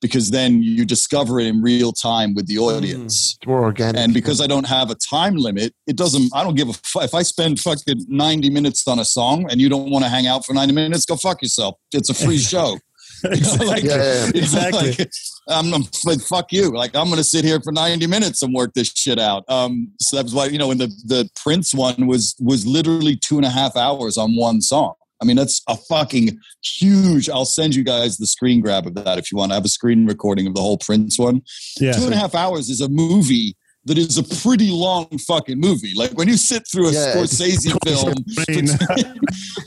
because 0.00 0.30
then 0.30 0.62
you 0.62 0.84
discover 0.84 1.38
it 1.40 1.46
in 1.46 1.62
real 1.62 1.92
time 1.92 2.34
with 2.34 2.46
the 2.46 2.58
audience 2.58 3.36
It's 3.38 3.46
more 3.46 3.62
organic. 3.62 4.00
and 4.00 4.12
because 4.12 4.40
I 4.40 4.46
don't 4.46 4.66
have 4.66 4.90
a 4.90 4.96
time 4.96 5.36
limit, 5.36 5.72
it 5.86 5.96
doesn't. 5.96 6.30
I 6.34 6.42
don't 6.44 6.56
give 6.56 6.68
a 6.68 6.72
fuck 6.72 7.04
if 7.04 7.14
I 7.14 7.22
spend 7.22 7.60
fucking 7.60 8.04
ninety 8.08 8.50
minutes 8.50 8.86
on 8.88 8.98
a 8.98 9.04
song 9.04 9.46
and 9.50 9.60
you 9.60 9.68
don't 9.68 9.88
want 9.90 10.04
to 10.04 10.10
hang 10.10 10.26
out 10.26 10.44
for 10.44 10.52
ninety 10.52 10.74
minutes. 10.74 11.06
Go 11.06 11.16
fuck 11.16 11.40
yourself. 11.40 11.76
It's 11.92 12.10
a 12.10 12.14
free 12.14 12.38
show. 12.38 12.76
You 13.24 13.66
like- 13.66 13.84
Yeah, 13.84 13.96
yeah, 13.96 14.24
yeah. 14.24 14.30
Exactly. 14.34 14.90
like, 14.98 15.10
I'm, 15.48 15.72
I'm 15.72 15.82
like, 16.04 16.20
fuck 16.20 16.52
you. 16.52 16.70
Like 16.72 16.94
I'm 16.94 17.08
gonna 17.08 17.24
sit 17.24 17.44
here 17.44 17.60
for 17.62 17.72
ninety 17.72 18.06
minutes 18.06 18.42
and 18.42 18.52
work 18.52 18.74
this 18.74 18.88
shit 18.94 19.18
out. 19.18 19.44
Um, 19.48 19.92
so 20.00 20.16
that's 20.16 20.34
why 20.34 20.46
you 20.46 20.58
know 20.58 20.68
when 20.68 20.78
the 20.78 20.88
the 21.06 21.30
Prince 21.42 21.72
one 21.72 22.06
was 22.06 22.34
was 22.40 22.66
literally 22.66 23.16
two 23.16 23.36
and 23.36 23.46
a 23.46 23.50
half 23.50 23.76
hours 23.76 24.18
on 24.18 24.36
one 24.36 24.60
song. 24.60 24.94
I 25.22 25.24
mean, 25.24 25.36
that's 25.36 25.62
a 25.68 25.76
fucking 25.76 26.38
huge. 26.62 27.28
I'll 27.30 27.44
send 27.44 27.74
you 27.74 27.84
guys 27.84 28.16
the 28.16 28.26
screen 28.26 28.60
grab 28.60 28.86
of 28.86 28.94
that 28.96 29.16
if 29.18 29.30
you 29.30 29.38
want. 29.38 29.52
I 29.52 29.54
have 29.56 29.64
a 29.64 29.68
screen 29.68 30.06
recording 30.06 30.46
of 30.46 30.54
the 30.54 30.60
whole 30.60 30.78
Prince 30.78 31.18
one 31.18 31.42
Yeah. 31.80 31.92
two 31.92 32.04
and 32.04 32.14
a 32.14 32.16
half 32.16 32.34
hours 32.34 32.68
is 32.68 32.80
a 32.80 32.88
movie 32.88 33.56
that 33.86 33.98
is 33.98 34.16
a 34.16 34.22
pretty 34.42 34.70
long 34.70 35.06
fucking 35.28 35.60
movie. 35.60 35.92
Like 35.94 36.12
when 36.12 36.26
you 36.26 36.36
sit 36.38 36.64
through 36.72 36.88
a 36.88 36.92
Yeah, 36.92 37.14
Scorsese 37.14 37.76
film, 37.84 39.14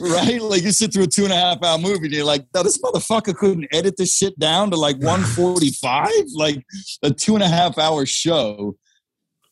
right? 0.00 0.42
Like 0.42 0.62
you 0.62 0.72
sit 0.72 0.92
through 0.92 1.04
a 1.04 1.06
two 1.06 1.24
and 1.24 1.32
a 1.32 1.36
half 1.36 1.62
hour 1.62 1.78
movie 1.78 2.06
and 2.06 2.12
you're 2.12 2.24
like, 2.24 2.44
no, 2.54 2.62
this 2.62 2.78
motherfucker 2.82 3.34
couldn't 3.36 3.68
edit 3.72 3.94
this 3.96 4.12
shit 4.14 4.38
down 4.38 4.70
to 4.72 4.76
like 4.76 4.96
145, 5.00 6.08
like 6.34 6.64
a 7.02 7.10
two 7.12 7.34
and 7.34 7.42
a 7.44 7.48
half 7.48 7.78
hour 7.78 8.04
show. 8.06 8.76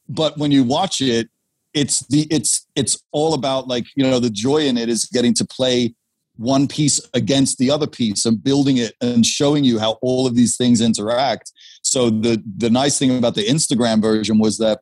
But 0.08 0.36
when 0.38 0.50
you 0.52 0.64
watch 0.64 1.00
it, 1.00 1.28
it's 1.76 2.04
the 2.06 2.26
it's 2.30 2.66
it's 2.74 2.98
all 3.12 3.34
about 3.34 3.68
like 3.68 3.84
you 3.94 4.02
know 4.02 4.18
the 4.18 4.30
joy 4.30 4.62
in 4.62 4.78
it 4.78 4.88
is 4.88 5.04
getting 5.04 5.34
to 5.34 5.44
play 5.44 5.94
one 6.36 6.66
piece 6.66 7.00
against 7.14 7.58
the 7.58 7.70
other 7.70 7.86
piece 7.86 8.24
and 8.24 8.42
building 8.42 8.78
it 8.78 8.94
and 9.00 9.24
showing 9.24 9.62
you 9.62 9.78
how 9.78 9.92
all 10.02 10.26
of 10.26 10.34
these 10.34 10.56
things 10.56 10.80
interact. 10.80 11.52
So 11.82 12.08
the 12.08 12.42
the 12.56 12.70
nice 12.70 12.98
thing 12.98 13.16
about 13.16 13.34
the 13.34 13.46
Instagram 13.46 14.00
version 14.00 14.38
was 14.38 14.56
that 14.58 14.80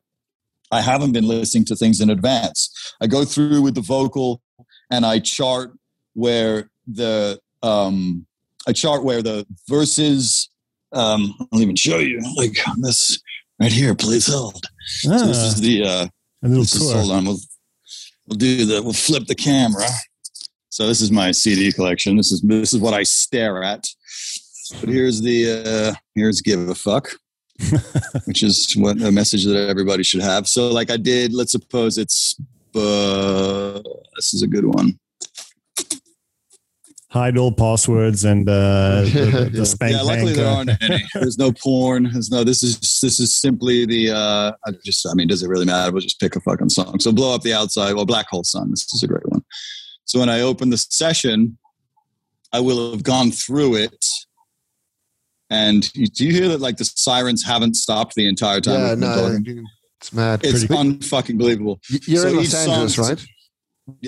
I 0.71 0.81
haven't 0.81 1.11
been 1.11 1.27
listening 1.27 1.65
to 1.65 1.75
things 1.75 1.99
in 1.99 2.09
advance. 2.09 2.93
I 3.01 3.07
go 3.07 3.25
through 3.25 3.61
with 3.61 3.75
the 3.75 3.81
vocal 3.81 4.41
and 4.89 5.05
I 5.05 5.19
chart 5.19 5.77
where 6.13 6.69
the 6.87 7.39
um 7.61 8.25
I 8.67 8.71
chart 8.71 9.03
where 9.03 9.21
the 9.21 9.45
verses 9.67 10.49
um 10.93 11.35
I'll 11.51 11.61
even 11.61 11.75
show 11.75 11.99
you 11.99 12.21
like 12.37 12.57
this 12.77 13.19
right 13.59 13.71
here, 13.71 13.95
please 13.95 14.27
hold. 14.27 14.63
Ah, 15.07 15.17
so 15.17 15.27
this 15.27 15.37
is 15.37 15.55
the 15.59 15.83
uh 15.83 16.07
a 16.43 16.47
little 16.47 16.65
tour. 16.65 16.87
Is, 16.87 16.93
hold 16.93 17.11
on, 17.11 17.25
we'll 17.25 17.39
we'll 18.27 18.37
do 18.37 18.65
the 18.65 18.83
we'll 18.83 18.93
flip 18.93 19.25
the 19.27 19.35
camera. 19.35 19.87
So 20.69 20.87
this 20.87 21.01
is 21.01 21.11
my 21.11 21.31
CD 21.31 21.71
collection. 21.71 22.17
This 22.17 22.31
is 22.31 22.41
this 22.41 22.73
is 22.73 22.79
what 22.79 22.93
I 22.93 23.03
stare 23.03 23.63
at. 23.63 23.87
But 24.79 24.89
here's 24.89 25.21
the 25.21 25.93
uh 25.93 25.95
here's 26.15 26.41
give 26.41 26.67
a 26.69 26.75
fuck. 26.75 27.09
which 28.25 28.43
is 28.43 28.73
what 28.75 29.01
a 29.01 29.13
message 29.13 29.45
that 29.45 29.69
everybody 29.69 30.03
should 30.03 30.21
have. 30.21 30.45
So 30.45 30.67
like 30.67 30.91
I 30.91 30.97
did, 30.97 31.33
let's 31.33 31.53
suppose 31.53 31.97
it's 31.97 32.35
uh 32.75 33.81
this 34.17 34.33
is 34.33 34.41
a 34.41 34.47
good 34.47 34.65
one 34.65 34.99
hide 37.15 37.37
all 37.37 37.51
passwords 37.51 38.25
and 38.25 38.47
uh, 38.49 39.01
the, 39.05 39.49
the 39.51 39.65
spank 39.65 39.93
yeah 39.93 40.01
luckily 40.01 40.33
there 40.33 40.47
aren't 40.47 40.71
any. 40.83 41.01
There's 41.13 41.37
no 41.37 41.53
porn. 41.53 42.09
There's 42.11 42.29
no 42.29 42.43
this 42.43 42.61
is 42.61 42.77
this 43.01 43.21
is 43.21 43.33
simply 43.33 43.85
the 43.85 44.11
uh 44.11 44.51
i 44.67 44.71
just 44.83 45.07
i 45.09 45.13
mean 45.13 45.29
does 45.29 45.41
it 45.41 45.47
really 45.47 45.65
matter? 45.65 45.93
We'll 45.93 46.01
just 46.01 46.19
pick 46.19 46.35
a 46.35 46.41
fucking 46.41 46.69
song. 46.69 46.99
So 46.99 47.13
blow 47.13 47.33
up 47.33 47.41
the 47.41 47.53
outside 47.53 47.93
world 47.93 48.09
black 48.09 48.27
hole 48.29 48.43
sun 48.43 48.69
this 48.69 48.93
is 48.93 49.01
a 49.01 49.07
great 49.07 49.27
one. 49.29 49.43
So 50.03 50.19
when 50.19 50.29
i 50.29 50.41
open 50.41 50.69
the 50.69 50.77
session 50.77 51.57
i 52.51 52.59
will 52.59 52.91
have 52.91 53.03
gone 53.03 53.31
through 53.31 53.75
it. 53.75 54.05
And 55.49 55.89
do 55.93 56.25
you 56.25 56.33
hear 56.33 56.49
that 56.49 56.59
like 56.59 56.77
the 56.77 56.85
sirens 56.85 57.45
haven't 57.45 57.75
stopped 57.75 58.15
the 58.15 58.27
entire 58.27 58.59
time 58.59 58.81
yeah 58.81 58.95
no 58.95 59.39
it's 60.01 60.11
mad. 60.11 60.41
It's 60.43 60.65
unfucking 60.65 61.37
believable. 61.37 61.79
You're 62.05 62.23
so 62.23 62.27
in 62.27 62.35
los 62.35 62.53
angeles 62.53 62.97
right? 62.97 63.25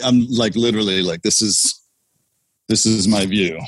I'm 0.04 0.28
like 0.28 0.56
literally 0.56 1.02
like 1.02 1.22
this 1.22 1.42
is 1.42 1.77
this 2.68 2.86
is 2.86 3.08
my 3.08 3.26
view. 3.26 3.60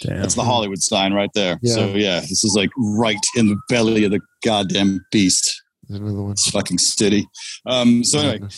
Damn. 0.00 0.20
That's 0.20 0.34
the 0.34 0.44
Hollywood 0.44 0.80
sign 0.80 1.12
right 1.12 1.30
there. 1.34 1.58
Yeah. 1.60 1.74
So 1.74 1.86
yeah, 1.88 2.20
this 2.20 2.44
is 2.44 2.54
like 2.56 2.70
right 2.78 3.16
in 3.34 3.48
the 3.48 3.58
belly 3.68 4.04
of 4.04 4.12
the 4.12 4.20
goddamn 4.44 5.04
beast. 5.10 5.60
another 5.88 6.22
one. 6.22 6.32
It's 6.32 6.50
fucking 6.50 6.78
city. 6.78 7.26
Um, 7.66 8.04
so 8.04 8.20
anyway, 8.20 8.48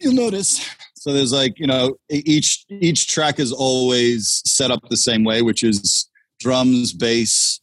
you'll 0.00 0.14
notice. 0.14 0.68
So 0.94 1.12
there's 1.12 1.32
like 1.32 1.58
you 1.58 1.66
know 1.66 1.96
each 2.10 2.64
each 2.68 3.08
track 3.08 3.38
is 3.38 3.52
always 3.52 4.42
set 4.44 4.70
up 4.70 4.80
the 4.90 4.96
same 4.96 5.24
way, 5.24 5.40
which 5.40 5.62
is 5.62 6.10
drums, 6.40 6.92
bass, 6.92 7.60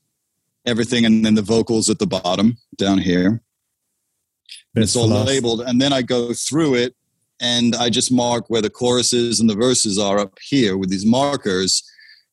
everything, 0.65 1.05
and 1.05 1.23
then 1.23 1.35
the 1.35 1.41
vocals 1.41 1.89
at 1.89 1.99
the 1.99 2.07
bottom 2.07 2.57
down 2.77 2.97
here. 2.97 3.41
And 4.75 4.83
it's 4.83 4.95
all 4.95 5.07
labeled, 5.07 5.61
and 5.61 5.79
then 5.79 5.93
I 5.93 6.01
go 6.01 6.33
through 6.33 6.75
it 6.75 6.95
and 7.43 7.75
I 7.75 7.89
just 7.89 8.09
mark 8.09 8.45
where 8.47 8.61
the 8.61 8.69
choruses 8.69 9.41
and 9.41 9.49
the 9.49 9.55
verses 9.55 9.99
are 9.99 10.17
up 10.17 10.39
here 10.41 10.77
with 10.77 10.89
these 10.89 11.05
markers 11.05 11.83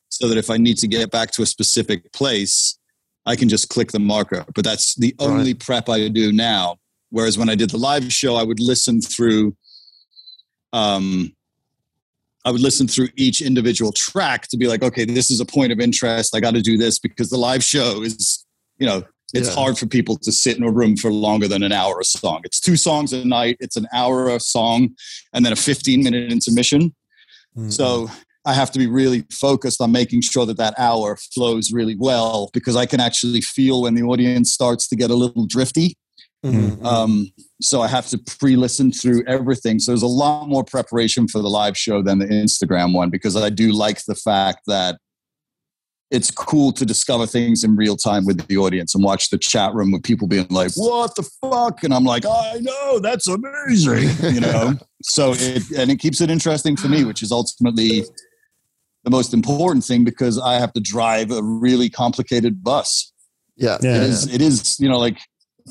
so 0.08 0.28
that 0.28 0.38
if 0.38 0.48
I 0.50 0.56
need 0.56 0.78
to 0.78 0.88
get 0.88 1.10
back 1.10 1.32
to 1.32 1.42
a 1.42 1.46
specific 1.46 2.12
place, 2.12 2.78
I 3.26 3.34
can 3.34 3.48
just 3.48 3.68
click 3.68 3.90
the 3.90 3.98
marker. 3.98 4.44
But 4.54 4.64
that's 4.64 4.94
the 4.94 5.14
only 5.18 5.52
right. 5.52 5.60
prep 5.60 5.88
I 5.88 6.06
do 6.06 6.32
now. 6.32 6.76
Whereas 7.10 7.36
when 7.36 7.50
I 7.50 7.56
did 7.56 7.70
the 7.70 7.76
live 7.76 8.12
show, 8.12 8.36
I 8.36 8.44
would 8.44 8.60
listen 8.60 9.00
through 9.00 9.56
um, 10.72 11.34
I 12.44 12.52
would 12.52 12.60
listen 12.60 12.86
through 12.86 13.08
each 13.16 13.42
individual 13.42 13.92
track 13.92 14.46
to 14.48 14.56
be 14.56 14.68
like, 14.68 14.82
okay, 14.82 15.04
this 15.04 15.30
is 15.30 15.40
a 15.40 15.44
point 15.44 15.72
of 15.72 15.80
interest. 15.80 16.34
I 16.34 16.40
got 16.40 16.54
to 16.54 16.62
do 16.62 16.78
this 16.78 17.00
because 17.00 17.28
the 17.28 17.36
live 17.36 17.64
show 17.64 18.02
is, 18.02 18.46
you 18.78 18.86
know, 18.86 19.02
it's 19.34 19.48
yeah. 19.48 19.54
hard 19.54 19.78
for 19.78 19.86
people 19.86 20.16
to 20.18 20.32
sit 20.32 20.56
in 20.56 20.62
a 20.62 20.70
room 20.70 20.96
for 20.96 21.12
longer 21.12 21.48
than 21.48 21.62
an 21.62 21.72
hour 21.72 22.00
a 22.00 22.04
song. 22.04 22.40
It's 22.44 22.60
two 22.60 22.76
songs 22.76 23.12
a 23.12 23.24
night, 23.24 23.56
it's 23.60 23.76
an 23.76 23.86
hour 23.92 24.28
a 24.28 24.40
song, 24.40 24.90
and 25.32 25.44
then 25.44 25.52
a 25.52 25.56
15 25.56 26.02
minute 26.02 26.32
intermission. 26.32 26.94
Mm-hmm. 27.56 27.70
So 27.70 28.10
I 28.44 28.54
have 28.54 28.70
to 28.72 28.78
be 28.78 28.86
really 28.86 29.24
focused 29.30 29.80
on 29.80 29.92
making 29.92 30.22
sure 30.22 30.46
that 30.46 30.56
that 30.56 30.74
hour 30.78 31.16
flows 31.16 31.72
really 31.72 31.96
well 31.96 32.50
because 32.52 32.76
I 32.76 32.86
can 32.86 33.00
actually 33.00 33.40
feel 33.42 33.82
when 33.82 33.94
the 33.94 34.02
audience 34.02 34.52
starts 34.52 34.88
to 34.88 34.96
get 34.96 35.10
a 35.10 35.14
little 35.14 35.46
drifty. 35.46 35.96
Mm-hmm. 36.44 36.84
Um, 36.86 37.30
so 37.60 37.82
I 37.82 37.88
have 37.88 38.08
to 38.08 38.18
pre-listen 38.38 38.92
through 38.92 39.24
everything. 39.26 39.78
So 39.78 39.92
there's 39.92 40.02
a 40.02 40.06
lot 40.06 40.48
more 40.48 40.64
preparation 40.64 41.28
for 41.28 41.40
the 41.40 41.50
live 41.50 41.76
show 41.76 42.02
than 42.02 42.18
the 42.18 42.26
Instagram 42.26 42.94
one 42.94 43.10
because 43.10 43.36
I 43.36 43.50
do 43.50 43.72
like 43.72 44.02
the 44.06 44.14
fact 44.14 44.60
that 44.66 44.98
it's 46.10 46.30
cool 46.30 46.72
to 46.72 46.84
discover 46.84 47.26
things 47.26 47.62
in 47.62 47.76
real 47.76 47.96
time 47.96 48.24
with 48.24 48.46
the 48.48 48.56
audience 48.56 48.94
and 48.94 49.04
watch 49.04 49.30
the 49.30 49.38
chat 49.38 49.72
room 49.74 49.92
with 49.92 50.02
people 50.02 50.26
being 50.26 50.46
like, 50.50 50.72
"What 50.74 51.14
the 51.14 51.22
fuck?" 51.22 51.84
and 51.84 51.94
I'm 51.94 52.04
like, 52.04 52.24
"I 52.26 52.58
know 52.60 52.98
that's 52.98 53.28
amazing," 53.28 54.34
you 54.34 54.40
know. 54.40 54.74
so 55.02 55.34
it 55.36 55.70
and 55.70 55.90
it 55.90 56.00
keeps 56.00 56.20
it 56.20 56.30
interesting 56.30 56.76
for 56.76 56.88
me, 56.88 57.04
which 57.04 57.22
is 57.22 57.30
ultimately 57.30 58.04
the 59.04 59.10
most 59.10 59.32
important 59.32 59.84
thing 59.84 60.04
because 60.04 60.38
I 60.38 60.54
have 60.54 60.72
to 60.72 60.80
drive 60.80 61.30
a 61.30 61.42
really 61.42 61.88
complicated 61.88 62.62
bus. 62.62 63.12
Yeah, 63.56 63.78
yeah 63.80 63.96
it 63.96 64.02
is. 64.02 64.34
It 64.34 64.40
is. 64.40 64.80
You 64.80 64.88
know, 64.88 64.98
like 64.98 65.18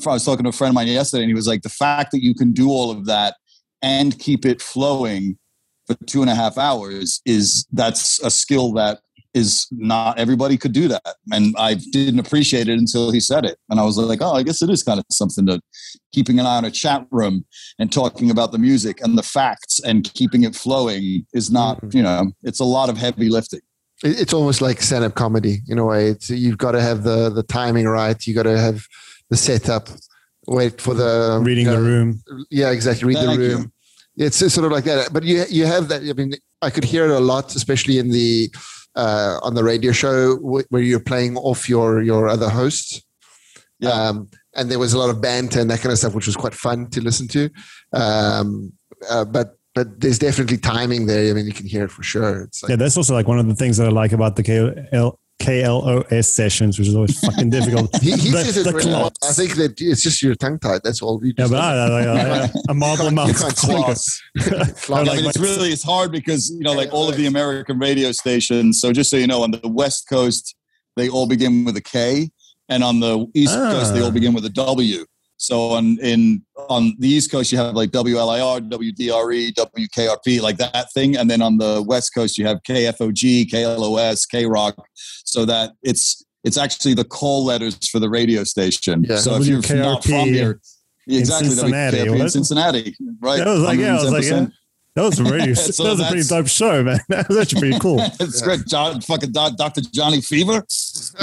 I 0.06 0.12
was 0.12 0.24
talking 0.24 0.44
to 0.44 0.50
a 0.50 0.52
friend 0.52 0.70
of 0.70 0.74
mine 0.74 0.88
yesterday, 0.88 1.24
and 1.24 1.30
he 1.30 1.34
was 1.34 1.46
like, 1.46 1.62
"The 1.62 1.68
fact 1.68 2.12
that 2.12 2.22
you 2.22 2.34
can 2.34 2.52
do 2.52 2.70
all 2.70 2.90
of 2.90 3.04
that 3.06 3.36
and 3.82 4.18
keep 4.18 4.46
it 4.46 4.62
flowing." 4.62 5.36
for 5.86 5.96
two 6.06 6.20
and 6.22 6.30
a 6.30 6.34
half 6.34 6.56
hours 6.56 7.20
is 7.26 7.66
that's 7.72 8.20
a 8.22 8.30
skill 8.30 8.72
that 8.72 9.00
is 9.32 9.66
not 9.70 10.18
everybody 10.18 10.56
could 10.56 10.72
do 10.72 10.88
that. 10.88 11.14
And 11.32 11.54
I 11.58 11.74
didn't 11.74 12.18
appreciate 12.18 12.68
it 12.68 12.78
until 12.78 13.10
he 13.10 13.20
said 13.20 13.44
it. 13.44 13.58
And 13.68 13.78
I 13.78 13.84
was 13.84 13.96
like, 13.96 14.20
oh, 14.22 14.32
I 14.32 14.42
guess 14.42 14.62
it 14.62 14.70
is 14.70 14.82
kind 14.82 14.98
of 14.98 15.04
something 15.10 15.46
to 15.46 15.60
keeping 16.12 16.40
an 16.40 16.46
eye 16.46 16.56
on 16.56 16.64
a 16.64 16.70
chat 16.70 17.06
room 17.10 17.44
and 17.78 17.92
talking 17.92 18.30
about 18.30 18.52
the 18.52 18.58
music 18.58 19.00
and 19.02 19.16
the 19.16 19.22
facts 19.22 19.80
and 19.80 20.12
keeping 20.14 20.42
it 20.42 20.56
flowing 20.56 21.26
is 21.32 21.50
not, 21.50 21.76
mm-hmm. 21.78 21.96
you 21.96 22.02
know, 22.02 22.32
it's 22.42 22.60
a 22.60 22.64
lot 22.64 22.88
of 22.88 22.96
heavy 22.96 23.28
lifting. 23.28 23.60
It's 24.02 24.32
almost 24.32 24.62
like 24.62 24.80
stand-up 24.80 25.14
comedy 25.14 25.58
in 25.68 25.78
a 25.78 25.84
way. 25.84 26.08
It's 26.08 26.30
you've 26.30 26.56
got 26.56 26.72
to 26.72 26.80
have 26.80 27.02
the 27.02 27.28
the 27.28 27.42
timing 27.42 27.86
right. 27.86 28.16
You 28.26 28.34
got 28.34 28.44
to 28.44 28.58
have 28.58 28.86
the 29.28 29.36
setup. 29.36 29.90
Wait 30.46 30.80
for 30.80 30.94
the 30.94 31.38
reading 31.44 31.66
the 31.66 31.78
room. 31.78 32.22
Yeah, 32.50 32.70
exactly. 32.70 33.08
Read 33.08 33.18
Thank 33.18 33.38
the 33.38 33.48
room. 33.48 33.72
You. 34.16 34.26
It's 34.26 34.38
sort 34.38 34.64
of 34.64 34.72
like 34.72 34.84
that. 34.84 35.12
But 35.12 35.24
you 35.24 35.44
you 35.50 35.66
have 35.66 35.88
that. 35.88 36.00
I 36.00 36.14
mean, 36.14 36.32
I 36.62 36.70
could 36.70 36.84
hear 36.84 37.04
it 37.04 37.10
a 37.10 37.20
lot, 37.20 37.54
especially 37.54 37.98
in 37.98 38.08
the 38.08 38.50
uh, 38.96 39.38
on 39.42 39.54
the 39.54 39.64
radio 39.64 39.92
show 39.92 40.36
where 40.36 40.82
you're 40.82 41.00
playing 41.00 41.36
off 41.36 41.68
your 41.68 42.02
your 42.02 42.28
other 42.28 42.48
hosts. 42.48 43.02
Yeah. 43.78 43.90
Um, 43.90 44.28
and 44.56 44.70
there 44.70 44.78
was 44.78 44.92
a 44.92 44.98
lot 44.98 45.10
of 45.10 45.20
banter 45.20 45.60
and 45.60 45.70
that 45.70 45.80
kind 45.80 45.92
of 45.92 45.98
stuff, 45.98 46.14
which 46.14 46.26
was 46.26 46.36
quite 46.36 46.54
fun 46.54 46.90
to 46.90 47.00
listen 47.00 47.28
to. 47.28 47.48
Um, 47.92 48.72
uh, 49.08 49.24
but 49.24 49.56
but 49.74 50.00
there's 50.00 50.18
definitely 50.18 50.58
timing 50.58 51.06
there. 51.06 51.30
I 51.30 51.32
mean, 51.32 51.46
you 51.46 51.52
can 51.52 51.66
hear 51.66 51.84
it 51.84 51.90
for 51.90 52.02
sure. 52.02 52.48
Like, 52.62 52.70
yeah, 52.70 52.76
that's 52.76 52.96
also 52.96 53.14
like 53.14 53.28
one 53.28 53.38
of 53.38 53.46
the 53.46 53.54
things 53.54 53.76
that 53.76 53.86
I 53.86 53.90
like 53.90 54.12
about 54.12 54.36
the 54.36 54.42
KL, 54.42 55.16
KLOS 55.40 56.26
sessions, 56.26 56.78
which 56.78 56.88
is 56.88 56.94
always 56.94 57.18
fucking 57.18 57.50
difficult. 57.50 57.96
he, 58.02 58.12
he 58.12 58.30
the, 58.30 58.44
says 58.44 58.58
it 58.58 58.72
really 58.72 58.90
well. 58.90 59.12
I 59.24 59.32
think 59.32 59.54
that 59.54 59.80
it's 59.80 60.02
just 60.02 60.22
your 60.22 60.34
tongue 60.34 60.58
tied. 60.58 60.82
That's 60.84 61.00
all. 61.00 61.24
You 61.24 61.32
yeah, 61.36 61.48
but 61.48 61.58
I, 61.58 61.72
I, 61.72 62.44
I, 62.44 62.50
a 62.68 62.74
marble 62.74 63.10
mouth. 63.10 63.30
I 63.64 65.04
mean, 65.04 65.24
it's 65.24 65.38
really 65.38 65.70
it's 65.70 65.82
hard 65.82 66.12
because 66.12 66.50
you 66.50 66.60
know, 66.60 66.72
like 66.72 66.92
all 66.92 67.08
of 67.08 67.16
the 67.16 67.26
American 67.26 67.78
radio 67.78 68.12
stations. 68.12 68.80
So 68.80 68.92
just 68.92 69.10
so 69.10 69.16
you 69.16 69.26
know, 69.26 69.42
on 69.42 69.50
the 69.50 69.60
West 69.64 70.08
Coast, 70.08 70.54
they 70.96 71.08
all 71.08 71.26
begin 71.26 71.64
with 71.64 71.76
a 71.76 71.82
K, 71.82 72.30
and 72.68 72.84
on 72.84 73.00
the 73.00 73.26
East 73.34 73.56
ah. 73.56 73.72
Coast, 73.72 73.94
they 73.94 74.02
all 74.02 74.12
begin 74.12 74.34
with 74.34 74.44
a 74.44 74.50
W. 74.50 75.06
So 75.40 75.70
on 75.70 75.98
in 76.00 76.44
on 76.68 76.94
the 76.98 77.08
East 77.08 77.30
Coast, 77.30 77.50
you 77.50 77.56
have 77.56 77.74
like 77.74 77.90
WLIR, 77.92 78.68
WDRE, 78.68 79.54
WKRP, 79.54 80.38
like 80.42 80.58
that 80.58 80.92
thing, 80.92 81.16
and 81.16 81.30
then 81.30 81.40
on 81.40 81.56
the 81.56 81.82
West 81.82 82.14
Coast, 82.14 82.36
you 82.36 82.46
have 82.46 82.62
KFOG, 82.62 83.48
KLOS, 83.50 84.26
KROQ. 84.30 84.74
So 85.24 85.46
that 85.46 85.72
it's 85.82 86.22
it's 86.44 86.58
actually 86.58 86.92
the 86.92 87.04
call 87.04 87.46
letters 87.46 87.88
for 87.88 87.98
the 87.98 88.10
radio 88.10 88.44
station. 88.44 89.02
Yeah. 89.08 89.16
So 89.16 89.36
if 89.36 89.46
you're 89.46 89.78
not 89.78 90.04
from 90.04 90.28
here, 90.28 90.60
exactly, 91.08 91.48
in 91.48 91.54
Cincinnati, 91.54 92.00
in 92.00 92.28
Cincinnati, 92.28 92.96
right? 93.22 93.38
Yeah, 93.38 93.44
I 93.44 93.52
was 93.52 93.62
like, 93.62 93.78
yeah, 93.78 93.98
I 93.98 94.02
was 94.02 94.12
like, 94.12 94.24
yeah. 94.24 94.46
That 94.96 95.02
was 95.02 95.20
a 95.20 95.24
really 95.24 95.54
so 95.54 95.84
that 95.84 95.90
was 95.90 96.00
a 96.00 96.08
pretty 96.08 96.28
dope 96.28 96.48
show, 96.48 96.82
man. 96.82 96.98
That 97.08 97.28
was 97.28 97.38
actually 97.38 97.60
pretty 97.60 97.78
cool. 97.78 97.98
it's 98.20 98.42
great, 98.42 98.66
John, 98.66 99.00
fucking 99.00 99.32
Dr. 99.32 99.80
Johnny 99.92 100.20
Fever. 100.20 100.64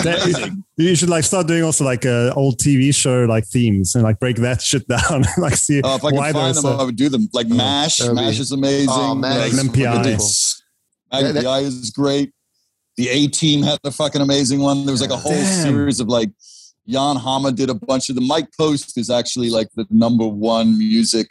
That, 0.03 0.55
you 0.78 0.95
should 0.95 1.09
like 1.09 1.24
start 1.24 1.47
doing 1.47 1.63
also 1.63 1.84
like 1.84 2.05
a 2.05 2.34
old 2.34 2.59
TV 2.59 2.95
show 2.95 3.26
like 3.26 3.45
themes 3.45 3.95
and 3.95 4.03
like 4.03 4.20
break 4.20 4.38
that 4.38 4.61
shit 4.61 4.88
down. 4.88 5.26
like 5.38 5.55
see 5.55 5.82
oh, 5.84 5.95
if 5.95 6.05
I 6.05 6.11
can 6.11 6.34
find 6.34 6.55
them, 6.55 6.65
I 6.65 6.84
would 6.84 6.95
do 6.95 7.09
them. 7.09 7.28
Like 7.34 7.47
oh, 7.49 7.55
Mash, 7.55 7.99
Mash 7.99 8.39
is 8.39 8.51
amazing. 8.51 8.89
Oh, 8.89 9.15
Mash, 9.15 9.53
like, 9.53 9.65
MPI. 9.68 10.61
MPI 11.11 11.61
is 11.63 11.89
great. 11.91 12.32
The 12.95 13.09
A 13.09 13.28
Team 13.28 13.63
had 13.63 13.80
a 13.84 13.91
fucking 13.91 14.22
amazing 14.22 14.59
one. 14.59 14.86
There 14.86 14.93
was 14.93 15.01
like 15.01 15.11
a 15.11 15.18
whole 15.18 15.32
Damn. 15.32 15.63
series 15.63 15.99
of 15.99 16.07
like 16.07 16.30
Jan 16.88 17.18
Hammer 17.18 17.51
did 17.51 17.70
a 17.70 17.76
bunch 17.76 18.09
of 18.09 18.15
the 18.15 18.22
Mike 18.22 18.49
Post 18.57 18.97
is 18.97 19.09
actually 19.09 19.49
like 19.49 19.68
the 19.76 19.86
number 19.89 20.26
one 20.26 20.78
music 20.78 21.28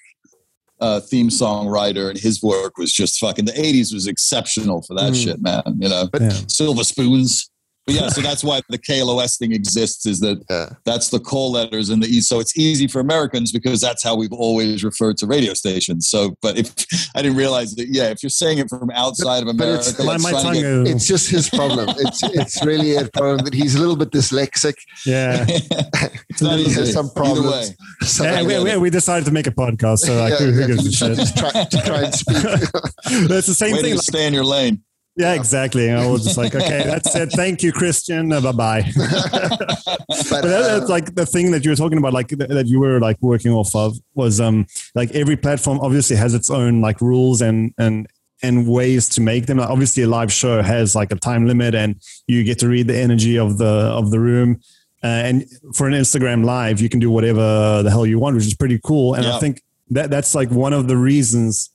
uh, 0.80 1.00
theme 1.00 1.30
song 1.30 1.66
writer, 1.68 2.10
and 2.10 2.18
his 2.18 2.42
work 2.42 2.76
was 2.78 2.92
just 2.92 3.18
fucking. 3.18 3.44
The 3.46 3.52
'80s 3.52 3.92
was 3.94 4.06
exceptional 4.06 4.82
for 4.82 4.94
that 4.94 5.12
Mm. 5.12 5.22
shit, 5.24 5.40
man. 5.42 5.62
You 5.78 5.88
know, 5.88 6.08
But- 6.12 6.22
Yeah. 6.22 6.38
silver 6.48 6.84
spoons. 6.84 7.48
But 7.86 7.94
yeah, 7.94 8.08
so 8.08 8.20
that's 8.20 8.42
why 8.42 8.60
the 8.68 8.78
KLOS 8.78 9.38
thing 9.38 9.52
exists. 9.52 10.06
Is 10.06 10.18
that 10.20 10.42
Yeah. 10.50 10.70
that's 10.84 11.08
the 11.10 11.20
call 11.20 11.52
letters 11.52 11.88
in 11.88 12.00
the 12.00 12.08
East. 12.08 12.28
So 12.28 12.40
it's 12.40 12.56
easy 12.58 12.88
for 12.88 12.98
Americans 13.00 13.52
because 13.52 13.80
that's 13.80 14.02
how 14.02 14.16
we've 14.16 14.32
always 14.32 14.82
referred 14.82 15.16
to 15.18 15.26
radio 15.28 15.54
stations. 15.54 16.10
So, 16.10 16.36
but 16.42 16.58
if 16.58 16.74
I 17.14 17.22
didn't 17.22 17.36
realize 17.38 17.74
that, 17.76 17.86
yeah, 17.88 18.06
if 18.08 18.22
you're 18.24 18.30
saying 18.30 18.58
it 18.58 18.68
from 18.68 18.90
outside 18.90 19.44
of 19.44 19.56
but 19.56 19.62
America, 19.64 19.88
it's- 19.90 20.04
My, 20.04 20.18
my 20.18 20.32
tongue. 20.32 20.54
get- 20.54 20.88
It's 20.96 21.06
just 21.06 21.30
his 21.30 21.48
problem. 21.48 21.88
It's 21.98 22.20
it's 22.24 22.64
really 22.64 22.96
a 22.96 23.06
problem 23.08 23.38
that 23.44 23.54
he's 23.54 23.76
a 23.76 23.78
little 23.78 23.96
bit 23.96 24.10
dyslexic. 24.10 24.74
yeah. 25.06 25.44
it's 25.48 26.42
not 26.42 26.58
He 26.58 26.72
has 26.72 26.92
some 26.92 27.10
problems. 27.10 27.72
So, 28.02 28.24
Yeah, 28.24 28.42
we, 28.42 28.58
we, 28.64 28.76
we 28.78 28.90
decided 28.90 29.26
to 29.26 29.30
make 29.32 29.46
a 29.46 29.52
podcast, 29.52 29.98
so 29.98 30.16
like, 30.18 30.32
Yeah, 30.32 30.38
who, 30.46 30.52
who 30.52 30.60
yeah, 30.62 30.66
gives 30.66 30.86
a 30.86 30.90
to- 30.90 31.14
shit? 31.16 31.26
to 31.28 31.34
try, 31.34 31.64
to 31.64 31.82
try 31.82 32.02
and 32.02 32.14
speak. 32.14 32.36
That's 33.28 33.46
the 33.46 33.54
same 33.54 33.72
Way 33.76 33.82
thing. 33.82 33.90
to 33.92 33.96
like- 33.98 34.04
stay 34.04 34.26
in 34.26 34.34
your 34.34 34.44
lane. 34.44 34.82
Yeah, 35.16 35.32
exactly. 35.32 35.90
I 35.90 36.06
was 36.06 36.24
just 36.24 36.36
like, 36.36 36.54
okay, 36.54 36.82
that's 36.86 37.14
it. 37.16 37.32
Thank 37.32 37.62
you, 37.62 37.72
Christian. 37.72 38.32
Uh, 38.32 38.40
bye 38.40 38.52
bye. 38.52 38.82
but 38.96 40.26
But 40.30 40.42
that, 40.42 40.62
uh, 40.62 40.78
that's 40.78 40.90
like 40.90 41.14
the 41.14 41.24
thing 41.24 41.50
that 41.52 41.64
you 41.64 41.70
were 41.70 41.76
talking 41.76 41.98
about, 41.98 42.12
like 42.12 42.28
th- 42.28 42.50
that 42.50 42.66
you 42.66 42.80
were 42.80 43.00
like 43.00 43.16
working 43.22 43.52
off 43.52 43.74
of 43.74 43.96
was 44.14 44.40
um 44.40 44.66
like 44.94 45.10
every 45.12 45.36
platform 45.36 45.80
obviously 45.80 46.16
has 46.16 46.34
its 46.34 46.50
own 46.50 46.80
like 46.80 47.00
rules 47.00 47.40
and 47.40 47.72
and 47.78 48.06
and 48.42 48.68
ways 48.68 49.08
to 49.10 49.20
make 49.20 49.46
them. 49.46 49.58
Like, 49.58 49.70
obviously, 49.70 50.02
a 50.02 50.08
live 50.08 50.32
show 50.32 50.62
has 50.62 50.94
like 50.94 51.12
a 51.12 51.16
time 51.16 51.46
limit, 51.46 51.74
and 51.74 52.00
you 52.26 52.44
get 52.44 52.58
to 52.60 52.68
read 52.68 52.86
the 52.86 52.96
energy 52.96 53.38
of 53.38 53.58
the 53.58 53.66
of 53.66 54.10
the 54.10 54.20
room. 54.20 54.60
Uh, 55.02 55.06
and 55.06 55.44
for 55.74 55.86
an 55.86 55.94
Instagram 55.94 56.44
live, 56.44 56.80
you 56.80 56.88
can 56.88 57.00
do 57.00 57.10
whatever 57.10 57.82
the 57.82 57.90
hell 57.90 58.06
you 58.06 58.18
want, 58.18 58.34
which 58.34 58.46
is 58.46 58.54
pretty 58.54 58.80
cool. 58.82 59.14
And 59.14 59.26
I 59.26 59.38
think 59.38 59.62
that 59.90 60.10
that's 60.10 60.34
like 60.34 60.50
one 60.50 60.72
of 60.72 60.88
the 60.88 60.96
reasons 60.96 61.70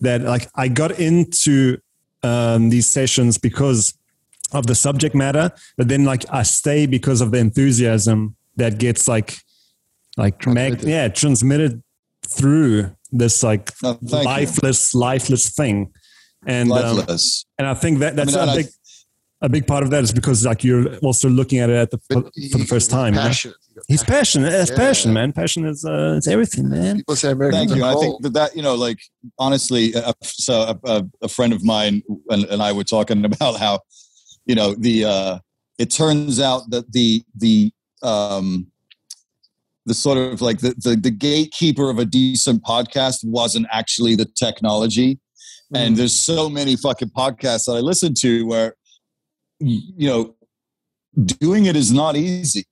that 0.00 0.20
like 0.22 0.48
I 0.54 0.68
got 0.68 0.98
into 0.98 1.78
um, 2.26 2.60
these 2.74 2.88
sessions 2.98 3.32
because 3.48 3.80
of 4.52 4.66
the 4.70 4.74
subject 4.74 5.14
matter, 5.14 5.46
but 5.78 5.86
then 5.88 6.02
like 6.12 6.24
I 6.40 6.42
stay 6.44 6.86
because 6.86 7.20
of 7.24 7.28
the 7.32 7.38
enthusiasm 7.38 8.18
that 8.56 8.78
gets 8.78 9.02
like 9.14 9.30
like 10.16 10.34
mag- 10.46 10.78
Transmitted. 10.78 10.88
yeah 10.96 11.08
transmitted 11.22 11.82
through 12.36 12.72
this 13.20 13.42
like 13.42 13.64
No, 13.82 13.92
thank 13.94 14.12
you. 14.12 14.24
lifeless 14.24 14.94
lifeless 14.94 15.44
thing, 15.58 15.76
and 16.46 16.70
um, 16.72 17.04
and 17.58 17.66
I 17.72 17.74
think 17.82 17.98
that 18.02 18.12
that's 18.16 18.34
I 18.36 18.46
mean, 18.46 18.54
a 18.54 18.56
big 18.56 18.66
a 19.42 19.48
big 19.56 19.66
part 19.66 19.82
of 19.84 19.90
that 19.90 20.02
is 20.02 20.12
because 20.12 20.44
like 20.50 20.64
you're 20.66 20.96
also 21.08 21.28
looking 21.28 21.58
at 21.64 21.68
it 21.70 21.76
at 21.84 21.90
the 21.90 21.98
for, 22.08 22.22
for 22.52 22.58
the 22.58 22.66
first 22.74 22.88
time. 22.90 23.12
Passionate. 23.14 23.56
He's 23.88 24.02
passionate. 24.02 24.52
It's 24.52 24.70
Yeah. 24.70 24.76
passion, 24.76 25.12
man. 25.12 25.32
Passion 25.32 25.64
is 25.66 25.84
uh, 25.84 26.14
it's 26.16 26.26
everything, 26.26 26.68
man. 26.68 26.96
People 26.96 27.16
say 27.16 27.30
Americans 27.30 27.66
Thank 27.70 27.78
you. 27.78 27.84
are 27.84 27.96
I 27.96 28.00
think 28.00 28.22
that, 28.22 28.32
that 28.34 28.56
you 28.56 28.62
know, 28.62 28.74
like 28.74 28.98
honestly, 29.38 29.94
uh, 29.94 30.12
so 30.22 30.54
a, 30.84 30.90
a, 30.90 31.04
a 31.22 31.28
friend 31.28 31.52
of 31.52 31.64
mine 31.64 32.02
and, 32.30 32.44
and 32.46 32.62
I 32.62 32.72
were 32.72 32.84
talking 32.84 33.24
about 33.32 33.56
how, 33.58 33.80
you 34.46 34.54
know, 34.54 34.74
the 34.74 35.04
uh, 35.04 35.38
it 35.78 35.90
turns 35.90 36.40
out 36.40 36.70
that 36.70 36.92
the 36.92 37.22
the 37.36 37.72
um, 38.02 38.66
the 39.84 39.94
sort 39.94 40.18
of 40.18 40.40
like 40.40 40.58
the, 40.60 40.74
the 40.78 40.96
the 40.96 41.10
gatekeeper 41.10 41.90
of 41.90 41.98
a 41.98 42.04
decent 42.04 42.62
podcast 42.64 43.18
wasn't 43.24 43.66
actually 43.70 44.14
the 44.16 44.24
technology, 44.24 45.18
and 45.74 45.94
Mm. 45.94 45.98
there's 45.98 46.14
so 46.14 46.48
many 46.48 46.76
fucking 46.76 47.10
podcasts 47.10 47.66
that 47.66 47.72
I 47.76 47.80
listen 47.80 48.14
to 48.20 48.46
where, 48.46 48.74
you 49.60 50.08
know, 50.08 50.34
doing 51.40 51.66
it 51.66 51.76
is 51.76 51.92
not 51.92 52.16
easy. 52.16 52.64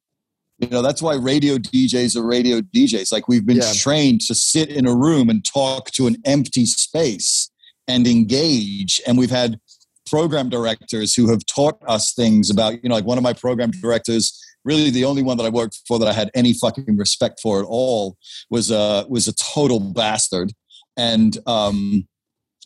You 0.58 0.68
know, 0.68 0.82
that's 0.82 1.02
why 1.02 1.14
radio 1.14 1.56
DJs 1.58 2.16
are 2.16 2.24
radio 2.24 2.60
DJs. 2.60 3.10
Like 3.12 3.26
we've 3.28 3.44
been 3.44 3.56
Yeah. 3.56 3.72
trained 3.74 4.20
to 4.22 4.34
sit 4.34 4.68
in 4.68 4.86
a 4.86 4.94
room 4.94 5.28
and 5.28 5.44
talk 5.44 5.90
to 5.92 6.06
an 6.06 6.16
empty 6.24 6.64
space 6.66 7.50
and 7.88 8.06
engage. 8.06 9.00
And 9.06 9.18
we've 9.18 9.30
had 9.30 9.58
program 10.06 10.48
directors 10.48 11.14
who 11.14 11.28
have 11.30 11.44
taught 11.46 11.78
us 11.88 12.12
things 12.12 12.50
about, 12.50 12.74
you 12.82 12.88
know, 12.88 12.94
like 12.94 13.04
one 13.04 13.18
of 13.18 13.24
my 13.24 13.32
program 13.32 13.72
directors, 13.72 14.38
really 14.64 14.90
the 14.90 15.04
only 15.04 15.22
one 15.22 15.36
that 15.38 15.44
I 15.44 15.48
worked 15.48 15.80
for 15.88 15.98
that 15.98 16.06
I 16.08 16.12
had 16.12 16.30
any 16.34 16.52
fucking 16.52 16.96
respect 16.96 17.40
for 17.40 17.58
at 17.60 17.66
all 17.66 18.16
was 18.48 18.70
a 18.70 19.06
was 19.08 19.26
a 19.26 19.32
total 19.34 19.80
bastard. 19.80 20.52
And 20.96 21.36
um 21.46 22.06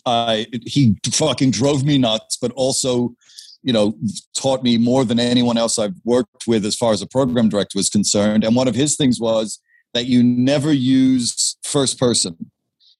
I 0.04 0.46
he 0.66 0.96
fucking 1.10 1.52
drove 1.52 1.84
me 1.84 1.96
nuts, 1.98 2.36
but 2.40 2.52
also 2.52 3.14
you 3.62 3.72
know, 3.72 3.94
taught 4.36 4.62
me 4.62 4.78
more 4.78 5.04
than 5.04 5.18
anyone 5.18 5.58
else 5.58 5.78
I've 5.78 5.96
worked 6.04 6.46
with 6.46 6.64
as 6.64 6.76
far 6.76 6.92
as 6.92 7.02
a 7.02 7.06
program 7.06 7.48
director 7.48 7.78
was 7.78 7.90
concerned. 7.90 8.44
And 8.44 8.54
one 8.54 8.68
of 8.68 8.74
his 8.74 8.96
things 8.96 9.20
was 9.20 9.60
that 9.94 10.06
you 10.06 10.22
never 10.22 10.72
use 10.72 11.56
first 11.62 11.98
person. 11.98 12.50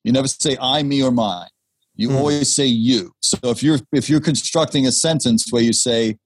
You 0.05 0.13
never 0.13 0.29
say 0.29 0.57
I, 0.61 0.83
me, 0.83 1.03
or 1.03 1.11
mine. 1.11 1.49
You 1.97 2.11
Hmm. 2.11 2.17
always 2.17 2.55
say 2.55 2.67
you. 2.67 3.13
So 3.21 3.39
if 3.51 3.63
you're 3.63 3.81
if 3.93 4.09
you're 4.09 4.21
constructing 4.21 4.87
a 4.87 4.93
sentence 4.93 5.47
where 5.51 5.63
you 5.63 5.73
say, 5.73 6.17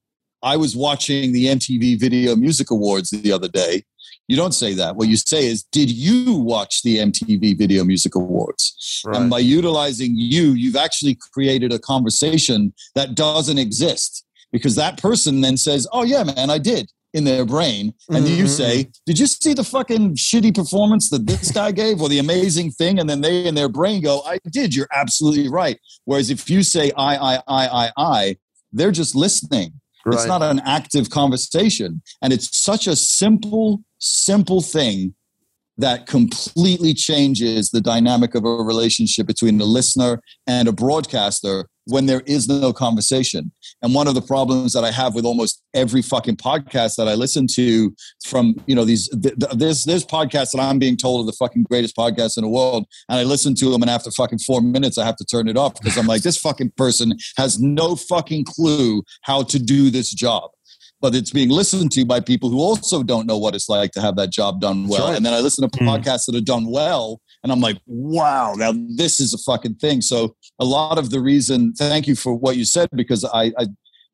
I 0.41 0.57
was 0.57 0.75
watching 0.75 1.31
the 1.31 1.45
MTV 1.47 1.99
Video 1.99 2.35
Music 2.35 2.69
Awards 2.69 3.09
the 3.11 3.31
other 3.31 3.47
day, 3.47 3.83
you 4.27 4.35
don't 4.37 4.53
say 4.53 4.73
that. 4.75 4.95
What 4.95 5.07
you 5.09 5.17
say 5.17 5.45
is, 5.45 5.63
Did 5.63 5.91
you 5.91 6.33
watch 6.33 6.81
the 6.83 6.97
MTV 6.97 7.57
Video 7.57 7.83
Music 7.83 8.15
Awards? 8.15 9.01
Right. 9.05 9.17
And 9.17 9.29
by 9.29 9.39
utilizing 9.39 10.13
you, 10.15 10.51
you've 10.53 10.75
actually 10.75 11.17
created 11.33 11.73
a 11.73 11.79
conversation 11.79 12.73
that 12.95 13.15
doesn't 13.15 13.57
exist 13.57 14.25
because 14.51 14.75
that 14.75 14.97
person 15.01 15.41
then 15.41 15.57
says, 15.57 15.87
Oh, 15.91 16.03
yeah, 16.03 16.23
man, 16.23 16.49
I 16.49 16.57
did 16.57 16.89
in 17.13 17.25
their 17.25 17.45
brain. 17.45 17.93
And 18.09 18.27
you 18.27 18.45
Mhm. 18.45 18.49
say, 18.49 18.87
Did 19.05 19.19
you 19.19 19.27
see 19.27 19.53
the 19.53 19.63
fucking 19.63 20.15
shitty 20.15 20.55
performance 20.55 21.09
that 21.09 21.27
this 21.27 21.51
guy 21.51 21.71
gave 21.71 22.01
or 22.01 22.09
the 22.09 22.19
amazing 22.19 22.71
thing? 22.71 22.99
And 22.99 23.09
then 23.09 23.21
they 23.21 23.45
in 23.45 23.55
their 23.55 23.69
brain 23.69 24.01
go, 24.01 24.21
I 24.25 24.39
did. 24.49 24.73
You're 24.73 24.87
absolutely 24.93 25.49
right. 25.49 25.77
Whereas 26.05 26.29
if 26.29 26.49
you 26.49 26.63
say, 26.63 26.91
I, 26.97 27.15
I, 27.17 27.35
I, 27.47 27.67
I, 27.67 27.91
I, 27.97 28.37
they're 28.71 28.91
just 28.91 29.15
listening. 29.15 29.73
It's 30.05 30.25
not 30.25 30.43
an 30.43 30.59
active 30.65 31.09
conversation. 31.09 32.01
And 32.21 32.33
it's 32.33 32.57
such 32.57 32.87
a 32.87 32.95
simple, 32.95 33.83
simple 33.99 34.61
thing 34.61 35.15
that 35.77 36.07
completely 36.07 36.93
changes 36.93 37.71
the 37.71 37.81
dynamic 37.81 38.35
of 38.35 38.45
a 38.45 38.49
relationship 38.49 39.25
between 39.25 39.59
a 39.59 39.65
listener 39.65 40.21
and 40.45 40.67
a 40.67 40.71
broadcaster 40.71 41.67
when 41.85 42.05
there 42.05 42.21
is 42.25 42.47
no 42.47 42.71
conversation. 42.71 43.51
And 43.81 43.93
one 43.93 44.07
of 44.07 44.15
the 44.15 44.21
problems 44.21 44.73
that 44.73 44.83
I 44.83 44.91
have 44.91 45.15
with 45.15 45.25
almost 45.25 45.61
every 45.73 46.01
fucking 46.01 46.37
podcast 46.37 46.95
that 46.95 47.07
I 47.07 47.15
listen 47.15 47.47
to 47.55 47.93
from, 48.25 48.55
you 48.67 48.75
know, 48.75 48.85
these, 48.85 49.09
th- 49.09 49.35
th- 49.37 49.51
there's, 49.53 49.83
there's 49.83 50.05
podcasts 50.05 50.51
that 50.51 50.61
I'm 50.61 50.79
being 50.79 50.95
told 50.95 51.23
are 51.23 51.25
the 51.25 51.35
fucking 51.37 51.63
greatest 51.63 51.95
podcasts 51.95 52.37
in 52.37 52.43
the 52.43 52.49
world. 52.49 52.85
And 53.09 53.19
I 53.19 53.23
listen 53.23 53.55
to 53.55 53.69
them 53.69 53.81
and 53.81 53.91
after 53.91 54.11
fucking 54.11 54.39
four 54.39 54.61
minutes, 54.61 54.97
I 54.97 55.05
have 55.05 55.17
to 55.17 55.25
turn 55.25 55.47
it 55.47 55.57
off 55.57 55.73
because 55.73 55.97
I'm 55.97 56.07
like, 56.07 56.21
this 56.21 56.37
fucking 56.37 56.71
person 56.77 57.17
has 57.37 57.59
no 57.59 57.95
fucking 57.95 58.45
clue 58.45 59.03
how 59.23 59.43
to 59.43 59.59
do 59.59 59.89
this 59.89 60.11
job. 60.11 60.51
But 61.03 61.13
it's 61.13 61.31
being 61.31 61.49
listened 61.49 61.91
to 61.91 62.05
by 62.05 62.21
people 62.21 62.49
who 62.49 62.59
also 62.59 63.03
don't 63.03 63.27
know 63.27 63.37
what 63.37 63.53
it's 63.55 63.67
like 63.67 63.91
to 63.91 64.01
have 64.01 64.15
that 64.15 64.31
job 64.31 64.61
done 64.61 64.87
well. 64.87 65.07
Sure. 65.07 65.15
And 65.15 65.25
then 65.25 65.33
I 65.33 65.41
listen 65.41 65.69
to 65.69 65.77
Hmm. 65.77 65.89
podcasts 65.89 66.25
that 66.27 66.35
are 66.35 66.41
done 66.55 66.65
well, 66.65 67.19
and 67.43 67.51
I'm 67.51 67.59
like, 67.59 67.77
wow, 67.85 68.53
now 68.55 68.71
this 68.95 69.19
is 69.19 69.33
a 69.33 69.37
fucking 69.39 69.75
thing. 69.75 69.99
So 70.01 70.35
a 70.59 70.65
lot 70.65 70.97
of 70.97 71.09
the 71.09 71.19
reason, 71.19 71.73
thank 71.73 72.07
you 72.07 72.15
for 72.15 72.33
what 72.33 72.55
you 72.55 72.63
said, 72.63 72.87
because 72.95 73.25
I, 73.25 73.51
I 73.59 73.67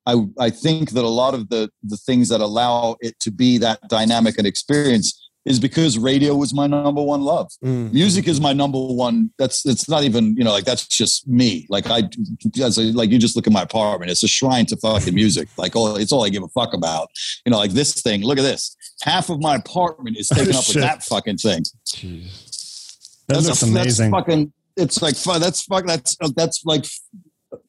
I, 0.08 0.16
I 0.40 0.50
think 0.50 0.92
that 0.92 1.04
a 1.04 1.08
lot 1.08 1.34
of 1.36 1.50
the 1.50 1.70
the 1.84 1.98
things 1.98 2.30
that 2.30 2.42
allow 2.42 2.96
it 3.02 3.20
to 3.20 3.30
be 3.32 3.60
that 3.60 3.80
dynamic 3.88 4.40
and 4.40 4.48
experience 4.48 5.29
is 5.46 5.60
because 5.60 5.98
radio 5.98 6.36
was 6.36 6.54
my 6.54 6.68
number 6.68 7.02
one 7.02 7.22
love. 7.22 7.52
Mm. 7.64 7.92
Music 7.94 8.28
is 8.28 8.40
my 8.42 8.54
number 8.54 8.78
one. 8.78 9.32
That's 9.38 9.66
it's 9.66 9.88
not 9.90 10.04
even 10.04 10.36
you 10.38 10.44
know 10.44 10.52
like 10.52 10.66
that's 10.66 10.88
just 10.88 11.28
me. 11.28 11.66
Like 11.70 11.90
I, 11.90 12.04
as 12.62 12.78
a, 12.78 12.84
like 12.94 13.10
you 13.10 13.18
just 13.18 13.36
look 13.36 13.48
at 13.48 13.54
my 13.54 13.64
apartment. 13.64 14.12
It's 14.12 14.24
a 14.24 14.28
shrine 14.28 14.66
to 14.68 14.78
fucking 14.78 15.14
music. 15.14 15.48
Like 15.58 15.76
all 15.76 15.96
it's 15.98 16.12
all 16.12 16.24
I 16.26 16.30
give 16.30 16.44
a 16.44 16.48
fuck 16.50 16.74
about. 16.74 17.10
You 17.46 17.52
know, 17.52 17.58
like 17.58 17.72
this 17.72 17.94
thing. 18.02 18.22
Look 18.24 18.38
at 18.38 18.44
this. 18.44 18.76
Half 19.02 19.30
of 19.30 19.42
my 19.42 19.56
apartment 19.56 20.18
is 20.18 20.28
taken 20.30 20.56
up 20.56 20.68
with 20.68 20.78
that 20.78 21.04
fucking 21.04 21.38
thing. 21.38 21.64
That 23.28 23.44
That's 23.44 23.62
a- 23.62 23.66
amazing. 23.66 24.12
That's 24.12 24.22
fucking. 24.26 24.54
It's 24.78 25.02
like 25.02 25.16
that's 25.40 25.64
fuck. 25.64 25.86
That's 25.86 26.16
uh, 26.22 26.30
that's 26.36 26.64
like 26.66 26.86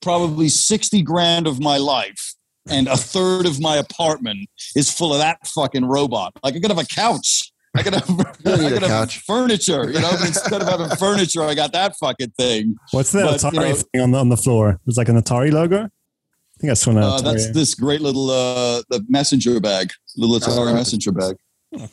probably 0.01 0.49
sixty 0.49 1.03
grand 1.03 1.47
of 1.47 1.61
my 1.61 1.77
life, 1.79 2.35
and 2.69 2.87
a 2.87 2.97
third 2.97 3.47
of 3.47 3.61
my 3.61 3.77
apartment 3.77 4.49
is 4.77 4.93
full 4.93 5.13
of 5.13 5.19
that 5.19 5.47
fucking 5.47 5.85
robot. 5.85 6.33
Like 6.45 6.55
I 6.55 6.61
could 6.61 6.71
have 6.71 6.79
a 6.79 6.87
couch. 6.87 7.53
I 7.81 7.83
could 7.83 7.95
have, 7.95 8.07
don't 8.07 8.61
need 8.61 8.67
I 8.67 8.69
a 8.69 8.73
could 8.75 8.83
have 8.83 8.91
couch. 8.91 9.19
furniture. 9.27 9.91
You 9.91 10.01
know, 10.01 10.11
but 10.13 10.27
instead 10.27 10.61
of 10.63 10.69
having 10.69 10.89
furniture, 10.99 11.43
I 11.43 11.55
got 11.55 11.73
that 11.73 11.97
fucking 11.97 12.31
thing. 12.39 12.77
What's 12.93 13.13
that 13.13 13.41
but, 13.43 13.53
you 13.53 13.59
know- 13.61 13.75
thing 13.75 14.01
on 14.03 14.11
the 14.13 14.19
on 14.19 14.29
the 14.29 14.37
floor? 14.37 14.79
It's 14.87 14.97
like 14.99 15.09
an 15.09 15.21
Atari 15.21 15.51
logo. 15.53 15.85
I 15.85 15.89
think 16.61 16.71
I 16.71 16.75
saw 16.75 16.91
an 16.91 16.99
Uh, 16.99 17.21
that's 17.23 17.51
this 17.53 17.75
great 17.75 18.01
little 18.03 18.31
uh, 18.31 18.83
the 18.91 19.05
messenger 19.09 19.59
bag, 19.61 19.91
little 20.17 20.39
Atari 20.39 20.71
Oh. 20.71 20.75
messenger 20.75 21.11
bag. 21.13 21.37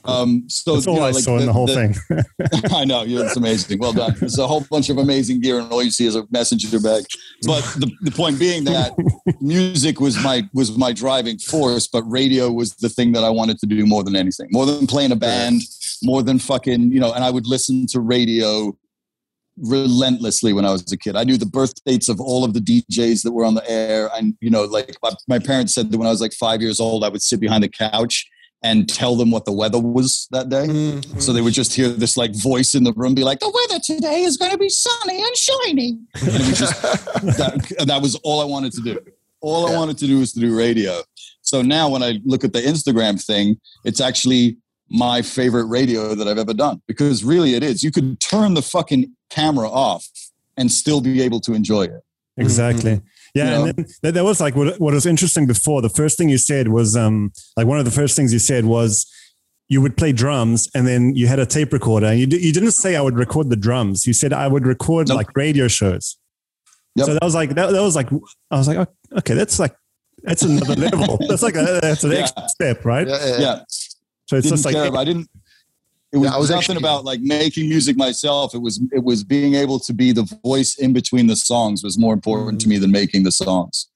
Um, 0.05 0.45
so 0.47 0.75
That's 0.75 0.87
all 0.87 0.95
you 0.95 0.99
know, 1.01 1.05
I 1.05 1.11
like 1.11 1.23
saw 1.23 1.37
in 1.37 1.45
the 1.45 1.53
whole 1.53 1.67
thing. 1.67 1.95
I 2.73 2.83
know, 2.83 3.03
it's 3.05 3.37
amazing. 3.37 3.77
Well 3.77 3.93
done. 3.93 4.15
There's 4.19 4.39
a 4.39 4.47
whole 4.47 4.61
bunch 4.61 4.89
of 4.89 4.97
amazing 4.97 5.41
gear, 5.41 5.59
and 5.59 5.71
all 5.71 5.83
you 5.83 5.91
see 5.91 6.07
is 6.07 6.15
a 6.15 6.25
messenger 6.31 6.79
bag. 6.79 7.05
But 7.43 7.61
the, 7.75 7.91
the 8.01 8.11
point 8.11 8.39
being 8.39 8.63
that 8.63 8.93
music 9.39 9.99
was 9.99 10.21
my 10.23 10.49
was 10.53 10.75
my 10.77 10.93
driving 10.93 11.37
force, 11.37 11.87
but 11.87 12.03
radio 12.03 12.51
was 12.51 12.75
the 12.75 12.89
thing 12.89 13.11
that 13.11 13.23
I 13.23 13.29
wanted 13.29 13.59
to 13.59 13.67
do 13.67 13.85
more 13.85 14.03
than 14.03 14.15
anything, 14.15 14.47
more 14.51 14.65
than 14.65 14.87
playing 14.87 15.11
a 15.11 15.15
band, 15.15 15.61
more 16.03 16.23
than 16.23 16.39
fucking 16.39 16.91
you 16.91 16.99
know. 16.99 17.13
And 17.13 17.23
I 17.23 17.29
would 17.29 17.45
listen 17.45 17.85
to 17.87 17.99
radio 17.99 18.75
relentlessly 19.59 20.53
when 20.53 20.65
I 20.65 20.71
was 20.71 20.91
a 20.91 20.97
kid. 20.97 21.15
I 21.15 21.23
knew 21.23 21.37
the 21.37 21.45
birth 21.45 21.83
dates 21.83 22.09
of 22.09 22.19
all 22.19 22.43
of 22.43 22.53
the 22.53 22.59
DJs 22.59 23.23
that 23.23 23.31
were 23.31 23.45
on 23.45 23.55
the 23.55 23.67
air. 23.69 24.07
And, 24.15 24.35
you 24.39 24.51
know, 24.51 24.65
like 24.65 24.95
my, 25.01 25.11
my 25.27 25.39
parents 25.39 25.73
said 25.73 25.91
that 25.91 25.97
when 25.97 26.07
I 26.07 26.11
was 26.11 26.21
like 26.21 26.33
five 26.33 26.61
years 26.61 26.79
old, 26.79 27.03
I 27.03 27.09
would 27.09 27.23
sit 27.23 27.39
behind 27.39 27.63
the 27.63 27.69
couch 27.69 28.27
and 28.63 28.89
tell 28.89 29.15
them 29.15 29.31
what 29.31 29.45
the 29.45 29.51
weather 29.51 29.79
was 29.79 30.27
that 30.31 30.49
day. 30.49 30.65
Mm-hmm. 30.67 31.19
So 31.19 31.31
they 31.31 31.41
would 31.41 31.53
just 31.53 31.73
hear 31.73 31.89
this 31.89 32.17
like 32.17 32.35
voice 32.35 32.73
in 32.73 32.83
the 32.83 32.93
room 32.93 33.13
be 33.13 33.23
like, 33.23 33.39
the 33.39 33.49
weather 33.49 33.81
today 33.83 34.23
is 34.23 34.37
going 34.37 34.51
to 34.51 34.57
be 34.57 34.69
sunny 34.69 35.21
and 35.21 35.37
shiny. 35.37 35.99
And 36.21 36.55
just, 36.55 36.81
that, 37.37 37.85
that, 37.87 38.01
was 38.01 38.15
all 38.23 38.41
I 38.41 38.45
wanted 38.45 38.73
to 38.73 38.81
do. 38.81 38.99
All 39.41 39.69
yeah. 39.69 39.75
I 39.75 39.77
wanted 39.77 39.97
to 39.99 40.07
do 40.07 40.19
was 40.19 40.33
to 40.33 40.39
do 40.39 40.57
radio. 40.57 41.01
So 41.41 41.61
now 41.61 41.89
when 41.89 42.01
I 42.03 42.19
look 42.25 42.43
at 42.43 42.53
the 42.53 42.59
Instagram 42.59 43.23
thing, 43.23 43.59
it's 43.85 44.01
actually 44.01 44.57
my 44.89 45.21
favorite 45.21 45.65
radio 45.65 46.15
that 46.15 46.27
I've 46.27 46.37
ever 46.37 46.53
done 46.53 46.81
because 46.87 47.23
really 47.23 47.53
it 47.53 47.63
is. 47.63 47.83
You 47.83 47.91
could 47.91 48.19
turn 48.19 48.53
the 48.53 48.61
fucking 48.61 49.13
camera 49.29 49.69
off 49.69 50.07
and 50.57 50.71
still 50.71 51.01
be 51.01 51.21
able 51.21 51.39
to 51.41 51.53
enjoy 51.53 51.83
it. 51.83 52.03
Exactly. 52.37 52.97
Mm-hmm. 52.97 53.05
Yeah, 53.37 53.59
you 53.59 53.65
know? 53.65 53.73
and 54.03 54.15
that 54.15 54.23
was 54.23 54.41
like 54.41 54.55
what, 54.55 54.79
what 54.79 54.93
was 54.93 55.05
interesting 55.05 55.47
before. 55.47 55.81
The 55.81 55.89
first 55.89 56.17
thing 56.17 56.29
you 56.29 56.37
said 56.37 56.69
was 56.69 56.95
um 56.95 57.31
like 57.55 57.67
one 57.67 57.79
of 57.79 57.85
the 57.85 57.91
first 57.91 58.15
things 58.15 58.33
you 58.33 58.39
said 58.39 58.65
was 58.65 59.05
you 59.69 59.81
would 59.81 59.97
play 59.97 60.11
drums 60.11 60.69
and 60.73 60.87
then 60.87 61.15
you 61.15 61.27
had 61.27 61.39
a 61.39 61.45
tape 61.45 61.73
recorder. 61.73 62.07
And 62.07 62.19
you 62.19 62.25
d- 62.25 62.39
you 62.39 62.53
didn't 62.53 62.71
say 62.71 62.95
I 62.95 63.01
would 63.01 63.17
record 63.17 63.49
the 63.49 63.55
drums. 63.55 64.07
You 64.07 64.13
said 64.13 64.33
I 64.33 64.47
would 64.47 64.65
record 64.65 65.09
nope. 65.09 65.17
like 65.17 65.35
radio 65.35 65.67
shows. 65.67 66.17
Yep. 66.95 67.05
So 67.05 67.13
that 67.13 67.23
was 67.23 67.35
like 67.35 67.55
that, 67.55 67.71
that 67.71 67.81
was 67.81 67.95
like 67.95 68.09
I 68.51 68.57
was 68.57 68.67
like 68.67 68.77
oh, 68.77 69.17
okay, 69.19 69.33
that's 69.33 69.59
like 69.59 69.75
that's 70.23 70.41
another 70.41 70.75
level. 70.89 71.19
That's 71.27 71.43
like 71.43 71.55
a, 71.55 71.79
that's 71.81 72.03
an 72.03 72.11
yeah. 72.11 72.17
extra 72.17 72.49
step, 72.49 72.85
right? 72.85 73.07
Yeah. 73.07 73.25
yeah. 73.25 73.39
yeah. 73.39 73.59
So 74.27 74.35
it's 74.35 74.49
just 74.49 74.65
like 74.65 74.75
I 74.75 75.03
didn't. 75.05 75.29
It 76.17 76.21
was, 76.21 76.31
yeah, 76.31 76.37
was 76.37 76.49
nothing 76.49 76.61
actually, 76.61 76.77
about 76.77 77.05
like 77.05 77.21
making 77.21 77.69
music 77.69 77.95
myself. 77.95 78.55
It 78.55 78.61
was 78.61 78.81
it 78.91 79.03
was 79.03 79.23
being 79.23 79.53
able 79.53 79.79
to 79.81 79.93
be 79.93 80.11
the 80.11 80.23
voice 80.43 80.75
in 80.75 80.91
between 80.91 81.27
the 81.27 81.35
songs 81.35 81.83
was 81.83 81.97
more 81.97 82.13
important 82.13 82.59
to 82.61 82.67
me 82.67 82.79
than 82.79 82.91
making 82.91 83.23
the 83.23 83.31
songs. 83.31 83.87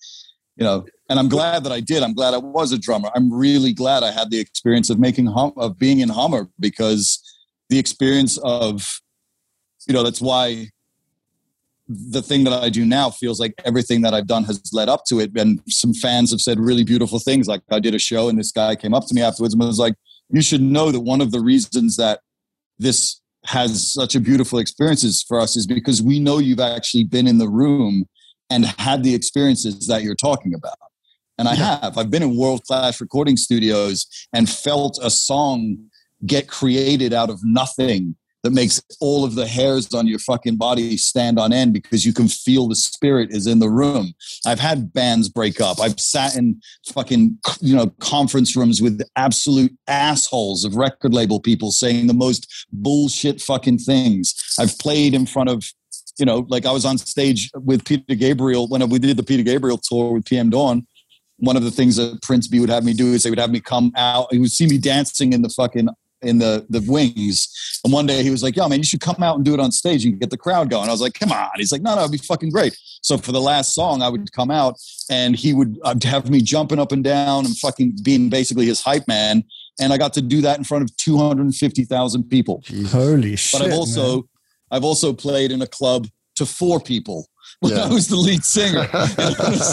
You 0.55 0.65
know, 0.65 0.85
and 1.09 1.17
I'm 1.17 1.29
glad 1.29 1.63
that 1.63 1.71
I 1.71 1.79
did. 1.79 2.03
I'm 2.03 2.13
glad 2.13 2.35
I 2.35 2.37
was 2.37 2.71
a 2.73 2.77
drummer. 2.77 3.09
I'm 3.15 3.33
really 3.33 3.73
glad 3.73 4.03
I 4.03 4.11
had 4.11 4.29
the 4.29 4.39
experience 4.39 4.91
of 4.91 4.99
making 4.99 5.25
hum 5.25 5.53
of 5.57 5.79
being 5.79 5.99
in 5.99 6.09
Hummer 6.09 6.47
because 6.59 7.19
the 7.69 7.79
experience 7.79 8.37
of 8.43 9.01
you 9.87 9.93
know 9.95 10.03
that's 10.03 10.21
why 10.21 10.69
the 11.87 12.21
thing 12.21 12.43
that 12.43 12.53
I 12.53 12.69
do 12.69 12.85
now 12.85 13.09
feels 13.09 13.39
like 13.39 13.55
everything 13.65 14.01
that 14.01 14.13
I've 14.13 14.27
done 14.27 14.43
has 14.43 14.61
led 14.71 14.89
up 14.89 15.05
to 15.05 15.19
it. 15.19 15.31
And 15.35 15.59
some 15.67 15.93
fans 15.93 16.31
have 16.31 16.39
said 16.39 16.59
really 16.59 16.83
beautiful 16.83 17.19
things. 17.19 17.47
Like 17.47 17.61
I 17.71 17.79
did 17.79 17.95
a 17.95 17.99
show 17.99 18.29
and 18.29 18.37
this 18.37 18.51
guy 18.51 18.75
came 18.75 18.93
up 18.93 19.07
to 19.07 19.13
me 19.15 19.21
afterwards 19.21 19.53
and 19.53 19.61
was 19.61 19.79
like, 19.79 19.95
you 20.31 20.41
should 20.41 20.61
know 20.61 20.91
that 20.91 21.01
one 21.01 21.21
of 21.21 21.31
the 21.31 21.41
reasons 21.41 21.97
that 21.97 22.21
this 22.79 23.21
has 23.45 23.91
such 23.91 24.15
a 24.15 24.19
beautiful 24.19 24.59
experiences 24.59 25.23
for 25.27 25.39
us 25.39 25.55
is 25.55 25.65
because 25.65 26.01
we 26.01 26.19
know 26.19 26.37
you've 26.37 26.59
actually 26.59 27.03
been 27.03 27.27
in 27.27 27.37
the 27.37 27.49
room 27.49 28.05
and 28.49 28.65
had 28.65 29.03
the 29.03 29.15
experiences 29.15 29.87
that 29.87 30.03
you're 30.03 30.15
talking 30.15 30.53
about. 30.53 30.77
And 31.37 31.47
I 31.47 31.55
have. 31.55 31.97
I've 31.97 32.11
been 32.11 32.21
in 32.21 32.37
world 32.37 32.63
class 32.65 33.01
recording 33.01 33.37
studios 33.37 34.05
and 34.33 34.49
felt 34.49 34.99
a 35.01 35.09
song 35.09 35.77
get 36.25 36.47
created 36.47 37.13
out 37.13 37.29
of 37.29 37.39
nothing 37.43 38.15
that 38.43 38.51
makes 38.51 38.81
all 38.99 39.23
of 39.23 39.35
the 39.35 39.47
hairs 39.47 39.93
on 39.93 40.07
your 40.07 40.19
fucking 40.19 40.55
body 40.55 40.97
stand 40.97 41.39
on 41.39 41.53
end 41.53 41.73
because 41.73 42.05
you 42.05 42.13
can 42.13 42.27
feel 42.27 42.67
the 42.67 42.75
spirit 42.75 43.31
is 43.31 43.47
in 43.47 43.59
the 43.59 43.69
room. 43.69 44.13
I've 44.45 44.59
had 44.59 44.93
bands 44.93 45.29
break 45.29 45.61
up. 45.61 45.79
I've 45.79 45.99
sat 45.99 46.35
in 46.35 46.59
fucking 46.93 47.37
you 47.59 47.75
know 47.75 47.87
conference 47.99 48.55
rooms 48.55 48.81
with 48.81 49.01
absolute 49.15 49.75
assholes 49.87 50.65
of 50.65 50.75
record 50.75 51.13
label 51.13 51.39
people 51.39 51.71
saying 51.71 52.07
the 52.07 52.13
most 52.13 52.67
bullshit 52.71 53.41
fucking 53.41 53.79
things. 53.79 54.33
I've 54.59 54.77
played 54.79 55.13
in 55.13 55.25
front 55.25 55.49
of 55.49 55.63
you 56.17 56.25
know 56.25 56.45
like 56.49 56.65
I 56.65 56.71
was 56.71 56.85
on 56.85 56.97
stage 56.97 57.49
with 57.55 57.85
Peter 57.85 58.15
Gabriel 58.15 58.67
when 58.67 58.87
we 58.89 58.99
did 58.99 59.17
the 59.17 59.23
Peter 59.23 59.43
Gabriel 59.43 59.77
tour 59.77 60.13
with 60.13 60.25
PM 60.25 60.49
Dawn 60.49 60.87
one 61.41 61.57
of 61.57 61.63
the 61.63 61.71
things 61.71 61.95
that 61.95 62.21
Prince 62.21 62.47
Be 62.47 62.59
would 62.59 62.69
have 62.69 62.85
me 62.85 62.93
do 62.93 63.13
is 63.13 63.23
they 63.23 63.31
would 63.31 63.39
have 63.39 63.49
me 63.49 63.59
come 63.59 63.91
out. 63.95 64.27
He 64.31 64.37
would 64.37 64.51
see 64.51 64.67
me 64.67 64.77
dancing 64.77 65.33
in 65.33 65.41
the 65.41 65.49
fucking 65.49 65.89
in 66.21 66.39
the 66.39 66.65
the 66.69 66.79
wings. 66.87 67.79
And 67.83 67.91
one 67.91 68.05
day 68.05 68.23
he 68.23 68.29
was 68.29 68.43
like, 68.43 68.55
"Yo, 68.55 68.67
man, 68.67 68.79
you 68.79 68.85
should 68.85 69.01
come 69.01 69.21
out 69.21 69.35
and 69.35 69.45
do 69.45 69.53
it 69.53 69.59
on 69.59 69.71
stage 69.71 70.05
and 70.05 70.19
get 70.19 70.29
the 70.29 70.37
crowd 70.37 70.69
going." 70.69 70.87
I 70.87 70.91
was 70.91 71.01
like, 71.01 71.13
"Come 71.13 71.31
on!" 71.31 71.49
He's 71.57 71.71
like, 71.71 71.81
"No, 71.81 71.95
no, 71.95 72.01
it'd 72.01 72.11
be 72.11 72.17
fucking 72.17 72.49
great." 72.49 72.77
So 73.01 73.17
for 73.17 73.31
the 73.31 73.41
last 73.41 73.73
song, 73.73 74.01
I 74.01 74.09
would 74.09 74.31
come 74.31 74.51
out 74.51 74.79
and 75.09 75.35
he 75.35 75.53
would 75.53 75.79
uh, 75.83 75.95
have 76.03 76.29
me 76.29 76.41
jumping 76.41 76.79
up 76.79 76.91
and 76.91 77.03
down 77.03 77.45
and 77.45 77.57
fucking 77.57 77.97
being 78.03 78.29
basically 78.29 78.65
his 78.65 78.81
hype 78.81 79.07
man. 79.07 79.43
And 79.79 79.91
I 79.91 79.97
got 79.97 80.13
to 80.13 80.21
do 80.21 80.41
that 80.41 80.57
in 80.57 80.63
front 80.63 80.83
of 80.83 80.95
two 80.97 81.17
hundred 81.17 81.43
and 81.43 81.55
fifty 81.55 81.83
thousand 81.83 82.29
people. 82.29 82.63
Holy 82.89 83.35
shit! 83.35 83.59
But 83.59 83.67
I've 83.67 83.77
also 83.77 84.15
man. 84.15 84.23
I've 84.71 84.83
also 84.83 85.13
played 85.13 85.51
in 85.51 85.61
a 85.61 85.67
club 85.67 86.07
to 86.35 86.45
four 86.45 86.79
people 86.79 87.27
when 87.59 87.73
yeah. 87.73 87.83
I 87.83 87.89
was 87.89 88.07
the 88.07 88.15
lead 88.15 88.43
singer. 88.43 88.87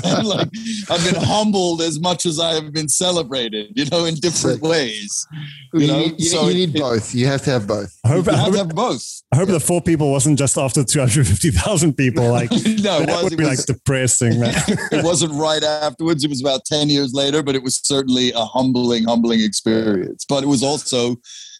You 0.08 0.22
know 0.22 0.28
like 0.28 0.48
I've 0.90 1.04
been 1.04 1.22
humbled 1.22 1.82
as 1.82 2.00
much 2.00 2.26
as 2.26 2.38
I 2.38 2.54
have 2.54 2.72
been 2.72 2.88
celebrated, 2.88 3.72
you 3.74 3.84
know, 3.86 4.04
in 4.04 4.14
different 4.16 4.60
so, 4.60 4.68
ways. 4.68 5.26
You, 5.72 5.86
know, 5.86 5.98
you, 5.98 6.14
you, 6.18 6.28
so 6.28 6.48
you 6.48 6.54
need 6.54 6.76
it, 6.76 6.80
both. 6.80 7.14
You 7.14 7.26
have 7.26 7.42
to 7.42 7.50
have 7.50 7.66
both. 7.66 7.96
I 8.04 8.08
hope, 8.08 8.26
you 8.26 8.32
have, 8.32 8.52
to 8.52 8.58
have 8.58 8.68
both. 8.70 9.22
I 9.32 9.36
hope 9.36 9.48
yeah. 9.48 9.54
the 9.54 9.60
four 9.60 9.80
people 9.80 10.10
wasn't 10.10 10.38
just 10.38 10.56
after 10.56 10.84
250,000 10.84 11.94
people. 11.94 12.28
Like, 12.38 12.50
no, 12.50 13.00
that 13.00 13.08
was, 13.08 13.22
would 13.24 13.38
be 13.38 13.44
was, 13.44 13.58
like 13.58 13.76
depressing, 13.78 14.38
man. 14.38 14.54
it 14.92 15.04
wasn't 15.04 15.32
right 15.32 15.62
afterwards. 15.62 16.22
It 16.22 16.28
was 16.28 16.40
about 16.40 16.64
10 16.66 16.88
years 16.88 17.12
later, 17.14 17.42
but 17.42 17.56
it 17.56 17.62
was 17.62 17.80
certainly 17.82 18.32
a 18.32 18.44
humbling, 18.44 19.04
humbling 19.04 19.40
experience. 19.40 20.24
But 20.28 20.44
it 20.44 20.46
was 20.46 20.62
also 20.62 21.16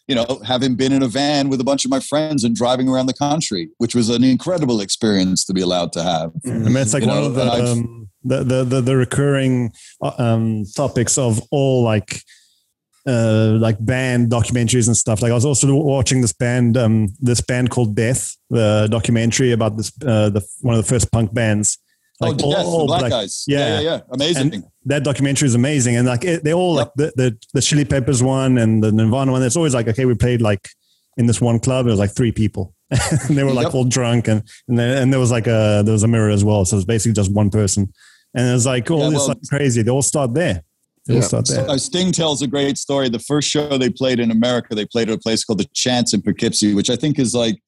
you 0.09 0.15
know, 0.15 0.41
having 0.43 0.73
been 0.73 0.91
in 0.91 1.03
a 1.03 1.07
van 1.07 1.49
with 1.49 1.61
a 1.61 1.63
bunch 1.63 1.85
of 1.85 1.91
my 1.91 1.99
friends 1.99 2.43
and 2.43 2.55
driving 2.55 2.89
around 2.89 3.05
the 3.05 3.13
country, 3.13 3.69
which 3.77 3.93
was 3.93 4.09
an 4.09 4.23
incredible 4.23 4.81
experience 4.81 5.45
to 5.45 5.53
be 5.53 5.61
allowed 5.61 5.93
to 5.93 6.01
have. 6.01 6.31
I 6.47 6.49
mean, 6.49 6.75
it's 6.77 6.95
like 6.95 7.03
you 7.03 7.09
one 7.09 7.17
know, 7.17 7.25
of 7.27 7.35
the, 7.35 7.51
um, 7.51 8.09
the, 8.23 8.43
the, 8.43 8.63
the, 8.63 8.81
the, 8.81 8.97
recurring 8.97 9.71
uh, 10.01 10.13
um, 10.17 10.63
topics 10.75 11.19
of 11.19 11.39
all 11.51 11.83
like, 11.83 12.23
uh, 13.05 13.57
like 13.59 13.77
band 13.85 14.31
documentaries 14.31 14.87
and 14.87 14.97
stuff. 14.97 15.21
Like 15.21 15.31
I 15.31 15.35
was 15.35 15.45
also 15.45 15.71
watching 15.75 16.21
this 16.21 16.33
band, 16.33 16.75
um, 16.75 17.09
this 17.19 17.41
band 17.41 17.69
called 17.69 17.95
Death, 17.95 18.35
the 18.49 18.87
documentary 18.89 19.51
about 19.51 19.77
this, 19.77 19.91
uh, 20.03 20.31
the 20.31 20.43
one 20.61 20.73
of 20.73 20.83
the 20.83 20.89
first 20.89 21.11
punk 21.11 21.35
bands 21.35 21.77
like 22.19 22.35
oh, 22.43 22.49
yes, 22.49 22.65
all, 22.65 22.87
black 22.87 23.03
like, 23.03 23.11
guys. 23.11 23.45
Yeah, 23.47 23.59
yeah, 23.59 23.67
yeah, 23.67 23.81
yeah. 23.81 23.99
amazing. 24.11 24.53
And 24.53 24.63
that 24.89 25.03
documentary 25.03 25.45
is 25.45 25.55
amazing, 25.55 25.95
and 25.95 26.07
like 26.07 26.25
it, 26.25 26.43
they 26.43 26.53
all 26.53 26.73
like 26.73 26.91
the, 26.95 27.13
the 27.15 27.37
the 27.53 27.61
Chili 27.61 27.85
Peppers 27.85 28.21
one 28.23 28.57
and 28.57 28.83
the 28.83 28.91
Nirvana 28.91 29.31
one. 29.31 29.43
It's 29.43 29.55
always 29.55 29.73
like 29.73 29.87
okay, 29.87 30.05
we 30.05 30.15
played 30.15 30.41
like 30.41 30.67
in 31.17 31.27
this 31.27 31.39
one 31.39 31.59
club. 31.59 31.85
It 31.85 31.91
was 31.91 31.99
like 31.99 32.15
three 32.15 32.31
people, 32.31 32.73
and 32.89 33.37
they 33.37 33.43
were 33.43 33.53
like 33.53 33.65
yep. 33.65 33.75
all 33.75 33.85
drunk, 33.85 34.27
and 34.27 34.43
and, 34.67 34.79
then, 34.79 34.97
and 34.97 35.13
there 35.13 35.19
was 35.19 35.31
like 35.31 35.45
a 35.45 35.83
there 35.85 35.93
was 35.93 36.03
a 36.03 36.07
mirror 36.07 36.31
as 36.31 36.43
well. 36.43 36.65
So 36.65 36.75
it 36.75 36.79
was 36.79 36.85
basically 36.85 37.13
just 37.13 37.31
one 37.31 37.51
person, 37.51 37.93
and 38.33 38.49
it 38.49 38.51
was 38.51 38.65
like 38.65 38.89
all 38.89 39.03
yeah, 39.03 39.09
this 39.09 39.19
well, 39.19 39.27
like 39.29 39.37
crazy. 39.47 39.83
They 39.83 39.91
all 39.91 40.01
start 40.01 40.33
there. 40.33 40.63
They 41.05 41.13
yeah. 41.13 41.19
all 41.21 41.27
start 41.27 41.47
there. 41.47 41.69
Uh, 41.69 41.77
Sting 41.77 42.11
tells 42.11 42.41
a 42.41 42.47
great 42.47 42.79
story. 42.79 43.09
The 43.09 43.19
first 43.19 43.47
show 43.47 43.77
they 43.77 43.91
played 43.91 44.19
in 44.19 44.31
America, 44.31 44.73
they 44.73 44.87
played 44.87 45.09
at 45.09 45.15
a 45.15 45.19
place 45.19 45.45
called 45.45 45.59
the 45.59 45.69
Chance 45.73 46.15
in 46.15 46.23
Poughkeepsie, 46.23 46.73
which 46.73 46.89
I 46.89 46.95
think 46.95 47.19
is 47.19 47.35
like 47.35 47.61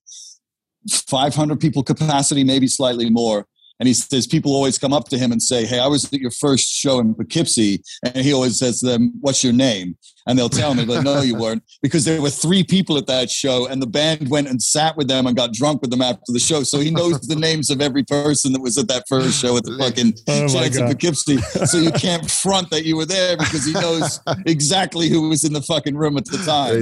500 0.90 1.60
people 1.60 1.84
capacity, 1.84 2.44
maybe 2.44 2.68
slightly 2.68 3.12
more 3.12 3.46
and 3.82 3.88
he 3.88 3.96
says 3.96 4.28
people 4.28 4.54
always 4.54 4.78
come 4.78 4.94
up 4.94 5.10
to 5.10 5.18
him 5.18 5.32
and 5.32 5.42
say, 5.42 5.66
"Hey, 5.66 5.80
I 5.80 5.88
was 5.88 6.06
at 6.06 6.20
your 6.20 6.30
first 6.30 6.72
show 6.72 7.00
in 7.00 7.16
Poughkeepsie," 7.16 7.82
and 8.04 8.24
he 8.24 8.32
always 8.32 8.60
says 8.60 8.80
to 8.82 8.86
them, 8.86 9.12
"What's 9.22 9.44
your 9.44 9.54
name?" 9.54 9.98
And 10.28 10.38
they'll 10.38 10.50
tell 10.50 10.74
him, 10.76 10.88
"Like, 10.88 11.04
no, 11.04 11.22
you 11.22 11.36
weren't," 11.42 11.64
because 11.82 12.06
there 12.06 12.22
were 12.22 12.30
three 12.30 12.64
people 12.64 12.96
at 12.96 13.08
that 13.08 13.32
show, 13.32 13.66
and 13.66 13.82
the 13.82 13.88
band 13.88 14.30
went 14.30 14.50
and 14.50 14.62
sat 14.62 14.96
with 14.98 15.08
them 15.08 15.26
and 15.26 15.36
got 15.36 15.52
drunk 15.52 15.82
with 15.82 15.90
them 15.90 16.04
after 16.04 16.32
the 16.32 16.38
show. 16.38 16.62
So 16.62 16.78
he 16.78 16.92
knows 16.92 17.22
the 17.22 17.36
names 17.48 17.72
of 17.72 17.82
every 17.82 18.04
person 18.04 18.54
that 18.54 18.62
was 18.62 18.78
at 18.78 18.88
that 18.90 19.06
first 19.10 19.42
show 19.42 19.58
at 19.58 19.64
the 19.64 19.76
fucking 19.80 20.14
oh 20.28 20.48
Chance 20.48 20.78
in 20.78 20.86
Poughkeepsie. 20.86 21.38
So 21.66 21.80
you 21.80 21.92
can't 21.92 22.30
front 22.44 22.70
that 22.70 22.86
you 22.86 22.96
were 22.98 23.08
there 23.08 23.36
because 23.36 23.66
he 23.66 23.74
knows 23.74 24.20
exactly 24.46 25.10
who 25.10 25.28
was 25.28 25.44
in 25.44 25.54
the 25.54 25.62
fucking 25.64 25.98
room 25.98 26.18
at 26.18 26.26
the 26.26 26.38
time. 26.46 26.76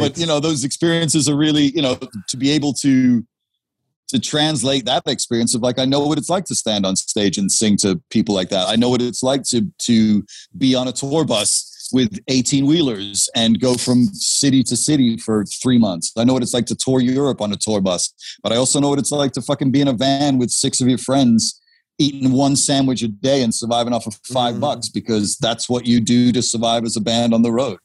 But 0.00 0.16
you 0.16 0.24
know, 0.24 0.40
those 0.40 0.64
experiences 0.64 1.28
are 1.28 1.36
really, 1.36 1.72
you 1.76 1.82
know, 1.82 1.98
to 2.28 2.36
be 2.38 2.52
able 2.52 2.72
to 2.80 3.22
to 4.08 4.18
translate 4.18 4.84
that 4.86 5.02
experience 5.06 5.54
of 5.54 5.62
like 5.62 5.78
I 5.78 5.84
know 5.84 6.06
what 6.06 6.18
it's 6.18 6.30
like 6.30 6.44
to 6.46 6.54
stand 6.54 6.86
on 6.86 6.96
stage 6.96 7.38
and 7.38 7.50
sing 7.50 7.76
to 7.78 8.00
people 8.10 8.34
like 8.34 8.48
that. 8.50 8.68
I 8.68 8.76
know 8.76 8.88
what 8.88 9.02
it's 9.02 9.22
like 9.22 9.42
to 9.44 9.66
to 9.86 10.24
be 10.56 10.74
on 10.74 10.88
a 10.88 10.92
tour 10.92 11.24
bus 11.24 11.90
with 11.92 12.18
18 12.28 12.66
wheelers 12.66 13.30
and 13.34 13.60
go 13.60 13.74
from 13.74 14.06
city 14.12 14.62
to 14.62 14.76
city 14.76 15.16
for 15.16 15.44
3 15.46 15.78
months. 15.78 16.12
I 16.18 16.24
know 16.24 16.34
what 16.34 16.42
it's 16.42 16.52
like 16.52 16.66
to 16.66 16.74
tour 16.74 17.00
Europe 17.00 17.40
on 17.40 17.52
a 17.52 17.56
tour 17.56 17.80
bus, 17.80 18.12
but 18.42 18.52
I 18.52 18.56
also 18.56 18.80
know 18.80 18.90
what 18.90 18.98
it's 18.98 19.12
like 19.12 19.32
to 19.32 19.42
fucking 19.42 19.70
be 19.70 19.80
in 19.80 19.88
a 19.88 19.94
van 19.94 20.38
with 20.38 20.50
six 20.50 20.80
of 20.80 20.88
your 20.88 20.98
friends 20.98 21.60
eating 21.98 22.30
one 22.32 22.54
sandwich 22.54 23.02
a 23.02 23.08
day 23.08 23.42
and 23.42 23.52
surviving 23.52 23.92
off 23.92 24.06
of 24.06 24.14
5 24.32 24.54
mm. 24.54 24.60
bucks 24.60 24.88
because 24.88 25.36
that's 25.38 25.68
what 25.68 25.84
you 25.84 26.00
do 26.00 26.30
to 26.30 26.42
survive 26.42 26.84
as 26.84 26.96
a 26.96 27.00
band 27.00 27.34
on 27.34 27.42
the 27.42 27.50
road. 27.50 27.78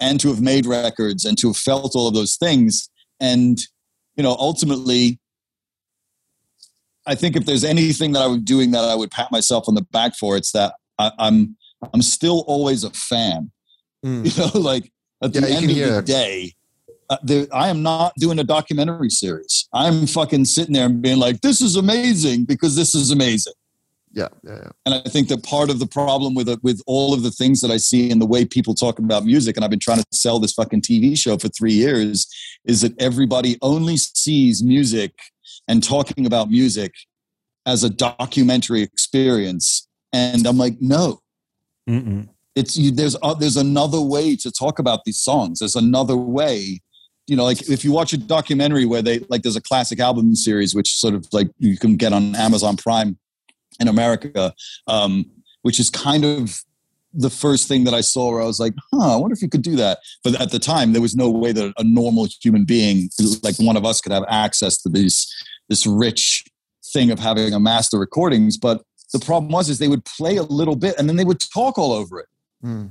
And 0.00 0.18
to 0.20 0.28
have 0.28 0.40
made 0.40 0.64
records 0.64 1.24
and 1.24 1.36
to 1.38 1.48
have 1.48 1.56
felt 1.56 1.94
all 1.94 2.08
of 2.08 2.14
those 2.14 2.36
things 2.36 2.88
and 3.20 3.58
you 4.16 4.22
know 4.22 4.36
ultimately 4.38 5.18
I 7.06 7.14
think 7.14 7.36
if 7.36 7.46
there's 7.46 7.64
anything 7.64 8.12
that 8.12 8.22
I 8.22 8.26
was 8.26 8.40
doing 8.40 8.70
that 8.72 8.84
I 8.84 8.94
would 8.94 9.10
pat 9.10 9.32
myself 9.32 9.68
on 9.68 9.74
the 9.74 9.82
back 9.82 10.16
for, 10.16 10.36
it's 10.36 10.52
that 10.52 10.74
I, 10.98 11.06
am 11.18 11.56
I'm, 11.82 11.90
I'm 11.94 12.02
still 12.02 12.44
always 12.46 12.84
a 12.84 12.90
fan. 12.90 13.50
Mm. 14.04 14.36
You 14.36 14.42
know, 14.42 14.68
like 14.68 14.90
at 15.22 15.32
yeah, 15.32 15.42
the 15.42 15.48
end 15.48 15.70
of 15.70 15.76
the 15.76 16.02
day, 16.02 16.54
uh, 17.08 17.18
there, 17.22 17.46
I 17.52 17.68
am 17.68 17.84
not 17.84 18.12
doing 18.16 18.40
a 18.40 18.42
documentary 18.42 19.10
series. 19.10 19.68
I'm 19.72 20.08
fucking 20.08 20.46
sitting 20.46 20.72
there 20.72 20.86
and 20.86 21.00
being 21.00 21.18
like, 21.18 21.40
this 21.40 21.60
is 21.60 21.76
amazing 21.76 22.46
because 22.46 22.74
this 22.74 22.96
is 22.96 23.12
amazing. 23.12 23.52
Yeah, 24.12 24.28
yeah, 24.42 24.56
yeah. 24.56 24.70
And 24.86 24.94
I 24.94 25.08
think 25.08 25.28
that 25.28 25.44
part 25.44 25.70
of 25.70 25.78
the 25.78 25.86
problem 25.86 26.34
with 26.34 26.48
with 26.62 26.82
all 26.86 27.14
of 27.14 27.22
the 27.22 27.30
things 27.30 27.60
that 27.60 27.70
I 27.70 27.76
see 27.76 28.10
and 28.10 28.20
the 28.20 28.26
way 28.26 28.44
people 28.44 28.74
talk 28.74 28.98
about 28.98 29.24
music, 29.24 29.56
and 29.56 29.64
I've 29.64 29.70
been 29.70 29.78
trying 29.78 29.98
to 29.98 30.06
sell 30.12 30.38
this 30.38 30.52
fucking 30.52 30.82
TV 30.82 31.16
show 31.16 31.38
for 31.38 31.48
three 31.48 31.72
years, 31.72 32.26
is 32.64 32.82
that 32.82 33.00
everybody 33.00 33.56
only 33.62 33.96
sees 33.96 34.62
music 34.64 35.14
and 35.72 35.82
talking 35.82 36.26
about 36.26 36.50
music 36.50 36.92
as 37.64 37.82
a 37.82 37.88
documentary 37.88 38.82
experience. 38.82 39.88
And 40.12 40.46
I'm 40.46 40.58
like, 40.58 40.74
no, 40.82 41.22
Mm-mm. 41.88 42.28
it's 42.54 42.76
you, 42.76 42.90
there's 42.90 43.16
uh, 43.22 43.32
there's 43.32 43.56
another 43.56 43.98
way 43.98 44.36
to 44.36 44.52
talk 44.52 44.78
about 44.78 45.06
these 45.06 45.18
songs. 45.18 45.60
There's 45.60 45.74
another 45.74 46.14
way. 46.14 46.82
You 47.26 47.36
know, 47.36 47.44
like 47.44 47.70
if 47.70 47.86
you 47.86 47.92
watch 47.92 48.12
a 48.12 48.18
documentary 48.18 48.84
where 48.84 49.00
they 49.00 49.20
like, 49.30 49.40
there's 49.42 49.56
a 49.56 49.62
classic 49.62 49.98
album 49.98 50.34
series 50.36 50.74
which 50.74 50.94
sort 50.96 51.14
of 51.14 51.26
like 51.32 51.48
you 51.58 51.78
can 51.78 51.96
get 51.96 52.12
on 52.12 52.36
Amazon 52.36 52.76
Prime 52.76 53.16
in 53.80 53.88
America, 53.88 54.52
um, 54.88 55.24
which 55.62 55.80
is 55.80 55.88
kind 55.88 56.26
of 56.26 56.60
the 57.14 57.30
first 57.30 57.68
thing 57.68 57.84
that 57.84 57.94
I 57.94 58.00
saw 58.02 58.32
where 58.32 58.42
I 58.42 58.46
was 58.46 58.60
like, 58.60 58.74
huh, 58.92 59.14
I 59.14 59.16
wonder 59.16 59.34
if 59.34 59.42
you 59.42 59.48
could 59.48 59.62
do 59.62 59.76
that. 59.76 59.98
But 60.24 60.38
at 60.38 60.50
the 60.50 60.58
time, 60.58 60.92
there 60.92 61.02
was 61.02 61.14
no 61.14 61.30
way 61.30 61.52
that 61.52 61.72
a 61.78 61.84
normal 61.84 62.26
human 62.42 62.64
being, 62.64 63.08
like 63.42 63.56
one 63.58 63.76
of 63.76 63.84
us, 63.84 64.00
could 64.00 64.12
have 64.12 64.24
access 64.28 64.80
to 64.82 64.88
this 64.88 65.32
this 65.68 65.86
rich 65.86 66.44
thing 66.92 67.10
of 67.10 67.18
having 67.18 67.52
a 67.54 67.60
master 67.60 67.98
recordings. 67.98 68.56
But 68.56 68.82
the 69.12 69.18
problem 69.18 69.50
was, 69.52 69.68
is 69.68 69.78
they 69.78 69.88
would 69.88 70.04
play 70.04 70.36
a 70.36 70.42
little 70.42 70.76
bit 70.76 70.94
and 70.98 71.08
then 71.08 71.16
they 71.16 71.24
would 71.24 71.40
talk 71.40 71.78
all 71.78 71.92
over 71.92 72.18
it. 72.20 72.26
Mm. 72.64 72.90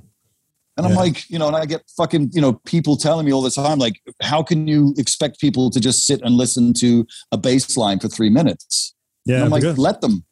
And 0.77 0.85
I'm 0.85 0.93
Yeah. 0.93 0.99
like, 0.99 1.29
you 1.29 1.37
know, 1.37 1.47
and 1.47 1.55
I 1.55 1.65
get 1.65 1.83
fucking, 1.97 2.31
you 2.33 2.41
know, 2.41 2.53
people 2.65 2.95
telling 2.95 3.25
me 3.25 3.33
all 3.33 3.41
the 3.41 3.51
time, 3.51 3.77
like, 3.77 4.01
how 4.21 4.41
can 4.41 4.67
you 4.67 4.93
expect 4.97 5.39
people 5.39 5.69
to 5.69 5.79
just 5.79 6.05
sit 6.07 6.21
and 6.23 6.35
listen 6.35 6.73
to 6.75 7.05
a 7.31 7.37
bass 7.37 7.75
line 7.75 7.99
for 7.99 8.07
three 8.07 8.29
minutes? 8.29 8.93
And 9.27 9.37
Yeah, 9.37 9.43
I'm 9.43 9.49
like, 9.51 9.63
let 9.77 10.01
them. 10.01 10.23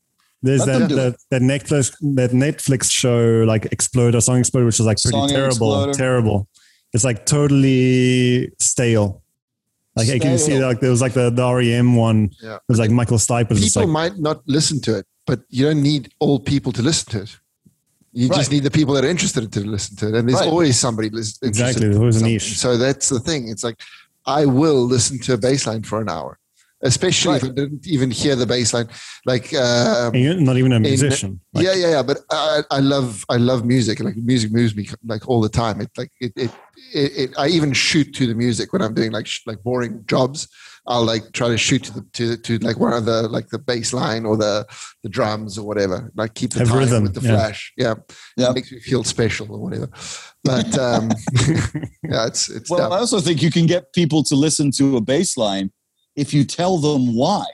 there's 0.42 0.66
let 0.66 0.88
that, 0.90 0.96
that 0.96 1.18
that 1.32 1.42
Netflix 1.42 1.92
that 2.16 2.32
Netflix 2.32 2.90
show 2.90 3.44
like 3.46 3.66
Exploder, 3.72 4.22
Song 4.22 4.40
Exploder, 4.40 4.66
which 4.66 4.80
is 4.80 4.86
like 4.86 4.98
pretty 5.04 5.18
Song 5.18 5.28
terrible, 5.30 5.74
Exploder. 5.74 5.94
terrible. 5.94 6.48
It's 6.94 7.04
like 7.04 7.26
totally 7.26 8.50
stale. 8.60 9.22
Like 10.00 10.08
you 10.16 10.20
can 10.20 10.38
see 10.38 10.52
Stale. 10.56 10.68
like 10.68 10.80
there 10.80 10.90
was 10.90 11.02
like 11.02 11.14
the, 11.14 11.30
the 11.30 11.54
REM 11.54 11.96
one. 11.96 12.32
Yeah. 12.42 12.56
It 12.56 12.62
was 12.68 12.80
like 12.80 12.92
Michael 12.92 13.18
Stipe 13.18 13.50
was 13.50 13.60
just 13.62 13.76
People 13.76 13.88
like 13.94 14.12
might 14.14 14.20
not 14.20 14.42
listen 14.48 14.80
to 14.82 14.98
it, 14.98 15.06
but 15.28 15.42
you 15.50 15.66
don't 15.66 15.84
need 15.84 16.12
all 16.20 16.40
people 16.40 16.72
to 16.74 16.82
listen 16.82 17.12
to 17.12 17.22
it. 17.24 17.38
You 18.12 18.28
just 18.30 18.52
need 18.52 18.64
the 18.64 18.72
people 18.72 18.96
that 18.96 19.06
are 19.06 19.10
interested 19.10 19.52
to 19.52 19.60
listen 19.60 19.96
to 19.98 20.08
it, 20.08 20.16
and 20.16 20.28
there's 20.28 20.40
Right. 20.40 20.50
always 20.50 20.80
somebody 20.80 21.10
lis- 21.12 21.38
interested. 21.44 21.48
Exactly, 21.48 21.86
in 21.86 21.92
there's 21.92 22.00
always 22.00 22.22
a 22.22 22.26
niche. 22.26 22.58
So 22.58 22.76
that's 22.78 23.10
the 23.10 23.20
thing. 23.20 23.50
It's 23.50 23.64
like 23.64 23.80
I 24.26 24.46
will 24.48 24.84
listen 24.84 25.20
to 25.20 25.34
a 25.34 25.38
bass 25.38 25.68
line 25.68 25.84
for 25.84 26.02
an 26.02 26.10
hour, 26.10 26.39
especially 26.82 27.38
if 27.38 27.44
I 27.44 27.50
didn't 27.50 27.86
even 27.88 28.12
hear 28.12 28.36
the 28.36 28.46
bass 28.46 28.74
line. 28.74 28.88
Like 29.26 29.54
um, 29.54 30.16
you're 30.16 30.36
not 30.36 30.58
even 30.58 30.72
a 30.74 30.80
musician. 30.80 31.40
Like, 31.54 31.66
yeah, 31.66 31.74
yeah, 31.74 31.90
yeah. 31.92 32.04
But 32.04 32.20
I, 32.32 32.62
I 32.72 32.80
love, 32.80 33.26
I 33.30 33.38
love 33.38 33.66
music. 33.66 34.00
Like 34.00 34.16
music 34.18 34.52
moves 34.52 34.76
me 34.76 34.88
like 35.06 35.28
all 35.28 35.42
the 35.42 35.50
time. 35.50 35.82
It 35.82 35.92
like 35.98 36.12
it, 36.20 36.34
it, 36.36 36.52
it, 36.94 37.12
it 37.18 37.32
I 37.38 37.48
even 37.48 37.74
shoot 37.74 38.14
to 38.16 38.28
the 38.28 38.36
music 38.36 38.72
when 38.74 38.82
I'm 38.82 38.94
doing 38.94 39.12
like 39.12 39.28
sh- 39.28 39.42
like 39.46 39.62
boring 39.64 40.04
jobs. 40.08 40.48
I'll 40.88 41.06
like 41.06 41.34
try 41.34 41.50
to 41.50 41.58
shoot 41.58 41.84
to 41.84 41.94
the 41.94 42.02
to, 42.14 42.38
to 42.38 42.58
like 42.60 42.80
one 42.80 42.94
of 42.94 43.06
the 43.06 43.24
like 43.24 43.50
the 43.50 43.60
bass 43.60 43.94
line 43.94 44.26
or 44.26 44.38
the 44.38 44.66
the 45.04 45.10
drums 45.10 45.58
or 45.58 45.68
whatever. 45.68 46.12
Like 46.16 46.34
keep 46.34 46.52
the 46.52 46.60
Have 46.60 46.70
time 46.70 46.80
rhythm, 46.80 47.04
with 47.04 47.14
the 47.14 47.22
yeah. 47.22 47.36
flash. 47.36 47.74
Yeah, 47.78 47.96
Yeah. 48.38 48.50
It 48.50 48.56
makes 48.56 48.72
me 48.72 48.80
feel 48.80 49.04
special 49.04 49.52
or 49.54 49.60
whatever. 49.60 49.90
But 50.44 50.76
um, 50.80 51.10
yeah, 52.04 52.26
it's 52.26 52.50
it's 52.50 52.70
Well, 52.70 52.80
dumb. 52.80 52.94
I 52.94 53.00
also 53.00 53.20
think 53.20 53.44
you 53.44 53.52
can 53.52 53.66
get 53.66 53.94
people 53.94 54.24
to 54.24 54.36
listen 54.36 54.72
to 54.78 54.98
a 54.98 55.02
bass 55.02 55.38
line 55.38 55.72
if 56.20 56.34
you 56.34 56.44
tell 56.44 56.78
them 56.78 57.16
why. 57.16 57.46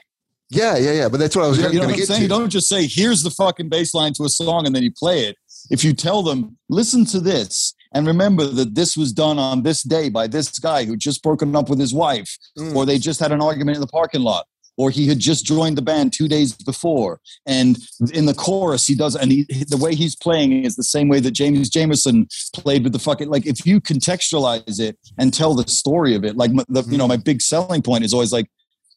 yeah, 0.50 0.76
yeah, 0.76 0.92
yeah. 0.92 1.08
But 1.08 1.18
that's 1.18 1.34
what 1.36 1.44
I 1.44 1.48
was 1.48 1.58
You 1.58 1.64
know, 1.64 1.68
going 1.70 1.80
to 1.80 1.86
what 1.86 1.92
I'm 1.94 1.98
get 1.98 2.06
saying? 2.08 2.18
to. 2.18 2.22
You 2.22 2.28
don't 2.28 2.50
just 2.50 2.68
say, 2.68 2.86
here's 2.86 3.22
the 3.22 3.30
fucking 3.30 3.68
bass 3.68 3.94
line 3.94 4.12
to 4.14 4.24
a 4.24 4.28
song 4.28 4.66
and 4.66 4.74
then 4.74 4.82
you 4.82 4.92
play 4.92 5.24
it. 5.28 5.36
If 5.70 5.82
you 5.84 5.92
tell 5.92 6.22
them, 6.22 6.56
listen 6.68 7.04
to 7.06 7.20
this 7.20 7.74
and 7.92 8.06
remember 8.06 8.44
that 8.46 8.74
this 8.74 8.96
was 8.96 9.12
done 9.12 9.38
on 9.38 9.62
this 9.62 9.82
day 9.82 10.08
by 10.08 10.26
this 10.28 10.58
guy 10.58 10.84
who 10.84 10.96
just 10.96 11.22
broken 11.22 11.54
up 11.56 11.68
with 11.68 11.80
his 11.80 11.92
wife, 11.94 12.36
Mm. 12.58 12.74
or 12.76 12.86
they 12.86 12.98
just 12.98 13.18
had 13.20 13.32
an 13.32 13.42
argument 13.42 13.76
in 13.76 13.80
the 13.80 13.86
parking 13.88 14.20
lot, 14.22 14.46
or 14.76 14.90
he 14.90 15.08
had 15.08 15.18
just 15.18 15.44
joined 15.44 15.76
the 15.78 15.82
band 15.82 16.12
two 16.12 16.28
days 16.28 16.52
before. 16.52 17.20
And 17.46 17.78
in 18.12 18.26
the 18.26 18.34
chorus, 18.34 18.86
he 18.86 18.94
does, 18.94 19.16
and 19.16 19.32
he, 19.32 19.46
the 19.68 19.78
way 19.78 19.94
he's 19.94 20.14
playing 20.14 20.64
is 20.64 20.76
the 20.76 20.84
same 20.84 21.08
way 21.08 21.18
that 21.20 21.30
James 21.32 21.70
Jamerson 21.70 22.26
played 22.54 22.84
with 22.84 22.92
the 22.92 22.98
fucking, 23.00 23.28
like, 23.28 23.46
if 23.46 23.66
you 23.66 23.80
contextualize 23.80 24.78
it 24.78 24.98
and 25.18 25.32
tell 25.34 25.54
the 25.54 25.66
story 25.68 26.14
of 26.14 26.24
it, 26.24 26.36
like, 26.36 26.52
the, 26.68 26.82
you 26.88 26.98
know, 26.98 27.08
my 27.08 27.16
big 27.16 27.40
selling 27.42 27.82
point 27.82 28.04
is 28.04 28.12
always 28.12 28.32
like, 28.32 28.46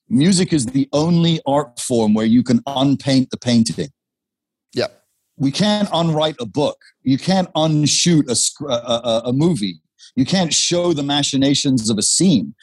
music 0.09 0.53
is 0.53 0.65
the 0.65 0.89
only 0.93 1.39
art 1.45 1.79
form 1.79 2.13
where 2.13 2.25
you 2.25 2.43
can 2.43 2.61
unpaint 2.65 3.29
the 3.29 3.37
painting. 3.37 3.89
Yeah. 4.73 4.87
We 5.37 5.51
can't 5.51 5.87
unwrite 5.93 6.35
a 6.39 6.45
book. 6.45 6.77
You 7.03 7.17
can't 7.17 7.47
unshoot 7.55 8.27
a, 8.29 8.65
a, 8.65 8.73
a, 8.73 9.21
a 9.25 9.33
movie. 9.33 9.81
You 10.15 10.25
can't 10.25 10.53
show 10.53 10.93
the 10.93 11.03
machinations 11.03 11.89
of 11.89 11.97
a 11.97 12.01
scene. 12.01 12.53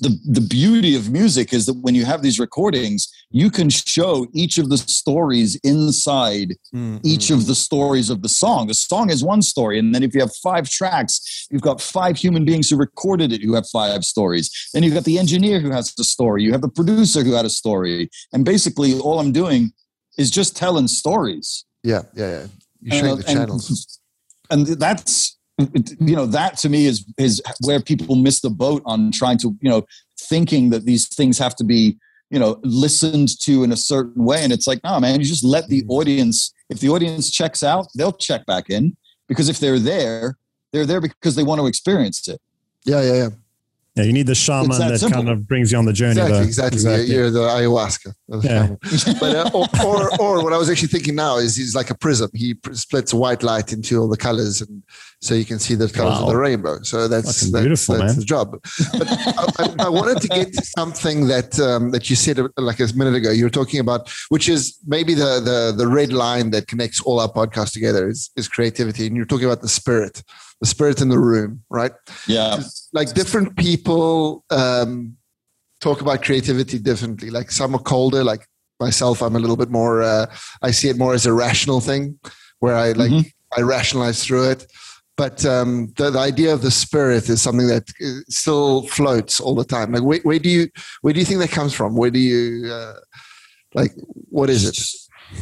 The, 0.00 0.18
the 0.24 0.40
beauty 0.40 0.96
of 0.96 1.10
music 1.10 1.52
is 1.52 1.66
that 1.66 1.74
when 1.82 1.94
you 1.94 2.04
have 2.06 2.22
these 2.22 2.40
recordings, 2.40 3.06
you 3.30 3.50
can 3.50 3.68
show 3.68 4.26
each 4.32 4.56
of 4.58 4.68
the 4.70 4.78
stories 4.78 5.56
inside 5.62 6.54
Mm, 6.74 7.00
each 7.04 7.26
mm. 7.28 7.34
of 7.34 7.46
the 7.46 7.54
stories 7.54 8.10
of 8.10 8.22
the 8.22 8.28
song. 8.28 8.66
The 8.66 8.74
song 8.74 9.10
is 9.10 9.22
one 9.22 9.42
story. 9.42 9.78
And 9.78 9.94
then 9.94 10.02
if 10.02 10.14
you 10.14 10.20
have 10.20 10.34
five 10.42 10.68
tracks, 10.68 11.46
you've 11.50 11.62
got 11.62 11.80
five 11.80 12.16
human 12.16 12.44
beings 12.44 12.70
who 12.70 12.76
recorded 12.76 13.32
it 13.32 13.42
who 13.42 13.54
have 13.54 13.66
five 13.68 14.04
stories. 14.04 14.50
Then 14.72 14.82
you've 14.82 14.94
got 14.94 15.04
the 15.04 15.18
engineer 15.18 15.60
who 15.60 15.70
has 15.70 15.92
a 15.98 16.04
story. 16.04 16.42
You 16.42 16.52
have 16.52 16.62
the 16.62 16.68
producer 16.68 17.22
who 17.22 17.32
had 17.34 17.44
a 17.44 17.50
story. 17.50 18.08
And 18.32 18.44
basically, 18.44 18.98
all 18.98 19.20
I'm 19.20 19.32
doing 19.32 19.72
is 20.18 20.30
just 20.30 20.56
telling 20.56 20.88
stories. 20.88 21.64
yeah, 21.82 22.02
yeah, 22.16 22.30
yeah. 22.30 22.46
You 22.80 22.98
Uh, 22.98 23.14
the 23.16 23.26
and- 23.28 23.36
channels. 23.36 24.00
And 24.50 24.66
that's, 24.66 25.38
you 25.58 26.16
know, 26.16 26.26
that 26.26 26.56
to 26.58 26.68
me 26.68 26.86
is, 26.86 27.04
is 27.18 27.42
where 27.64 27.80
people 27.80 28.16
miss 28.16 28.40
the 28.40 28.50
boat 28.50 28.82
on 28.84 29.12
trying 29.12 29.38
to, 29.38 29.56
you 29.60 29.70
know, 29.70 29.86
thinking 30.18 30.70
that 30.70 30.84
these 30.84 31.08
things 31.08 31.38
have 31.38 31.54
to 31.56 31.64
be, 31.64 31.96
you 32.30 32.38
know, 32.38 32.58
listened 32.62 33.38
to 33.42 33.62
in 33.62 33.70
a 33.70 33.76
certain 33.76 34.24
way. 34.24 34.42
And 34.42 34.52
it's 34.52 34.66
like, 34.66 34.82
no, 34.82 34.98
man, 34.98 35.20
you 35.20 35.26
just 35.26 35.44
let 35.44 35.68
the 35.68 35.82
mm-hmm. 35.82 35.90
audience, 35.90 36.52
if 36.68 36.80
the 36.80 36.88
audience 36.88 37.30
checks 37.30 37.62
out, 37.62 37.86
they'll 37.96 38.12
check 38.12 38.46
back 38.46 38.70
in 38.70 38.96
because 39.28 39.48
if 39.48 39.60
they're 39.60 39.78
there, 39.78 40.36
they're 40.72 40.86
there 40.86 41.00
because 41.00 41.36
they 41.36 41.44
want 41.44 41.60
to 41.60 41.66
experience 41.66 42.26
it. 42.26 42.40
Yeah, 42.84 43.02
yeah, 43.02 43.14
yeah. 43.14 43.28
Yeah, 43.96 44.04
you 44.04 44.12
need 44.12 44.26
the 44.26 44.34
shaman 44.34 44.70
that 44.70 44.98
that, 44.98 45.12
kind 45.12 45.28
of 45.28 45.46
brings 45.46 45.70
you 45.70 45.78
on 45.78 45.84
the 45.84 45.92
journey. 45.92 46.20
Exactly, 46.20 46.36
though. 46.36 46.42
exactly. 46.42 46.76
exactly. 46.78 47.14
You're 47.14 47.30
the 47.30 47.40
ayahuasca. 47.42 48.12
of 48.30 48.42
the 48.42 48.48
Yeah. 48.48 49.14
But 49.20 49.36
uh, 49.36 49.50
or, 49.54 49.68
or 49.80 50.20
or 50.20 50.42
what 50.42 50.52
I 50.52 50.58
was 50.58 50.68
actually 50.68 50.88
thinking 50.88 51.14
now 51.14 51.36
is 51.36 51.54
he's 51.54 51.76
like 51.76 51.90
a 51.90 51.94
prism. 51.94 52.28
He 52.34 52.56
splits 52.72 53.14
white 53.14 53.44
light 53.44 53.72
into 53.72 54.00
all 54.00 54.08
the 54.08 54.16
colors, 54.16 54.60
and 54.62 54.82
so 55.20 55.34
you 55.34 55.44
can 55.44 55.60
see 55.60 55.76
the 55.76 55.88
colors 55.88 56.18
of 56.18 56.28
the 56.28 56.36
rainbow. 56.36 56.82
So 56.82 57.06
that's 57.06 57.38
Fucking 57.38 57.52
that's, 57.52 57.62
beautiful, 57.62 57.94
that's 57.94 58.12
man. 58.14 58.18
the 58.18 58.24
job. 58.24 58.50
But 58.98 59.08
I, 59.08 59.46
I, 59.58 59.86
I 59.86 59.88
wanted 59.88 60.20
to 60.22 60.28
get 60.28 60.52
to 60.54 60.64
something 60.64 61.28
that 61.28 61.60
um, 61.60 61.92
that 61.92 62.10
you 62.10 62.16
said 62.16 62.40
uh, 62.40 62.48
like 62.56 62.80
a 62.80 62.88
minute 62.96 63.14
ago. 63.14 63.30
You 63.30 63.44
were 63.44 63.50
talking 63.60 63.78
about, 63.78 64.10
which 64.28 64.48
is 64.48 64.76
maybe 64.86 65.14
the 65.14 65.40
the 65.40 65.72
the 65.76 65.86
red 65.86 66.12
line 66.12 66.50
that 66.50 66.66
connects 66.66 67.00
all 67.00 67.20
our 67.20 67.30
podcasts 67.30 67.72
together 67.72 68.08
is 68.08 68.30
is 68.36 68.48
creativity, 68.48 69.06
and 69.06 69.16
you're 69.16 69.24
talking 69.24 69.46
about 69.46 69.62
the 69.62 69.68
spirit, 69.68 70.24
the 70.64 70.70
spirit 70.76 71.00
in 71.04 71.08
the 71.10 71.18
room, 71.18 71.50
right? 71.80 71.92
Yeah. 72.26 72.62
like 72.98 73.08
different 73.20 73.48
people 73.56 74.44
um, 74.50 75.16
talk 75.80 76.00
about 76.00 76.22
creativity 76.26 76.78
differently. 76.78 77.28
Like 77.38 77.50
some 77.50 77.74
are 77.74 77.82
colder. 77.94 78.24
Like 78.24 78.42
myself, 78.80 79.22
I'm 79.22 79.36
a 79.36 79.38
little 79.44 79.56
bit 79.62 79.70
more. 79.70 80.02
Uh, 80.02 80.26
I 80.62 80.70
see 80.72 80.88
it 80.88 80.96
more 80.96 81.14
as 81.14 81.26
a 81.26 81.32
rational 81.46 81.80
thing, 81.80 82.18
where 82.60 82.76
I 82.76 82.92
like 83.02 83.10
Mhm. 83.12 83.24
I 83.58 83.60
rationalize 83.76 84.24
through 84.24 84.46
it. 84.54 84.60
But 85.16 85.44
um, 85.44 85.92
the, 85.98 86.10
the 86.10 86.18
idea 86.32 86.52
of 86.52 86.60
the 86.62 86.70
spirit 86.84 87.28
is 87.28 87.40
something 87.46 87.68
that 87.74 87.84
uh, 88.04 88.20
still 88.28 88.82
floats 88.96 89.34
all 89.44 89.54
the 89.54 89.64
time. 89.76 89.92
Like 89.92 90.02
where, 90.08 90.20
where 90.28 90.40
do 90.40 90.48
you 90.56 90.64
where 91.02 91.12
do 91.14 91.20
you 91.20 91.26
think 91.26 91.40
that 91.40 91.50
comes 91.60 91.72
from? 91.78 91.90
Where 92.00 92.10
do 92.10 92.18
you 92.18 92.72
uh, 92.78 92.94
like 93.74 93.92
what 94.36 94.48
is 94.50 94.62
it? 94.70 94.78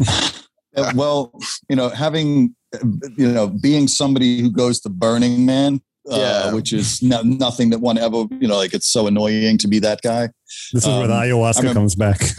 Uh, 0.76 0.92
well, 0.94 1.38
you 1.68 1.76
know, 1.76 1.88
having, 1.90 2.54
uh, 2.74 2.78
you 3.16 3.28
know, 3.30 3.48
being 3.48 3.86
somebody 3.88 4.40
who 4.40 4.50
goes 4.50 4.80
to 4.80 4.88
Burning 4.88 5.44
Man, 5.44 5.80
uh, 6.10 6.16
Yeah. 6.16 6.52
which 6.54 6.72
is 6.72 7.02
no, 7.02 7.22
nothing 7.22 7.70
that 7.70 7.80
one 7.80 7.98
ever, 7.98 8.24
you 8.40 8.48
know, 8.48 8.56
like 8.56 8.72
it's 8.74 8.88
so 8.90 9.06
annoying 9.06 9.58
to 9.58 9.68
be 9.68 9.78
that 9.80 10.00
guy. 10.02 10.28
This 10.72 10.82
is 10.84 10.88
where 10.88 11.06
the 11.06 11.14
Um, 11.14 11.20
ayahuasca 11.22 11.58
remember- 11.58 11.80
comes 11.80 11.94
back. 11.94 12.20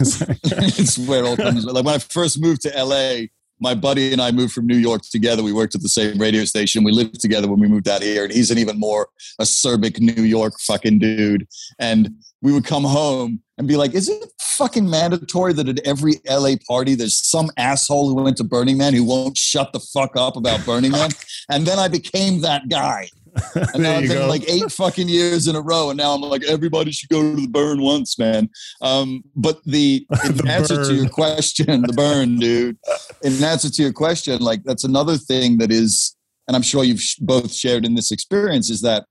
it's 0.78 0.98
where 0.98 1.24
it 1.24 1.26
all 1.26 1.36
comes. 1.36 1.64
Like 1.64 1.84
when 1.84 1.94
I 1.94 1.98
first 1.98 2.40
moved 2.40 2.62
to 2.62 2.70
LA, 2.76 3.26
my 3.60 3.72
buddy 3.72 4.12
and 4.12 4.20
I 4.20 4.32
moved 4.32 4.52
from 4.52 4.66
New 4.66 4.76
York 4.76 5.02
together. 5.10 5.42
We 5.44 5.52
worked 5.52 5.76
at 5.76 5.80
the 5.82 5.88
same 5.88 6.18
radio 6.18 6.44
station. 6.44 6.82
We 6.82 6.90
lived 6.90 7.20
together 7.20 7.48
when 7.48 7.60
we 7.60 7.68
moved 7.68 7.88
out 7.88 8.02
here, 8.02 8.24
and 8.24 8.32
he's 8.32 8.50
an 8.50 8.58
even 8.58 8.80
more 8.80 9.08
acerbic 9.40 10.00
New 10.00 10.24
York 10.24 10.54
fucking 10.60 10.98
dude. 10.98 11.46
And 11.78 12.10
we 12.42 12.52
would 12.52 12.64
come 12.64 12.82
home 12.82 13.40
and 13.58 13.68
be 13.68 13.76
like, 13.76 13.94
"Is 13.94 14.08
it 14.08 14.24
fucking 14.40 14.88
mandatory 14.88 15.52
that 15.54 15.68
at 15.68 15.86
every 15.86 16.20
LA 16.28 16.56
party 16.66 16.94
there's 16.94 17.16
some 17.16 17.50
asshole 17.56 18.08
who 18.08 18.22
went 18.22 18.36
to 18.38 18.44
Burning 18.44 18.78
Man 18.78 18.94
who 18.94 19.04
won't 19.04 19.36
shut 19.36 19.72
the 19.72 19.80
fuck 19.80 20.16
up 20.16 20.36
about 20.36 20.64
Burning 20.64 20.92
Man?" 20.92 21.10
And 21.50 21.66
then 21.66 21.78
I 21.78 21.88
became 21.88 22.40
that 22.40 22.70
guy. 22.70 23.10
And 23.54 23.82
now 23.82 23.96
I've 23.96 24.08
been 24.08 24.28
like 24.28 24.48
eight 24.48 24.70
fucking 24.70 25.08
years 25.08 25.48
in 25.48 25.56
a 25.56 25.60
row, 25.60 25.90
and 25.90 25.96
now 25.96 26.14
I'm 26.14 26.20
like, 26.20 26.44
everybody 26.44 26.92
should 26.92 27.08
go 27.08 27.22
to 27.22 27.40
the 27.40 27.48
burn 27.48 27.80
once, 27.80 28.18
man. 28.18 28.48
Um, 28.80 29.24
but 29.34 29.62
the, 29.64 30.06
in 30.24 30.36
the 30.36 30.48
answer 30.48 30.76
burn. 30.76 30.88
to 30.88 30.94
your 30.94 31.08
question, 31.08 31.82
the 31.82 31.92
burn, 31.92 32.38
dude. 32.38 32.78
In 33.22 33.42
answer 33.42 33.70
to 33.70 33.82
your 33.82 33.92
question, 33.92 34.40
like 34.40 34.62
that's 34.64 34.84
another 34.84 35.16
thing 35.16 35.58
that 35.58 35.72
is, 35.72 36.16
and 36.46 36.56
I'm 36.56 36.62
sure 36.62 36.84
you've 36.84 37.02
both 37.20 37.52
shared 37.52 37.84
in 37.84 37.94
this 37.94 38.12
experience, 38.12 38.70
is 38.70 38.82
that 38.82 39.06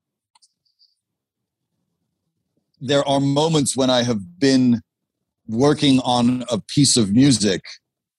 there 2.83 3.07
are 3.07 3.21
moments 3.21 3.77
when 3.77 3.89
I 3.89 4.03
have 4.03 4.39
been 4.39 4.81
working 5.47 5.99
on 6.01 6.43
a 6.51 6.59
piece 6.59 6.97
of 6.97 7.13
music 7.13 7.61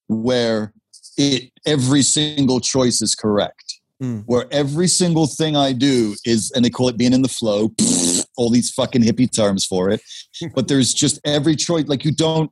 where 0.08 0.72
it 1.18 1.50
every 1.66 2.02
single 2.02 2.60
choice 2.60 3.02
is 3.02 3.14
correct. 3.14 3.80
Mm. 4.02 4.24
Where 4.26 4.46
every 4.50 4.88
single 4.88 5.26
thing 5.26 5.54
I 5.54 5.72
do 5.72 6.16
is, 6.24 6.50
and 6.56 6.64
they 6.64 6.70
call 6.70 6.88
it 6.88 6.96
being 6.96 7.12
in 7.12 7.22
the 7.22 7.28
flow, 7.28 7.72
all 8.36 8.50
these 8.50 8.70
fucking 8.70 9.02
hippie 9.02 9.30
terms 9.30 9.64
for 9.66 9.90
it. 9.90 10.00
but 10.54 10.66
there's 10.66 10.94
just 10.94 11.20
every 11.24 11.54
choice, 11.54 11.86
like 11.86 12.04
you 12.04 12.12
don't, 12.12 12.50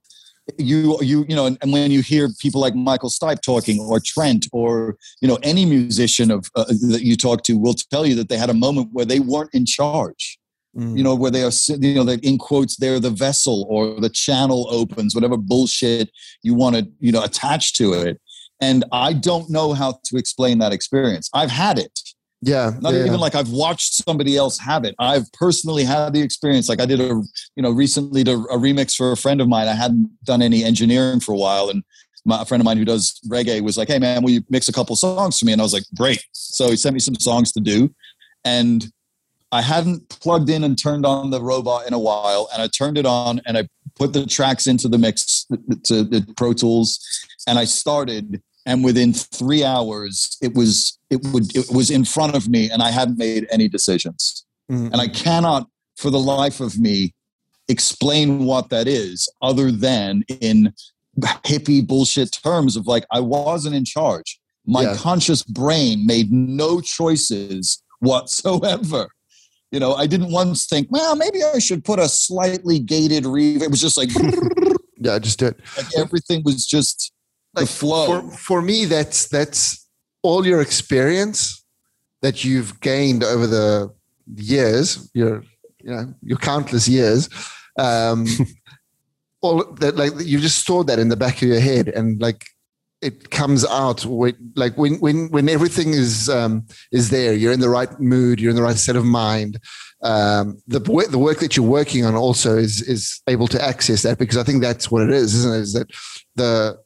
you 0.59 0.99
you 1.01 1.25
you 1.29 1.37
know 1.37 1.47
and, 1.47 1.57
and, 1.63 1.73
when 1.73 1.93
you 1.93 2.03
hear 2.03 2.29
people 2.41 2.61
like 2.61 2.75
michael 2.75 3.09
stipe 3.09 3.41
talking 3.43 3.79
or 3.79 4.01
trent 4.05 4.45
or 4.53 4.97
you 5.21 5.29
know 5.29 5.39
any 5.45 5.65
musician 5.65 6.33
of 6.33 6.51
uh, 6.57 6.65
that 6.65 7.03
you 7.05 7.17
talk 7.17 7.45
to 7.45 7.57
will 7.57 7.75
tell 7.75 8.05
you 8.05 8.17
that 8.17 8.29
they 8.29 8.37
had 8.37 8.51
a 8.51 8.55
moment 8.55 8.89
where 8.91 9.05
they 9.05 9.21
weren't 9.21 9.55
in 9.55 9.65
charge 9.65 10.41
Mm. 10.77 10.97
You 10.97 11.05
know, 11.05 11.15
where 11.15 11.31
they 11.31 11.43
are, 11.43 11.51
you 11.69 11.95
know, 11.95 12.05
that 12.05 12.25
in 12.25 12.39
quotes, 12.39 12.77
they're 12.77 13.01
the 13.01 13.11
vessel 13.11 13.67
or 13.69 14.01
the 14.01 14.09
channel 14.09 14.67
opens, 14.71 15.15
whatever 15.15 15.37
bullshit 15.37 16.11
you 16.43 16.55
want 16.55 16.77
to, 16.77 16.89
you 16.99 17.13
know, 17.13 17.23
attach 17.23 17.75
to 17.75 17.93
it. 17.93 18.21
And 18.61 18.85
I 18.93 19.13
don't 19.13 19.51
know 19.51 19.75
how 19.75 19.99
to 20.05 20.17
explain 20.17 20.61
that 20.61 20.73
experience. 20.73 21.29
I've 21.35 21.51
had 21.51 21.79
it. 21.79 21.99
Yeah. 22.41 22.73
Not 22.81 22.95
yeah. 22.95 23.07
even 23.07 23.21
like 23.21 23.35
I've 23.35 23.51
watched 23.51 23.95
somebody 23.95 24.37
else 24.37 24.59
have 24.59 24.85
it. 24.85 24.95
I've 24.99 25.31
personally 25.33 25.85
had 25.85 26.13
the 26.13 26.23
experience. 26.23 26.69
Like 26.69 26.81
I 26.81 26.87
did 26.87 27.01
a, 27.01 27.23
you 27.57 27.63
know, 27.63 27.71
recently 27.71 28.23
a, 28.23 28.37
a 28.37 28.59
remix 28.59 28.95
for 28.95 29.13
a 29.13 29.17
friend 29.17 29.41
of 29.41 29.49
mine. 29.49 29.69
I 29.69 29.75
hadn't 29.75 30.11
done 30.25 30.43
any 30.43 30.65
engineering 30.65 31.21
for 31.21 31.33
a 31.33 31.37
while. 31.37 31.69
And 31.69 31.85
my, 32.25 32.43
a 32.43 32.45
friend 32.45 32.61
of 32.61 32.65
mine 32.65 32.79
who 32.79 32.85
does 32.85 33.21
reggae 33.29 33.61
was 33.61 33.77
like, 33.77 33.89
Hey 33.89 33.99
man, 33.99 34.23
will 34.23 34.31
you 34.31 34.43
mix 34.49 34.69
a 34.69 34.73
couple 34.73 34.97
songs 34.97 35.39
for 35.39 35.45
me? 35.45 35.53
And 35.53 35.61
I 35.61 35.65
was 35.65 35.73
like, 35.73 35.85
great. 35.97 36.25
So 36.33 36.71
he 36.71 36.77
sent 36.77 36.95
me 36.95 37.01
some 37.01 37.15
songs 37.15 37.53
to 37.53 37.61
do. 37.61 37.95
And 38.45 38.91
I 39.53 39.61
hadn't 39.61 40.09
plugged 40.09 40.49
in 40.49 40.65
and 40.65 40.79
turned 40.79 41.05
on 41.05 41.31
the 41.31 41.41
robot 41.41 41.87
in 41.87 41.93
a 41.93 41.99
while, 41.99 42.49
and 42.53 42.63
I 42.63 42.69
turned 42.69 42.97
it 42.99 43.07
on 43.07 43.41
and 43.47 43.59
I 43.59 43.69
put 43.95 44.15
the 44.15 44.27
tracks 44.27 44.67
into 44.67 44.89
the 44.89 44.99
mix 44.99 45.47
to 45.85 46.03
the 46.03 46.27
Pro 46.37 46.53
Tools, 46.55 46.99
and 47.47 47.59
I 47.59 47.65
started. 47.65 48.43
And 48.65 48.85
within 48.85 49.13
three 49.13 49.65
hours, 49.65 50.39
it 50.41 50.55
was 50.55 50.97
it 51.11 51.21
would 51.33 51.55
it 51.57 51.67
was 51.73 51.91
in 51.91 52.05
front 52.05 52.37
of 52.37 52.49
me, 52.49 52.71
and 52.71 52.81
I 52.81 52.91
hadn't 52.91 53.19
made 53.19 53.47
any 53.51 53.69
decisions. 53.69 54.47
Mm-hmm. 54.71 54.93
And 54.93 54.97
I 54.97 55.09
cannot, 55.09 55.69
for 55.97 56.11
the 56.11 56.21
life 56.21 56.61
of 56.61 56.79
me, 56.79 57.13
explain 57.69 58.45
what 58.45 58.71
that 58.71 58.87
is, 58.87 59.29
other 59.43 59.73
than 59.73 60.23
in 60.29 60.73
hippie 61.19 61.87
bullshit 61.87 62.33
terms 62.33 62.77
of 62.77 62.87
like 62.87 63.05
I 63.11 63.21
wasn't 63.21 63.75
in 63.75 63.85
charge. 63.85 64.41
My 64.65 64.83
yeah. 64.83 64.97
conscious 64.97 65.43
brain 65.43 66.07
made 66.07 66.31
no 66.31 66.81
choices 66.81 67.83
whatsoever. 67.99 69.09
You 69.73 69.81
know, 69.81 69.95
I 69.95 70.07
didn't 70.07 70.31
once 70.31 70.67
think, 70.67 70.89
well, 70.91 71.17
maybe 71.17 71.43
I 71.43 71.59
should 71.59 71.83
put 71.83 71.99
a 71.99 72.09
slightly 72.09 72.79
gated 72.79 73.25
reverb. 73.25 73.63
It 73.63 73.71
was 73.71 73.81
just 73.81 73.97
like, 73.97 74.11
yeah, 74.99 75.15
I 75.15 75.19
just 75.19 75.39
did. 75.39 75.57
Like 75.77 75.87
everything 75.97 76.43
was 76.45 76.67
just 76.67 77.11
like 77.55 77.67
the 77.67 77.73
flow. 77.73 78.21
For, 78.21 78.37
for 78.37 78.63
me, 78.63 78.85
that's 78.85 79.29
that's 79.29 79.89
all 80.23 80.47
your 80.47 80.61
experience 80.61 81.65
that 82.21 82.45
you've 82.45 82.81
gained 82.81 83.25
over 83.25 83.47
the 83.47 83.93
years, 84.35 85.11
your 85.15 85.43
you 85.81 85.91
know 85.91 86.15
your 86.23 86.39
countless 86.39 86.87
years. 86.87 87.29
Um, 87.79 88.27
all 89.41 89.65
that 89.81 89.97
like 89.97 90.13
you 90.19 90.39
just 90.39 90.59
stored 90.59 90.87
that 90.89 90.99
in 90.99 91.09
the 91.09 91.17
back 91.17 91.37
of 91.37 91.49
your 91.49 91.61
head, 91.61 91.89
and 91.89 92.21
like 92.21 92.45
it 93.03 93.31
comes 93.31 93.65
out 93.67 94.05
when, 94.07 94.35
like 94.55 94.79
when 94.79 94.95
when 95.01 95.29
when 95.31 95.49
everything 95.49 95.91
is 95.91 96.29
um, 96.29 96.65
is 96.93 97.11
there 97.11 97.35
you're 97.35 97.53
in 97.53 97.61
the 97.61 97.69
right 97.69 98.01
mood 98.01 98.41
you're 98.41 98.51
in 98.51 98.57
the 98.57 98.63
right 98.63 98.77
state 98.77 98.97
of 98.97 99.05
mind 99.05 99.59
um, 100.03 100.59
the 100.67 100.81
the 101.11 101.19
work 101.19 101.39
that 101.41 101.57
you're 101.57 101.67
working 101.67 102.05
on 102.05 102.15
also 102.15 102.57
is 102.57 102.83
is 102.83 103.21
able 103.29 103.49
to 103.49 103.63
access 103.63 104.03
that 104.03 104.19
because 104.19 104.37
I 104.37 104.45
think 104.45 104.63
that's 104.63 104.91
what 104.91 105.03
it 105.03 105.11
is 105.11 105.35
isn't 105.35 105.55
it? 105.55 105.61
Is 105.61 105.73
that 105.75 105.91
the 106.37 106.79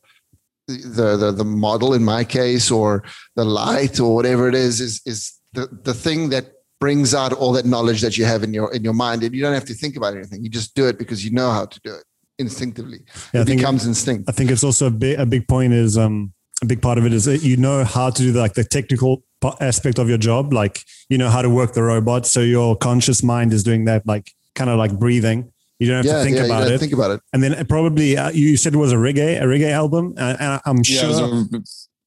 the 0.66 1.16
the, 1.16 1.32
the 1.32 1.44
model 1.44 1.94
in 1.94 2.04
my 2.04 2.24
case 2.24 2.70
or 2.70 3.04
the 3.36 3.44
light 3.44 4.00
or 4.00 4.14
whatever 4.14 4.48
it 4.48 4.54
is 4.54 4.80
is 4.80 5.00
is 5.06 5.38
the, 5.52 5.66
the 5.84 5.94
thing 5.94 6.30
that 6.30 6.52
brings 6.78 7.14
out 7.14 7.32
all 7.32 7.52
that 7.52 7.64
knowledge 7.64 8.02
that 8.02 8.18
you 8.18 8.24
have 8.24 8.42
in 8.42 8.52
your 8.52 8.72
in 8.74 8.84
your 8.84 8.92
mind 8.92 9.22
and 9.22 9.34
you 9.34 9.40
don't 9.40 9.54
have 9.54 9.64
to 9.64 9.74
think 9.74 9.96
about 9.96 10.14
anything. 10.14 10.42
You 10.42 10.50
just 10.50 10.74
do 10.74 10.86
it 10.86 10.98
because 10.98 11.24
you 11.24 11.30
know 11.30 11.50
how 11.50 11.66
to 11.66 11.80
do 11.80 11.94
it 11.94 12.04
instinctively. 12.38 13.00
Yeah, 13.32 13.42
it 13.42 13.46
becomes 13.46 13.84
it, 13.84 13.88
instinct. 13.88 14.28
I 14.28 14.32
think 14.32 14.50
it's 14.50 14.64
also 14.64 14.86
a 14.86 14.90
big 14.90 15.18
a 15.18 15.26
big 15.26 15.48
point 15.48 15.72
is 15.72 15.96
um 15.96 16.32
a 16.62 16.66
big 16.66 16.80
part 16.80 16.98
of 16.98 17.04
it 17.04 17.12
is 17.12 17.26
that 17.26 17.42
you 17.42 17.56
know 17.56 17.84
how 17.84 18.10
to 18.10 18.22
do 18.22 18.32
like 18.32 18.54
the 18.54 18.64
technical 18.64 19.22
aspect 19.60 19.98
of 19.98 20.08
your 20.08 20.18
job, 20.18 20.52
like 20.52 20.80
you 21.08 21.18
know 21.18 21.28
how 21.28 21.42
to 21.42 21.50
work 21.50 21.74
the 21.74 21.82
robot. 21.82 22.26
So 22.26 22.40
your 22.40 22.76
conscious 22.76 23.22
mind 23.22 23.52
is 23.52 23.62
doing 23.62 23.84
that, 23.84 24.06
like 24.06 24.32
kind 24.54 24.70
of 24.70 24.78
like 24.78 24.98
breathing. 24.98 25.52
You 25.78 25.88
don't 25.88 25.96
have 25.96 26.06
yeah, 26.06 26.18
to 26.18 26.24
think 26.24 26.36
yeah, 26.36 26.44
about 26.44 26.70
it. 26.70 26.80
Think 26.80 26.94
about 26.94 27.10
it. 27.10 27.20
And 27.34 27.42
then 27.42 27.66
probably 27.66 28.16
uh, 28.16 28.30
you 28.30 28.56
said 28.56 28.72
it 28.72 28.78
was 28.78 28.92
a 28.92 28.96
reggae, 28.96 29.40
a 29.40 29.44
reggae 29.44 29.70
album, 29.70 30.14
uh, 30.16 30.36
and 30.40 30.60
I'm 30.64 30.82
sure. 30.82 31.10
Yeah, 31.10 31.44
a, 31.52 31.62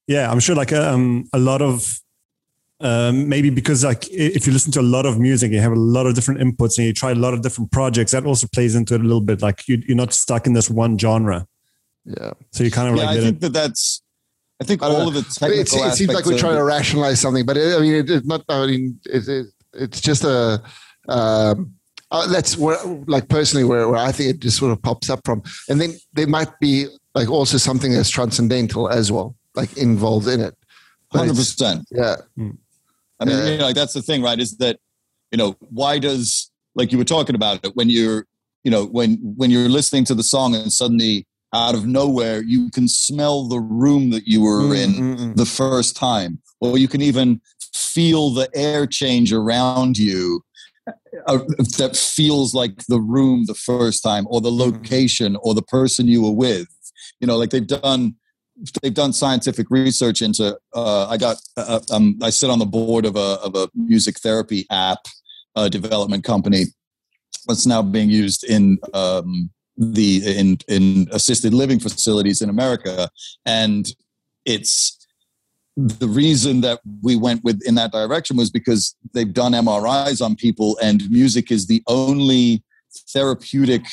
yeah, 0.08 0.30
I'm 0.30 0.40
sure 0.40 0.56
like 0.56 0.72
um, 0.72 1.28
a 1.32 1.38
lot 1.38 1.62
of 1.62 2.00
um, 2.80 3.28
maybe 3.28 3.50
because 3.50 3.84
like 3.84 4.08
if 4.10 4.46
you 4.46 4.52
listen 4.52 4.72
to 4.72 4.80
a 4.80 4.82
lot 4.82 5.04
of 5.04 5.18
music, 5.18 5.52
you 5.52 5.60
have 5.60 5.72
a 5.72 5.76
lot 5.76 6.06
of 6.06 6.14
different 6.14 6.40
inputs 6.40 6.78
and 6.78 6.86
you 6.86 6.94
try 6.94 7.10
a 7.10 7.14
lot 7.14 7.34
of 7.34 7.42
different 7.42 7.70
projects. 7.70 8.12
That 8.12 8.24
also 8.24 8.46
plays 8.52 8.74
into 8.74 8.94
it 8.94 9.00
a 9.00 9.04
little 9.04 9.20
bit. 9.20 9.42
Like 9.42 9.68
you, 9.68 9.82
are 9.90 9.94
not 9.94 10.14
stuck 10.14 10.46
in 10.46 10.54
this 10.54 10.70
one 10.70 10.98
genre. 10.98 11.46
Yeah. 12.04 12.32
So 12.52 12.64
you 12.64 12.70
kind 12.70 12.88
of 12.88 12.96
yeah, 12.96 13.04
like. 13.04 13.18
I 13.18 13.20
think 13.20 13.36
it. 13.36 13.40
that 13.40 13.52
that's. 13.52 14.02
I 14.60 14.64
think 14.64 14.82
all 14.82 14.92
know. 14.92 15.08
of 15.08 15.14
the 15.14 15.22
technical. 15.22 15.84
it 15.84 15.94
seems 15.94 16.12
like 16.12 16.26
we're 16.26 16.38
trying 16.38 16.56
to 16.56 16.64
rationalize 16.64 17.20
something, 17.20 17.46
but 17.46 17.56
it, 17.56 17.76
I 17.76 17.80
mean, 17.80 17.94
it, 17.94 18.10
it's 18.10 18.26
not. 18.26 18.44
I 18.48 18.66
mean, 18.66 19.00
it, 19.06 19.28
it, 19.28 19.46
it's 19.74 20.00
just 20.00 20.24
a. 20.24 20.62
Um, 21.08 21.74
uh, 22.10 22.26
that's 22.26 22.58
where, 22.58 22.76
like 23.06 23.28
personally, 23.28 23.64
where, 23.64 23.88
where 23.88 23.98
I 23.98 24.10
think 24.10 24.30
it 24.30 24.40
just 24.40 24.56
sort 24.56 24.72
of 24.72 24.82
pops 24.82 25.08
up 25.08 25.20
from, 25.24 25.42
and 25.68 25.80
then 25.80 25.94
there 26.12 26.26
might 26.26 26.50
be 26.60 26.86
like 27.14 27.30
also 27.30 27.56
something 27.56 27.92
that's 27.92 28.10
transcendental 28.10 28.88
as 28.88 29.12
well, 29.12 29.36
like 29.54 29.76
involved 29.76 30.28
in 30.28 30.40
it. 30.40 30.54
Hundred 31.12 31.36
percent. 31.36 31.86
Yeah. 31.90 32.16
Mm. 32.38 32.56
I 33.20 33.26
mean, 33.26 33.46
you 33.46 33.58
know, 33.58 33.64
like 33.64 33.74
that's 33.74 33.92
the 33.92 34.02
thing, 34.02 34.22
right? 34.22 34.38
Is 34.38 34.56
that 34.58 34.78
you 35.30 35.38
know 35.38 35.56
why 35.60 35.98
does 35.98 36.50
like 36.74 36.92
you 36.92 36.98
were 36.98 37.04
talking 37.04 37.34
about 37.34 37.64
it 37.64 37.76
when 37.76 37.88
you're 37.88 38.26
you 38.64 38.70
know 38.70 38.86
when 38.86 39.16
when 39.36 39.50
you're 39.50 39.68
listening 39.68 40.04
to 40.04 40.14
the 40.14 40.22
song 40.22 40.54
and 40.54 40.72
suddenly 40.72 41.26
out 41.52 41.74
of 41.74 41.86
nowhere 41.86 42.42
you 42.42 42.70
can 42.70 42.86
smell 42.86 43.48
the 43.48 43.58
room 43.58 44.10
that 44.10 44.26
you 44.26 44.42
were 44.42 44.62
mm, 44.62 44.84
in 44.84 44.90
mm, 44.90 45.16
mm. 45.18 45.36
the 45.36 45.46
first 45.46 45.96
time 45.96 46.40
or 46.60 46.78
you 46.78 46.86
can 46.86 47.02
even 47.02 47.40
feel 47.74 48.30
the 48.30 48.48
air 48.54 48.86
change 48.86 49.32
around 49.32 49.98
you 49.98 50.44
uh, 51.26 51.38
that 51.78 51.96
feels 51.96 52.54
like 52.54 52.86
the 52.88 53.00
room 53.00 53.44
the 53.46 53.54
first 53.54 54.02
time 54.02 54.26
or 54.30 54.40
the 54.40 54.50
mm. 54.50 54.58
location 54.58 55.36
or 55.42 55.54
the 55.54 55.62
person 55.62 56.06
you 56.06 56.22
were 56.22 56.30
with 56.30 56.68
you 57.18 57.26
know 57.26 57.36
like 57.36 57.50
they've 57.50 57.66
done 57.66 58.14
they've 58.82 58.94
done 58.94 59.12
scientific 59.12 59.70
research 59.70 60.22
into. 60.22 60.58
Uh, 60.74 61.08
I 61.08 61.16
got 61.16 61.36
uh, 61.56 61.80
uh, 61.90 61.94
um, 61.94 62.18
I 62.22 62.30
sit 62.30 62.50
on 62.50 62.58
the 62.58 62.66
board 62.66 63.04
of 63.04 63.16
a 63.16 63.38
of 63.42 63.54
a 63.54 63.68
music 63.74 64.18
therapy 64.18 64.66
app 64.70 64.98
uh, 65.56 65.68
development 65.68 66.24
company 66.24 66.64
that's 67.46 67.66
now 67.66 67.82
being 67.82 68.10
used 68.10 68.44
in 68.44 68.78
um, 68.94 69.50
the 69.76 70.22
in 70.38 70.58
in 70.68 71.08
assisted 71.12 71.54
living 71.54 71.78
facilities 71.78 72.42
in 72.42 72.50
America, 72.50 73.10
and 73.46 73.88
it's 74.44 74.96
the 75.76 76.08
reason 76.08 76.60
that 76.60 76.80
we 77.02 77.16
went 77.16 77.42
with 77.42 77.60
in 77.66 77.74
that 77.76 77.92
direction 77.92 78.36
was 78.36 78.50
because 78.50 78.94
they've 79.14 79.32
done 79.32 79.52
MRIs 79.52 80.24
on 80.24 80.36
people, 80.36 80.78
and 80.82 81.10
music 81.10 81.50
is 81.50 81.66
the 81.66 81.82
only 81.86 82.62
therapeutic 83.12 83.84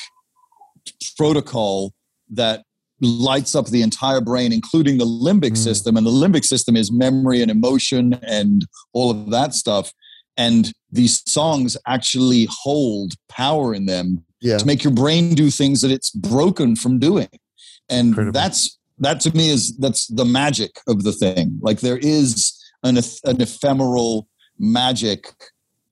protocol 1.15 1.93
that 2.29 2.63
lights 3.01 3.55
up 3.55 3.67
the 3.67 3.81
entire 3.81 4.21
brain, 4.21 4.51
including 4.51 4.97
the 4.97 5.05
limbic 5.05 5.51
mm. 5.51 5.57
system. 5.57 5.97
And 5.97 6.05
the 6.05 6.11
limbic 6.11 6.43
system 6.43 6.75
is 6.75 6.91
memory 6.91 7.41
and 7.41 7.51
emotion 7.51 8.19
and 8.23 8.65
all 8.93 9.11
of 9.11 9.29
that 9.31 9.53
stuff. 9.53 9.91
And 10.35 10.71
these 10.91 11.23
songs 11.29 11.77
actually 11.87 12.47
hold 12.49 13.13
power 13.29 13.73
in 13.73 13.85
them 13.85 14.23
yeah. 14.39 14.57
to 14.57 14.65
make 14.65 14.83
your 14.83 14.93
brain 14.93 15.35
do 15.35 15.49
things 15.49 15.81
that 15.81 15.91
it's 15.91 16.11
broken 16.11 16.75
from 16.75 16.99
doing. 16.99 17.29
And 17.89 18.09
Incredible. 18.09 18.33
that's 18.33 18.77
that 18.99 19.19
to 19.21 19.35
me 19.35 19.49
is 19.49 19.77
that's 19.77 20.07
the 20.07 20.25
magic 20.25 20.79
of 20.87 21.03
the 21.03 21.11
thing. 21.11 21.59
Like 21.61 21.79
there 21.81 21.97
is 21.97 22.53
an, 22.83 22.97
an 22.97 23.41
ephemeral 23.41 24.27
magic 24.57 25.33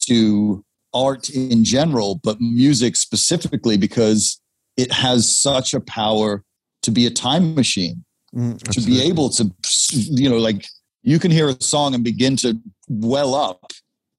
to 0.08 0.64
art 0.94 1.30
in 1.30 1.64
general, 1.64 2.20
but 2.24 2.40
music 2.40 2.96
specifically 2.96 3.78
because 3.78 4.42
it 4.78 4.92
has 4.92 5.34
such 5.34 5.74
a 5.74 5.82
power 5.82 6.44
to 6.86 6.92
be 6.92 7.06
a 7.06 7.10
time 7.12 7.54
machine, 7.56 8.04
mm, 8.34 8.58
to 8.72 8.82
be 8.82 9.02
able 9.02 9.30
to, 9.32 9.52
you 9.92 10.30
know, 10.30 10.38
like 10.38 10.66
you 11.04 11.20
can 11.20 11.32
hear 11.32 11.50
a 11.50 11.62
song 11.62 11.94
and 11.94 12.04
begin 12.04 12.36
to 12.38 12.58
well 12.88 13.36
up 13.36 13.72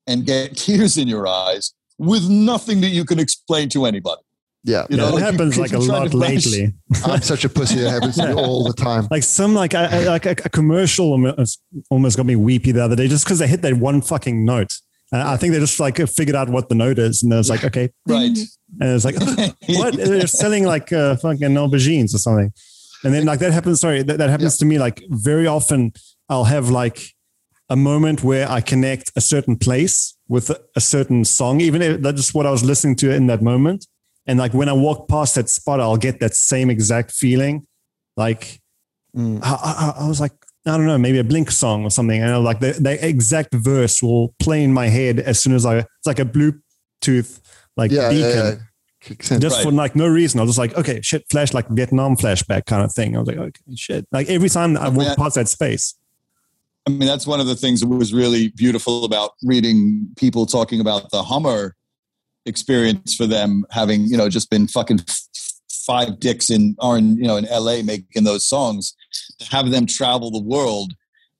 and 0.07 0.25
get 0.27 0.57
tears 0.64 0.97
in 0.97 1.09
your 1.09 1.27
eyes 1.27 1.73
with 1.99 2.29
nothing 2.29 2.81
that 2.83 2.89
you 2.91 3.05
can 3.05 3.19
explain 3.19 3.69
to 3.71 3.87
anybody. 3.87 4.21
Yeah, 4.64 4.85
You 4.91 4.97
know, 4.97 5.09
it 5.09 5.14
like, 5.14 5.23
happens 5.23 5.57
like 5.57 5.73
a 5.73 5.79
lot 5.79 6.12
lately. 6.12 6.75
I'm 7.05 7.23
such 7.23 7.45
a 7.45 7.49
pussy. 7.49 7.79
That 7.79 7.91
happens 7.91 8.17
to 8.17 8.27
me 8.27 8.33
all 8.43 8.64
the 8.64 8.73
time. 8.73 9.07
Like 9.12 9.23
some 9.23 9.55
like 9.55 9.75
I, 9.75 9.85
I- 10.03 10.05
like 10.09 10.27
a, 10.27 10.31
a 10.45 10.49
commercial 10.49 11.12
almost, 11.12 11.62
almost 11.89 12.17
got 12.17 12.27
me 12.27 12.35
weepy 12.35 12.73
the 12.73 12.83
other 12.83 12.97
day 12.97 13.07
just 13.07 13.25
because 13.25 13.39
they 13.39 13.47
hit 13.47 13.62
that 13.62 13.75
one 13.75 14.01
fucking 14.01 14.45
note. 14.45 14.77
And 15.13 15.23
I 15.23 15.37
think 15.37 15.53
they 15.53 15.61
just 15.61 15.79
like 15.79 15.97
figured 16.09 16.35
out 16.37 16.49
what 16.49 16.69
the 16.69 16.75
note 16.75 16.99
is, 16.99 17.23
and 17.23 17.33
it's 17.33 17.49
like 17.49 17.65
okay, 17.65 17.91
Right. 18.07 18.37
and 18.81 18.91
it's 18.91 19.05
like 19.05 19.15
what 19.79 19.95
they're 19.97 20.27
selling 20.27 20.65
like 20.65 20.93
uh, 20.93 21.17
fucking 21.17 21.51
aubergines 21.51 22.13
or 22.15 22.19
something, 22.19 22.53
and 23.05 23.15
then 23.15 23.25
like 23.25 23.39
that 23.41 23.53
happens. 23.53 23.81
Sorry, 23.81 24.03
that, 24.03 24.19
that 24.19 24.31
happens 24.31 24.57
to 24.59 24.65
me 24.65 24.79
like 24.79 25.03
very 25.11 25.47
often. 25.47 25.93
I'll 26.29 26.45
have 26.45 26.71
like 26.71 27.01
a 27.71 27.77
moment 27.77 28.25
where 28.25 28.51
I 28.51 28.61
connect 28.61 29.13
a 29.17 29.21
certain 29.21 29.57
place 29.57 30.17
with 30.29 30.51
a, 30.51 30.61
a 30.75 30.81
certain 30.81 31.25
song, 31.25 31.61
even 31.61 31.83
if 31.83 32.01
that's 32.01 32.17
just 32.17 32.35
what 32.35 32.47
I 32.47 32.51
was 32.51 32.65
listening 32.65 32.97
to 32.97 33.13
in 33.15 33.27
that 33.29 33.43
moment. 33.43 33.87
And 34.27 34.41
like 34.41 34.55
when 34.55 34.69
I 34.69 34.73
walk 34.73 35.09
past 35.09 35.37
that 35.37 35.49
spot, 35.49 35.81
I'll 35.81 35.97
get 35.97 36.19
that 36.19 36.35
same 36.35 36.69
exact 36.71 37.13
feeling. 37.13 37.67
Like 38.17 38.61
Mm. 39.17 39.41
I, 39.43 39.95
I, 39.99 40.05
I 40.05 40.09
was 40.09 40.21
like, 40.21 40.33
I 40.67 40.77
don't 40.77 40.87
know, 40.87 40.99
maybe 40.99 41.19
a 41.19 41.25
Blink 41.25 41.51
song 41.51 41.85
or 41.85 41.91
something. 41.91 42.21
And 42.21 42.43
like 42.45 42.59
the, 42.61 42.73
the 42.73 43.07
exact 43.07 43.55
verse 43.55 44.03
will 44.03 44.35
play 44.41 44.64
in 44.64 44.73
my 44.73 44.89
head 44.89 45.21
as 45.21 45.41
soon 45.41 45.55
as 45.55 45.64
I, 45.64 45.79
it's 45.79 45.89
like 46.07 46.19
a 46.19 46.25
Bluetooth 46.25 47.41
like 47.77 47.91
Yeah, 47.93 48.11
yeah, 48.11 48.11
beacon. 48.11 48.37
yeah. 48.37 48.55
Kicks 49.01 49.31
in. 49.31 49.41
Just 49.41 49.57
Right. 49.59 49.64
for 49.64 49.71
like 49.71 49.95
no 49.95 50.09
reason. 50.09 50.41
I 50.41 50.43
was 50.43 50.51
just 50.51 50.59
like, 50.59 50.77
okay, 50.77 51.01
shit, 51.03 51.25
flash 51.31 51.55
like 51.55 51.69
Vietnam 51.69 52.17
flashback 52.17 52.67
kind 52.67 52.83
of 52.83 52.93
thing. 52.93 53.14
I 53.17 53.21
was 53.21 53.29
like, 53.29 53.37
okay, 53.39 53.61
shit. 53.77 54.07
Like 54.11 54.29
every 54.29 54.49
time 54.49 54.77
I 54.77 54.87
mean, 54.91 54.97
walk 54.97 55.07
I- 55.09 55.14
past 55.14 55.37
that 55.37 55.49
space. 55.49 55.95
I 56.89 56.91
mean, 56.91 57.01
that's 57.07 57.27
one 57.27 57.41
of 57.41 57.47
the 57.47 57.57
things 57.57 57.81
that 57.81 57.89
was 57.89 58.12
really 58.14 58.49
beautiful 58.49 59.05
about 59.05 59.33
reading 59.43 60.09
people 60.17 60.47
talking 60.47 60.81
about 60.81 61.11
the 61.11 61.23
Hummer 61.23 61.75
experience 62.45 63.14
for 63.14 63.27
them 63.27 63.64
having, 63.73 64.03
you 64.07 64.17
know, 64.17 64.29
just 64.29 64.51
been 64.51 64.69
fucking 64.69 65.01
five 65.85 66.21
dicks 66.21 66.49
in 66.51 66.77
or 66.79 66.97
in, 66.97 67.17
you 67.17 67.25
know, 67.27 67.37
in 67.37 67.45
LA 67.51 67.83
making 67.83 68.25
those 68.25 68.47
songs, 68.47 68.95
to 69.39 69.47
have 69.51 69.71
them 69.71 69.87
travel 69.87 70.31
the 70.31 70.43
world 70.43 70.93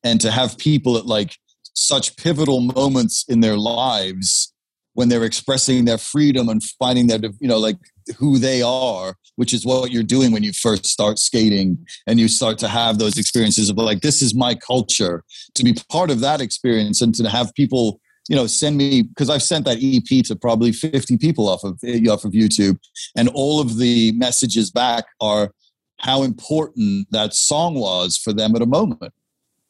and 0.05 0.20
to 0.20 0.31
have 0.31 0.59
people 0.59 0.97
at 0.97 1.07
like 1.07 1.37
such 1.74 2.16
pivotal 2.16 2.61
moments 2.61 3.24
in 3.29 3.41
their 3.41 3.57
lives 3.57 4.53
when 4.95 5.11
they're 5.11 5.24
expressing 5.24 5.85
their 5.85 5.99
freedom 5.99 6.49
and 6.49 6.62
finding 6.79 7.07
their, 7.07 7.20
you 7.39 7.49
know, 7.49 7.59
like 7.59 7.77
who 8.16 8.39
they 8.39 8.62
are, 8.62 9.14
which 9.35 9.53
is 9.53 9.66
what 9.66 9.91
you're 9.91 10.03
doing 10.03 10.33
when 10.33 10.43
you 10.43 10.53
first 10.53 10.87
start 10.87 11.18
skating 11.18 11.77
and 12.07 12.18
you 12.18 12.29
start 12.29 12.57
to 12.59 12.68
have 12.68 12.99
those 12.99 13.18
experiences 13.18 13.68
of 13.68 13.77
like, 13.77 14.01
this 14.01 14.22
is 14.22 14.35
my 14.35 14.55
culture 14.55 15.22
to 15.55 15.62
be 15.62 15.74
part 15.91 16.11
of 16.11 16.20
that 16.20 16.41
experience 16.41 17.03
and 17.03 17.14
to 17.14 17.29
have 17.29 17.53
people 17.55 18.01
you 18.29 18.35
know 18.35 18.47
send 18.47 18.77
me 18.77 19.03
because 19.03 19.31
i've 19.31 19.43
sent 19.43 19.64
that 19.64 19.79
ep 19.81 20.24
to 20.24 20.35
probably 20.35 20.72
50 20.72 21.16
people 21.18 21.49
off 21.49 21.62
of 21.62 21.79
eh, 21.85 22.01
off 22.09 22.24
of 22.24 22.33
youtube 22.33 22.77
and 23.16 23.29
all 23.29 23.61
of 23.61 23.79
the 23.79 24.12
messages 24.12 24.70
back 24.70 25.05
are 25.20 25.53
how 25.99 26.22
important 26.22 27.09
that 27.11 27.34
song 27.34 27.74
was 27.74 28.16
for 28.16 28.32
them 28.32 28.55
at 28.55 28.62
a 28.62 28.66
moment. 28.66 29.12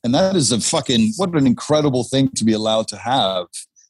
And 0.04 0.14
that 0.14 0.36
is 0.36 0.52
a 0.52 0.60
fucking 0.60 1.14
what 1.16 1.34
an 1.34 1.46
incredible 1.46 2.04
thing 2.04 2.28
to 2.36 2.44
be 2.44 2.52
allowed 2.52 2.88
to 2.88 2.96
have 2.96 3.46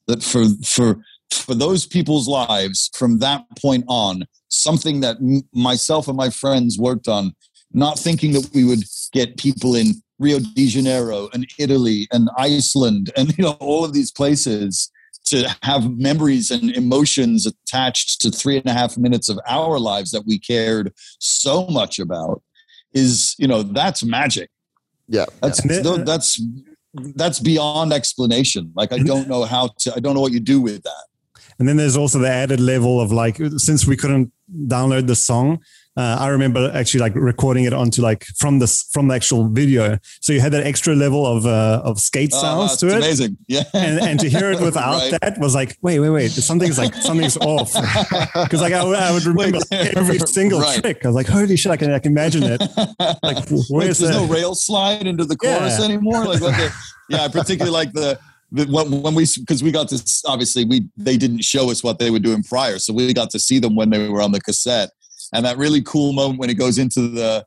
that 0.07 0.23
for 0.23 0.45
for 0.65 0.99
for 1.31 1.53
those 1.53 1.85
people's 1.85 2.27
lives 2.27 2.89
from 2.95 3.19
that 3.19 3.43
point 3.59 3.83
on 3.87 4.25
something 4.49 5.01
that 5.01 5.17
m- 5.17 5.43
myself 5.53 6.07
and 6.07 6.17
my 6.17 6.29
friends 6.29 6.79
worked 6.79 7.07
on 7.07 7.33
not 7.73 7.99
thinking 7.99 8.31
that 8.31 8.49
we 8.53 8.63
would 8.63 8.83
get 9.11 9.37
people 9.37 9.75
in 9.75 9.93
Rio 10.19 10.39
de 10.39 10.67
Janeiro 10.67 11.29
and 11.33 11.45
Italy 11.59 12.07
and 12.11 12.29
Iceland 12.37 13.11
and 13.17 13.37
you 13.37 13.43
know 13.43 13.57
all 13.59 13.85
of 13.85 13.93
these 13.93 14.11
places 14.11 14.89
to 15.29 15.55
have 15.63 15.97
memories 15.97 16.51
and 16.51 16.71
emotions 16.75 17.45
attached 17.45 18.21
to 18.21 18.31
three 18.31 18.57
and 18.57 18.65
a 18.65 18.73
half 18.73 18.97
minutes 18.97 19.29
of 19.29 19.39
our 19.47 19.79
lives 19.79 20.11
that 20.11 20.23
we 20.25 20.39
cared 20.39 20.93
so 21.19 21.67
much 21.67 21.99
about 21.99 22.41
is 22.93 23.35
you 23.37 23.47
know 23.47 23.63
that's 23.63 24.03
magic. 24.03 24.49
Yeah, 25.07 25.25
that's 25.41 25.63
Yeah. 25.65 26.03
that's 26.03 26.41
that's 27.15 27.39
beyond 27.39 27.93
explanation. 27.93 28.71
Like 28.75 28.91
i 28.91 28.97
don't 28.97 29.27
know 29.27 29.43
how 29.43 29.69
to 29.79 29.93
i 29.95 29.99
don't 29.99 30.15
know 30.15 30.21
what 30.21 30.33
you 30.33 30.39
do 30.39 30.59
with 30.61 30.83
that. 30.83 31.05
And 31.59 31.67
then 31.67 31.77
there's 31.77 31.97
also 31.97 32.19
the 32.19 32.29
added 32.29 32.59
level 32.59 33.01
of 33.01 33.11
like, 33.11 33.37
since 33.57 33.87
we 33.87 33.95
couldn't 33.95 34.31
download 34.67 35.07
the 35.07 35.15
song, 35.15 35.59
uh, 35.97 36.17
I 36.19 36.27
remember 36.27 36.71
actually 36.73 36.99
like 37.01 37.15
recording 37.15 37.63
it 37.65 37.73
onto 37.73 38.01
like 38.03 38.23
from 38.37 38.59
the 38.59 38.67
from 38.91 39.07
the 39.07 39.15
actual 39.15 39.49
video. 39.49 39.97
So 40.21 40.31
you 40.31 40.39
had 40.39 40.53
that 40.53 40.65
extra 40.65 40.95
level 40.95 41.25
of 41.25 41.45
uh, 41.45 41.81
of 41.83 41.99
skate 41.99 42.29
Oh, 42.33 42.41
sounds 42.41 42.71
it's 42.73 42.81
to 42.81 42.87
it. 42.89 42.97
amazing 42.97 43.37
yeah 43.47 43.63
And, 43.73 43.99
and 43.99 44.19
to 44.19 44.29
hear 44.29 44.51
it 44.51 44.61
without 44.61 45.01
Right. 45.11 45.19
that 45.21 45.39
was 45.39 45.55
like, 45.55 45.75
wait, 45.81 45.99
wait, 45.99 46.11
wait, 46.11 46.31
something's 46.31 46.77
like 46.77 46.93
something's 47.09 47.35
off. 47.37 47.71
Because 48.33 48.61
like 48.61 48.73
I, 48.73 48.83
would- 48.83 48.97
I 48.97 49.11
would 49.11 49.25
remember 49.25 49.59
Wait. 49.71 49.97
every 49.97 50.19
single 50.19 50.59
Right. 50.59 50.79
trick. 50.81 51.03
I 51.03 51.07
was 51.07 51.15
like, 51.15 51.27
holy 51.27 51.57
shit, 51.57 51.71
I 51.71 51.77
can, 51.77 51.91
I 51.91 51.99
can 51.99 52.11
imagine 52.11 52.43
it. 52.43 52.61
Like, 53.23 53.45
Wait, 53.49 53.85
there's 53.85 53.99
the? 53.99 54.11
no 54.11 54.25
rail 54.25 54.53
slide 54.55 55.07
into 55.07 55.25
the 55.25 55.35
chorus 55.35 55.79
Yeah. 55.79 55.85
anymore. 55.85 56.25
Like, 56.25 56.41
what 56.41 56.55
the, 56.55 56.71
yeah, 57.09 57.23
I 57.23 57.27
particularly 57.27 57.71
like 57.71 57.91
the, 57.93 58.19
when 58.51 59.13
we 59.13 59.25
because 59.39 59.61
we 59.61 59.71
got 59.71 59.89
to 59.89 60.01
obviously 60.25 60.63
we 60.63 60.87
they 60.95 61.17
didn't 61.17 61.43
show 61.43 61.69
us 61.69 61.83
what 61.83 61.99
they 61.99 62.09
were 62.11 62.19
doing 62.19 62.43
prior, 62.43 62.79
so 62.79 62.93
we 62.93 63.13
got 63.13 63.29
to 63.31 63.39
see 63.39 63.59
them 63.59 63.75
when 63.75 63.89
they 63.89 64.07
were 64.07 64.21
on 64.21 64.31
the 64.31 64.39
cassette, 64.39 64.89
and 65.33 65.45
that 65.45 65.57
really 65.57 65.81
cool 65.81 66.13
moment 66.13 66.39
when 66.39 66.49
it 66.49 66.55
goes 66.55 66.77
into 66.77 67.07
the 67.07 67.45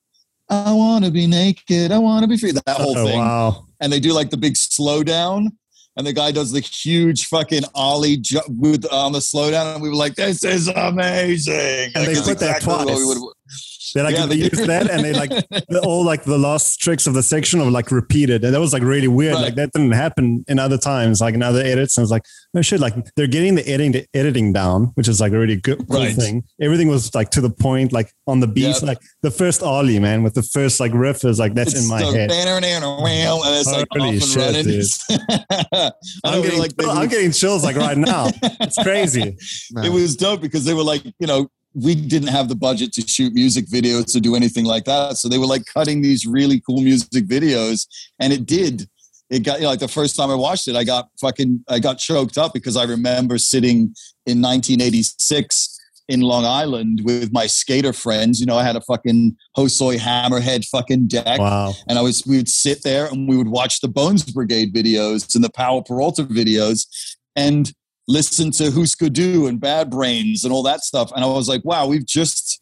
I 0.48 0.72
want 0.72 1.04
to 1.04 1.12
be 1.12 1.28
naked, 1.28 1.92
I 1.92 1.98
want 1.98 2.24
to 2.24 2.28
be 2.28 2.36
free, 2.36 2.50
that 2.50 2.64
whole 2.68 2.98
oh, 2.98 3.04
thing, 3.04 3.18
wow. 3.18 3.66
and 3.80 3.92
they 3.92 4.00
do 4.00 4.12
like 4.12 4.30
the 4.30 4.36
big 4.36 4.54
slowdown. 4.54 5.48
And 5.96 6.06
the 6.06 6.12
guy 6.12 6.30
does 6.30 6.52
the 6.52 6.60
huge 6.60 7.26
fucking 7.26 7.64
ollie 7.74 8.16
ju- 8.16 8.40
with 8.48 8.86
on 8.92 9.12
the 9.12 9.18
slowdown, 9.18 9.74
and 9.74 9.82
we 9.82 9.88
were 9.88 9.96
like, 9.96 10.14
"This 10.14 10.44
is 10.44 10.68
amazing!" 10.68 11.90
And 11.94 12.06
they 12.06 12.14
put 12.14 12.38
that 12.38 12.64
what 12.64 12.86
twice. 12.86 13.69
They 13.94 14.02
like 14.02 14.14
Yeah, 14.16 14.26
they 14.26 14.36
used 14.36 14.56
do. 14.56 14.66
that 14.66 14.90
and 14.90 15.04
they 15.04 15.12
like 15.12 15.30
the- 15.50 15.82
all 15.84 16.04
like 16.04 16.24
the 16.24 16.38
last 16.38 16.80
tricks 16.80 17.06
of 17.06 17.14
the 17.14 17.22
section 17.22 17.60
of 17.60 17.68
like 17.68 17.90
repeated. 17.90 18.44
And 18.44 18.54
that 18.54 18.60
was 18.60 18.72
like 18.72 18.82
really 18.82 19.08
weird. 19.08 19.34
Right. 19.34 19.42
Like 19.44 19.54
that 19.56 19.72
didn't 19.72 19.92
happen 19.92 20.44
in 20.48 20.58
other 20.58 20.78
times, 20.78 21.20
like 21.20 21.34
in 21.34 21.42
other 21.42 21.60
edits. 21.60 21.96
And 21.96 22.02
it's 22.04 22.10
like, 22.10 22.24
no 22.54 22.62
shit, 22.62 22.80
like 22.80 22.94
they're 23.16 23.26
getting 23.26 23.54
the 23.54 23.66
editing 23.68 23.92
the 23.92 24.06
editing 24.14 24.52
down, 24.52 24.92
which 24.94 25.08
is 25.08 25.20
like 25.20 25.32
a 25.32 25.38
really 25.38 25.56
good 25.56 25.78
cool 25.88 26.00
Right. 26.00 26.14
thing. 26.14 26.44
Everything 26.60 26.88
was 26.88 27.14
like 27.14 27.30
to 27.30 27.40
the 27.40 27.50
point, 27.50 27.92
like 27.92 28.12
on 28.26 28.40
the 28.40 28.46
beat. 28.46 28.60
Yep. 28.74 28.82
Like 28.82 28.98
the 29.22 29.30
first 29.30 29.62
Ollie, 29.62 29.98
man, 29.98 30.22
with 30.22 30.34
the 30.34 30.42
first 30.42 30.80
like 30.80 30.92
riff 30.94 31.24
is 31.24 31.38
like 31.38 31.54
that's 31.54 31.74
in 31.80 31.88
my 31.88 32.02
head. 32.02 32.28
banner, 32.28 32.60
banner, 32.60 32.86
and 32.86 33.40
it's 33.56 33.66
like 33.66 33.86
Holy 33.92 34.16
off 34.18 34.22
shit, 34.22 34.64
dude. 34.64 34.86
I 35.72 35.90
I'm 36.24 36.42
getting, 36.42 36.58
like 36.58 36.72
I'm 36.86 37.08
getting 37.08 37.32
chills 37.32 37.64
like 37.64 37.76
right 37.76 37.96
now. 37.98 38.28
It's 38.60 38.80
crazy. 38.82 39.36
It 39.84 39.92
was 39.92 40.16
dope 40.16 40.40
because 40.40 40.64
they 40.64 40.74
were 40.74 40.82
like, 40.82 41.02
you 41.04 41.26
know, 41.26 41.48
we 41.74 41.94
didn't 41.94 42.28
have 42.28 42.48
the 42.48 42.56
budget 42.56 42.92
to 42.94 43.02
shoot 43.02 43.32
music 43.32 43.66
videos 43.66 44.12
to 44.12 44.20
do 44.20 44.34
anything 44.34 44.64
like 44.64 44.84
that, 44.84 45.16
so 45.16 45.28
they 45.28 45.38
were 45.38 45.46
like 45.46 45.64
cutting 45.66 46.02
these 46.02 46.26
really 46.26 46.60
cool 46.60 46.80
music 46.80 47.26
videos, 47.26 47.86
and 48.18 48.32
it 48.32 48.46
did. 48.46 48.88
It 49.30 49.44
got 49.44 49.58
you 49.58 49.64
know, 49.64 49.70
like 49.70 49.78
the 49.78 49.86
first 49.88 50.16
time 50.16 50.30
I 50.30 50.34
watched 50.34 50.66
it, 50.66 50.74
I 50.74 50.82
got 50.82 51.08
fucking, 51.20 51.64
I 51.68 51.78
got 51.78 51.98
choked 51.98 52.36
up 52.36 52.52
because 52.52 52.76
I 52.76 52.84
remember 52.84 53.38
sitting 53.38 53.94
in 54.26 54.42
1986 54.42 55.80
in 56.10 56.20
Long 56.22 56.44
Island 56.44 57.02
with 57.04 57.32
my 57.32 57.46
skater 57.46 57.92
friends. 57.92 58.40
You 58.40 58.46
know, 58.46 58.56
I 58.56 58.64
had 58.64 58.74
a 58.74 58.80
fucking 58.80 59.36
Hosoi 59.56 59.96
Hammerhead 59.96 60.66
fucking 60.66 61.06
deck. 61.06 61.38
Wow. 61.38 61.74
and 61.88 61.98
I 61.98 62.02
was 62.02 62.26
we 62.26 62.36
would 62.38 62.48
sit 62.48 62.82
there 62.82 63.06
and 63.06 63.28
we 63.28 63.36
would 63.36 63.48
watch 63.48 63.80
the 63.80 63.88
Bones 63.88 64.24
Brigade 64.24 64.74
videos 64.74 65.32
and 65.36 65.44
the 65.44 65.50
Powell 65.50 65.82
Peralta 65.82 66.24
videos 66.24 66.86
and 67.36 67.72
listen 68.10 68.50
to 68.50 68.70
Husker 68.70 69.08
Du 69.08 69.46
and 69.46 69.60
Bad 69.60 69.90
Brains 69.90 70.44
and 70.44 70.52
all 70.52 70.62
that 70.64 70.80
stuff. 70.80 71.12
And 71.14 71.24
I 71.24 71.28
was 71.28 71.48
like, 71.48 71.64
wow, 71.64 71.86
we've 71.86 72.06
just 72.06 72.60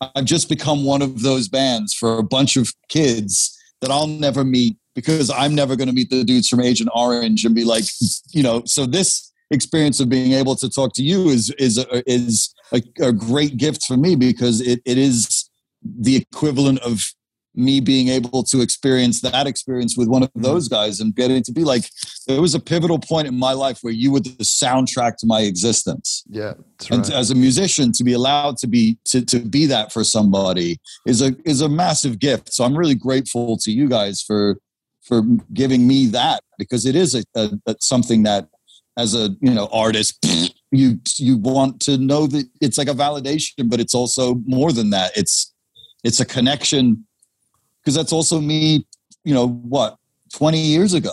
I've 0.00 0.24
just 0.24 0.48
become 0.48 0.84
one 0.84 1.02
of 1.02 1.22
those 1.22 1.48
bands 1.48 1.92
for 1.92 2.18
a 2.18 2.22
bunch 2.22 2.56
of 2.56 2.72
kids 2.88 3.56
that 3.80 3.90
I'll 3.90 4.06
never 4.06 4.44
meet 4.44 4.76
because 4.94 5.30
I'm 5.30 5.54
never 5.54 5.76
going 5.76 5.88
to 5.88 5.94
meet 5.94 6.10
the 6.10 6.24
dudes 6.24 6.48
from 6.48 6.60
Agent 6.60 6.90
Orange 6.94 7.44
and 7.44 7.54
be 7.54 7.64
like, 7.64 7.84
you 8.32 8.42
know, 8.42 8.62
so 8.64 8.86
this 8.86 9.32
experience 9.50 9.98
of 10.00 10.08
being 10.08 10.32
able 10.32 10.54
to 10.56 10.68
talk 10.68 10.92
to 10.94 11.02
you 11.02 11.28
is 11.28 11.50
is 11.58 11.78
a, 11.78 12.10
is 12.10 12.54
a, 12.72 12.82
a 13.00 13.12
great 13.12 13.56
gift 13.56 13.84
for 13.84 13.96
me 13.96 14.16
because 14.16 14.60
it, 14.60 14.80
it 14.84 14.98
is 14.98 15.50
the 15.82 16.16
equivalent 16.16 16.80
of 16.80 17.02
me 17.58 17.80
being 17.80 18.08
able 18.08 18.42
to 18.44 18.60
experience 18.60 19.20
that 19.20 19.46
experience 19.46 19.96
with 19.96 20.08
one 20.08 20.22
of 20.22 20.28
mm-hmm. 20.30 20.42
those 20.42 20.68
guys 20.68 21.00
and 21.00 21.14
getting 21.14 21.42
to 21.42 21.52
be 21.52 21.64
like 21.64 21.84
there 22.26 22.40
was 22.40 22.54
a 22.54 22.60
pivotal 22.60 22.98
point 22.98 23.26
in 23.26 23.38
my 23.38 23.52
life 23.52 23.78
where 23.82 23.92
you 23.92 24.12
were 24.12 24.20
the 24.20 24.30
soundtrack 24.42 25.16
to 25.16 25.26
my 25.26 25.40
existence. 25.42 26.24
Yeah, 26.28 26.54
and 26.90 27.00
right. 27.00 27.12
as 27.12 27.30
a 27.30 27.34
musician 27.34 27.92
to 27.92 28.04
be 28.04 28.12
allowed 28.12 28.56
to 28.58 28.66
be 28.66 28.98
to, 29.06 29.24
to 29.26 29.40
be 29.40 29.66
that 29.66 29.92
for 29.92 30.04
somebody 30.04 30.78
is 31.06 31.20
a 31.20 31.34
is 31.44 31.60
a 31.60 31.68
massive 31.68 32.18
gift. 32.18 32.52
So 32.52 32.64
i'm 32.64 32.76
really 32.76 32.94
grateful 32.94 33.56
to 33.58 33.70
you 33.72 33.88
guys 33.88 34.22
for 34.22 34.58
for 35.02 35.22
giving 35.52 35.86
me 35.86 36.06
that 36.06 36.42
because 36.58 36.84
it 36.84 36.94
is 36.94 37.14
a, 37.14 37.24
a, 37.34 37.50
a 37.66 37.76
something 37.80 38.22
that 38.24 38.48
as 38.96 39.14
a 39.14 39.30
you 39.40 39.54
know 39.54 39.68
artist 39.72 40.24
you 40.70 40.98
you 41.16 41.36
want 41.38 41.80
to 41.80 41.96
know 41.96 42.26
that 42.26 42.46
it's 42.60 42.78
like 42.78 42.88
a 42.88 42.94
validation 42.94 43.68
but 43.68 43.80
it's 43.80 43.94
also 43.94 44.36
more 44.46 44.72
than 44.72 44.90
that. 44.90 45.12
It's 45.16 45.54
it's 46.04 46.20
a 46.20 46.24
connection 46.24 47.06
because 47.88 47.94
that's 47.94 48.12
also 48.12 48.38
me 48.38 48.86
you 49.24 49.32
know 49.32 49.48
what 49.48 49.96
20 50.34 50.60
years 50.60 50.92
ago 50.92 51.12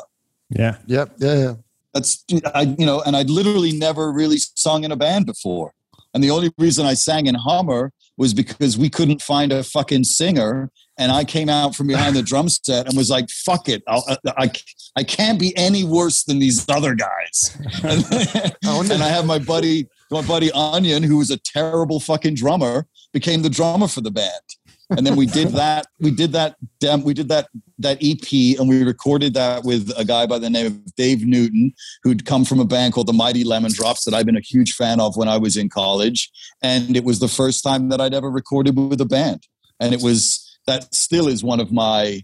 Yeah. 0.50 0.78
Yep, 0.88 1.14
yeah, 1.18 1.36
yeah. 1.36 1.54
That's 1.94 2.24
I 2.54 2.76
you 2.78 2.86
know, 2.86 3.02
and 3.02 3.16
I'd 3.16 3.30
literally 3.30 3.72
never 3.72 4.12
really 4.12 4.38
sung 4.38 4.84
in 4.84 4.92
a 4.92 4.96
band 4.96 5.26
before. 5.26 5.74
And 6.14 6.24
the 6.24 6.32
only 6.32 6.52
reason 6.58 6.86
I 6.86 6.94
sang 6.94 7.26
in 7.28 7.36
Hummer 7.36 7.92
was 8.18 8.34
because 8.34 8.78
we 8.78 8.90
couldn't 8.90 9.22
find 9.22 9.52
a 9.52 9.64
fucking 9.64 10.06
singer. 10.06 10.72
And 10.98 11.12
I 11.12 11.26
came 11.26 11.50
out 11.50 11.76
from 11.76 11.88
behind 11.88 12.16
the 12.16 12.22
drum 12.32 12.48
set 12.48 12.88
and 12.88 12.96
was 12.96 13.10
like, 13.10 13.30
fuck 13.30 13.68
it. 13.68 13.84
I'll, 13.88 14.06
I, 14.10 14.18
I, 14.38 14.52
I 14.96 15.04
can't 15.04 15.38
be 15.38 15.56
any 15.58 15.84
worse 15.84 16.24
than 16.24 16.40
these 16.40 16.68
other 16.70 16.96
guys. 16.96 17.58
and, 17.84 18.92
and 18.92 19.04
I 19.04 19.10
have 19.10 19.26
my 19.26 19.40
buddy, 19.40 19.88
my 20.10 20.22
buddy 20.22 20.52
Onion, 20.54 21.04
who 21.04 21.18
was 21.18 21.32
a 21.32 21.38
terrible 21.38 22.00
fucking 22.00 22.36
drummer, 22.36 22.88
became 23.12 23.42
the 23.42 23.50
drummer 23.50 23.90
for 23.90 24.00
the 24.00 24.12
band 24.12 24.32
and 24.92 25.06
then 25.06 25.16
we 25.16 25.26
did 25.26 25.50
that 25.50 25.88
we 26.00 26.12
did 26.12 26.32
that 26.32 26.56
we 27.04 27.14
did 27.14 27.30
that 27.30 27.48
that 27.80 27.98
ep 28.02 28.60
and 28.60 28.70
we 28.70 28.84
recorded 28.84 29.34
that 29.34 29.64
with 29.64 29.92
a 29.98 30.06
guy 30.06 30.26
by 30.26 30.38
the 30.38 30.50
name 30.50 30.68
of 30.68 30.96
dave 30.96 31.26
newton 31.26 31.74
who'd 32.04 32.26
come 32.26 32.46
from 32.46 32.60
a 32.60 32.66
band 32.66 32.94
called 32.94 33.08
the 33.08 33.14
mighty 33.14 33.44
lemon 33.44 33.72
drops 33.72 34.06
that 34.06 34.14
i've 34.14 34.26
been 34.26 34.38
a 34.38 34.42
huge 34.42 34.74
fan 34.74 35.00
of 35.00 35.16
when 35.18 35.28
i 35.28 35.38
was 35.38 35.58
in 35.58 35.70
college. 35.70 36.32
And 36.62 36.96
it 36.96 37.04
was 37.04 37.20
the 37.20 37.28
first 37.28 37.64
time 37.64 37.90
that 37.90 38.02
i'd 38.02 38.14
ever 38.14 38.30
recorded 38.30 38.78
with 38.78 39.02
a 39.02 39.06
band. 39.06 39.48
And 39.80 39.94
it 39.94 40.02
was 40.02 40.58
that 40.68 40.94
still 40.94 41.28
is 41.28 41.44
one 41.44 41.60
of 41.60 41.72
my 41.72 42.24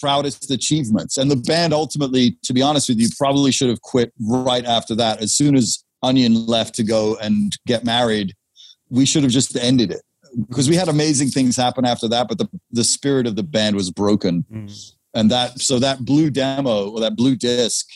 proudest 0.00 0.50
achievements. 0.50 1.18
And 1.18 1.30
the 1.30 1.36
band 1.36 1.72
ultimately 1.72 2.38
to 2.44 2.52
be 2.52 2.62
honest 2.62 2.88
with 2.88 2.98
you 2.98 3.08
probably 3.16 3.52
should 3.52 3.68
have 3.68 3.82
quit 3.82 4.12
right 4.20 4.64
after 4.64 4.94
that. 4.96 5.20
As 5.20 5.32
soon 5.32 5.54
as 5.54 5.84
onion 6.02 6.46
left 6.46 6.74
to 6.76 6.82
go 6.82 7.16
and 7.16 7.56
get 7.66 7.84
married 7.84 8.34
we 8.90 9.06
should 9.06 9.22
have 9.22 9.32
just 9.32 9.56
ended 9.56 9.90
it 9.90 10.02
because 10.48 10.68
we 10.68 10.76
had 10.76 10.88
amazing 10.88 11.28
things 11.28 11.56
happen 11.56 11.84
after 11.84 12.08
that, 12.08 12.28
but 12.28 12.38
the 12.38 12.48
the 12.70 12.84
spirit 12.84 13.26
of 13.26 13.36
the 13.36 13.42
band 13.42 13.76
was 13.76 13.90
broken, 13.90 14.44
mm. 14.52 14.92
and 15.14 15.30
that 15.30 15.60
so 15.60 15.78
that 15.78 16.04
blue 16.04 16.30
demo 16.30 16.90
or 16.90 17.00
that 17.00 17.16
blue 17.16 17.36
disc 17.36 17.88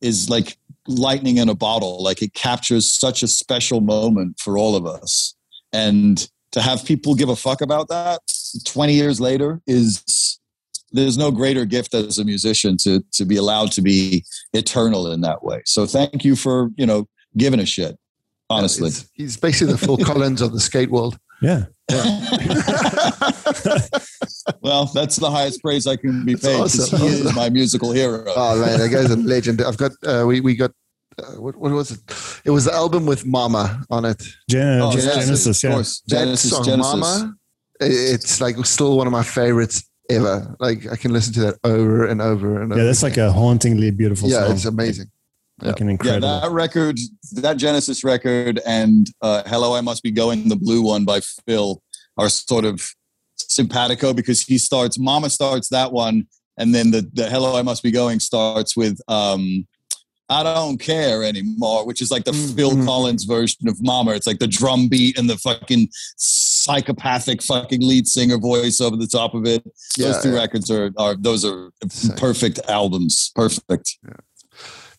is 0.00 0.30
like 0.30 0.56
lightning 0.86 1.36
in 1.36 1.48
a 1.48 1.54
bottle. 1.54 2.02
Like 2.02 2.22
it 2.22 2.34
captures 2.34 2.92
such 2.92 3.22
a 3.22 3.28
special 3.28 3.80
moment 3.80 4.40
for 4.40 4.58
all 4.58 4.76
of 4.76 4.86
us, 4.86 5.34
and 5.72 6.28
to 6.52 6.60
have 6.60 6.84
people 6.84 7.14
give 7.14 7.28
a 7.28 7.36
fuck 7.36 7.60
about 7.60 7.88
that 7.88 8.20
20 8.64 8.92
years 8.92 9.20
later 9.20 9.60
is 9.66 10.40
there's 10.92 11.16
no 11.16 11.30
greater 11.30 11.64
gift 11.64 11.94
as 11.94 12.18
a 12.18 12.24
musician 12.24 12.76
to 12.78 13.04
to 13.12 13.24
be 13.24 13.36
allowed 13.36 13.72
to 13.72 13.82
be 13.82 14.24
eternal 14.52 15.10
in 15.12 15.20
that 15.20 15.42
way. 15.44 15.62
So 15.64 15.86
thank 15.86 16.24
you 16.24 16.36
for 16.36 16.70
you 16.76 16.86
know 16.86 17.08
giving 17.36 17.60
a 17.60 17.66
shit. 17.66 17.98
Honestly, 18.48 18.90
yeah, 18.90 19.02
he's 19.14 19.36
basically 19.36 19.72
the 19.72 19.78
Phil 19.78 19.96
Collins 20.04 20.42
of 20.42 20.52
the 20.52 20.60
skate 20.60 20.90
world. 20.90 21.18
Yeah. 21.42 21.64
yeah. 21.90 22.02
well, 24.62 24.86
that's 24.86 25.16
the 25.16 25.30
highest 25.30 25.62
praise 25.62 25.86
I 25.86 25.96
can 25.96 26.24
be 26.24 26.34
paid 26.34 26.56
because 26.56 26.92
awesome. 26.92 27.00
he 27.00 27.06
is 27.08 27.34
my 27.34 27.48
musical 27.48 27.92
hero. 27.92 28.24
Oh 28.28 28.60
man, 28.60 28.78
that 28.78 28.90
guy's 28.90 29.10
a 29.10 29.16
legend. 29.16 29.62
I've 29.62 29.76
got 29.76 29.92
uh, 30.06 30.24
we 30.26 30.40
we 30.40 30.54
got 30.54 30.72
uh, 31.18 31.40
what, 31.40 31.56
what, 31.56 31.72
was 31.72 31.90
it? 31.90 32.00
It 32.44 32.50
was 32.50 32.64
the 32.64 32.74
album 32.74 33.06
with 33.06 33.26
Mama 33.26 33.82
on 33.90 34.04
it. 34.04 34.22
Gen- 34.48 34.80
oh, 34.80 34.92
Genesis, 34.92 35.60
Genesis, 35.60 36.02
yeah. 36.06 36.18
Genesis, 36.18 36.50
song, 36.50 36.64
Genesis. 36.64 36.92
Mama. 36.92 37.34
It's 37.80 38.40
like 38.40 38.56
still 38.66 38.96
one 38.96 39.06
of 39.06 39.12
my 39.12 39.22
favorites 39.22 39.88
ever. 40.10 40.54
Like 40.60 40.86
I 40.90 40.96
can 40.96 41.12
listen 41.12 41.32
to 41.34 41.40
that 41.40 41.58
over 41.64 42.06
and 42.06 42.20
over 42.20 42.60
and 42.60 42.72
over. 42.72 42.80
Yeah, 42.80 42.86
that's 42.86 43.02
again. 43.02 43.26
like 43.26 43.30
a 43.30 43.32
hauntingly 43.32 43.90
beautiful. 43.90 44.28
Song. 44.28 44.38
Yeah, 44.38 44.46
song. 44.46 44.56
it's 44.56 44.64
amazing. 44.66 45.10
Like 45.62 45.80
an 45.80 45.88
incredible. 45.88 46.28
Yeah, 46.28 46.40
that 46.40 46.50
record, 46.50 46.98
that 47.32 47.56
Genesis 47.56 48.04
record, 48.04 48.60
and 48.66 49.06
uh, 49.22 49.42
"Hello, 49.46 49.74
I 49.74 49.80
Must 49.80 50.02
Be 50.02 50.10
Going," 50.10 50.48
the 50.48 50.56
blue 50.56 50.82
one 50.82 51.04
by 51.04 51.20
Phil, 51.46 51.82
are 52.16 52.28
sort 52.28 52.64
of 52.64 52.88
simpatico 53.36 54.12
because 54.12 54.42
he 54.42 54.58
starts. 54.58 54.98
Mama 54.98 55.30
starts 55.30 55.68
that 55.68 55.92
one, 55.92 56.26
and 56.56 56.74
then 56.74 56.90
the 56.90 57.08
the 57.12 57.28
"Hello, 57.28 57.56
I 57.56 57.62
Must 57.62 57.82
Be 57.82 57.90
Going" 57.90 58.20
starts 58.20 58.76
with 58.76 59.00
um, 59.08 59.66
"I 60.28 60.42
Don't 60.42 60.78
Care 60.78 61.24
Anymore," 61.24 61.86
which 61.86 62.00
is 62.00 62.10
like 62.10 62.24
the 62.24 62.32
mm-hmm. 62.32 62.56
Phil 62.56 62.84
Collins 62.84 63.24
version 63.24 63.68
of 63.68 63.82
Mama. 63.82 64.12
It's 64.12 64.26
like 64.26 64.38
the 64.38 64.46
drum 64.46 64.88
beat 64.88 65.18
and 65.18 65.28
the 65.28 65.36
fucking 65.36 65.88
psychopathic 66.16 67.42
fucking 67.42 67.80
lead 67.80 68.06
singer 68.06 68.38
voice 68.38 68.80
over 68.80 68.96
the 68.96 69.06
top 69.06 69.34
of 69.34 69.46
it. 69.46 69.62
Yeah, 69.96 70.06
those 70.06 70.22
two 70.22 70.30
yeah. 70.30 70.38
records 70.38 70.70
are 70.70 70.90
are 70.96 71.16
those 71.16 71.44
are 71.44 71.70
perfect 72.16 72.60
albums. 72.68 73.30
Perfect. 73.34 73.98
Yeah. 74.06 74.14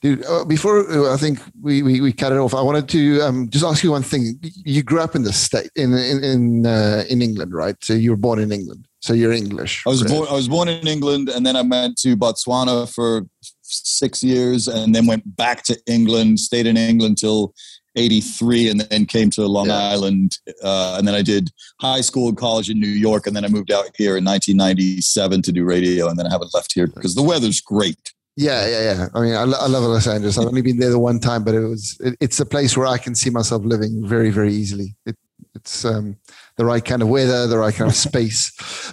Dude, 0.01 0.25
uh, 0.25 0.43
before 0.45 0.89
uh, 0.89 1.13
I 1.13 1.17
think 1.17 1.39
we, 1.61 1.83
we, 1.83 2.01
we 2.01 2.11
cut 2.11 2.31
it 2.31 2.39
off, 2.39 2.55
I 2.55 2.61
wanted 2.61 2.89
to 2.89 3.21
um, 3.21 3.49
just 3.49 3.63
ask 3.63 3.83
you 3.83 3.91
one 3.91 4.01
thing. 4.01 4.39
You 4.41 4.81
grew 4.81 4.99
up 4.99 5.15
in 5.15 5.23
the 5.23 5.31
state 5.31 5.69
in 5.75 5.93
in 5.93 6.23
in, 6.23 6.65
uh, 6.65 7.03
in 7.07 7.21
England, 7.21 7.53
right? 7.53 7.75
So 7.83 7.93
you 7.93 8.09
were 8.09 8.17
born 8.17 8.39
in 8.39 8.51
England. 8.51 8.87
So 9.01 9.13
you're 9.13 9.31
English. 9.31 9.83
I 9.85 9.89
was 9.89 10.03
born. 10.03 10.27
I 10.27 10.33
was 10.33 10.47
born 10.47 10.69
in 10.69 10.87
England, 10.87 11.29
and 11.29 11.45
then 11.45 11.55
I 11.55 11.61
went 11.61 11.97
to 11.99 12.17
Botswana 12.17 12.91
for 12.91 13.27
six 13.61 14.23
years, 14.23 14.67
and 14.67 14.95
then 14.95 15.05
went 15.05 15.35
back 15.35 15.63
to 15.65 15.77
England. 15.85 16.39
Stayed 16.39 16.65
in 16.65 16.77
England 16.77 17.19
till 17.19 17.53
83 17.95 18.69
and 18.69 18.79
then 18.81 19.05
came 19.05 19.29
to 19.31 19.45
Long 19.45 19.67
yeah. 19.67 19.89
Island. 19.89 20.37
Uh, 20.63 20.95
and 20.97 21.07
then 21.07 21.13
I 21.13 21.21
did 21.21 21.51
high 21.79 22.01
school 22.01 22.29
and 22.29 22.37
college 22.37 22.69
in 22.69 22.79
New 22.79 22.87
York. 22.87 23.27
And 23.27 23.35
then 23.35 23.43
I 23.43 23.49
moved 23.49 23.71
out 23.71 23.89
here 23.97 24.17
in 24.17 24.23
1997 24.23 25.41
to 25.41 25.51
do 25.51 25.65
radio. 25.65 26.07
And 26.07 26.17
then 26.17 26.25
I 26.25 26.31
haven't 26.31 26.53
left 26.53 26.71
here 26.73 26.87
because 26.87 27.15
the 27.15 27.21
weather's 27.21 27.59
great. 27.59 28.13
Yeah, 28.37 28.65
yeah, 28.65 28.81
yeah. 28.81 29.07
I 29.13 29.21
mean, 29.21 29.33
I, 29.33 29.41
I 29.41 29.67
love 29.67 29.83
Los 29.83 30.07
Angeles. 30.07 30.37
I've 30.37 30.47
only 30.47 30.61
been 30.61 30.79
there 30.79 30.89
the 30.89 30.99
one 30.99 31.19
time, 31.19 31.43
but 31.43 31.53
it 31.53 31.59
was 31.59 31.97
it, 31.99 32.15
it's 32.21 32.39
a 32.39 32.45
place 32.45 32.77
where 32.77 32.87
I 32.87 32.97
can 32.97 33.13
see 33.13 33.29
myself 33.29 33.63
living 33.65 34.07
very, 34.07 34.29
very 34.29 34.53
easily. 34.53 34.95
It, 35.05 35.17
it's 35.53 35.83
um, 35.83 36.17
the 36.55 36.65
right 36.65 36.83
kind 36.83 37.01
of 37.01 37.09
weather, 37.09 37.45
the 37.47 37.57
right 37.57 37.73
kind 37.73 37.89
of 37.89 37.95
space. 37.95 38.51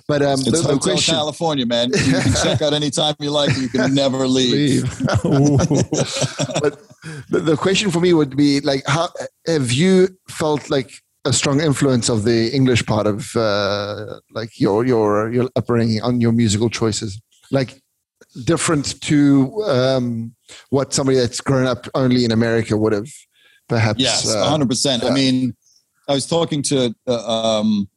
But 0.09 0.23
um, 0.23 0.41
it's 0.41 0.67
the, 0.67 0.79
question, 0.79 1.15
California, 1.15 1.67
man. 1.67 1.91
You 1.93 2.21
can 2.21 2.33
check 2.43 2.63
out 2.63 2.73
anytime 2.73 3.15
you 3.21 3.31
like. 3.31 3.57
You 3.57 3.69
can 3.69 3.95
never 3.95 4.27
leave. 4.39 4.83
leave. 4.83 4.99
but 6.63 6.83
the, 7.29 7.41
the 7.41 7.57
question 7.57 7.91
for 7.91 8.01
me 8.01 8.13
would 8.13 8.37
be 8.37 8.61
like, 8.61 8.83
how 8.87 9.09
have 9.47 9.71
you 9.71 10.09
felt 10.29 10.69
like 10.69 10.91
a 11.25 11.33
strong 11.33 11.61
influence 11.61 12.09
of 12.09 12.25
the 12.25 12.49
English 12.55 12.85
part 12.87 13.07
of 13.07 13.37
uh, 13.37 14.19
like 14.33 14.59
your 14.59 14.85
your 14.85 15.31
your 15.31 15.49
upbringing 15.55 16.03
on 16.03 16.21
your 16.21 16.33
musical 16.33 16.69
choices? 16.69 17.21
Like 17.53 17.81
different 18.45 19.01
to 19.03 19.63
um, 19.65 20.35
what 20.71 20.93
somebody 20.93 21.19
that's 21.19 21.41
grown 21.41 21.67
up 21.67 21.87
only 21.95 22.25
in 22.25 22.33
America 22.33 22.77
would 22.77 22.93
have 22.93 23.09
perhaps. 23.69 24.01
Yes, 24.01 24.29
uh, 24.29 24.49
hundred 24.49 24.65
uh, 24.65 24.69
percent. 24.69 25.05
I 25.05 25.11
mean, 25.11 25.55
I 26.09 26.15
was 26.15 26.27
talking 26.27 26.63
to 26.65 26.95
uh, 27.07 27.59
um, 27.61 27.89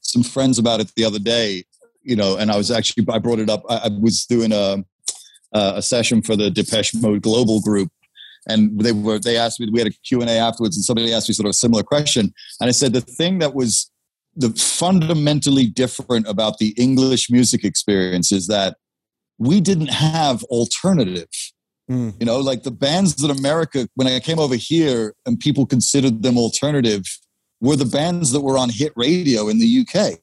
some 0.00 0.22
friends 0.22 0.58
about 0.58 0.80
it 0.80 0.92
the 0.96 1.04
other 1.04 1.18
day, 1.18 1.64
you 2.02 2.16
know, 2.16 2.36
and 2.36 2.50
I 2.50 2.56
was 2.56 2.70
actually 2.70 3.06
I 3.10 3.18
brought 3.18 3.40
it 3.40 3.50
up. 3.50 3.64
I, 3.68 3.76
I 3.76 3.88
was 4.00 4.24
doing 4.24 4.52
a 4.52 4.84
a 5.52 5.82
session 5.82 6.22
for 6.22 6.36
the 6.36 6.50
Depeche 6.50 6.94
Mode 6.94 7.22
Global 7.22 7.60
Group, 7.60 7.90
and 8.48 8.78
they 8.80 8.92
were 8.92 9.18
they 9.18 9.36
asked 9.36 9.60
me 9.60 9.68
we 9.70 9.80
had 9.80 9.88
a 9.88 9.94
Q 10.06 10.20
and 10.20 10.30
A 10.30 10.38
afterwards, 10.38 10.76
and 10.76 10.84
somebody 10.84 11.12
asked 11.12 11.28
me 11.28 11.34
sort 11.34 11.46
of 11.46 11.50
a 11.50 11.54
similar 11.54 11.82
question, 11.82 12.32
and 12.60 12.68
I 12.68 12.72
said 12.72 12.92
the 12.92 13.00
thing 13.00 13.38
that 13.40 13.54
was 13.54 13.90
the 14.36 14.50
fundamentally 14.50 15.66
different 15.66 16.28
about 16.28 16.58
the 16.58 16.68
English 16.76 17.28
music 17.28 17.64
experience 17.64 18.30
is 18.30 18.46
that 18.46 18.76
we 19.38 19.60
didn't 19.60 19.90
have 19.90 20.42
alternative. 20.44 21.28
Mm. 21.90 22.14
You 22.20 22.26
know, 22.26 22.38
like 22.38 22.64
the 22.64 22.70
bands 22.70 23.16
that 23.16 23.30
America, 23.30 23.88
when 23.94 24.06
I 24.06 24.20
came 24.20 24.38
over 24.38 24.56
here 24.56 25.14
and 25.24 25.38
people 25.38 25.64
considered 25.64 26.22
them 26.22 26.36
alternative, 26.36 27.04
were 27.60 27.76
the 27.76 27.84
bands 27.84 28.32
that 28.32 28.40
were 28.40 28.58
on 28.58 28.68
hit 28.68 28.92
radio 28.94 29.48
in 29.48 29.58
the 29.58 29.86
UK. 29.86 30.18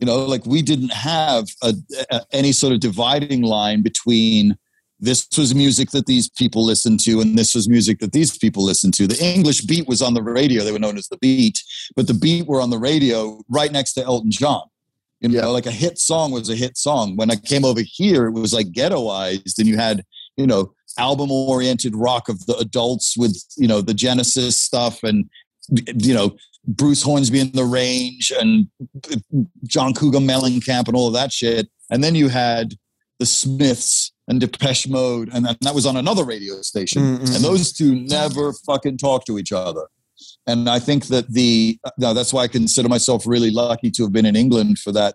You 0.00 0.06
know, 0.06 0.24
like 0.24 0.46
we 0.46 0.62
didn't 0.62 0.92
have 0.92 1.46
a, 1.62 1.74
a, 2.10 2.22
any 2.32 2.52
sort 2.52 2.72
of 2.72 2.80
dividing 2.80 3.42
line 3.42 3.82
between 3.82 4.56
this 4.98 5.26
was 5.36 5.54
music 5.54 5.90
that 5.90 6.06
these 6.06 6.28
people 6.28 6.64
listened 6.64 7.00
to 7.00 7.20
and 7.20 7.38
this 7.38 7.54
was 7.54 7.68
music 7.68 8.00
that 8.00 8.12
these 8.12 8.36
people 8.36 8.64
listened 8.64 8.94
to. 8.94 9.06
The 9.06 9.22
English 9.22 9.62
beat 9.62 9.88
was 9.88 10.02
on 10.02 10.14
the 10.14 10.22
radio. 10.22 10.62
They 10.62 10.72
were 10.72 10.78
known 10.78 10.98
as 10.98 11.08
the 11.08 11.18
beat, 11.18 11.58
but 11.96 12.06
the 12.06 12.14
beat 12.14 12.46
were 12.46 12.60
on 12.60 12.70
the 12.70 12.78
radio 12.78 13.40
right 13.48 13.72
next 13.72 13.94
to 13.94 14.04
Elton 14.04 14.30
John. 14.30 14.62
You 15.20 15.28
know, 15.28 15.38
yeah. 15.38 15.46
like 15.46 15.66
a 15.66 15.70
hit 15.70 15.98
song 15.98 16.32
was 16.32 16.48
a 16.48 16.56
hit 16.56 16.78
song. 16.78 17.16
When 17.16 17.30
I 17.30 17.36
came 17.36 17.64
over 17.64 17.82
here, 17.84 18.26
it 18.26 18.32
was 18.32 18.54
like 18.54 18.68
ghettoized, 18.68 19.58
and 19.58 19.68
you 19.68 19.76
had, 19.76 20.04
you 20.36 20.46
know, 20.46 20.72
album 20.98 21.30
oriented 21.30 21.94
rock 21.94 22.28
of 22.28 22.46
the 22.46 22.56
adults 22.56 23.16
with, 23.16 23.42
you 23.56 23.68
know, 23.68 23.80
the 23.80 23.94
Genesis 23.94 24.60
stuff 24.60 25.02
and, 25.02 25.28
you 25.68 26.14
know, 26.14 26.36
Bruce 26.66 27.02
Hornsby 27.02 27.40
and 27.40 27.52
the 27.52 27.64
Range 27.64 28.32
and 28.38 28.68
John 29.66 29.94
Cougar 29.94 30.18
Mellencamp 30.18 30.88
and 30.88 30.96
all 30.96 31.06
of 31.06 31.14
that 31.14 31.32
shit. 31.32 31.68
And 31.90 32.02
then 32.02 32.14
you 32.14 32.28
had 32.28 32.74
the 33.18 33.26
Smiths 33.26 34.12
and 34.28 34.40
Depeche 34.40 34.88
Mode, 34.88 35.28
and 35.32 35.44
that 35.44 35.74
was 35.74 35.86
on 35.86 35.96
another 35.96 36.24
radio 36.24 36.62
station. 36.62 37.02
Mm-hmm. 37.02 37.34
And 37.34 37.44
those 37.44 37.72
two 37.72 37.94
never 37.94 38.52
fucking 38.52 38.98
talk 38.98 39.24
to 39.26 39.38
each 39.38 39.52
other. 39.52 39.86
And 40.50 40.68
I 40.68 40.78
think 40.78 41.06
that 41.06 41.32
the 41.32 41.78
now 41.98 42.12
that's 42.12 42.32
why 42.32 42.42
I 42.42 42.48
consider 42.48 42.88
myself 42.88 43.26
really 43.26 43.50
lucky 43.50 43.90
to 43.92 44.02
have 44.02 44.12
been 44.12 44.26
in 44.26 44.36
England 44.36 44.78
for 44.78 44.92
that 44.92 45.14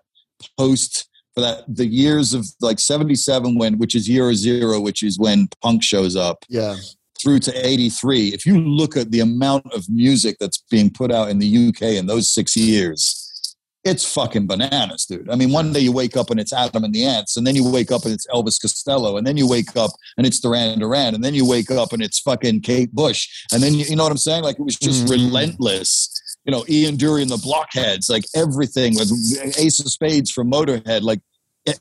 post 0.58 1.08
for 1.34 1.42
that 1.42 1.64
the 1.68 1.86
years 1.86 2.34
of 2.34 2.46
like 2.60 2.80
77 2.80 3.58
when 3.58 3.78
which 3.78 3.94
is 3.94 4.08
year 4.08 4.32
zero 4.34 4.80
which 4.80 5.02
is 5.02 5.18
when 5.18 5.48
punk 5.62 5.82
shows 5.82 6.16
up 6.16 6.44
yeah. 6.48 6.76
through 7.20 7.38
to 7.40 7.66
83 7.66 8.28
if 8.28 8.46
you 8.46 8.60
look 8.60 8.96
at 8.96 9.10
the 9.10 9.20
amount 9.20 9.66
of 9.72 9.86
music 9.88 10.36
that's 10.40 10.62
being 10.70 10.90
put 10.90 11.12
out 11.12 11.28
in 11.28 11.38
the 11.38 11.68
uk 11.68 11.82
in 11.82 12.06
those 12.06 12.28
six 12.32 12.56
years 12.56 13.25
it's 13.86 14.04
fucking 14.12 14.46
bananas, 14.46 15.06
dude. 15.06 15.30
I 15.30 15.36
mean, 15.36 15.52
one 15.52 15.72
day 15.72 15.80
you 15.80 15.92
wake 15.92 16.16
up 16.16 16.30
and 16.30 16.40
it's 16.40 16.52
Adam 16.52 16.84
and 16.84 16.92
the 16.92 17.04
Ants, 17.04 17.36
and 17.36 17.46
then 17.46 17.54
you 17.54 17.70
wake 17.70 17.92
up 17.92 18.04
and 18.04 18.12
it's 18.12 18.26
Elvis 18.26 18.60
Costello, 18.60 19.16
and 19.16 19.26
then 19.26 19.36
you 19.36 19.48
wake 19.48 19.76
up 19.76 19.92
and 20.18 20.26
it's 20.26 20.40
Duran 20.40 20.80
Duran, 20.80 21.14
and 21.14 21.22
then 21.22 21.34
you 21.34 21.48
wake 21.48 21.70
up 21.70 21.92
and 21.92 22.02
it's 22.02 22.18
fucking 22.18 22.62
Kate 22.62 22.92
Bush, 22.92 23.46
and 23.52 23.62
then 23.62 23.74
you, 23.74 23.84
you 23.84 23.96
know 23.96 24.02
what 24.02 24.12
I'm 24.12 24.18
saying? 24.18 24.42
Like 24.42 24.58
it 24.58 24.64
was 24.64 24.76
just 24.76 25.04
mm-hmm. 25.04 25.12
relentless. 25.12 26.12
You 26.44 26.52
know, 26.52 26.64
Ian 26.68 26.96
Dury 26.96 27.22
and 27.22 27.30
the 27.30 27.38
Blockheads, 27.38 28.08
like 28.08 28.24
everything 28.34 28.94
with 28.94 29.10
Ace 29.58 29.80
of 29.80 29.86
Spades 29.86 30.30
from 30.30 30.50
Motorhead, 30.50 31.02
like 31.02 31.20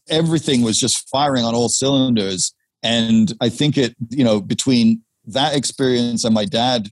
everything 0.10 0.62
was 0.62 0.80
just 0.80 1.08
firing 1.10 1.46
on 1.46 1.54
all 1.54 1.70
cylinders. 1.70 2.54
And 2.82 3.34
I 3.42 3.50
think 3.50 3.78
it, 3.78 3.96
you 4.10 4.24
know, 4.24 4.42
between 4.42 5.02
that 5.28 5.56
experience 5.56 6.24
and 6.24 6.34
my 6.34 6.46
dad 6.46 6.90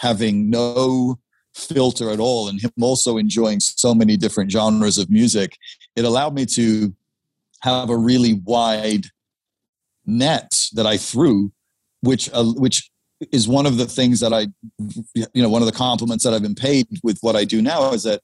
having 0.00 0.50
no 0.50 1.18
filter 1.56 2.10
at 2.10 2.20
all 2.20 2.48
and 2.48 2.60
him 2.60 2.70
also 2.82 3.16
enjoying 3.16 3.60
so 3.60 3.94
many 3.94 4.16
different 4.16 4.50
genres 4.50 4.98
of 4.98 5.08
music 5.08 5.56
it 5.96 6.04
allowed 6.04 6.34
me 6.34 6.44
to 6.44 6.94
have 7.62 7.88
a 7.88 7.96
really 7.96 8.34
wide 8.44 9.06
net 10.04 10.60
that 10.74 10.86
i 10.86 10.96
threw 10.96 11.50
which 12.02 12.30
uh, 12.34 12.44
which 12.44 12.90
is 13.32 13.48
one 13.48 13.64
of 13.64 13.78
the 13.78 13.86
things 13.86 14.20
that 14.20 14.34
i 14.34 14.46
you 15.14 15.42
know 15.42 15.48
one 15.48 15.62
of 15.62 15.66
the 15.66 15.72
compliments 15.72 16.22
that 16.22 16.34
i've 16.34 16.42
been 16.42 16.54
paid 16.54 16.86
with 17.02 17.18
what 17.22 17.34
i 17.34 17.44
do 17.44 17.62
now 17.62 17.90
is 17.92 18.02
that 18.02 18.20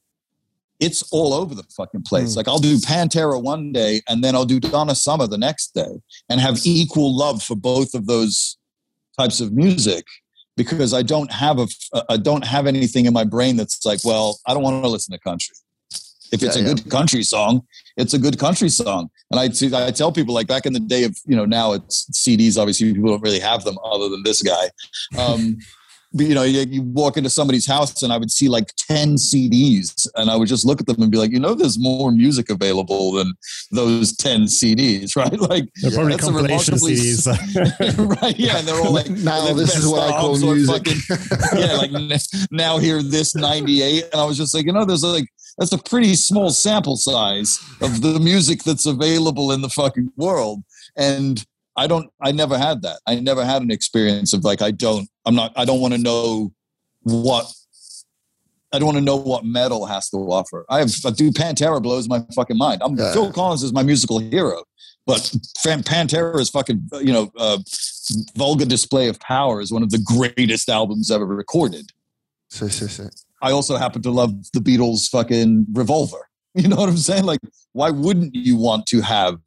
it's 0.79 1.05
all 1.13 1.33
over 1.33 1.55
the 1.55 1.63
fucking 1.77 2.03
place. 2.03 2.33
Mm. 2.33 2.37
Like 2.39 2.49
I'll 2.49 2.59
do 2.59 2.77
Pantera 2.77 3.41
one 3.41 3.71
day 3.71 4.03
and 4.09 4.25
then 4.25 4.35
I'll 4.35 4.45
do 4.45 4.59
Donna 4.59 4.97
Summer 4.97 5.29
the 5.29 5.39
next 5.39 5.75
day 5.75 6.01
and 6.29 6.41
have 6.41 6.59
equal 6.65 7.17
love 7.17 7.41
for 7.41 7.55
both 7.55 7.95
of 7.95 8.07
those 8.07 8.59
types 9.17 9.41
of 9.41 9.53
music 9.53 10.05
because 10.57 10.93
I 10.93 11.03
don't 11.03 11.31
have 11.33 11.59
a 11.59 11.67
I 12.09 12.17
don't 12.17 12.45
have 12.45 12.67
anything 12.67 13.07
in 13.07 13.13
my 13.13 13.25
brain 13.25 13.57
that's 13.57 13.85
like, 13.85 14.01
well, 14.05 14.39
I 14.47 14.55
don't 14.55 14.63
want 14.63 14.83
to 14.83 14.89
listen 14.89 15.13
to 15.13 15.19
country. 15.21 15.55
If 16.33 16.43
it's 16.43 16.57
yeah, 16.57 16.63
a 16.63 16.67
yeah. 16.67 16.75
good 16.75 16.91
country 16.91 17.23
song, 17.23 17.67
it's 17.99 18.15
a 18.15 18.19
good 18.19 18.39
country 18.39 18.71
song. 18.71 19.11
And 19.31 19.39
I, 19.39 19.87
I 19.87 19.91
tell 19.91 20.11
people 20.11 20.33
like 20.33 20.47
back 20.47 20.65
in 20.65 20.73
the 20.73 20.81
day 20.81 21.05
of, 21.05 21.15
you 21.27 21.37
know, 21.37 21.45
now 21.45 21.73
it's 21.73 22.07
CDs, 22.11 22.57
obviously 22.57 22.95
people 22.95 23.11
don't 23.11 23.23
really 23.23 23.39
have 23.39 23.65
them 23.65 23.77
other 23.85 24.09
than 24.09 24.23
this 24.23 24.41
guy. 24.41 24.71
Um, 25.19 25.59
you 26.15 26.35
know, 26.35 26.43
you, 26.43 26.61
you, 26.69 26.83
walk 26.83 27.17
into 27.17 27.31
somebody's 27.31 27.67
house 27.67 28.03
and 28.03 28.13
I 28.13 28.19
would 28.19 28.31
see 28.31 28.49
like 28.49 28.73
10 28.77 29.17
CDs 29.17 30.07
and 30.15 30.31
I 30.31 30.37
would 30.37 30.49
just 30.49 30.65
look 30.65 30.81
at 30.81 30.87
them 30.87 31.01
and 31.01 31.11
be 31.11 31.19
like, 31.19 31.33
you 31.33 31.41
know, 31.41 31.55
there's 31.55 31.79
more 31.79 32.13
music 32.13 32.51
available 32.51 33.13
than 33.13 33.33
those 33.71 34.15
10 34.17 34.43
CDs, 34.43 35.17
right? 35.17 35.39
Like, 35.39 35.69
they're 35.81 35.91
probably 35.91 36.17
compilation 36.17 36.75
CDs. 36.75 37.27
right. 38.23 38.39
Yeah. 38.39 38.59
And 38.59 38.69
they're 38.69 38.81
all 38.81 38.93
like, 38.93 39.09
now 39.11 39.53
this 39.55 39.77
is 39.77 39.87
what 39.87 40.09
I 40.09 40.21
call 40.21 40.39
music. 40.39 40.87
Fucking, 40.87 41.59
yeah. 41.59 41.77
Like 41.77 41.91
now 42.51 42.79
hear 42.79 43.03
this 43.03 43.35
98. 43.35 44.05
And 44.13 44.21
I 44.21 44.25
was 44.25 44.37
just 44.37 44.55
like, 44.55 44.67
you 44.67 44.73
know, 44.73 44.85
there's 44.85 45.05
like, 45.05 45.27
that's 45.59 45.73
a 45.73 45.79
pretty 45.79 46.15
small 46.15 46.51
sample 46.51 46.97
size 46.97 47.59
of 47.81 48.01
the 48.01 48.19
music 48.19 48.63
that's 48.63 48.87
available 48.87 49.53
in 49.53 49.61
the 49.61 49.69
fucking 49.69 50.11
world. 50.17 50.63
And 50.97 51.45
I 51.77 51.87
don't, 51.87 52.11
I 52.21 52.33
never 52.33 52.59
had 52.59 52.83
that. 52.83 53.01
I 53.07 53.17
never 53.17 53.45
had 53.45 53.63
an 53.63 53.71
experience 53.71 54.33
of 54.33 54.45
like, 54.45 54.63
I 54.63 54.71
don't, 54.71 55.09
I'm 55.25 55.35
not, 55.35 55.53
I 55.57 55.65
don't 55.65 55.81
want 55.81 55.95
to 55.95 56.01
know 56.01 56.53
what, 57.03 57.51
I 58.73 58.79
don't 58.79 58.87
want 58.87 58.99
to 58.99 59.05
know 59.05 59.17
what 59.17 59.45
metal 59.45 59.87
has 59.87 60.09
to 60.11 60.17
offer. 60.17 60.65
I 60.69 60.81
have, 60.81 60.93
dude, 61.17 61.35
Pantera 61.35 61.83
blows 61.83 62.09
my 62.09 62.25
fucking 62.35 62.57
mind. 62.57 62.83
I'm, 62.83 62.97
yeah. 62.97 63.13
Phil 63.13 63.33
Collins 63.33 63.63
is 63.63 63.73
my 63.73 63.83
musical 63.83 64.19
hero, 64.19 64.65
but 65.07 65.21
Pantera 65.65 66.39
is 66.41 66.51
fucking, 66.51 66.89
you 67.01 67.13
know, 67.13 67.31
uh, 67.39 67.59
Vulgar 68.37 68.65
Display 68.65 69.09
of 69.09 69.19
Power 69.21 69.61
is 69.61 69.73
one 69.73 69.83
of 69.83 69.91
the 69.91 69.99
greatest 69.99 70.69
albums 70.69 71.11
ever 71.11 71.27
recorded. 71.27 71.91
So, 72.51 72.69
so, 72.69 72.87
so. 72.87 73.09
I 73.41 73.51
also 73.51 73.77
happen 73.77 74.03
to 74.03 74.11
love 74.11 74.31
the 74.53 74.61
Beatles' 74.61 75.09
fucking 75.09 75.67
Revolver. 75.73 76.29
You 76.55 76.69
know 76.69 76.77
what 76.77 76.91
I'm 76.91 76.99
saying? 76.99 77.25
Like, 77.25 77.41
why 77.73 77.89
wouldn't 77.89 78.35
you 78.35 78.59
want 78.59 78.85
to 78.89 79.01
have 79.01 79.39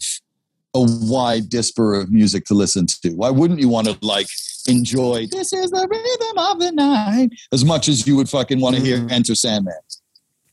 a 0.76 0.86
wide 1.10 1.50
disparate 1.50 2.04
of 2.04 2.12
music 2.12 2.46
to 2.46 2.54
listen 2.54 2.86
to. 2.86 3.10
Why 3.12 3.30
wouldn't 3.30 3.60
you 3.60 3.70
want 3.70 3.88
to 3.88 3.98
like 4.02 4.28
enjoy 4.68 5.28
this 5.32 5.54
is 5.54 5.72
the 5.72 5.88
rhythm 5.88 6.38
of 6.38 6.60
the 6.60 6.72
night 6.72 7.30
as 7.52 7.64
much 7.64 7.88
as 7.88 8.06
you 8.08 8.16
would 8.16 8.28
fucking 8.28 8.60
want 8.60 8.76
to 8.76 8.82
hear 8.82 8.98
mm. 8.98 9.12
Enter 9.12 9.36
Sandman? 9.36 9.74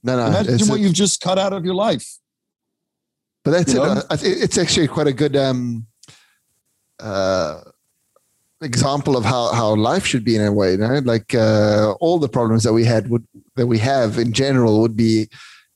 No, 0.02 0.16
no. 0.16 0.26
Imagine 0.26 0.68
what 0.68 0.78
a, 0.78 0.82
you've 0.82 0.94
just 0.94 1.20
cut 1.20 1.38
out 1.38 1.52
of 1.52 1.64
your 1.64 1.74
life. 1.74 2.06
But 3.44 3.50
that's 3.50 3.74
you 3.74 3.82
it. 3.82 4.04
it's 4.22 4.58
actually 4.58 4.88
quite 4.88 5.08
a 5.08 5.12
good 5.12 5.36
um, 5.36 5.86
uh, 7.00 7.60
example 8.60 9.16
of 9.16 9.24
how, 9.24 9.52
how 9.52 9.74
life 9.74 10.06
should 10.06 10.24
be 10.24 10.36
in 10.36 10.42
a 10.42 10.52
way. 10.52 10.72
You 10.72 10.78
know? 10.78 11.00
Like 11.04 11.34
uh, 11.34 11.94
all 12.00 12.18
the 12.18 12.28
problems 12.28 12.62
that 12.62 12.72
we 12.72 12.84
had 12.84 13.10
would 13.10 13.26
that 13.56 13.66
we 13.66 13.78
have 13.78 14.18
in 14.18 14.32
general 14.32 14.80
would 14.80 14.96
be 14.96 15.28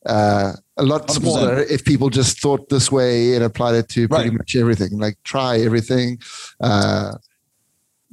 uh, 0.06 0.52
a 0.76 0.82
lot 0.82 1.06
100%. 1.08 1.10
smaller 1.10 1.58
if 1.62 1.84
people 1.84 2.10
just 2.10 2.40
thought 2.40 2.68
this 2.68 2.92
way 2.92 3.34
and 3.34 3.42
applied 3.44 3.74
it 3.74 3.88
to 3.90 4.08
pretty 4.08 4.30
right. 4.30 4.38
much 4.38 4.56
everything. 4.56 4.98
Like 4.98 5.16
try 5.24 5.58
everything. 5.58 6.20
Uh, 6.60 7.14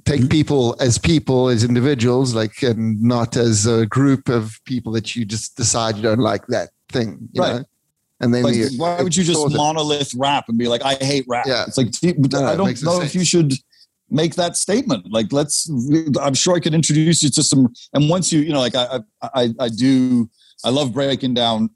take 0.06 0.22
mm-hmm. 0.22 0.30
people 0.30 0.76
as 0.80 0.98
people, 0.98 1.50
as 1.50 1.64
individuals, 1.64 2.34
like 2.34 2.64
and 2.64 3.02
not 3.02 3.38
as 3.38 3.66
a 3.66 3.86
group 3.86 4.30
of 4.30 4.60
people 4.66 4.92
that 4.94 5.16
you 5.16 5.26
just 5.26 5.56
decide 5.56 5.96
you 5.96 6.02
don't 6.02 6.20
like 6.20 6.46
that 6.48 6.70
thing. 6.90 7.30
right. 7.36 7.58
Know? 7.58 7.64
And 8.20 8.34
then 8.34 8.44
like, 8.44 8.56
why 8.78 9.02
would 9.02 9.16
you 9.16 9.24
just 9.24 9.54
monolith 9.54 10.14
rap 10.16 10.46
and 10.48 10.58
be 10.58 10.70
like, 10.70 10.82
I 10.82 10.96
hate 10.96 11.26
rap? 11.28 11.46
Yeah. 11.46 11.66
It's 11.68 11.78
like 11.78 11.88
no, 12.02 12.46
I 12.46 12.56
don't 12.56 12.82
know 12.84 13.02
if 13.02 13.14
you 13.14 13.26
should 13.26 13.54
make 14.10 14.36
that 14.36 14.56
statement. 14.56 15.12
Like, 15.12 15.34
let's. 15.34 15.70
I'm 16.22 16.34
sure 16.34 16.56
I 16.56 16.62
could 16.62 16.74
introduce 16.74 17.22
you 17.22 17.30
to 17.32 17.44
some. 17.44 17.74
And 17.92 18.10
once 18.10 18.32
you, 18.32 18.40
you 18.40 18.54
know, 18.54 18.62
like 18.62 18.76
I, 18.76 19.02
I, 19.22 19.50
I 19.60 19.68
do. 19.68 20.30
I 20.64 20.70
love 20.70 20.94
breaking 20.94 21.34
down 21.34 21.72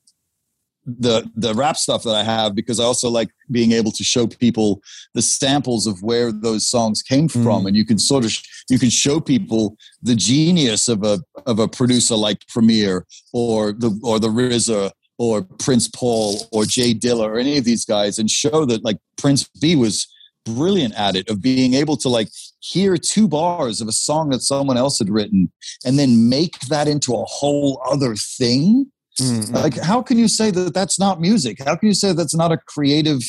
the 0.87 1.29
the 1.35 1.53
rap 1.53 1.75
stuff 1.75 2.03
that 2.03 2.15
I 2.15 2.23
have 2.23 2.55
because 2.55 2.79
I 2.79 2.85
also 2.85 3.09
like 3.09 3.29
being 3.51 3.73
able 3.73 3.91
to 3.91 4.03
show 4.03 4.25
people 4.25 4.81
the 5.13 5.21
samples 5.21 5.85
of 5.85 6.01
where 6.01 6.31
those 6.31 6.65
songs 6.65 7.01
came 7.01 7.27
from, 7.27 7.63
mm. 7.63 7.67
and 7.67 7.75
you 7.75 7.85
can 7.85 7.99
sort 7.99 8.23
of 8.23 8.31
you 8.69 8.79
can 8.79 8.89
show 8.89 9.19
people 9.19 9.75
the 10.01 10.15
genius 10.15 10.87
of 10.87 11.03
a 11.03 11.19
of 11.45 11.59
a 11.59 11.67
producer 11.67 12.15
like 12.15 12.47
Premier 12.47 13.05
or 13.33 13.73
the 13.73 13.99
or 14.01 14.17
the 14.19 14.29
RZA 14.29 14.91
or 15.17 15.41
Prince 15.59 15.89
Paul 15.89 16.47
or 16.53 16.63
Jay 16.63 16.93
Dilla 16.93 17.25
or 17.25 17.37
any 17.37 17.57
of 17.57 17.65
these 17.65 17.83
guys, 17.83 18.17
and 18.17 18.31
show 18.31 18.63
that 18.65 18.85
like 18.85 18.97
Prince 19.17 19.43
Be 19.59 19.75
was 19.75 20.07
brilliant 20.45 20.97
at 20.97 21.17
it 21.17 21.29
of 21.29 21.41
being 21.41 21.73
able 21.73 21.97
to 21.97 22.07
like 22.07 22.29
hear 22.59 22.95
two 22.95 23.27
bars 23.27 23.81
of 23.81 23.89
a 23.89 23.91
song 23.91 24.29
that 24.29 24.39
someone 24.39 24.77
else 24.77 24.97
had 24.97 25.09
written 25.09 25.51
and 25.83 25.99
then 25.99 26.29
make 26.29 26.57
that 26.69 26.87
into 26.87 27.13
a 27.13 27.25
whole 27.25 27.81
other 27.85 28.15
thing 28.15 28.89
Mm-hmm. 29.19 29.55
Like, 29.55 29.77
how 29.77 30.01
can 30.01 30.17
you 30.17 30.27
say 30.27 30.51
that 30.51 30.73
that's 30.73 30.99
not 30.99 31.19
music? 31.19 31.57
How 31.63 31.75
can 31.75 31.87
you 31.87 31.95
say 31.95 32.13
that's 32.13 32.35
not 32.35 32.51
a 32.51 32.57
creative 32.67 33.21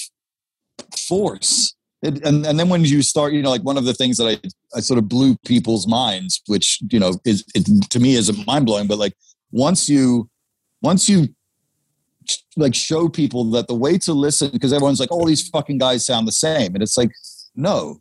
force? 0.97 1.75
It, 2.03 2.25
and 2.25 2.47
and 2.47 2.59
then 2.61 2.69
when 2.69 2.85
you 2.85 3.03
start, 3.03 3.33
you 3.33 3.43
know, 3.43 3.51
like 3.51 3.65
one 3.65 3.77
of 3.77 3.85
the 3.85 3.95
things 3.95 4.19
that 4.19 4.29
I 4.29 4.77
I 4.77 4.81
sort 4.81 4.99
of 4.99 5.09
blew 5.09 5.37
people's 5.45 5.87
minds, 5.89 6.41
which 6.47 6.79
you 6.91 7.01
know 7.01 7.15
is 7.25 7.45
it, 7.55 7.91
to 7.91 7.99
me 7.99 8.15
is 8.15 8.47
mind 8.47 8.67
blowing. 8.67 8.87
But 8.87 8.99
like 8.99 9.15
once 9.51 9.89
you 9.89 10.29
once 10.81 11.09
you 11.09 11.29
like 12.57 12.75
show 12.75 13.09
people 13.09 13.51
that 13.53 13.67
the 13.67 13.75
way 13.75 13.99
to 13.99 14.13
listen, 14.13 14.51
because 14.53 14.73
everyone's 14.73 15.01
like, 15.01 15.11
all 15.11 15.23
oh, 15.23 15.27
these 15.27 15.49
fucking 15.49 15.79
guys 15.79 16.07
sound 16.07 16.29
the 16.29 16.33
same, 16.33 16.75
and 16.75 16.83
it's 16.83 16.97
like, 16.97 17.11
no. 17.55 17.99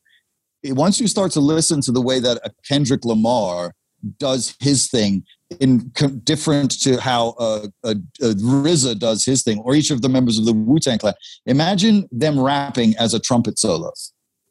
Once 0.66 1.00
you 1.00 1.08
start 1.08 1.32
to 1.32 1.40
listen 1.40 1.82
to 1.82 1.92
the 1.92 2.02
way 2.02 2.20
that 2.20 2.38
a 2.44 2.52
Kendrick 2.68 3.06
Lamar 3.06 3.74
does 4.20 4.56
his 4.60 4.88
thing 4.88 5.24
in 5.60 5.92
different 6.24 6.80
to 6.82 7.00
how 7.00 7.30
uh, 7.40 7.68
uh, 7.84 7.96
uh, 8.22 8.34
RZA 8.34 9.00
does 9.00 9.26
his 9.26 9.44
thing, 9.44 9.60
or 9.60 9.76
each 9.76 9.92
of 9.92 10.02
the 10.02 10.10
members 10.10 10.38
of 10.38 10.46
the 10.46 10.54
Wu 10.54 10.80
Tang 10.80 11.00
Clan. 11.00 11.14
Imagine 11.46 12.08
them 12.12 12.40
rapping 12.40 12.96
as 12.98 13.14
a 13.14 13.20
trumpet 13.20 13.58
solo. 13.58 13.92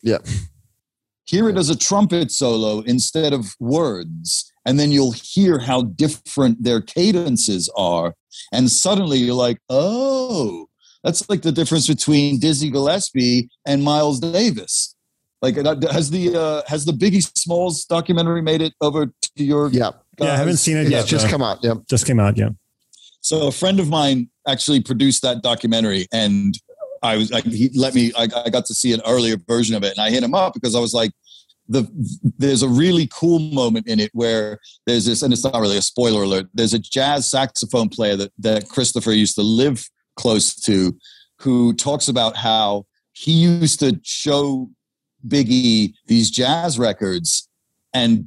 Yeah. 0.03 0.19
Hear 1.25 1.49
it 1.49 1.59
as 1.59 1.71
a 1.71 1.77
trumpet 1.77 2.31
solo 2.31 2.81
instead 2.81 3.33
of 3.33 3.55
words, 3.59 4.51
and 4.65 4.79
then 4.79 4.91
you'll 4.91 5.13
hear 5.13 5.59
how 5.59 5.83
different 5.83 6.63
their 6.63 6.81
cadences 6.81 7.71
are. 7.77 8.15
And 8.53 8.71
suddenly 8.71 9.19
you're 9.19 9.35
like, 9.35 9.59
oh, 9.69 10.69
that's 11.03 11.29
like 11.29 11.43
the 11.43 11.53
difference 11.53 11.89
between 11.89 12.39
Dizzy 12.39 12.71
Gillespie 12.71 13.49
and 13.67 13.83
Miles 13.83 14.21
Davis. 14.21 14.95
Like, 15.43 15.59
uh, 15.59 15.77
has 15.93 16.11
the 16.11 16.35
uh, 16.35 16.63
has 16.67 16.85
the 16.85 16.93
Biggie 16.93 17.29
Smalls 17.37 17.85
documentary 17.85 18.41
made 18.41 18.63
it 18.63 18.73
over 18.81 19.13
your? 19.37 19.71
Yeah, 19.71 19.91
yeah, 20.19 20.33
I 20.33 20.37
haven't 20.37 20.57
seen 20.57 20.77
it 20.77 20.89
yet. 20.89 21.07
just 21.07 21.29
come 21.29 21.43
out. 21.43 21.59
Yeah, 21.63 21.75
just 21.89 22.07
came 22.07 22.21
out. 22.21 22.37
Yeah. 22.37 22.51
So 23.21 23.49
a 23.49 23.53
friend 23.53 23.81
of 23.81 23.89
mine 23.89 24.31
actually 24.47 24.81
produced 24.81 25.23
that 25.23 25.43
documentary, 25.43 26.07
and 26.13 26.59
I 27.03 27.17
was 27.17 27.31
like, 27.31 27.45
he 27.45 27.71
let 27.75 27.95
me. 27.95 28.13
I, 28.17 28.29
I 28.45 28.51
got 28.51 28.67
to 28.67 28.75
see 28.75 28.93
an 28.93 29.01
earlier 29.07 29.37
version 29.49 29.75
of 29.75 29.83
it, 29.83 29.97
and 29.97 30.01
I 30.01 30.11
hit 30.11 30.23
him 30.23 30.35
up 30.35 30.55
because 30.55 30.75
I 30.75 30.81
was 30.81 30.95
like, 30.95 31.13
the 31.69 31.87
there's 32.39 32.63
a 32.63 32.69
really 32.69 33.09
cool 33.13 33.39
moment 33.39 33.89
in 33.89 34.01
it 34.01 34.11
where 34.13 34.59
there's 34.87 35.07
this, 35.07 35.23
and 35.23 35.33
it's 35.33 35.45
not 35.45 35.61
really 35.61 35.77
a 35.77 35.83
spoiler 35.83 36.23
alert. 36.23 36.47
There's 36.55 36.75
a 36.75 36.79
jazz 36.79 37.29
saxophone 37.29 37.89
player 37.89 38.17
that 38.17 38.33
that 38.39 38.69
Christopher 38.69 39.13
used 39.13 39.35
to 39.37 39.43
live 39.43 39.89
close 40.17 40.55
to, 40.55 40.97
who 41.41 41.75
talks 41.75 42.09
about 42.09 42.37
how 42.37 42.87
he 43.13 43.33
used 43.33 43.81
to 43.81 44.01
show 44.03 44.71
Biggie 45.27 45.95
these 46.07 46.31
jazz 46.31 46.79
records 46.79 47.49
and 47.97 48.27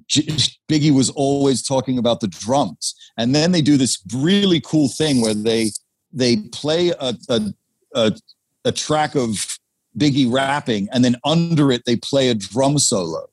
Biggie 0.67 0.93
was 0.93 1.11
always 1.11 1.61
talking 1.61 1.99
about 1.99 2.21
the 2.21 2.27
drums. 2.27 2.95
And 3.17 3.35
then 3.35 3.51
they 3.51 3.61
do 3.61 3.77
this 3.77 4.03
really 4.15 4.59
cool 4.61 4.89
thing 4.89 5.21
where 5.21 5.35
they 5.35 5.71
they 6.11 6.37
play 6.51 6.89
a 6.89 7.13
a, 7.29 7.41
a, 7.93 8.11
a 8.65 8.71
track 8.71 9.15
of 9.15 9.59
Biggie 9.97 10.31
rapping, 10.31 10.87
and 10.91 11.05
then 11.05 11.17
under 11.23 11.71
it 11.71 11.83
they 11.85 11.97
play 11.97 12.29
a 12.29 12.35
drum 12.35 12.79
solo, 12.79 13.27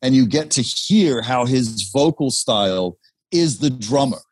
and 0.00 0.14
you 0.14 0.26
get 0.26 0.50
to 0.52 0.62
hear 0.62 1.20
how 1.20 1.44
his 1.44 1.90
vocal 1.92 2.30
style 2.30 2.96
is 3.30 3.58
the 3.58 3.70
drummer. 3.70 4.22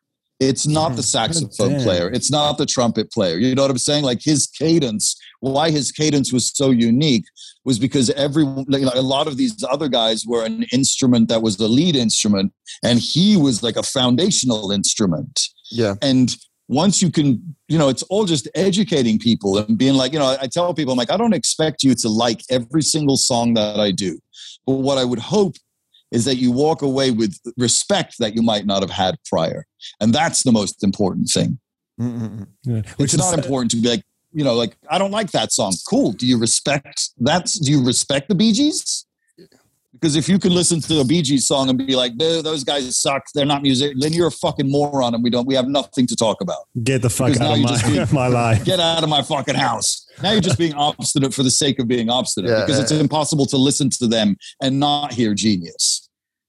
It's 0.41 0.65
not 0.65 0.95
the 0.95 1.03
saxophone 1.03 1.79
player. 1.81 2.09
It's 2.11 2.31
not 2.31 2.57
the 2.57 2.65
trumpet 2.65 3.11
player. 3.11 3.37
You 3.37 3.53
know 3.53 3.61
what 3.61 3.69
I'm 3.69 3.77
saying? 3.77 4.03
Like 4.03 4.23
his 4.23 4.47
cadence, 4.47 5.15
why 5.39 5.69
his 5.69 5.91
cadence 5.91 6.33
was 6.33 6.51
so 6.51 6.71
unique 6.71 7.25
was 7.63 7.77
because 7.77 8.09
every 8.09 8.43
like, 8.43 8.81
a 8.95 9.01
lot 9.01 9.27
of 9.27 9.37
these 9.37 9.63
other 9.69 9.87
guys 9.87 10.25
were 10.25 10.43
an 10.43 10.65
instrument 10.73 11.29
that 11.29 11.43
was 11.43 11.57
the 11.57 11.67
lead 11.67 11.95
instrument, 11.95 12.51
and 12.83 12.97
he 12.97 13.37
was 13.37 13.61
like 13.61 13.75
a 13.75 13.83
foundational 13.83 14.71
instrument. 14.71 15.47
Yeah. 15.69 15.93
And 16.01 16.35
once 16.67 17.03
you 17.03 17.11
can, 17.11 17.55
you 17.67 17.77
know, 17.77 17.89
it's 17.89 18.01
all 18.03 18.25
just 18.25 18.47
educating 18.55 19.19
people 19.19 19.59
and 19.59 19.77
being 19.77 19.93
like, 19.93 20.11
you 20.11 20.17
know, 20.17 20.37
I 20.41 20.47
tell 20.47 20.73
people, 20.73 20.93
I'm 20.93 20.97
like, 20.97 21.11
I 21.11 21.17
don't 21.17 21.35
expect 21.35 21.83
you 21.83 21.93
to 21.93 22.09
like 22.09 22.41
every 22.49 22.81
single 22.81 23.17
song 23.17 23.53
that 23.53 23.79
I 23.79 23.91
do. 23.91 24.17
But 24.65 24.77
what 24.77 24.97
I 24.97 25.05
would 25.05 25.19
hope 25.19 25.53
is 26.11 26.25
that 26.25 26.35
you 26.35 26.51
walk 26.51 26.81
away 26.81 27.11
with 27.11 27.37
respect 27.57 28.15
that 28.19 28.35
you 28.35 28.41
might 28.41 28.65
not 28.65 28.81
have 28.81 28.91
had 28.91 29.15
prior. 29.25 29.65
And 29.99 30.13
that's 30.13 30.43
the 30.43 30.51
most 30.51 30.83
important 30.83 31.29
thing. 31.29 31.59
Mm-mm. 31.99 32.47
Yeah. 32.63 32.81
It's 32.99 33.15
not 33.17 33.37
important 33.37 33.71
to 33.71 33.77
be 33.77 33.89
like, 33.89 34.03
you 34.33 34.43
know, 34.43 34.53
like, 34.53 34.75
I 34.89 34.97
don't 34.97 35.11
like 35.11 35.31
that 35.31 35.51
song. 35.51 35.73
Cool. 35.87 36.13
Do 36.13 36.25
you 36.25 36.37
respect 36.37 37.09
that? 37.19 37.51
Do 37.63 37.71
you 37.71 37.83
respect 37.85 38.29
the 38.29 38.35
Bee 38.35 38.53
Gees? 38.53 39.05
Because 39.93 40.15
if 40.15 40.27
you 40.27 40.39
can 40.39 40.53
listen 40.55 40.79
to 40.81 41.01
a 41.01 41.03
Bee 41.03 41.21
Gees 41.21 41.45
song 41.45 41.69
and 41.69 41.77
be 41.77 41.95
like, 41.95 42.17
"Dude, 42.17 42.43
those 42.43 42.63
guys 42.63 42.97
suck. 42.97 43.23
They're 43.35 43.45
not 43.45 43.61
music," 43.61 43.93
then 43.99 44.13
you're 44.13 44.27
a 44.27 44.31
fucking 44.31 44.71
moron, 44.71 45.13
and 45.13 45.23
we 45.23 45.29
don't. 45.29 45.45
We 45.45 45.53
have 45.53 45.67
nothing 45.67 46.07
to 46.07 46.15
talk 46.15 46.41
about. 46.41 46.61
Get 46.81 47.01
the 47.03 47.09
fuck 47.09 47.33
Because 47.33 47.41
out 47.41 47.51
of 47.53 47.59
you 47.59 47.67
just 47.67 47.85
my, 47.85 47.91
need- 47.91 48.13
my 48.13 48.27
life. 48.27 48.65
Get 48.65 48.79
out 48.79 49.03
of 49.03 49.09
my 49.09 49.21
fucking 49.21 49.55
house. 49.55 50.07
Now 50.23 50.31
you're 50.31 50.41
just 50.41 50.57
being 50.57 50.73
obstinate 50.73 51.33
for 51.33 51.43
the 51.43 51.51
sake 51.51 51.77
of 51.77 51.87
being 51.87 52.09
obstinate 52.09 52.49
Yeah, 52.49 52.61
because 52.61 52.77
yeah, 52.77 52.83
it's 52.83 52.91
impossible 52.93 53.45
to 53.47 53.57
listen 53.57 53.89
to 53.99 54.07
them 54.07 54.37
and 54.61 54.79
not 54.79 55.13
hear 55.13 55.33
genius. 55.35 56.00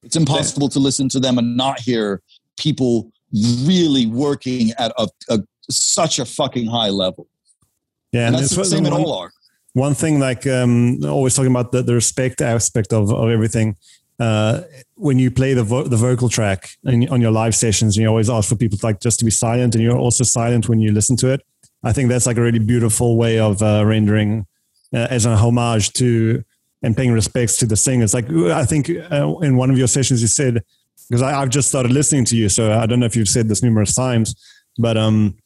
It's 0.02 0.16
impossible 0.16 0.68
to 0.70 0.78
listen 0.78 1.08
to 1.10 1.20
them 1.20 1.38
and 1.38 1.56
not 1.56 1.80
hear 1.80 2.22
people 2.56 3.12
really 3.64 4.06
working 4.06 4.70
at 4.78 4.92
a, 4.98 5.08
a 5.28 5.38
such 5.70 6.18
a 6.18 6.24
fucking 6.24 6.66
high 6.66 6.90
level. 6.90 7.26
Yeah, 8.12 8.26
And 8.26 8.34
that's 8.36 8.54
the 8.54 8.64
same 8.64 8.84
in 8.86 8.92
one- 8.92 9.02
all 9.04 9.12
art. 9.18 9.32
one 9.74 9.94
thing 9.94 10.18
like 10.20 10.46
um 10.46 11.02
always 11.04 11.34
talking 11.34 11.50
about 11.50 11.72
the, 11.72 11.82
the 11.82 11.94
respect 11.94 12.40
aspect 12.42 12.92
of, 12.92 13.10
of 13.10 13.30
everything 13.30 13.76
uh 14.20 14.60
when 14.96 15.18
you 15.18 15.30
play 15.30 15.54
the 15.54 15.64
vo- 15.64 15.88
the 15.88 15.96
vocal 15.96 16.28
track 16.28 16.68
in, 16.84 17.08
on 17.08 17.22
your 17.22 17.30
live 17.30 17.54
sessions 17.54 17.96
you 17.96 18.06
always 18.06 18.28
ask 18.28 18.46
for 18.50 18.56
people 18.56 18.78
like 18.82 19.00
just 19.00 19.18
to 19.18 19.24
be 19.24 19.30
silent 19.30 19.74
and 19.74 19.82
you're 19.82 19.96
also 19.96 20.24
silent 20.24 20.68
when 20.68 20.78
you 20.84 20.92
listen 20.92 21.16
to 21.16 21.28
it 21.32 21.40
i 21.82 21.90
think 21.94 22.10
that's 22.10 22.26
like 22.26 22.36
a 22.36 22.42
really 22.42 22.58
beautiful 22.58 23.16
way 23.16 23.38
of 23.38 23.62
uh, 23.62 23.82
rendering 23.86 24.46
uh, 24.92 25.06
as 25.16 25.24
a 25.24 25.34
homage 25.34 25.90
to 25.94 26.44
and 26.82 26.96
paying 26.96 27.12
respects 27.12 27.56
to 27.58 27.66
the 27.66 27.76
singers 27.76 28.12
like 28.14 28.28
i 28.30 28.64
think 28.64 28.90
uh, 28.90 29.34
in 29.42 29.56
one 29.56 29.70
of 29.70 29.78
your 29.78 29.86
sessions 29.88 30.20
you 30.22 30.28
said 30.28 30.62
because 31.08 31.22
I, 31.22 31.40
i've 31.40 31.50
just 31.50 31.68
started 31.68 31.92
listening 31.92 32.24
to 32.26 32.36
you 32.36 32.48
so 32.48 32.72
i 32.72 32.86
don't 32.86 33.00
know 33.00 33.06
if 33.06 33.14
you've 33.16 33.28
said 33.28 33.48
this 33.48 33.62
numerous 33.62 33.94
times 33.94 34.34
but 34.78 34.96
um 34.96 35.36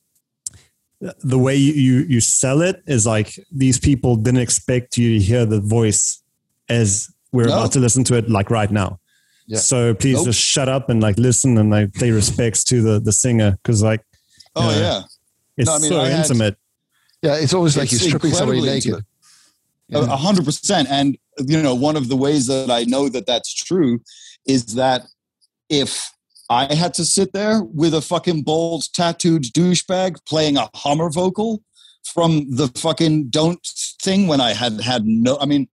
the 1.22 1.38
way 1.38 1.54
you, 1.54 1.72
you 1.74 2.06
you 2.08 2.20
sell 2.20 2.62
it 2.62 2.82
is 2.86 3.04
like 3.06 3.38
these 3.52 3.78
people 3.78 4.16
didn't 4.16 4.40
expect 4.40 4.96
you 4.96 5.18
to 5.18 5.24
hear 5.24 5.44
the 5.44 5.60
voice 5.60 6.22
as 6.68 7.10
we're 7.32 7.46
No. 7.48 7.52
about 7.58 7.72
to 7.72 7.80
listen 7.80 8.02
to 8.04 8.16
it 8.16 8.30
like 8.30 8.50
right 8.50 8.70
now. 8.70 8.98
Yeah. 9.46 9.58
So 9.58 9.94
please 9.94 10.16
Nope. 10.16 10.26
just 10.26 10.40
shut 10.40 10.68
up 10.70 10.88
and 10.88 11.02
like 11.02 11.18
listen 11.18 11.58
and 11.58 11.70
like 11.70 11.92
pay 11.92 12.10
respects 12.12 12.64
to 12.64 12.80
the 12.82 12.98
the 12.98 13.12
singer 13.12 13.58
because 13.62 13.82
like 13.82 14.00
Oh 14.56 14.70
Yeah. 14.70 14.78
yeah, 14.78 15.00
it's 15.58 15.66
No, 15.68 15.74
I 15.74 15.78
mean, 15.80 15.88
so 15.90 16.00
I 16.00 16.08
had- 16.08 16.18
intimate. 16.24 16.56
Yeah, 17.22 17.34
it's 17.36 17.52
always 17.52 17.76
like 17.76 17.92
It's 17.92 18.00
you're 18.00 18.08
stripping 18.08 18.32
somebody 18.32 18.60
naked. 18.62 18.74
intimate. 18.86 19.04
A 19.92 19.96
mm-hmm. 19.96 20.10
a 20.10 20.16
hundred 20.16 20.44
percent. 20.44 20.88
And 20.90 21.16
you 21.38 21.62
know, 21.62 21.74
one 21.74 21.96
of 21.96 22.08
the 22.08 22.16
ways 22.16 22.46
that 22.46 22.70
I 22.70 22.84
know 22.84 23.08
that 23.08 23.26
that's 23.26 23.54
true 23.54 24.00
is 24.46 24.74
that 24.74 25.02
if 25.68 26.10
I 26.48 26.74
had 26.74 26.94
to 26.94 27.04
sit 27.04 27.32
there 27.32 27.62
with 27.62 27.94
a 27.94 28.00
fucking 28.00 28.42
bald, 28.42 28.84
tattooed 28.94 29.44
douchebag 29.44 30.24
playing 30.26 30.56
a 30.56 30.68
Hummer 30.74 31.10
vocal 31.10 31.62
from 32.04 32.48
the 32.50 32.68
fucking 32.68 33.28
don't 33.28 33.60
thing 34.02 34.28
when 34.28 34.40
I 34.40 34.52
had 34.52 34.80
had 34.80 35.04
no, 35.04 35.38
I 35.40 35.46
mean, 35.46 35.68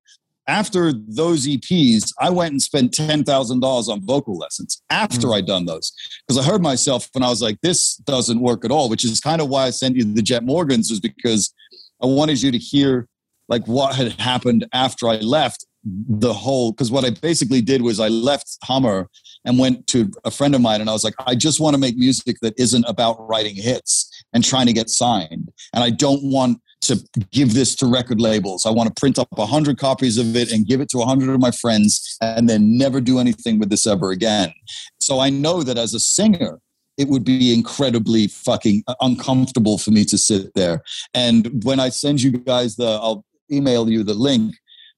after 0.48 0.92
those 0.92 1.48
EPs, 1.48 2.12
I 2.20 2.30
went 2.30 2.52
and 2.52 2.62
spent 2.62 2.94
ten 2.94 3.24
thousand 3.24 3.62
dollars 3.62 3.88
on 3.88 4.06
vocal 4.06 4.38
lessons 4.38 4.82
after 4.90 5.28
mm. 5.28 5.36
I'd 5.36 5.46
done 5.46 5.66
those 5.66 5.94
because 6.28 6.44
I 6.44 6.50
heard 6.50 6.62
myself 6.62 7.10
and 7.16 7.24
I 7.24 7.30
was 7.30 7.42
like, 7.42 7.60
"This 7.62 7.96
doesn't 7.98 8.42
work 8.42 8.66
at 8.66 8.72
all." 8.72 8.90
Which 8.90 9.06
is 9.06 9.20
kind 9.20 9.42
of 9.42 9.48
why 9.48 9.66
I 9.66 9.70
sent 9.70 9.96
you 9.96 10.04
the 10.04 10.22
Jet 10.22 10.44
Morgans, 10.44 10.90
was 10.90 11.00
because 11.00 11.54
I 12.02 12.08
wanted 12.08 12.42
you 12.42 12.52
to 12.52 12.58
hear 12.58 13.08
like 13.54 13.68
what 13.68 13.96
had 13.96 14.14
happened 14.14 14.66
after 14.74 15.08
I 15.08 15.18
left 15.18 15.66
the 15.84 16.34
whole. 16.34 16.72
Because 16.72 16.92
what 16.92 17.06
I 17.06 17.12
basically 17.12 17.62
did 17.62 17.82
was 17.84 18.00
I 18.00 18.08
left 18.08 18.58
Hummer 18.64 19.10
and 19.46 19.60
went 19.60 19.86
to 19.88 20.10
a 20.24 20.32
friend 20.32 20.56
of 20.56 20.62
mine, 20.62 20.82
and 20.82 20.90
I 20.90 20.94
was 20.94 21.04
like, 21.04 21.14
"I 21.28 21.36
just 21.36 21.60
want 21.60 21.76
to 21.76 21.80
make 21.80 21.96
music 21.96 22.38
that 22.42 22.56
isn't 22.58 22.86
about 22.88 23.16
writing 23.30 23.56
hits 23.56 24.10
and 24.34 24.44
trying 24.44 24.66
to 24.68 24.74
get 24.74 24.90
signed, 24.90 25.52
and 25.74 25.84
I 25.84 25.90
don't 25.90 26.24
want." 26.24 26.60
to 26.84 27.02
give 27.32 27.54
this 27.54 27.76
to 27.78 27.86
record 27.88 28.20
labels. 28.20 28.66
I 28.66 28.72
want 28.72 28.94
to 28.94 29.00
print 29.00 29.18
up 29.18 29.30
a 29.38 29.46
100 29.46 29.78
copies 29.78 30.18
of 30.18 30.36
it 30.36 30.52
and 30.52 30.68
give 30.68 30.82
it 30.82 30.90
to 30.90 30.98
a 30.98 31.06
100 31.06 31.34
of 31.34 31.40
my 31.40 31.52
friends 31.52 32.18
and 32.20 32.50
then 32.50 32.78
never 32.78 33.00
do 33.00 33.20
anything 33.20 33.58
with 33.58 33.70
this 33.70 33.88
ever 33.88 34.12
again. 34.12 34.52
So 35.00 35.22
I 35.22 35.30
know 35.30 35.64
that 35.64 35.78
as 35.78 35.94
a 35.94 36.00
singer, 36.02 36.60
it 36.98 37.08
would 37.08 37.24
be 37.24 37.54
incredibly 37.54 38.28
fucking 38.28 38.84
uh, 38.88 38.96
uncomfortable 39.00 39.78
for 39.78 39.92
me 39.92 40.04
to 40.06 40.18
sit 40.18 40.54
there. 40.56 40.82
And 41.14 41.64
when 41.64 41.80
I 41.80 41.88
send 41.88 42.22
you 42.22 42.32
guys 42.32 42.76
the, 42.76 43.00
I'll 43.02 43.24
email 43.52 43.90
you 43.90 44.04
the 44.04 44.14
link. 44.14 44.56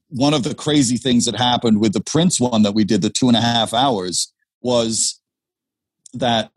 One 0.09 0.34
of 0.34 0.43
the 0.43 0.55
crazy 0.55 0.97
things 0.97 1.26
that 1.26 1.35
happened 1.35 1.80
with 1.80 1.93
the 1.93 2.01
Prince 2.01 2.39
one 2.39 2.63
that 2.63 2.73
we 2.73 2.84
did, 2.84 3.01
the 3.01 3.09
two 3.09 3.27
and 3.27 3.38
a 3.38 3.41
half 3.41 3.73
hours, 3.73 4.31
was 4.61 5.19
that 6.13 6.51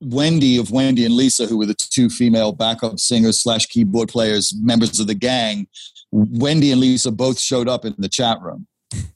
Wendy 0.00 0.58
of 0.58 0.70
Wendy 0.70 1.04
and 1.04 1.14
Lisa, 1.14 1.46
who 1.46 1.56
were 1.56 1.66
the 1.66 1.74
two 1.74 2.08
female 2.08 2.52
backup 2.52 3.00
singers 3.00 3.42
slash 3.42 3.66
keyboard 3.66 4.08
players, 4.08 4.54
members 4.60 5.00
of 5.00 5.06
the 5.06 5.14
gang, 5.14 5.66
Wendy 6.12 6.70
and 6.70 6.80
Lisa 6.80 7.10
both 7.10 7.40
showed 7.40 7.68
up 7.68 7.84
in 7.84 7.94
the 7.98 8.08
chat 8.08 8.40
room 8.40 8.66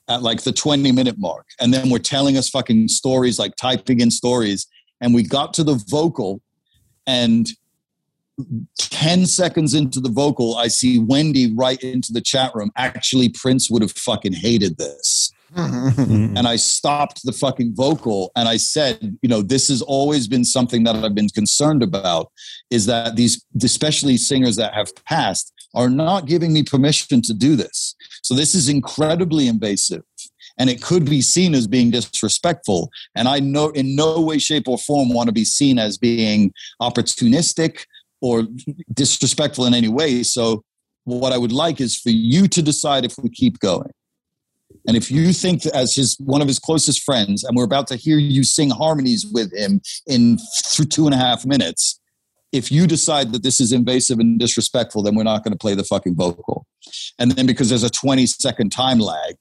at 0.09 0.23
like 0.23 0.43
the 0.43 0.53
20 0.53 0.91
minute 0.93 1.17
mark. 1.19 1.47
And 1.61 1.73
then 1.73 1.91
were 1.91 1.99
telling 1.99 2.37
us 2.37 2.49
fucking 2.49 2.89
stories, 2.89 3.39
like 3.39 3.57
typing 3.57 4.01
in 4.01 4.11
stories. 4.11 4.67
And 5.01 5.15
we 5.15 5.23
got 5.23 5.55
to 5.55 5.65
the 5.65 5.83
vocal, 5.89 6.43
and 7.07 7.49
10 8.79 9.27
seconds 9.27 9.75
into 9.75 10.01
the 10.01 10.11
vocal, 10.11 10.57
I 10.57 10.69
see 10.69 10.99
Wendy 10.99 11.55
right 11.55 11.81
into 11.83 12.13
the 12.13 12.21
chat 12.21 12.55
room. 12.55 12.71
Actually, 12.77 13.29
Prince 13.31 13.71
would 13.71 13.83
have 13.83 13.93
fucking 13.93 14.35
hated 14.35 14.79
this 14.79 15.33
Mm. 15.55 16.37
and 16.37 16.47
I 16.47 16.57
stopped 16.57 17.25
the 17.25 17.33
fucking 17.33 17.75
vocal 17.75 18.31
and 18.37 18.49
I 18.49 18.57
said, 18.57 19.19
you 19.21 19.29
know, 19.29 19.43
this 19.43 19.69
has 19.69 19.83
always 19.83 20.29
been 20.29 20.45
something 20.45 20.85
that 20.85 20.95
I've 20.95 21.15
been 21.15 21.29
concerned 21.29 21.83
about 21.83 22.31
is 22.71 22.87
that 22.87 23.17
these, 23.17 23.45
especially 23.61 24.17
singers 24.17 24.57
that 24.57 24.75
have 24.75 24.95
passed, 25.05 25.53
are 25.75 25.89
not 25.89 26.27
giving 26.27 26.53
me 26.53 26.63
permission 26.63 27.21
to 27.23 27.35
do 27.35 27.57
this. 27.57 27.97
So 28.23 28.35
this 28.35 28.55
is 28.55 28.69
incredibly 28.69 29.49
invasive 29.49 30.03
and 30.57 30.71
it 30.71 30.83
could 30.83 31.07
be 31.07 31.21
seen 31.21 31.55
as 31.55 31.67
being 31.67 31.91
disrespectful. 31.91 32.91
And 33.17 33.27
I 33.27 33.41
know 33.41 33.71
in 33.71 33.97
no 33.97 34.21
way, 34.21 34.39
shape, 34.39 34.69
or 34.69 34.79
form 34.79 35.13
want 35.13 35.29
to 35.29 35.33
be 35.33 35.45
seen 35.45 35.79
as 35.79 35.99
being 35.99 36.53
opportunistic 36.81 37.87
or 38.21 38.45
disrespectful 38.93 39.67
in 39.67 39.75
any 39.75 39.89
way. 39.89 40.23
So 40.23 40.65
what 41.05 41.33
I 41.33 41.39
would 41.39 41.53
like 41.53 41.81
is 41.81 41.97
for 41.97 42.11
you 42.11 42.49
to 42.49 42.63
decide 42.63 43.05
if 43.05 43.17
we 43.19 43.31
keep 43.31 43.59
going. 43.59 43.91
And 44.87 44.97
if 44.97 45.11
you 45.11 45.33
think 45.33 45.67
as 45.67 45.95
his 45.95 46.17
one 46.21 46.41
of 46.41 46.49
his 46.49 46.59
closest 46.59 47.03
friends, 47.03 47.45
and 47.45 47.57
we're 47.57 47.65
about 47.65 47.87
to 47.89 47.97
hear 47.97 48.19
you 48.19 48.45
sing 48.45 48.71
harmonies 48.71 49.27
with 49.27 49.53
him 49.53 49.81
in 50.07 50.39
th- 50.39 50.89
two 50.89 51.07
and 51.07 51.15
a 51.15 51.19
half 51.19 51.45
minutes, 51.45 52.01
if 52.53 52.73
you 52.73 52.87
decide 52.87 53.33
that 53.33 53.43
this 53.43 53.61
is 53.61 53.73
invasive 53.73 54.19
and 54.19 54.39
disrespectful, 54.39 55.03
then 55.03 55.15
we're 55.15 55.23
not 55.23 55.45
going 55.45 55.53
to 55.53 55.59
play 55.59 55.75
the 55.75 55.85
fucking 55.85 56.17
vocal. 56.17 56.67
And 57.19 57.33
then 57.33 57.47
because 57.47 57.69
there's 57.69 57.85
a 57.85 57.91
20 57.91 58.27
second 58.27 58.71
time 58.71 58.99
lag, 58.99 59.37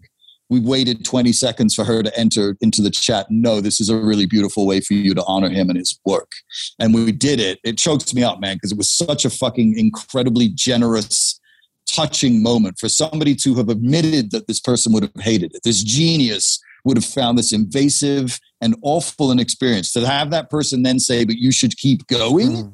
we 0.49 0.59
waited 0.59 1.05
20 1.05 1.31
seconds 1.31 1.76
for 1.76 1.84
her 1.85 2.01
to 2.01 2.19
enter 2.19 2.57
into 2.59 2.81
the 2.81 2.89
chat. 2.89 3.27
No, 3.30 3.61
this 3.61 3.80
is 3.80 3.89
a 3.89 3.95
really 3.97 4.26
beautiful 4.26 4.65
way 4.65 4.81
for 4.81 4.93
you 4.95 5.13
to 5.13 5.23
honor 5.26 5.49
him 5.49 5.69
and 5.69 5.77
his 5.77 5.99
work. 6.05 6.31
And 6.80 6.93
we 6.93 7.11
did 7.11 7.39
it. 7.39 7.59
It 7.63 7.77
chokes 7.77 8.13
me 8.13 8.23
up, 8.23 8.39
man, 8.39 8.55
because 8.57 8.71
it 8.71 8.77
was 8.77 8.89
such 8.91 9.26
a 9.26 9.30
fucking 9.30 9.77
incredibly 9.77 10.49
generous 10.49 11.39
touching 11.88 12.41
moment 12.41 12.77
for 12.80 12.89
somebody 12.89 13.35
to 13.35 13.55
have 13.55 13.69
admitted 13.69 14.31
that 14.31 14.47
this 14.47 14.59
person 14.59 14.91
would 14.93 15.03
have 15.03 15.23
hated 15.23 15.53
it. 15.55 15.61
This 15.63 15.84
genius 15.84 16.59
would 16.84 16.97
have 16.97 17.05
found 17.05 17.38
this 17.38 17.53
invasive 17.53 18.39
and 18.61 18.76
awful 18.81 19.31
an 19.31 19.39
experience. 19.39 19.91
To 19.93 20.05
have 20.07 20.31
that 20.31 20.49
person 20.49 20.81
then 20.84 20.99
say, 20.99 21.26
but 21.26 21.35
you 21.38 21.51
should 21.51 21.77
keep 21.77 22.07
going 22.07 22.47
Mm. 22.49 22.73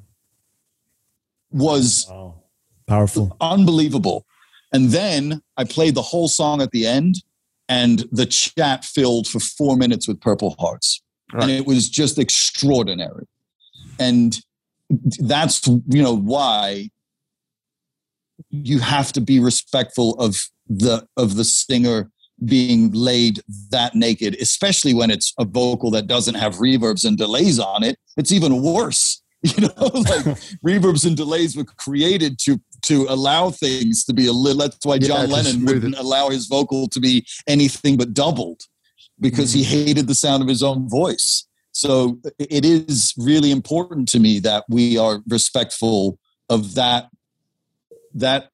was 1.51 2.05
Wow. 2.09 2.35
Powerful. 2.87 3.35
unbelievable. 3.41 4.25
And 4.73 4.89
then 4.89 5.41
I 5.57 5.63
played 5.63 5.95
the 5.95 6.01
whole 6.01 6.27
song 6.27 6.61
at 6.61 6.71
the 6.71 6.85
end, 6.85 7.23
and 7.67 8.05
the 8.11 8.25
chat 8.25 8.85
filled 8.85 9.27
for 9.27 9.39
four 9.39 9.75
minutes 9.75 10.07
with 10.07 10.21
Purple 10.21 10.55
Hearts. 10.59 11.01
Right. 11.33 11.43
And 11.43 11.51
it 11.51 11.65
was 11.65 11.89
just 11.89 12.19
extraordinary. 12.19 13.25
And 13.99 14.37
that's 15.19 15.65
you 15.67 16.03
know 16.03 16.15
why 16.15 16.89
you 18.49 18.79
have 18.79 19.11
to 19.13 19.21
be 19.21 19.39
respectful 19.39 20.13
of 20.19 20.35
the 20.67 21.07
of 21.17 21.35
the 21.35 21.43
singer 21.43 22.11
being 22.43 22.91
laid 22.91 23.41
that 23.71 23.95
naked 23.95 24.35
especially 24.41 24.93
when 24.93 25.09
it's 25.09 25.33
a 25.39 25.45
vocal 25.45 25.89
that 25.89 26.05
doesn't 26.05 26.35
have 26.35 26.55
reverbs 26.55 27.05
and 27.05 27.17
delays 27.17 27.59
on 27.59 27.81
it 27.81 27.97
it's 28.17 28.31
even 28.31 28.61
worse 28.61 29.23
you 29.57 29.67
know 29.67 29.73
like 29.77 30.25
reverbs 30.65 31.05
and 31.05 31.15
delays 31.15 31.55
were 31.55 31.63
created 31.63 32.39
to 32.39 32.59
to 32.81 33.05
allow 33.09 33.49
things 33.49 34.03
to 34.05 34.13
be 34.13 34.27
a 34.27 34.31
little 34.31 34.61
that's 34.61 34.85
why 34.85 34.97
john 34.97 35.27
to 35.27 35.33
lennon 35.33 35.65
wouldn't 35.65 35.93
it. 35.95 35.99
allow 35.99 36.29
his 36.29 36.47
vocal 36.47 36.87
to 36.87 36.99
be 36.99 37.25
anything 37.47 37.95
but 37.97 38.13
doubled 38.13 38.61
because 39.19 39.53
he 39.53 39.61
Mm-hmm. 39.63 39.85
hated 39.85 40.07
the 40.07 40.15
sound 40.15 40.41
of 40.43 40.49
his 40.49 40.63
own 40.63 40.89
voice 40.89 41.47
so 41.71 42.19
it 42.39 42.65
is 42.65 43.13
really 43.17 43.51
important 43.51 44.07
to 44.09 44.19
me 44.19 44.39
that 44.39 44.63
we 44.69 44.97
are 44.97 45.21
respectful 45.27 46.17
of 46.49 46.75
that 46.75 47.09
that 48.13 48.49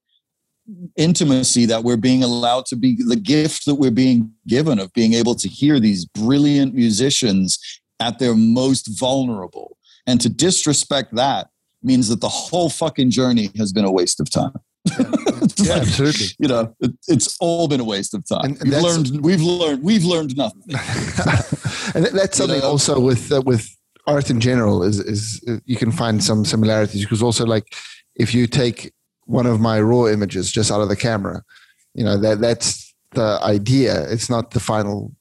intimacy 0.96 1.66
that 1.66 1.84
we're 1.84 1.98
being 1.98 2.24
allowed 2.24 2.66
to 2.66 2.76
be 2.76 2.96
the 3.08 3.16
gift 3.16 3.66
that 3.66 3.76
we're 3.76 3.92
being 3.92 4.32
given 4.48 4.80
of 4.80 4.92
being 4.94 5.14
able 5.14 5.36
to 5.36 5.48
hear 5.48 5.80
these 5.80 6.06
brilliant 6.06 6.74
musicians 6.74 7.60
at 8.00 8.20
their 8.20 8.36
most 8.36 8.88
vulnerable 9.00 9.78
and 10.08 10.20
to 10.22 10.30
disrespect 10.30 11.14
that 11.16 11.48
means 11.84 12.08
that 12.10 12.22
the 12.22 12.30
whole 12.30 12.70
fucking 12.70 13.10
journey 13.12 13.50
has 13.58 13.72
been 13.74 13.86
a 13.86 13.92
waste 13.92 14.20
of 14.20 14.30
time 14.30 14.54
It's 14.86 15.60
Yeah, 15.68 15.74
like, 15.74 15.82
absolutely. 15.84 16.28
you 16.40 16.48
know 16.48 16.76
it, 16.80 16.92
it's 17.08 17.38
all 17.40 17.68
been 17.68 17.80
a 17.80 17.84
waste 17.84 18.14
of 18.14 18.26
time 18.28 18.42
And- 18.46 18.62
and 18.62 18.70
we've 18.72 18.82
learned 18.84 19.22
we've 19.24 19.42
learned 19.42 19.84
we've 19.84 20.06
learned 20.06 20.36
nothing 20.38 20.62
and 21.96 22.06
that- 22.06 22.14
that's 22.14 22.38
You 22.40 22.46
something 22.46 22.60
know? 22.62 22.68
also 22.68 23.00
with 23.00 23.32
uh, 23.32 23.42
with 23.46 23.68
art 24.08 24.30
in 24.30 24.40
general 24.40 24.84
is 24.84 25.00
is 25.00 25.42
uh, 25.48 25.58
you 25.66 25.78
can 25.78 25.92
find 25.92 26.24
some 26.24 26.46
similarities 26.46 27.04
because 27.04 27.22
also 27.24 27.46
like 27.46 27.76
if 28.16 28.34
you 28.34 28.48
take 28.48 28.92
one 29.26 29.46
of 29.46 29.60
my 29.60 29.80
raw 29.80 30.08
images 30.08 30.52
just 30.52 30.72
out 30.72 30.82
of 30.82 30.90
the 30.90 30.96
camera, 30.96 31.42
you 31.94 32.04
know 32.04 32.18
that 32.18 32.42
that's 32.42 32.94
the 33.14 33.40
idea. 33.44 34.06
It's 34.10 34.30
not 34.30 34.52
the 34.52 34.60
final 34.60 35.14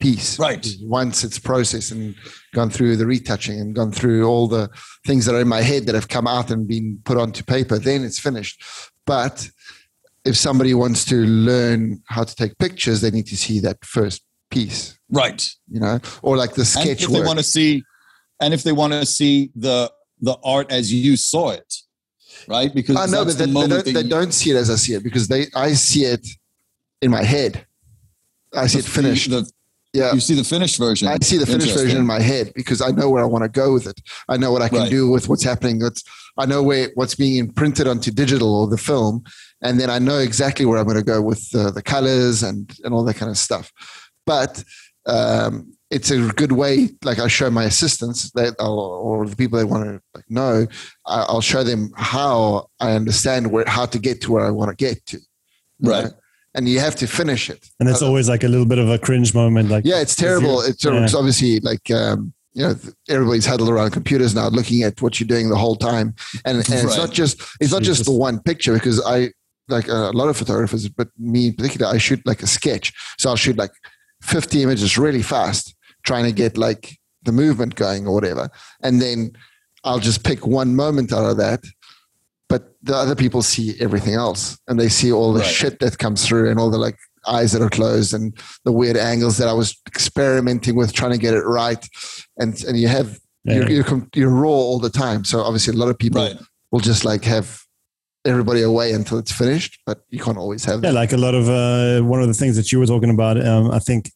piece. 0.00 0.38
Right. 0.38 0.66
Once 0.82 1.24
it's 1.24 1.38
processed 1.38 1.90
and 1.92 2.14
gone 2.54 2.70
through 2.70 2.96
the 2.96 3.06
retouching 3.06 3.60
and 3.60 3.74
gone 3.74 3.92
through 3.92 4.26
all 4.26 4.48
the 4.48 4.70
things 5.06 5.26
that 5.26 5.34
are 5.34 5.40
in 5.40 5.48
my 5.48 5.62
head 5.62 5.86
that 5.86 5.94
have 5.94 6.08
come 6.08 6.26
out 6.26 6.50
and 6.50 6.68
been 6.68 7.00
put 7.04 7.18
onto 7.18 7.42
paper, 7.42 7.78
then 7.78 8.04
it's 8.04 8.18
finished. 8.18 8.62
But 9.06 9.48
if 10.24 10.36
somebody 10.36 10.74
wants 10.74 11.04
to 11.06 11.16
learn 11.16 12.02
how 12.06 12.24
to 12.24 12.34
take 12.34 12.58
pictures, 12.58 13.00
they 13.00 13.10
need 13.10 13.26
to 13.26 13.36
see 13.36 13.60
that 13.60 13.84
first 13.84 14.22
piece 14.50 14.98
right 15.10 15.50
you 15.70 15.78
know, 15.78 16.00
or 16.22 16.36
like 16.38 16.54
the 16.54 16.60
and 16.60 16.66
sketch 16.66 17.02
if 17.02 17.10
they 17.10 17.20
want 17.20 17.38
to 17.38 17.44
see 17.44 17.82
and 18.40 18.54
if 18.54 18.62
they 18.62 18.72
want 18.72 18.92
to 18.94 19.04
see 19.04 19.50
the 19.54 19.92
the 20.22 20.36
art 20.42 20.70
as 20.70 20.92
you 20.92 21.16
saw 21.16 21.50
it 21.50 21.74
right 22.46 22.74
because 22.74 22.96
I 22.96 23.04
know, 23.14 23.24
but 23.24 23.36
the 23.36 23.46
they, 23.46 23.52
they, 23.52 23.52
don't, 23.52 23.68
that 23.68 23.84
they 23.84 24.00
you- 24.00 24.08
don't 24.08 24.32
see 24.32 24.50
it 24.50 24.56
as 24.56 24.70
I 24.70 24.76
see 24.76 24.94
it 24.94 25.02
because 25.02 25.28
they 25.28 25.46
I 25.54 25.74
see 25.74 26.04
it 26.04 26.26
in 27.02 27.10
my 27.10 27.22
head. 27.22 27.66
I 28.54 28.66
see 28.68 28.78
it 28.78 28.84
finished. 28.86 29.30
the- 29.30 29.50
yeah. 29.98 30.12
you 30.14 30.20
see 30.20 30.34
the 30.34 30.44
finished 30.44 30.78
version 30.78 31.08
I 31.08 31.18
see 31.22 31.38
the 31.38 31.46
finished 31.46 31.74
version 31.74 31.98
in 31.98 32.06
my 32.06 32.20
head 32.20 32.52
because 32.54 32.80
I 32.80 32.90
know 32.90 33.10
where 33.10 33.22
I 33.22 33.26
want 33.26 33.44
to 33.44 33.48
go 33.48 33.72
with 33.72 33.86
it. 33.86 34.00
I 34.28 34.36
know 34.36 34.52
what 34.52 34.62
I 34.62 34.68
can 34.68 34.78
Right. 34.78 34.90
do 34.90 35.10
with 35.10 35.28
what's 35.28 35.42
happening. 35.42 35.82
I 36.38 36.46
know 36.46 36.62
where 36.62 36.90
what's 36.94 37.14
being 37.14 37.36
imprinted 37.36 37.86
onto 37.88 38.10
digital 38.10 38.54
or 38.54 38.66
the 38.68 38.78
film, 38.78 39.24
and 39.60 39.78
then 39.80 39.90
I 39.90 39.98
know 39.98 40.18
exactly 40.18 40.64
where 40.66 40.78
I'm 40.78 40.84
going 40.84 40.96
to 40.96 41.02
go 41.02 41.20
with 41.20 41.48
uh, 41.54 41.70
the 41.70 41.82
colors 41.82 42.42
and 42.42 42.72
and 42.84 42.94
all 42.94 43.04
that 43.04 43.16
kind 43.16 43.30
of 43.30 43.36
stuff. 43.38 43.72
But 44.24 44.62
um, 45.06 45.72
it's 45.90 46.10
a 46.10 46.28
good 46.32 46.52
way. 46.52 46.90
Like 47.02 47.18
I 47.18 47.28
show 47.28 47.50
my 47.50 47.64
assistants 47.64 48.30
that 48.32 48.54
I'll, 48.60 48.78
or 48.78 49.26
the 49.26 49.36
people 49.36 49.58
that 49.58 49.66
want 49.66 49.84
to 49.84 50.00
like 50.14 50.30
know, 50.30 50.66
I'll 51.06 51.40
show 51.40 51.64
them 51.64 51.90
how 51.96 52.68
I 52.78 52.92
understand 52.92 53.50
where 53.50 53.64
how 53.66 53.86
to 53.86 53.98
get 53.98 54.20
to 54.22 54.32
where 54.32 54.46
I 54.46 54.50
want 54.50 54.70
to 54.70 54.76
get 54.76 55.04
to. 55.06 55.18
Right. 55.80 56.04
know? 56.04 56.10
And 56.54 56.68
you 56.68 56.80
have 56.80 56.96
to 56.96 57.06
finish 57.06 57.50
it. 57.50 57.68
And 57.78 57.88
it's 57.88 58.02
Uh, 58.02 58.06
always 58.06 58.28
like 58.28 58.42
a 58.42 58.48
little 58.48 58.66
bit 58.66 58.78
of 58.78 58.88
a 58.88 58.98
cringe 58.98 59.34
moment. 59.34 59.68
Like, 59.70 59.84
yeah, 59.84 60.00
it's 60.00 60.16
terrible. 60.16 60.60
It's, 60.62 60.84
Yeah. 60.84 61.04
it's 61.04 61.14
obviously 61.14 61.60
like 61.60 61.90
um, 61.90 62.32
you 62.54 62.62
know 62.66 62.74
everybody's 63.08 63.46
huddled 63.46 63.68
around 63.68 63.90
computers 63.92 64.34
now, 64.34 64.48
looking 64.48 64.82
at 64.82 65.00
what 65.02 65.20
you're 65.20 65.26
doing 65.28 65.50
the 65.50 65.56
whole 65.56 65.76
time, 65.76 66.14
and, 66.44 66.56
and 66.56 66.84
it's 66.84 66.96
not 66.96 67.12
just 67.12 67.40
it's 67.60 67.72
not 67.72 67.82
just 67.82 68.00
Jesus. 68.00 68.06
the 68.06 68.12
one 68.12 68.40
picture 68.40 68.72
because 68.74 69.00
I 69.04 69.30
like 69.68 69.88
uh, 69.88 70.10
a 70.10 70.16
lot 70.16 70.28
of 70.30 70.36
photographers, 70.36 70.88
but 70.88 71.08
me 71.18 71.48
in 71.48 71.54
particular, 71.54 71.86
I 71.92 71.98
shoot 71.98 72.20
like 72.24 72.42
a 72.42 72.46
sketch, 72.46 72.92
so 73.18 73.28
I'll 73.28 73.36
shoot 73.36 73.56
like 73.58 73.70
50 74.22 74.62
images 74.62 74.96
really 74.96 75.22
fast, 75.22 75.74
trying 76.04 76.24
to 76.24 76.32
get 76.32 76.56
like 76.56 76.96
the 77.24 77.32
movement 77.32 77.74
going 77.74 78.06
or 78.06 78.14
whatever, 78.14 78.48
and 78.82 79.00
then 79.02 79.32
I'll 79.84 80.00
just 80.00 80.24
pick 80.24 80.46
one 80.46 80.74
moment 80.74 81.12
out 81.12 81.30
of 81.30 81.36
that. 81.36 81.60
The 82.88 82.96
other 82.96 83.14
people 83.14 83.42
see 83.42 83.74
everything 83.80 84.14
else, 84.14 84.58
and 84.66 84.80
they 84.80 84.88
see 84.88 85.12
all 85.12 85.32
the 85.34 85.40
Right. 85.40 85.54
shit 85.60 85.78
that 85.80 85.98
comes 85.98 86.26
through, 86.26 86.50
and 86.50 86.58
all 86.58 86.70
the 86.70 86.78
like 86.86 86.96
eyes 87.26 87.52
that 87.52 87.60
are 87.62 87.68
closed, 87.80 88.14
and 88.14 88.32
the 88.64 88.72
weird 88.72 88.96
angles 88.96 89.36
that 89.38 89.46
I 89.48 89.52
was 89.52 89.76
experimenting 89.86 90.74
with, 90.74 90.92
trying 90.92 91.12
to 91.12 91.18
get 91.26 91.34
it 91.34 91.44
right. 91.62 91.82
And 92.38 92.50
and 92.66 92.74
you 92.82 92.88
have 92.88 93.08
you're, 93.44 93.68
Yeah. 93.70 93.84
you're 93.88 94.06
you're 94.18 94.30
raw 94.42 94.48
all 94.68 94.78
the 94.80 94.90
time, 95.04 95.20
so 95.24 95.40
obviously 95.48 95.74
a 95.74 95.76
lot 95.76 95.90
of 95.90 95.98
people 95.98 96.22
right 96.22 96.36
will 96.72 96.80
just 96.80 97.04
like 97.04 97.24
have 97.24 97.46
everybody 98.24 98.62
away 98.62 98.92
until 98.92 99.18
it's 99.18 99.32
finished, 99.32 99.72
but 99.86 99.98
you 100.10 100.18
can't 100.24 100.36
always 100.38 100.64
have 100.64 100.82
Yeah, 100.82 100.90
that. 100.90 100.94
like 101.02 101.12
a 101.12 101.16
lot 101.26 101.34
of 101.34 101.44
uh, 101.48 102.00
one 102.14 102.20
of 102.22 102.28
the 102.28 102.34
things 102.40 102.56
that 102.56 102.72
you 102.72 102.78
were 102.80 102.86
talking 102.86 103.10
about. 103.10 103.36
Um, 103.50 103.70
I 103.70 103.78
think 103.78 104.10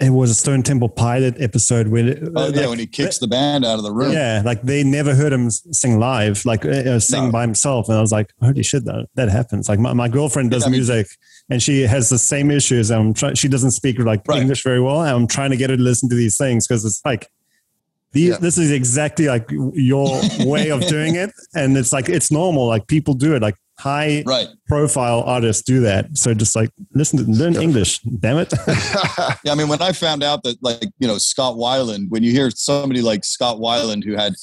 it 0.00 0.10
was 0.10 0.28
a 0.30 0.34
Stone 0.34 0.64
Temple 0.64 0.88
Pilot 0.88 1.40
episode 1.40 1.86
where, 1.88 2.18
oh 2.34 2.48
yeah 2.48 2.60
like, 2.62 2.68
when 2.68 2.78
he 2.80 2.86
kicks 2.86 3.18
the 3.18 3.28
band 3.28 3.64
out 3.64 3.78
of 3.78 3.84
the 3.84 3.92
room 3.92 4.12
yeah, 4.12 4.42
like 4.44 4.60
they 4.62 4.82
never 4.82 5.14
heard 5.14 5.32
him 5.32 5.50
sing 5.50 5.98
live, 6.00 6.44
like 6.44 6.64
uh, 6.64 6.68
uh, 6.70 6.98
sing 7.00 7.26
No. 7.26 7.30
by 7.32 7.42
himself, 7.42 7.88
and 7.88 7.96
I 7.96 8.00
was 8.00 8.10
like, 8.10 8.32
holy 8.42 8.62
shit, 8.64 8.84
that 8.86 9.06
that 9.14 9.28
happens. 9.28 9.68
Like 9.68 9.78
my, 9.78 9.92
my 9.92 10.08
girlfriend 10.08 10.50
does 10.50 10.64
I 10.64 10.66
mean- 10.66 10.78
music, 10.80 11.06
and 11.48 11.62
she 11.62 11.82
has 11.82 12.08
the 12.08 12.18
same 12.18 12.50
issues. 12.50 12.90
And 12.90 13.00
I'm 13.00 13.14
trying. 13.14 13.34
She 13.36 13.46
doesn't 13.48 13.70
speak 13.70 13.98
like 14.00 14.26
Right. 14.26 14.40
English 14.40 14.64
very 14.64 14.80
well, 14.80 15.00
and 15.02 15.10
I'm 15.10 15.26
trying 15.28 15.50
to 15.50 15.56
get 15.56 15.70
her 15.70 15.76
to 15.76 15.82
listen 15.82 16.08
to 16.08 16.16
these 16.16 16.36
things 16.36 16.66
because 16.66 16.84
it's 16.84 17.00
like. 17.04 17.28
These, 18.12 18.28
Yeah. 18.30 18.36
This 18.38 18.58
is 18.58 18.70
exactly 18.70 19.26
like 19.26 19.50
your 19.50 20.20
way 20.46 20.70
of 20.70 20.86
doing 20.86 21.16
it, 21.16 21.32
and 21.54 21.76
it's 21.76 21.92
like 21.92 22.08
it's 22.08 22.30
normal. 22.30 22.68
Like 22.68 22.86
people 22.86 23.14
do 23.14 23.34
it. 23.34 23.42
Like 23.42 23.56
high 23.78 24.22
right 24.26 24.48
profile 24.68 25.22
artists 25.22 25.62
do 25.62 25.80
that. 25.80 26.16
So 26.16 26.32
just 26.34 26.54
like 26.54 26.70
listen 26.94 27.18
to 27.18 27.30
learn 27.30 27.56
English. 27.56 27.98
Damn 28.20 28.38
it. 28.38 28.52
yeah 29.44 29.52
i 29.52 29.54
mean 29.54 29.68
when 29.68 29.82
i 29.82 29.92
found 29.92 30.22
out 30.22 30.42
that 30.44 30.56
like 30.62 30.88
you 30.98 31.06
know 31.08 31.18
scott 31.18 31.56
weiland 31.56 32.06
when 32.08 32.22
you 32.22 32.30
hear 32.30 32.50
somebody 32.50 33.02
like 33.02 33.24
scott 33.24 33.56
weiland 33.58 34.04
who 34.04 34.14
had 34.16 34.34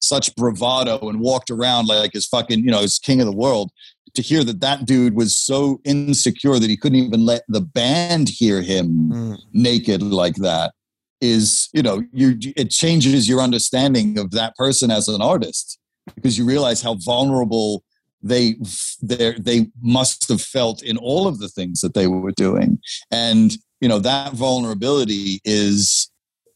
such 0.00 0.34
bravado 0.34 0.98
and 1.08 1.20
walked 1.20 1.50
around 1.50 1.86
like 1.86 2.12
his 2.12 2.26
fucking 2.26 2.60
you 2.64 2.70
know 2.70 2.80
his 2.80 2.98
king 2.98 3.20
of 3.20 3.26
the 3.26 3.36
world 3.36 3.70
to 4.14 4.22
hear 4.22 4.42
that 4.42 4.60
that 4.60 4.86
dude 4.86 5.14
was 5.14 5.36
so 5.36 5.80
insecure 5.84 6.58
that 6.58 6.68
he 6.68 6.76
couldn't 6.76 6.98
even 6.98 7.24
let 7.24 7.42
the 7.48 7.60
band 7.60 8.28
hear 8.28 8.60
him 8.60 8.88
Mm. 9.12 9.38
naked 9.52 10.02
like 10.02 10.36
that 10.36 10.72
is 11.20 11.68
you 11.72 11.82
know 11.82 12.02
you 12.12 12.36
it 12.56 12.70
changes 12.70 13.28
your 13.28 13.40
understanding 13.40 14.18
of 14.18 14.30
that 14.32 14.54
person 14.56 14.90
as 14.90 15.06
an 15.08 15.20
artist 15.22 15.78
because 16.14 16.36
you 16.38 16.44
realize 16.44 16.82
how 16.82 16.94
vulnerable 17.04 17.84
they 18.22 18.56
they 19.02 19.32
they 19.38 19.66
must 19.82 20.28
have 20.28 20.42
felt 20.42 20.82
in 20.82 20.96
all 20.98 21.26
of 21.26 21.38
the 21.38 21.48
things 21.48 21.80
that 21.80 21.94
they 21.94 22.06
were 22.06 22.32
doing 22.32 22.78
and 23.10 23.56
you 23.80 23.88
know 23.88 23.98
that 23.98 24.32
vulnerability 24.34 25.40
is 25.44 26.10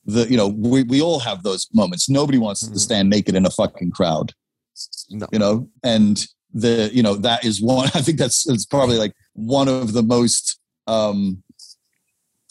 the 0.04 0.28
you 0.30 0.36
know 0.36 0.48
we, 0.48 0.82
we 0.82 1.00
all 1.00 1.18
have 1.20 1.42
those 1.42 1.66
moments 1.72 2.08
nobody 2.10 2.38
wants 2.38 2.62
Mhm. 2.68 2.72
to 2.74 2.78
stand 2.78 3.08
naked 3.10 3.34
in 3.34 3.46
a 3.46 3.50
fucking 3.50 3.92
crowd 3.92 4.32
No. 5.10 5.26
you 5.32 5.38
know 5.38 5.68
and 5.82 6.26
the 6.52 6.90
you 6.92 7.02
know 7.02 7.14
that 7.14 7.44
is 7.44 7.62
one 7.62 7.88
i 7.94 8.00
think 8.02 8.18
that's 8.18 8.46
it's 8.48 8.66
probably 8.66 8.98
like 8.98 9.12
one 9.34 9.68
of 9.68 9.92
the 9.92 10.02
most 10.02 10.58
um 10.86 11.42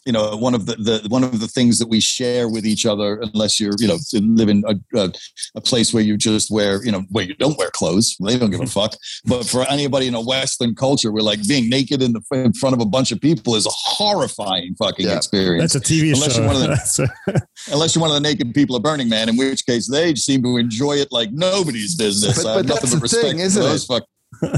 you 0.06 0.12
know 0.12 0.36
one 0.36 0.54
of 0.54 0.66
the, 0.66 0.76
the 0.76 1.02
one 1.10 1.24
of 1.24 1.40
the 1.40 1.48
things 1.48 1.80
that 1.80 1.88
we 1.88 2.00
share 2.02 2.50
with 2.50 2.66
each 2.66 2.86
other 2.86 3.20
unless 3.22 3.60
you're 3.60 3.74
you 3.80 3.88
know 3.88 3.98
live 4.14 4.50
in 4.50 4.64
a, 4.68 4.76
a, 5.00 5.12
a 5.56 5.62
place 5.62 5.94
where 5.94 6.04
you 6.04 6.18
just 6.18 6.52
wear 6.52 6.84
you 6.84 6.92
know 6.92 7.04
where 7.10 7.24
you 7.24 7.34
don't 7.36 7.58
wear 7.58 7.70
clothes 7.72 8.16
they 8.26 8.38
don't 8.38 8.50
give 8.52 8.60
a 8.62 8.66
fuck 8.80 8.94
but 9.26 9.46
for 9.46 9.64
anybody 9.70 10.08
in 10.08 10.14
a 10.16 10.22
western 10.22 10.76
culture 10.76 11.12
we're 11.12 11.22
like 11.22 11.46
being 11.48 11.70
naked 11.70 12.02
in 12.02 12.12
the 12.14 12.22
in 12.34 12.52
front 12.54 12.76
of 12.76 12.82
a 12.82 12.86
bunch 12.86 13.12
of 13.12 13.22
people 13.22 13.56
is 13.56 13.66
a 13.66 13.70
horrifying 13.72 14.76
fucking 14.76 15.06
Yeah. 15.06 15.18
experience 15.18 15.74
That's 15.74 15.90
a 15.90 15.94
TV 15.94 16.14
Unless 16.14 16.36
show. 16.36 16.42
you're 16.42 16.48
one 16.54 16.56
of 16.56 16.62
the- 16.70 17.12
a- 17.36 17.72
unless 17.74 17.96
you're 17.96 18.02
one 18.02 18.12
of 18.12 18.16
the 18.16 18.22
naked 18.22 18.54
people 18.54 18.76
at 18.76 18.84
Burning 18.84 19.10
Man, 19.10 19.30
in 19.30 19.38
which 19.38 19.66
case 19.66 19.90
they 19.90 20.14
seem 20.16 20.44
to 20.44 20.58
enjoy 20.58 20.94
it 20.98 21.12
like 21.12 21.32
nobody's 21.32 21.96
business. 21.96 22.44
But- 22.44 22.56
but 22.56 22.66
nothing 22.66 22.68
that's 22.68 22.82
but 22.82 22.98
the 22.98 23.02
respect 23.02 23.24
thing, 23.24 23.40
isn't 23.40 23.62
those 23.62 23.84
it? 23.84 23.88
fuck- 23.88 24.08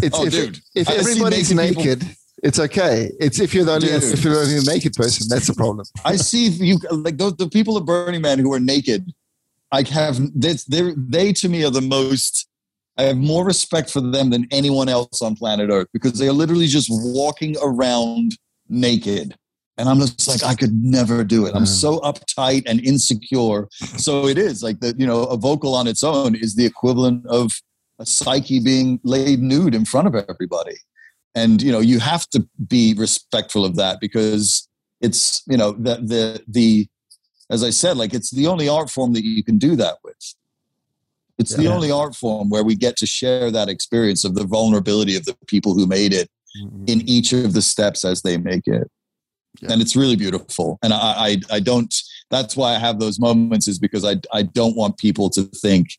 It's, 0.04 0.18
Oh, 0.18 0.26
if, 0.26 0.32
dude. 0.34 0.60
if 0.76 0.90
everybody's 0.90 1.54
naked 1.54 1.78
people- 1.78 1.84
naked, 1.86 2.16
it's 2.44 2.60
okay. 2.60 3.12
It's 3.20 3.40
if 3.40 3.54
you're 3.54 3.66
the 3.66 3.74
only 3.74 3.88
Dude. 3.88 4.04
if 4.04 4.24
you're 4.24 4.34
the 4.34 4.42
only 4.42 4.66
naked 4.66 4.94
person, 4.94 5.28
that's 5.30 5.48
the 5.48 5.54
problem. 5.54 5.86
I 6.06 6.16
see 6.18 6.48
you 6.48 6.78
like 6.92 7.18
those 7.18 7.36
the 7.38 7.50
people 7.50 7.78
at 7.78 7.86
Burning 7.86 8.22
Man 8.22 8.40
who 8.40 8.54
are 8.54 8.60
naked. 8.60 9.12
I 9.72 9.84
have 9.90 10.18
they 10.40 10.56
they 10.98 11.34
to 11.34 11.50
me 11.50 11.64
are 11.64 11.72
the 11.72 11.82
most. 11.82 12.48
I 12.98 13.04
have 13.04 13.18
more 13.18 13.44
respect 13.44 13.90
for 13.90 14.00
them 14.00 14.30
than 14.30 14.48
anyone 14.52 14.88
else 14.88 15.22
on 15.22 15.36
planet 15.36 15.70
Earth 15.70 15.88
because 15.92 16.18
they 16.18 16.30
are 16.30 16.34
literally 16.34 16.68
just 16.68 16.88
walking 16.90 17.58
around 17.62 18.38
naked. 18.70 19.36
And 19.78 19.90
I'm 19.90 20.00
just 20.00 20.26
like, 20.30 20.42
I 20.44 20.56
could 20.56 20.74
never 20.74 21.26
do 21.26 21.46
it. 21.46 21.54
I'm 21.54 21.64
Mm. 21.64 21.68
so 21.68 22.00
uptight 22.00 22.64
and 22.66 22.80
insecure. 22.80 23.68
So 23.98 24.26
it 24.28 24.38
is 24.38 24.64
like 24.64 24.80
that, 24.80 24.98
you 24.98 25.06
know, 25.06 25.24
a 25.24 25.36
vocal 25.36 25.76
on 25.76 25.88
its 25.88 26.02
own 26.06 26.36
is 26.36 26.56
the 26.56 26.66
equivalent 26.66 27.26
of 27.26 27.52
a 28.00 28.06
psyche 28.06 28.62
being 28.62 29.02
laid 29.04 29.40
nude 29.42 29.76
in 29.76 29.84
front 29.84 30.08
of 30.08 30.16
everybody. 30.30 30.78
And, 31.36 31.62
you 31.62 31.72
know, 31.72 31.82
you 31.82 32.00
have 32.00 32.28
to 32.30 32.48
be 32.68 32.94
respectful 32.98 33.66
of 33.66 33.76
that 33.76 34.00
because 34.00 34.68
it's, 35.02 35.44
you 35.48 35.58
know, 35.58 35.74
the, 35.74 35.96
the, 35.96 36.44
the, 36.48 36.88
as 37.50 37.64
I 37.64 37.70
said, 37.70 37.98
like 37.98 38.14
it's 38.14 38.32
the 38.32 38.48
only 38.48 38.70
art 38.70 38.90
form 38.90 39.14
that 39.14 39.26
you 39.26 39.44
can 39.44 39.58
do 39.58 39.76
that 39.76 39.98
with. 40.04 40.16
It's 41.38 41.54
the 41.54 41.68
only 41.68 41.92
art 41.92 42.16
form 42.16 42.50
where 42.50 42.64
we 42.64 42.76
get 42.76 42.96
to 42.98 43.06
share 43.06 43.52
that 43.52 43.68
experience 43.68 44.24
of 44.24 44.36
the 44.36 44.46
vulnerability 44.46 45.18
of 45.18 45.26
the 45.26 45.36
people 45.48 45.74
who 45.74 45.86
made 45.86 46.14
it 46.14 46.30
mm-hmm. 46.58 46.86
in 46.88 47.02
each 47.08 47.34
of 47.34 47.54
the 47.54 47.62
steps 47.62 48.06
as 48.06 48.22
they 48.22 48.38
make 48.38 48.66
it. 48.68 48.90
Yeah. 49.62 49.74
And 49.74 49.82
it's 49.82 49.98
really 49.98 50.16
beautiful. 50.16 50.80
And 50.82 50.94
I, 50.94 50.98
I, 50.98 51.38
I 51.52 51.60
don't, 51.60 51.94
that's 52.30 52.56
why 52.56 52.76
I 52.76 52.80
have 52.80 53.00
those 53.00 53.20
moments 53.20 53.68
is 53.68 53.80
because 53.80 54.06
I, 54.06 54.16
I 54.32 54.44
don't 54.44 54.78
want 54.78 54.98
people 54.98 55.30
to 55.32 55.44
think 55.44 55.90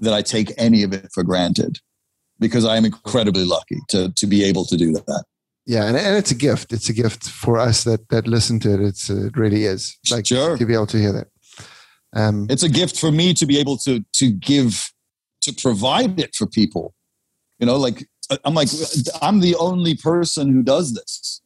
that 0.00 0.12
I 0.12 0.20
take 0.20 0.52
any 0.58 0.82
of 0.82 0.92
it 0.92 1.08
for 1.14 1.22
granted 1.22 1.78
because 2.48 2.64
I 2.64 2.76
am 2.76 2.84
incredibly 2.84 3.44
lucky 3.44 3.78
to, 3.88 4.12
to 4.12 4.26
be 4.26 4.44
able 4.44 4.64
to 4.66 4.76
do 4.76 4.92
that. 4.92 5.24
Yeah, 5.66 5.86
and, 5.86 5.96
and 5.96 6.16
it's 6.16 6.30
a 6.30 6.34
gift. 6.34 6.72
It's 6.72 6.88
a 6.90 6.92
gift 6.92 7.28
for 7.28 7.58
us 7.58 7.84
that 7.84 8.08
that 8.10 8.26
listen 8.26 8.60
to 8.60 8.74
it. 8.74 8.80
It's 8.80 9.08
uh, 9.08 9.26
it 9.28 9.36
really 9.36 9.64
is 9.64 9.96
like 10.10 10.26
Sure. 10.26 10.56
to 10.58 10.66
be 10.66 10.74
able 10.74 10.86
to 10.88 10.98
hear 10.98 11.12
that. 11.12 11.28
Um, 12.14 12.46
It's 12.50 12.62
a 12.62 12.68
gift 12.68 12.98
for 13.00 13.10
me 13.10 13.32
to 13.34 13.46
be 13.46 13.58
able 13.58 13.76
to, 13.78 14.04
to 14.20 14.30
give, 14.30 14.92
to 15.40 15.52
provide 15.52 16.20
it 16.20 16.34
for 16.36 16.46
people. 16.46 16.94
You 17.58 17.66
know, 17.66 17.76
like 17.76 18.06
I'm 18.44 18.54
like, 18.54 18.68
I'm 19.22 19.40
the 19.40 19.56
only 19.56 19.94
person 19.96 20.52
who 20.52 20.62
does 20.62 20.92
this. 20.92 21.40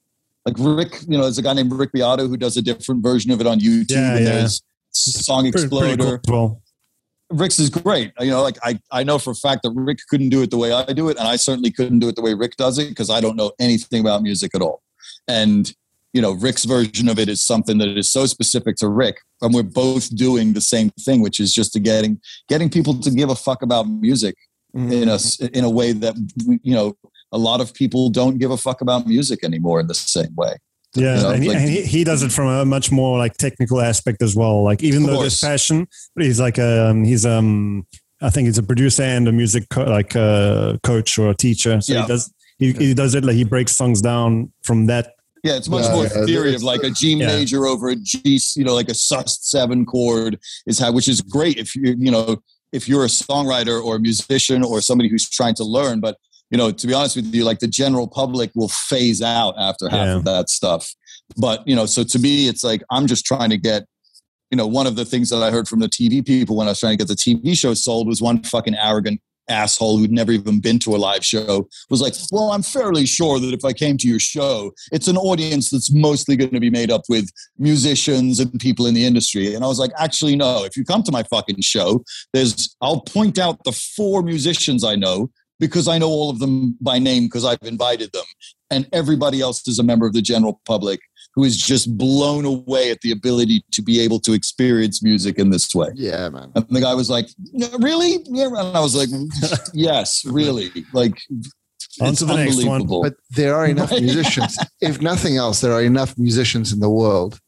Like 0.45 0.57
Rick, 0.59 1.03
you 1.09 1.17
know, 1.17 1.23
there's 1.25 1.39
a 1.39 1.43
guy 1.43 1.53
named 1.53 1.73
Rick 1.73 1.93
Beato 1.93 2.27
who 2.27 2.37
does 2.37 2.57
a 2.57 2.63
different 2.63 3.03
version 3.03 3.31
of 3.31 3.41
it 3.41 3.47
on 3.47 3.61
YouTube. 3.61 3.91
Yeah, 3.93 4.17
and 4.17 4.25
yeah. 4.25 4.33
there's 4.33 4.63
Song 4.93 5.43
Pretty, 5.51 5.65
Exploder. 5.67 5.97
pretty 5.97 6.23
cool. 6.27 6.63
Rick's 7.31 7.59
is 7.59 7.69
great. 7.71 8.13
You 8.21 8.31
know, 8.31 8.43
like 8.43 8.57
I, 8.63 8.81
I 8.91 9.03
know 9.03 9.19
for 9.19 9.31
a 9.31 9.35
fact 9.35 9.63
that 9.63 9.71
Rick 9.71 9.99
couldn't 10.09 10.31
do 10.31 10.43
it 10.43 10.51
the 10.51 10.57
way 10.57 10.73
I 10.73 10.93
do 10.93 11.09
it, 11.09 11.19
and 11.19 11.29
I 11.29 11.37
certainly 11.37 11.71
couldn't 11.71 11.99
do 11.99 12.09
it 12.09 12.17
the 12.17 12.23
way 12.23 12.35
Rick 12.35 12.57
does 12.57 12.79
it 12.79 12.89
because 12.89 13.11
I 13.11 13.21
don't 13.21 13.37
know 13.37 13.53
anything 13.59 14.01
about 14.01 14.23
music 14.23 14.55
at 14.55 14.63
all. 14.63 14.83
And 15.27 15.73
you 16.15 16.23
know, 16.23 16.33
Rick's 16.33 16.65
version 16.65 17.09
of 17.09 17.19
it 17.19 17.29
is 17.29 17.45
something 17.45 17.79
that 17.79 17.89
is 17.89 18.11
so 18.11 18.25
specific 18.27 18.77
to 18.77 18.89
Rick, 18.89 19.21
and 19.43 19.53
we're 19.53 19.63
both 19.63 20.15
doing 20.17 20.55
the 20.55 20.61
same 20.61 20.91
thing, 21.01 21.21
which 21.21 21.39
is 21.39 21.53
just 21.53 21.73
to 21.75 21.81
getting 21.81 22.21
getting 22.49 22.71
people 22.71 22.99
to 23.01 23.11
give 23.11 23.29
a 23.29 23.35
fuck 23.35 23.63
about 23.63 23.85
music 23.85 24.35
mm, 24.75 24.91
in 24.91 25.09
a 25.09 25.15
s- 25.15 25.39
in 25.41 25.65
a 25.65 25.71
way 25.71 25.93
that 25.93 26.17
you 26.63 26.75
know 26.75 26.97
a 27.31 27.39
lot 27.39 27.61
of 27.61 27.75
people 27.75 28.09
don't 28.09 28.39
give 28.39 28.51
a 28.51 28.57
fuck 28.57 28.81
about 28.81 29.07
music 29.07 29.45
anymore 29.45 29.81
in 29.81 29.87
the 29.87 29.95
same 29.95 30.35
way. 30.35 30.57
Yeah, 30.95 31.17
You 31.17 31.23
know, 31.23 31.31
and, 31.31 31.43
he, 31.43 31.49
like- 31.49 31.59
and 31.59 31.69
he, 31.69 31.83
he 31.83 32.05
does 32.05 32.23
it 32.23 32.33
from 32.33 32.49
a 32.49 32.65
much 32.65 32.91
more 32.91 33.19
like 33.19 33.35
technical 33.37 33.81
aspect 33.81 34.23
as 34.23 34.35
well. 34.35 34.63
Like 34.63 34.83
even 34.83 35.03
Of 35.05 35.09
though 35.11 35.21
there's 35.21 35.39
course. 35.39 35.51
passion, 35.51 35.87
but 36.15 36.25
he's 36.25 36.41
like 36.41 36.59
um 36.59 37.05
he's 37.05 37.25
um 37.27 37.87
I 38.21 38.31
think 38.31 38.47
he's 38.47 38.59
a 38.59 38.63
producer 38.65 39.03
and 39.05 39.29
a 39.29 39.33
music 39.33 39.69
co- 39.71 39.85
like 39.85 40.17
uh, 40.17 40.77
coach 40.83 41.19
or 41.19 41.31
a 41.31 41.35
teacher. 41.35 41.81
So 41.81 41.93
Yeah. 41.93 42.03
he 42.03 42.09
does 42.09 42.33
he, 42.59 42.73
he 42.73 42.95
does 42.95 43.15
it 43.15 43.25
like 43.25 43.37
he 43.37 43.45
breaks 43.45 43.73
songs 43.77 44.01
down 44.03 44.53
from 44.65 44.87
that. 44.87 45.13
Yeah, 45.45 45.57
it's 45.57 45.69
much 45.69 45.85
Yeah, 45.85 45.93
more 45.93 46.03
yeah, 46.05 46.25
theory 46.27 46.55
of 46.57 46.65
like 46.65 46.83
a 46.83 46.91
G 46.91 47.15
Yeah. 47.15 47.27
major 47.29 47.67
over 47.67 47.91
a 47.91 47.97
G, 47.97 48.41
you 48.57 48.65
know, 48.65 48.75
like 48.75 48.89
a 48.89 48.95
sus 48.95 49.39
seven 49.43 49.87
chord 49.87 50.41
is 50.67 50.81
how, 50.81 50.91
which 50.91 51.07
is 51.07 51.21
great 51.21 51.59
if 51.59 51.77
you, 51.77 51.95
you 51.97 52.11
know, 52.11 52.39
if 52.73 52.89
you're 52.89 53.05
a 53.05 53.09
songwriter 53.09 53.81
or 53.83 53.97
a 53.97 54.01
musician 54.01 54.65
or 54.65 54.81
somebody 54.81 55.09
who's 55.09 55.29
trying 55.31 55.55
to 55.55 55.65
learn. 55.65 56.01
But 56.01 56.17
you 56.51 56.59
know, 56.59 56.71
to 56.71 56.87
be 56.87 56.95
honest 56.95 57.17
with 57.17 57.35
you, 57.35 57.45
like 57.45 57.59
the 57.59 57.69
general 57.69 58.09
public 58.09 58.51
will 58.55 58.69
phase 58.69 59.21
out 59.23 59.55
after 59.59 59.89
half 59.89 60.07
Yeah. 60.07 60.17
of 60.17 60.25
that 60.25 60.49
stuff. 60.51 60.95
But 61.37 61.67
you 61.69 61.77
know, 61.77 61.87
so 61.87 62.05
to 62.05 62.19
me, 62.19 62.49
it's 62.49 62.65
like 62.65 62.83
I'm 62.91 63.07
just 63.07 63.25
trying 63.25 63.51
to 63.51 63.59
get. 63.59 63.85
You 64.51 64.57
know, 64.57 64.67
one 64.67 64.87
of 64.87 64.97
the 64.97 65.05
things 65.05 65.29
that 65.29 65.43
I 65.43 65.51
heard 65.51 65.69
from 65.69 65.81
the 65.81 65.89
TV 65.91 66.25
people 66.25 66.57
when 66.57 66.69
I 66.69 66.71
was 66.71 66.81
trying 66.81 66.97
to 66.97 67.05
get 67.05 67.09
the 67.09 67.15
TV 67.15 67.55
show 67.55 67.75
sold 67.75 68.09
was 68.09 68.23
one 68.23 68.43
fucking 68.43 68.75
arrogant 68.77 69.21
asshole 69.51 69.99
who'd 69.99 70.11
never 70.11 70.33
even 70.33 70.59
been 70.59 70.79
to 70.79 70.95
a 70.95 70.97
live 70.97 71.23
show 71.23 71.69
was 71.91 72.01
like, 72.01 72.15
well, 72.33 72.51
I'm 72.53 72.63
fairly 72.63 73.05
sure 73.05 73.39
that 73.41 73.53
if 73.53 73.63
I 73.63 73.75
came 73.75 73.99
to 73.99 74.09
your 74.09 74.19
show, 74.19 74.73
it's 74.91 75.07
an 75.07 75.19
audience 75.19 75.69
that's 75.69 75.93
mostly 75.93 76.35
going 76.35 76.53
to 76.53 76.61
be 76.61 76.71
made 76.71 76.91
up 76.91 77.03
with 77.11 77.31
musicians 77.59 78.41
and 78.41 78.59
people 78.59 78.87
in 78.87 78.95
the 78.95 79.05
industry. 79.05 79.55
And 79.55 79.63
I 79.65 79.69
was 79.69 79.79
like, 79.79 79.91
actually, 79.99 80.35
no. 80.35 80.65
If 80.65 80.79
you 80.79 80.85
come 80.85 81.03
to 81.03 81.13
my 81.13 81.25
fucking 81.25 81.61
show, 81.61 82.03
there's 82.33 82.75
I'll 82.81 83.03
point 83.03 83.39
out 83.39 83.63
the 83.65 83.73
four 83.73 84.23
musicians 84.23 84.83
I 84.83 84.97
know 84.97 85.31
because 85.61 85.89
I 85.89 85.99
know 85.99 86.09
all 86.09 86.31
of 86.31 86.39
them 86.39 86.77
by 86.81 86.99
name 86.99 87.25
because 87.25 87.45
I've 87.45 87.59
invited 87.63 88.13
them. 88.13 88.25
And 88.71 88.87
everybody 88.93 89.41
else 89.41 89.67
is 89.67 89.79
a 89.79 89.83
member 89.83 90.07
of 90.07 90.13
the 90.13 90.23
general 90.23 90.61
public 90.67 91.01
who 91.35 91.45
is 91.45 91.57
just 91.57 91.97
blown 91.97 92.45
away 92.45 92.91
at 92.91 93.01
the 93.01 93.13
ability 93.13 93.63
to 93.73 93.83
be 93.83 94.01
able 94.01 94.19
to 94.21 94.33
experience 94.33 95.03
music 95.03 95.39
in 95.39 95.51
this 95.51 95.75
way. 95.75 95.89
yeah, 95.95 96.29
man. 96.29 96.51
And 96.55 96.67
the 96.69 96.81
guy 96.81 96.95
was 96.95 97.09
like, 97.09 97.29
"No, 97.53 97.69
"Really?" 97.79 98.19
Yeah, 98.29 98.47
and 98.47 98.77
I 98.77 98.81
was 98.81 98.95
like, 98.95 99.09
"Yes, 99.75 100.25
really." 100.25 100.71
Like, 100.93 101.17
On 102.01 102.09
it's 102.11 102.19
to 102.21 102.25
the 102.27 102.35
next 102.37 102.57
one. 102.57 102.67
unbelievable. 102.83 103.03
But 103.03 103.15
there 103.31 103.55
are 103.57 103.67
enough 103.67 103.91
Right. 103.93 104.03
musicians. 104.03 104.59
if 104.81 105.01
nothing 105.01 105.37
else, 105.37 105.61
there 105.61 105.73
are 105.73 105.83
enough 105.83 106.17
musicians 106.19 106.73
in 106.73 106.81
the 106.81 106.91
world 106.91 107.39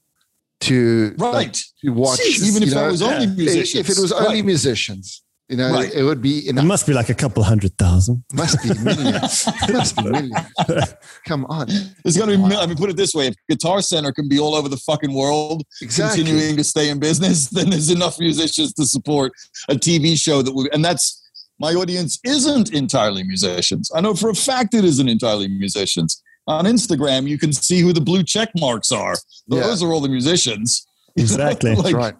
to 0.60 1.14
like, 1.18 1.34
right? 1.34 1.62
to 1.84 1.90
watch. 1.92 2.18
Jesus, 2.18 2.48
even 2.48 2.62
if 2.62 2.74
know, 2.74 2.86
it 2.88 2.90
was 2.92 3.02
only 3.02 3.24
yeah. 3.26 3.30
if- 3.32 3.36
musicians, 3.38 3.88
if 3.90 3.96
it 3.96 4.00
was 4.00 4.12
only 4.12 4.36
Right. 4.36 4.44
musicians, 4.44 5.22
you 5.50 5.56
know, 5.56 5.72
Right. 5.72 5.92
it 5.92 6.02
would 6.04 6.22
be 6.22 6.38
It 6.46 6.50
enough. 6.50 6.64
must 6.64 6.86
be 6.86 6.92
like 6.92 7.08
a 7.10 7.14
couple 7.14 7.42
hundred 7.42 7.76
thousand. 7.76 8.22
Must 8.32 8.62
be 8.62 8.68
millions. 8.78 9.46
must 9.68 9.96
be 9.96 10.02
millions. 10.04 10.94
Come 11.26 11.44
on, 11.46 11.66
It's 12.04 12.16
gonna 12.16 12.32
be. 12.32 12.38
mil- 12.38 12.58
I 12.60 12.66
mean, 12.66 12.76
put 12.76 12.88
it 12.90 12.96
this 12.96 13.12
way: 13.14 13.26
if 13.28 13.34
Guitar 13.48 13.82
Center 13.82 14.12
can 14.12 14.28
be 14.28 14.38
all 14.38 14.54
over 14.54 14.68
the 14.68 14.76
fucking 14.76 15.12
world, 15.12 15.64
exactly. 15.82 16.22
continuing 16.24 16.56
to 16.56 16.64
stay 16.64 16.88
in 16.88 16.98
business, 16.98 17.48
then 17.56 17.70
there's 17.70 17.90
enough 17.90 18.18
musicians 18.18 18.72
to 18.74 18.86
support 18.86 19.32
a 19.68 19.74
TV 19.74 20.18
show 20.18 20.42
that 20.42 20.54
would. 20.54 20.72
And 20.72 20.84
that's 20.84 21.16
my 21.58 21.74
audience 21.74 22.18
isn't 22.24 22.72
entirely 22.72 23.22
musicians. 23.24 23.90
I 23.94 24.00
know 24.00 24.14
for 24.14 24.30
a 24.30 24.34
fact 24.34 24.72
it 24.74 24.84
isn't 24.84 25.08
entirely 25.08 25.48
musicians. 25.48 26.22
On 26.46 26.64
Instagram, 26.64 27.28
you 27.28 27.38
can 27.38 27.52
see 27.52 27.80
who 27.80 27.92
the 27.92 28.00
blue 28.00 28.22
check 28.24 28.48
marks 28.58 28.90
are. 28.90 29.14
Yeah. 29.48 29.60
Those 29.60 29.82
are 29.82 29.92
all 29.92 30.00
the 30.00 30.08
musicians. 30.08 30.86
Exactly. 31.16 31.74
like, 31.74 31.82
That's 31.82 31.94
right. 31.94 32.14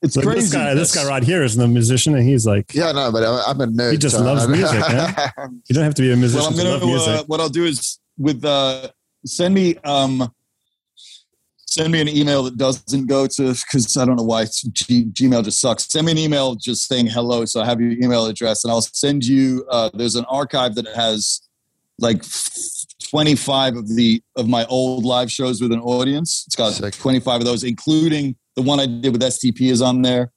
It's 0.00 0.14
Look, 0.16 0.26
crazy. 0.26 0.40
this 0.42 0.52
guy, 0.52 0.74
this 0.74 0.94
guy 0.94 1.08
right 1.08 1.22
here 1.24 1.42
isn't 1.42 1.60
a 1.60 1.66
musician, 1.66 2.14
and 2.14 2.22
he's 2.28 2.46
like, 2.46 2.72
Yeah, 2.72 2.92
no, 2.92 3.10
but 3.10 3.24
I- 3.24 3.44
I'm 3.50 3.60
a 3.60 3.66
nerd. 3.66 3.92
He 3.92 3.98
just 3.98 4.16
so 4.16 4.22
loves 4.22 4.44
I- 4.44 4.46
music, 4.46 4.80
you 5.68 5.74
don't 5.74 5.84
have 5.84 5.94
to 5.94 6.02
be 6.02 6.12
a 6.12 6.16
musician 6.16 6.40
well, 6.40 6.50
I'm 6.50 6.56
to 6.56 6.62
gonna. 6.62 6.70
love 6.76 6.82
music. 6.84 7.08
Uh, 7.20 7.24
what 7.26 7.40
I'll 7.40 7.48
do 7.48 7.64
is 7.64 7.98
with 8.16 8.44
uh, 8.44 8.90
send 9.26 9.54
me 9.54 9.76
um, 9.84 10.32
send 11.66 11.92
me 11.92 12.00
an 12.00 12.08
email 12.08 12.44
that 12.44 12.56
doesn't 12.56 13.06
go 13.06 13.26
to 13.26 13.48
because 13.52 13.96
I 13.96 14.04
don't 14.04 14.16
know 14.16 14.22
why 14.22 14.42
it's 14.42 14.62
G, 14.62 15.04
Gmail 15.06 15.44
just 15.44 15.60
sucks. 15.60 15.86
Send 15.90 16.06
me 16.06 16.12
an 16.12 16.18
email 16.18 16.54
just 16.54 16.86
saying 16.86 17.08
hello, 17.08 17.44
so 17.44 17.60
I 17.60 17.64
have 17.66 17.80
your 17.80 17.90
email 17.92 18.26
address, 18.26 18.62
and 18.64 18.70
I'll 18.70 18.80
send 18.82 19.24
you. 19.24 19.66
Uh, 19.68 19.90
there's 19.94 20.14
an 20.14 20.24
archive 20.26 20.76
that 20.76 20.86
has 20.94 21.40
like 21.98 22.22
25 23.10 23.76
of 23.76 23.88
the 23.96 24.22
of 24.36 24.48
my 24.48 24.64
old 24.66 25.04
live 25.04 25.30
shows 25.30 25.60
with 25.60 25.72
an 25.72 25.80
audience. 25.80 26.44
It's 26.46 26.54
got 26.56 26.72
Sick. 26.74 26.94
25 26.94 27.40
of 27.40 27.44
those, 27.46 27.64
including 27.64 28.36
the 28.58 28.62
one 28.62 28.80
I 28.80 28.86
did 28.86 29.12
with 29.12 29.22
STP 29.22 29.70
is 29.70 29.80
on 29.80 30.02
there. 30.02 30.32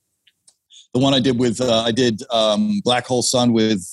The 0.93 0.99
one 0.99 1.15
I 1.15 1.19
did 1.19 1.39
with 1.39 1.59
uh, 1.59 1.81
I 1.81 1.91
did 1.91 2.21
um, 2.29 2.79
Black 2.83 3.07
Hole 3.07 3.23
Sun 3.23 3.51
with 3.51 3.83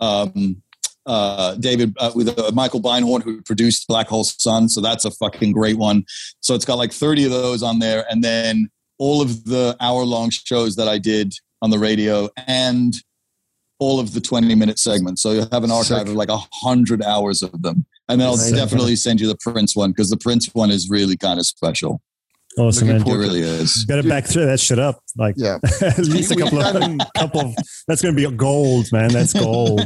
um, 0.00 0.60
uh, 1.06 1.54
David 1.54 1.94
uh, 2.00 2.10
with 2.12 2.36
uh, 2.36 2.50
Michael 2.52 2.82
Beinhorn 2.82 3.22
who 3.22 3.40
produced 3.42 3.86
Black 3.86 4.08
Hole 4.08 4.24
Sun. 4.24 4.70
So 4.70 4.80
that's 4.80 5.04
a 5.04 5.12
fucking 5.12 5.52
great 5.52 5.78
one. 5.78 6.04
So 6.40 6.56
it's 6.56 6.64
got 6.64 6.78
like 6.78 6.92
30 6.92 7.26
of 7.26 7.30
those 7.30 7.62
on 7.62 7.78
there, 7.78 8.04
and 8.10 8.24
then 8.24 8.70
all 8.98 9.22
of 9.22 9.44
the 9.44 9.76
hour 9.78 10.02
long 10.02 10.30
shows 10.30 10.74
that 10.76 10.88
I 10.88 10.98
did 10.98 11.32
on 11.62 11.70
the 11.70 11.78
radio 11.78 12.28
and 12.48 12.92
all 13.78 14.00
of 14.00 14.14
the 14.14 14.20
20 14.20 14.52
minute 14.56 14.80
segments. 14.80 15.22
So 15.22 15.30
you'll 15.30 15.48
have 15.52 15.62
an 15.62 15.70
archive 15.70 15.98
Sick. 15.98 16.08
of 16.08 16.14
like 16.14 16.30
a 16.30 16.40
hundred 16.52 17.02
hours 17.02 17.40
of 17.42 17.62
them. 17.62 17.86
And 18.08 18.20
then 18.20 18.26
I'll 18.26 18.34
Amazing. 18.34 18.56
definitely 18.56 18.96
send 18.96 19.20
you 19.20 19.28
the 19.28 19.36
Prince 19.36 19.76
one 19.76 19.92
because 19.92 20.10
the 20.10 20.16
Prince 20.16 20.52
one 20.54 20.70
is 20.72 20.90
really 20.90 21.16
kind 21.16 21.38
of 21.38 21.46
special. 21.46 22.00
Awesome, 22.58 22.88
man. 22.88 23.02
It 23.06 23.06
really 23.14 23.40
is. 23.40 23.84
Better 23.84 24.02
back 24.02 24.24
through 24.24 24.46
that 24.46 24.58
shit 24.60 24.78
up. 24.78 25.00
Like 25.16 25.34
Yeah. 25.36 25.58
at 25.82 25.98
least 25.98 26.32
a 26.32 26.36
We've 26.36 26.44
couple 26.44 26.60
of, 26.62 26.72
done- 26.80 26.98
couple 27.16 27.40
of. 27.42 27.54
That's 27.86 28.00
gonna 28.00 28.14
be 28.14 28.28
gold, 28.30 28.86
man. 28.92 29.10
That's 29.10 29.32
gold. 29.34 29.80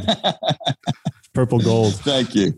Purple 1.33 1.59
gold. 1.59 1.95
Thank 1.95 2.35
you. 2.35 2.53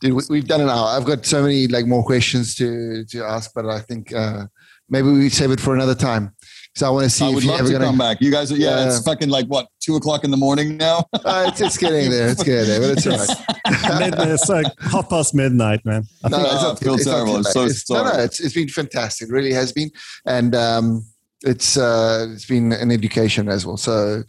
Dude, 0.00 0.12
we, 0.12 0.22
we've 0.28 0.46
done 0.46 0.60
an 0.60 0.68
hour. 0.68 0.88
I've 0.88 1.06
got 1.06 1.24
so 1.24 1.42
many 1.42 1.66
like 1.68 1.86
more 1.86 2.04
questions 2.04 2.54
to 2.56 3.04
to 3.06 3.24
ask, 3.24 3.52
but 3.54 3.66
I 3.66 3.80
think 3.80 4.12
uh, 4.12 4.46
maybe 4.90 5.10
we 5.10 5.28
save 5.30 5.50
it 5.50 5.60
for 5.60 5.74
another 5.74 5.94
time. 5.94 6.34
So 6.74 6.86
I 6.86 6.90
want 6.90 7.04
to 7.04 7.10
see 7.10 7.24
I 7.24 7.28
if 7.28 7.34
would 7.36 7.44
you're 7.44 7.52
love 7.52 7.60
ever 7.60 7.68
to 7.68 7.72
gonna. 7.74 7.86
come 7.86 7.96
back. 7.98 8.20
You 8.20 8.30
guys 8.30 8.52
are, 8.52 8.56
yeah, 8.56 8.80
Yeah. 8.80 8.86
it's 8.88 9.02
fucking 9.02 9.30
like 9.30 9.46
what, 9.46 9.66
two 9.80 9.96
o'clock 9.96 10.24
in 10.24 10.30
the 10.30 10.36
morning 10.36 10.76
now? 10.76 11.06
Uh, 11.14 11.46
it's, 11.48 11.62
it's 11.62 11.78
getting 11.78 12.10
there. 12.10 12.28
It's 12.28 12.42
getting 12.42 12.68
there, 12.68 12.80
but 12.80 12.90
it's 12.90 13.06
all 13.06 13.16
right. 13.48 13.55
Midnight, 13.98 14.28
it's 14.36 14.48
like 14.48 14.66
half 14.80 15.08
past 15.08 15.34
midnight, 15.34 15.84
man. 15.84 16.04
I 16.24 16.28
No, 16.28 16.38
think 16.38 16.42
no, 16.48 16.54
it's 16.54 16.62
not, 16.62 16.90
I 16.90 16.94
it's 16.94 17.06
not 17.06 17.12
terrible. 17.12 17.32
too 17.32 17.36
I'm 17.38 17.42
so 17.44 17.62
It's- 17.64 17.90
no, 17.90 18.04
no, 18.04 18.10
it's, 18.20 18.40
it's 18.40 18.54
been 18.54 18.68
fantastic. 18.68 19.28
It 19.28 19.32
really 19.32 19.52
has 19.52 19.72
been, 19.72 19.90
and 20.26 20.54
um, 20.54 21.04
it's 21.42 21.76
uh, 21.76 22.26
it's 22.30 22.46
been 22.46 22.72
an 22.72 22.90
education 22.90 23.48
as 23.48 23.64
well. 23.66 23.76
So 23.76 24.22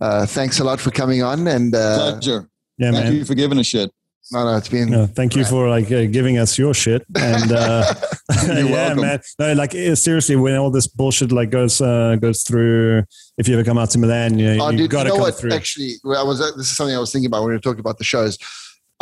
uh, 0.00 0.26
thanks 0.26 0.58
a 0.60 0.64
lot 0.64 0.80
for 0.80 0.90
coming 0.90 1.22
on, 1.22 1.46
and 1.48 1.74
uh, 1.74 2.12
Pleasure. 2.12 2.48
yeah, 2.78 2.92
Thank 2.92 3.04
man. 3.04 3.14
you 3.14 3.24
for 3.24 3.34
giving 3.34 3.58
a 3.58 3.64
shit. 3.64 3.90
No, 4.30 4.44
no, 4.44 4.56
it's 4.56 4.68
been. 4.68 4.88
No, 4.88 5.04
thank 5.06 5.36
you 5.36 5.44
for 5.44 5.68
like 5.68 5.86
uh, 5.92 6.06
giving 6.06 6.38
us 6.38 6.56
your 6.56 6.72
shit 6.72 7.04
and 7.20 7.52
uh, 7.52 7.92
You're 8.46 8.54
yeah, 8.60 8.64
welcome. 8.70 9.00
man. 9.02 9.20
No, 9.38 9.52
like 9.54 9.74
eh, 9.74 9.94
seriously, 9.94 10.36
when 10.36 10.56
all 10.56 10.70
this 10.70 10.86
bullshit 10.86 11.32
like 11.32 11.50
goes 11.50 11.80
uh, 11.82 12.16
goes 12.18 12.42
through, 12.42 13.02
if 13.36 13.46
you 13.48 13.54
ever 13.54 13.64
come 13.64 13.76
out 13.76 13.90
to 13.90 13.98
Milan, 13.98 14.38
you, 14.38 14.56
Oh, 14.60 14.70
you 14.70 14.78
dude, 14.78 14.90
got 14.90 14.98
you 15.00 15.04
to 15.04 15.08
know 15.08 15.14
come 15.16 15.22
what? 15.22 15.34
through. 15.34 15.52
Actually, 15.52 15.94
well, 16.04 16.18
I 16.18 16.22
was. 16.26 16.40
uh, 16.40 16.52
This 16.56 16.70
is 16.70 16.76
something 16.76 16.94
I 16.96 17.00
was 17.00 17.12
thinking 17.12 17.26
about 17.26 17.40
when 17.42 17.48
we 17.48 17.54
were 17.56 17.60
talking 17.60 17.80
about 17.80 17.98
the 17.98 18.04
shows. 18.04 18.38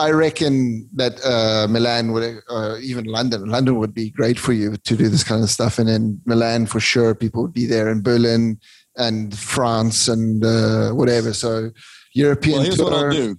I 0.06 0.10
reckon 0.12 0.88
that 0.94 1.14
uh, 1.24 1.66
Milan 1.68 2.12
would, 2.12 2.40
uh, 2.48 2.76
even 2.82 3.04
London, 3.04 3.44
London 3.50 3.76
would 3.76 3.92
be 3.92 4.10
great 4.10 4.38
for 4.38 4.52
you 4.52 4.76
to 4.76 4.96
do 4.96 5.08
this 5.08 5.22
kind 5.24 5.42
of 5.42 5.50
stuff, 5.50 5.78
and 5.78 5.86
then 5.88 6.20
Milan 6.24 6.66
for 6.66 6.80
sure, 6.80 7.14
people 7.14 7.42
would 7.42 7.52
be 7.52 7.66
there, 7.66 7.88
and 7.88 8.02
Berlin, 8.02 8.58
and 8.96 9.36
France, 9.36 10.08
and 10.08 10.44
uh, 10.44 10.90
whatever. 10.92 11.32
So 11.34 11.70
European 12.14 12.56
Well, 12.56 12.64
here's 12.64 12.76
tour. 12.76 12.84
what 12.90 12.94
I'll 12.94 13.10
do. 13.12 13.36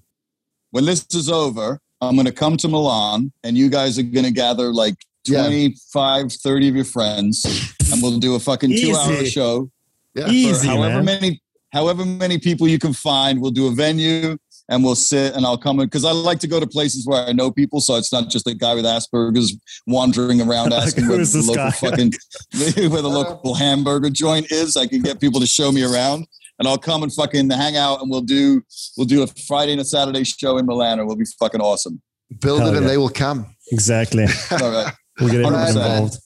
When 0.72 0.86
this 0.86 1.06
is 1.14 1.30
over, 1.30 1.80
I'm 2.00 2.16
going 2.16 2.26
to 2.28 2.32
come 2.32 2.58
to 2.58 2.68
Milan 2.68 3.32
and 3.44 3.58
you 3.58 3.70
guys 3.70 4.00
are 4.00 4.04
going 4.04 4.26
to 4.26 4.32
gather 4.32 4.72
like 4.74 4.96
Yeah. 5.26 5.44
25, 5.44 6.32
30 6.32 6.70
of 6.70 6.76
your 6.76 6.86
friends 6.86 7.46
and 7.92 8.02
we'll 8.02 8.18
do 8.20 8.36
a 8.36 8.40
fucking 8.40 8.72
two 8.78 8.96
hour 8.96 9.26
show. 9.26 9.70
Yeah. 10.16 10.30
Easy, 10.30 10.68
however 10.68 11.04
man. 11.04 11.06
many 11.06 11.42
however 11.74 12.06
many 12.06 12.38
people 12.40 12.68
you 12.68 12.80
can 12.80 12.94
find. 12.94 13.42
We'll 13.42 13.52
do 13.52 13.68
a 13.68 13.72
venue 13.72 14.38
and 14.72 14.84
we'll 14.86 14.96
sit 14.96 15.36
and 15.36 15.46
I'll 15.46 15.58
come 15.58 15.80
in 15.82 15.86
because 15.86 16.06
I 16.06 16.12
like 16.12 16.40
to 16.40 16.48
go 16.48 16.60
to 16.60 16.66
places 16.66 17.06
where 17.06 17.24
I 17.24 17.34
know 17.34 17.52
people, 17.52 17.82
so 17.82 17.96
it's 17.96 18.12
not 18.12 18.30
just 18.30 18.48
a 18.48 18.56
guy 18.56 18.74
with 18.74 18.86
Asperger's 18.86 19.56
wandering 19.86 20.42
around 20.42 20.74
asking 20.74 21.10
where 21.10 21.18
the 21.18 21.44
local 21.46 21.56
guy? 21.56 21.72
fucking 21.72 22.14
where 22.90 23.02
the 23.02 23.10
uh-huh. 23.10 23.10
local 23.10 23.54
hamburger 23.54 24.10
joint 24.10 24.50
is. 24.52 24.78
I 24.78 24.88
can 24.88 25.02
get 25.02 25.20
people 25.20 25.42
to 25.42 25.46
show 25.46 25.72
me 25.72 25.84
around. 25.84 26.26
And 26.58 26.68
I'll 26.68 26.78
come 26.78 27.02
and 27.02 27.12
fucking 27.12 27.50
hang 27.50 27.76
out, 27.76 28.02
and 28.02 28.10
we'll 28.10 28.22
do 28.22 28.62
we'll 28.96 29.08
do 29.08 29.24
a 29.24 29.28
Friday 29.28 29.72
and 29.72 29.82
a 29.82 29.86
Saturday 29.86 30.24
show 30.24 30.58
in 30.60 30.68
Milan, 30.68 31.00
and 31.00 31.08
we'll 31.08 31.18
be 31.18 31.26
fucking 31.40 31.60
awesome. 31.60 32.00
Build 32.40 32.62
Hell 32.62 32.74
it, 32.74 32.78
and 32.78 32.88
they 32.88 32.98
will 32.98 33.10
come. 33.10 33.56
Exactly. 33.72 34.26
All 34.52 34.72
right, 34.72 34.94
We'll 35.20 35.30
get 35.30 35.40
everyone 35.42 35.54
100%. 35.54 35.70
involved. 35.70 36.18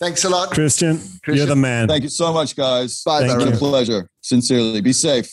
Thanks 0.00 0.24
a 0.24 0.28
lot. 0.28 0.50
Christian, 0.50 0.96
Christian. 0.98 1.36
you're 1.36 1.46
the 1.46 1.54
man. 1.56 1.86
thank 1.86 2.02
you 2.02 2.08
so 2.08 2.32
much, 2.32 2.56
guys. 2.56 3.00
Bye, 3.04 3.20
Thank 3.20 3.32
It's 3.32 3.42
Darren. 3.42 3.46
been 3.46 3.54
a 3.54 3.58
pleasure. 3.58 4.10
Sincerely, 4.22 4.80
be 4.80 4.92
safe. 4.92 5.30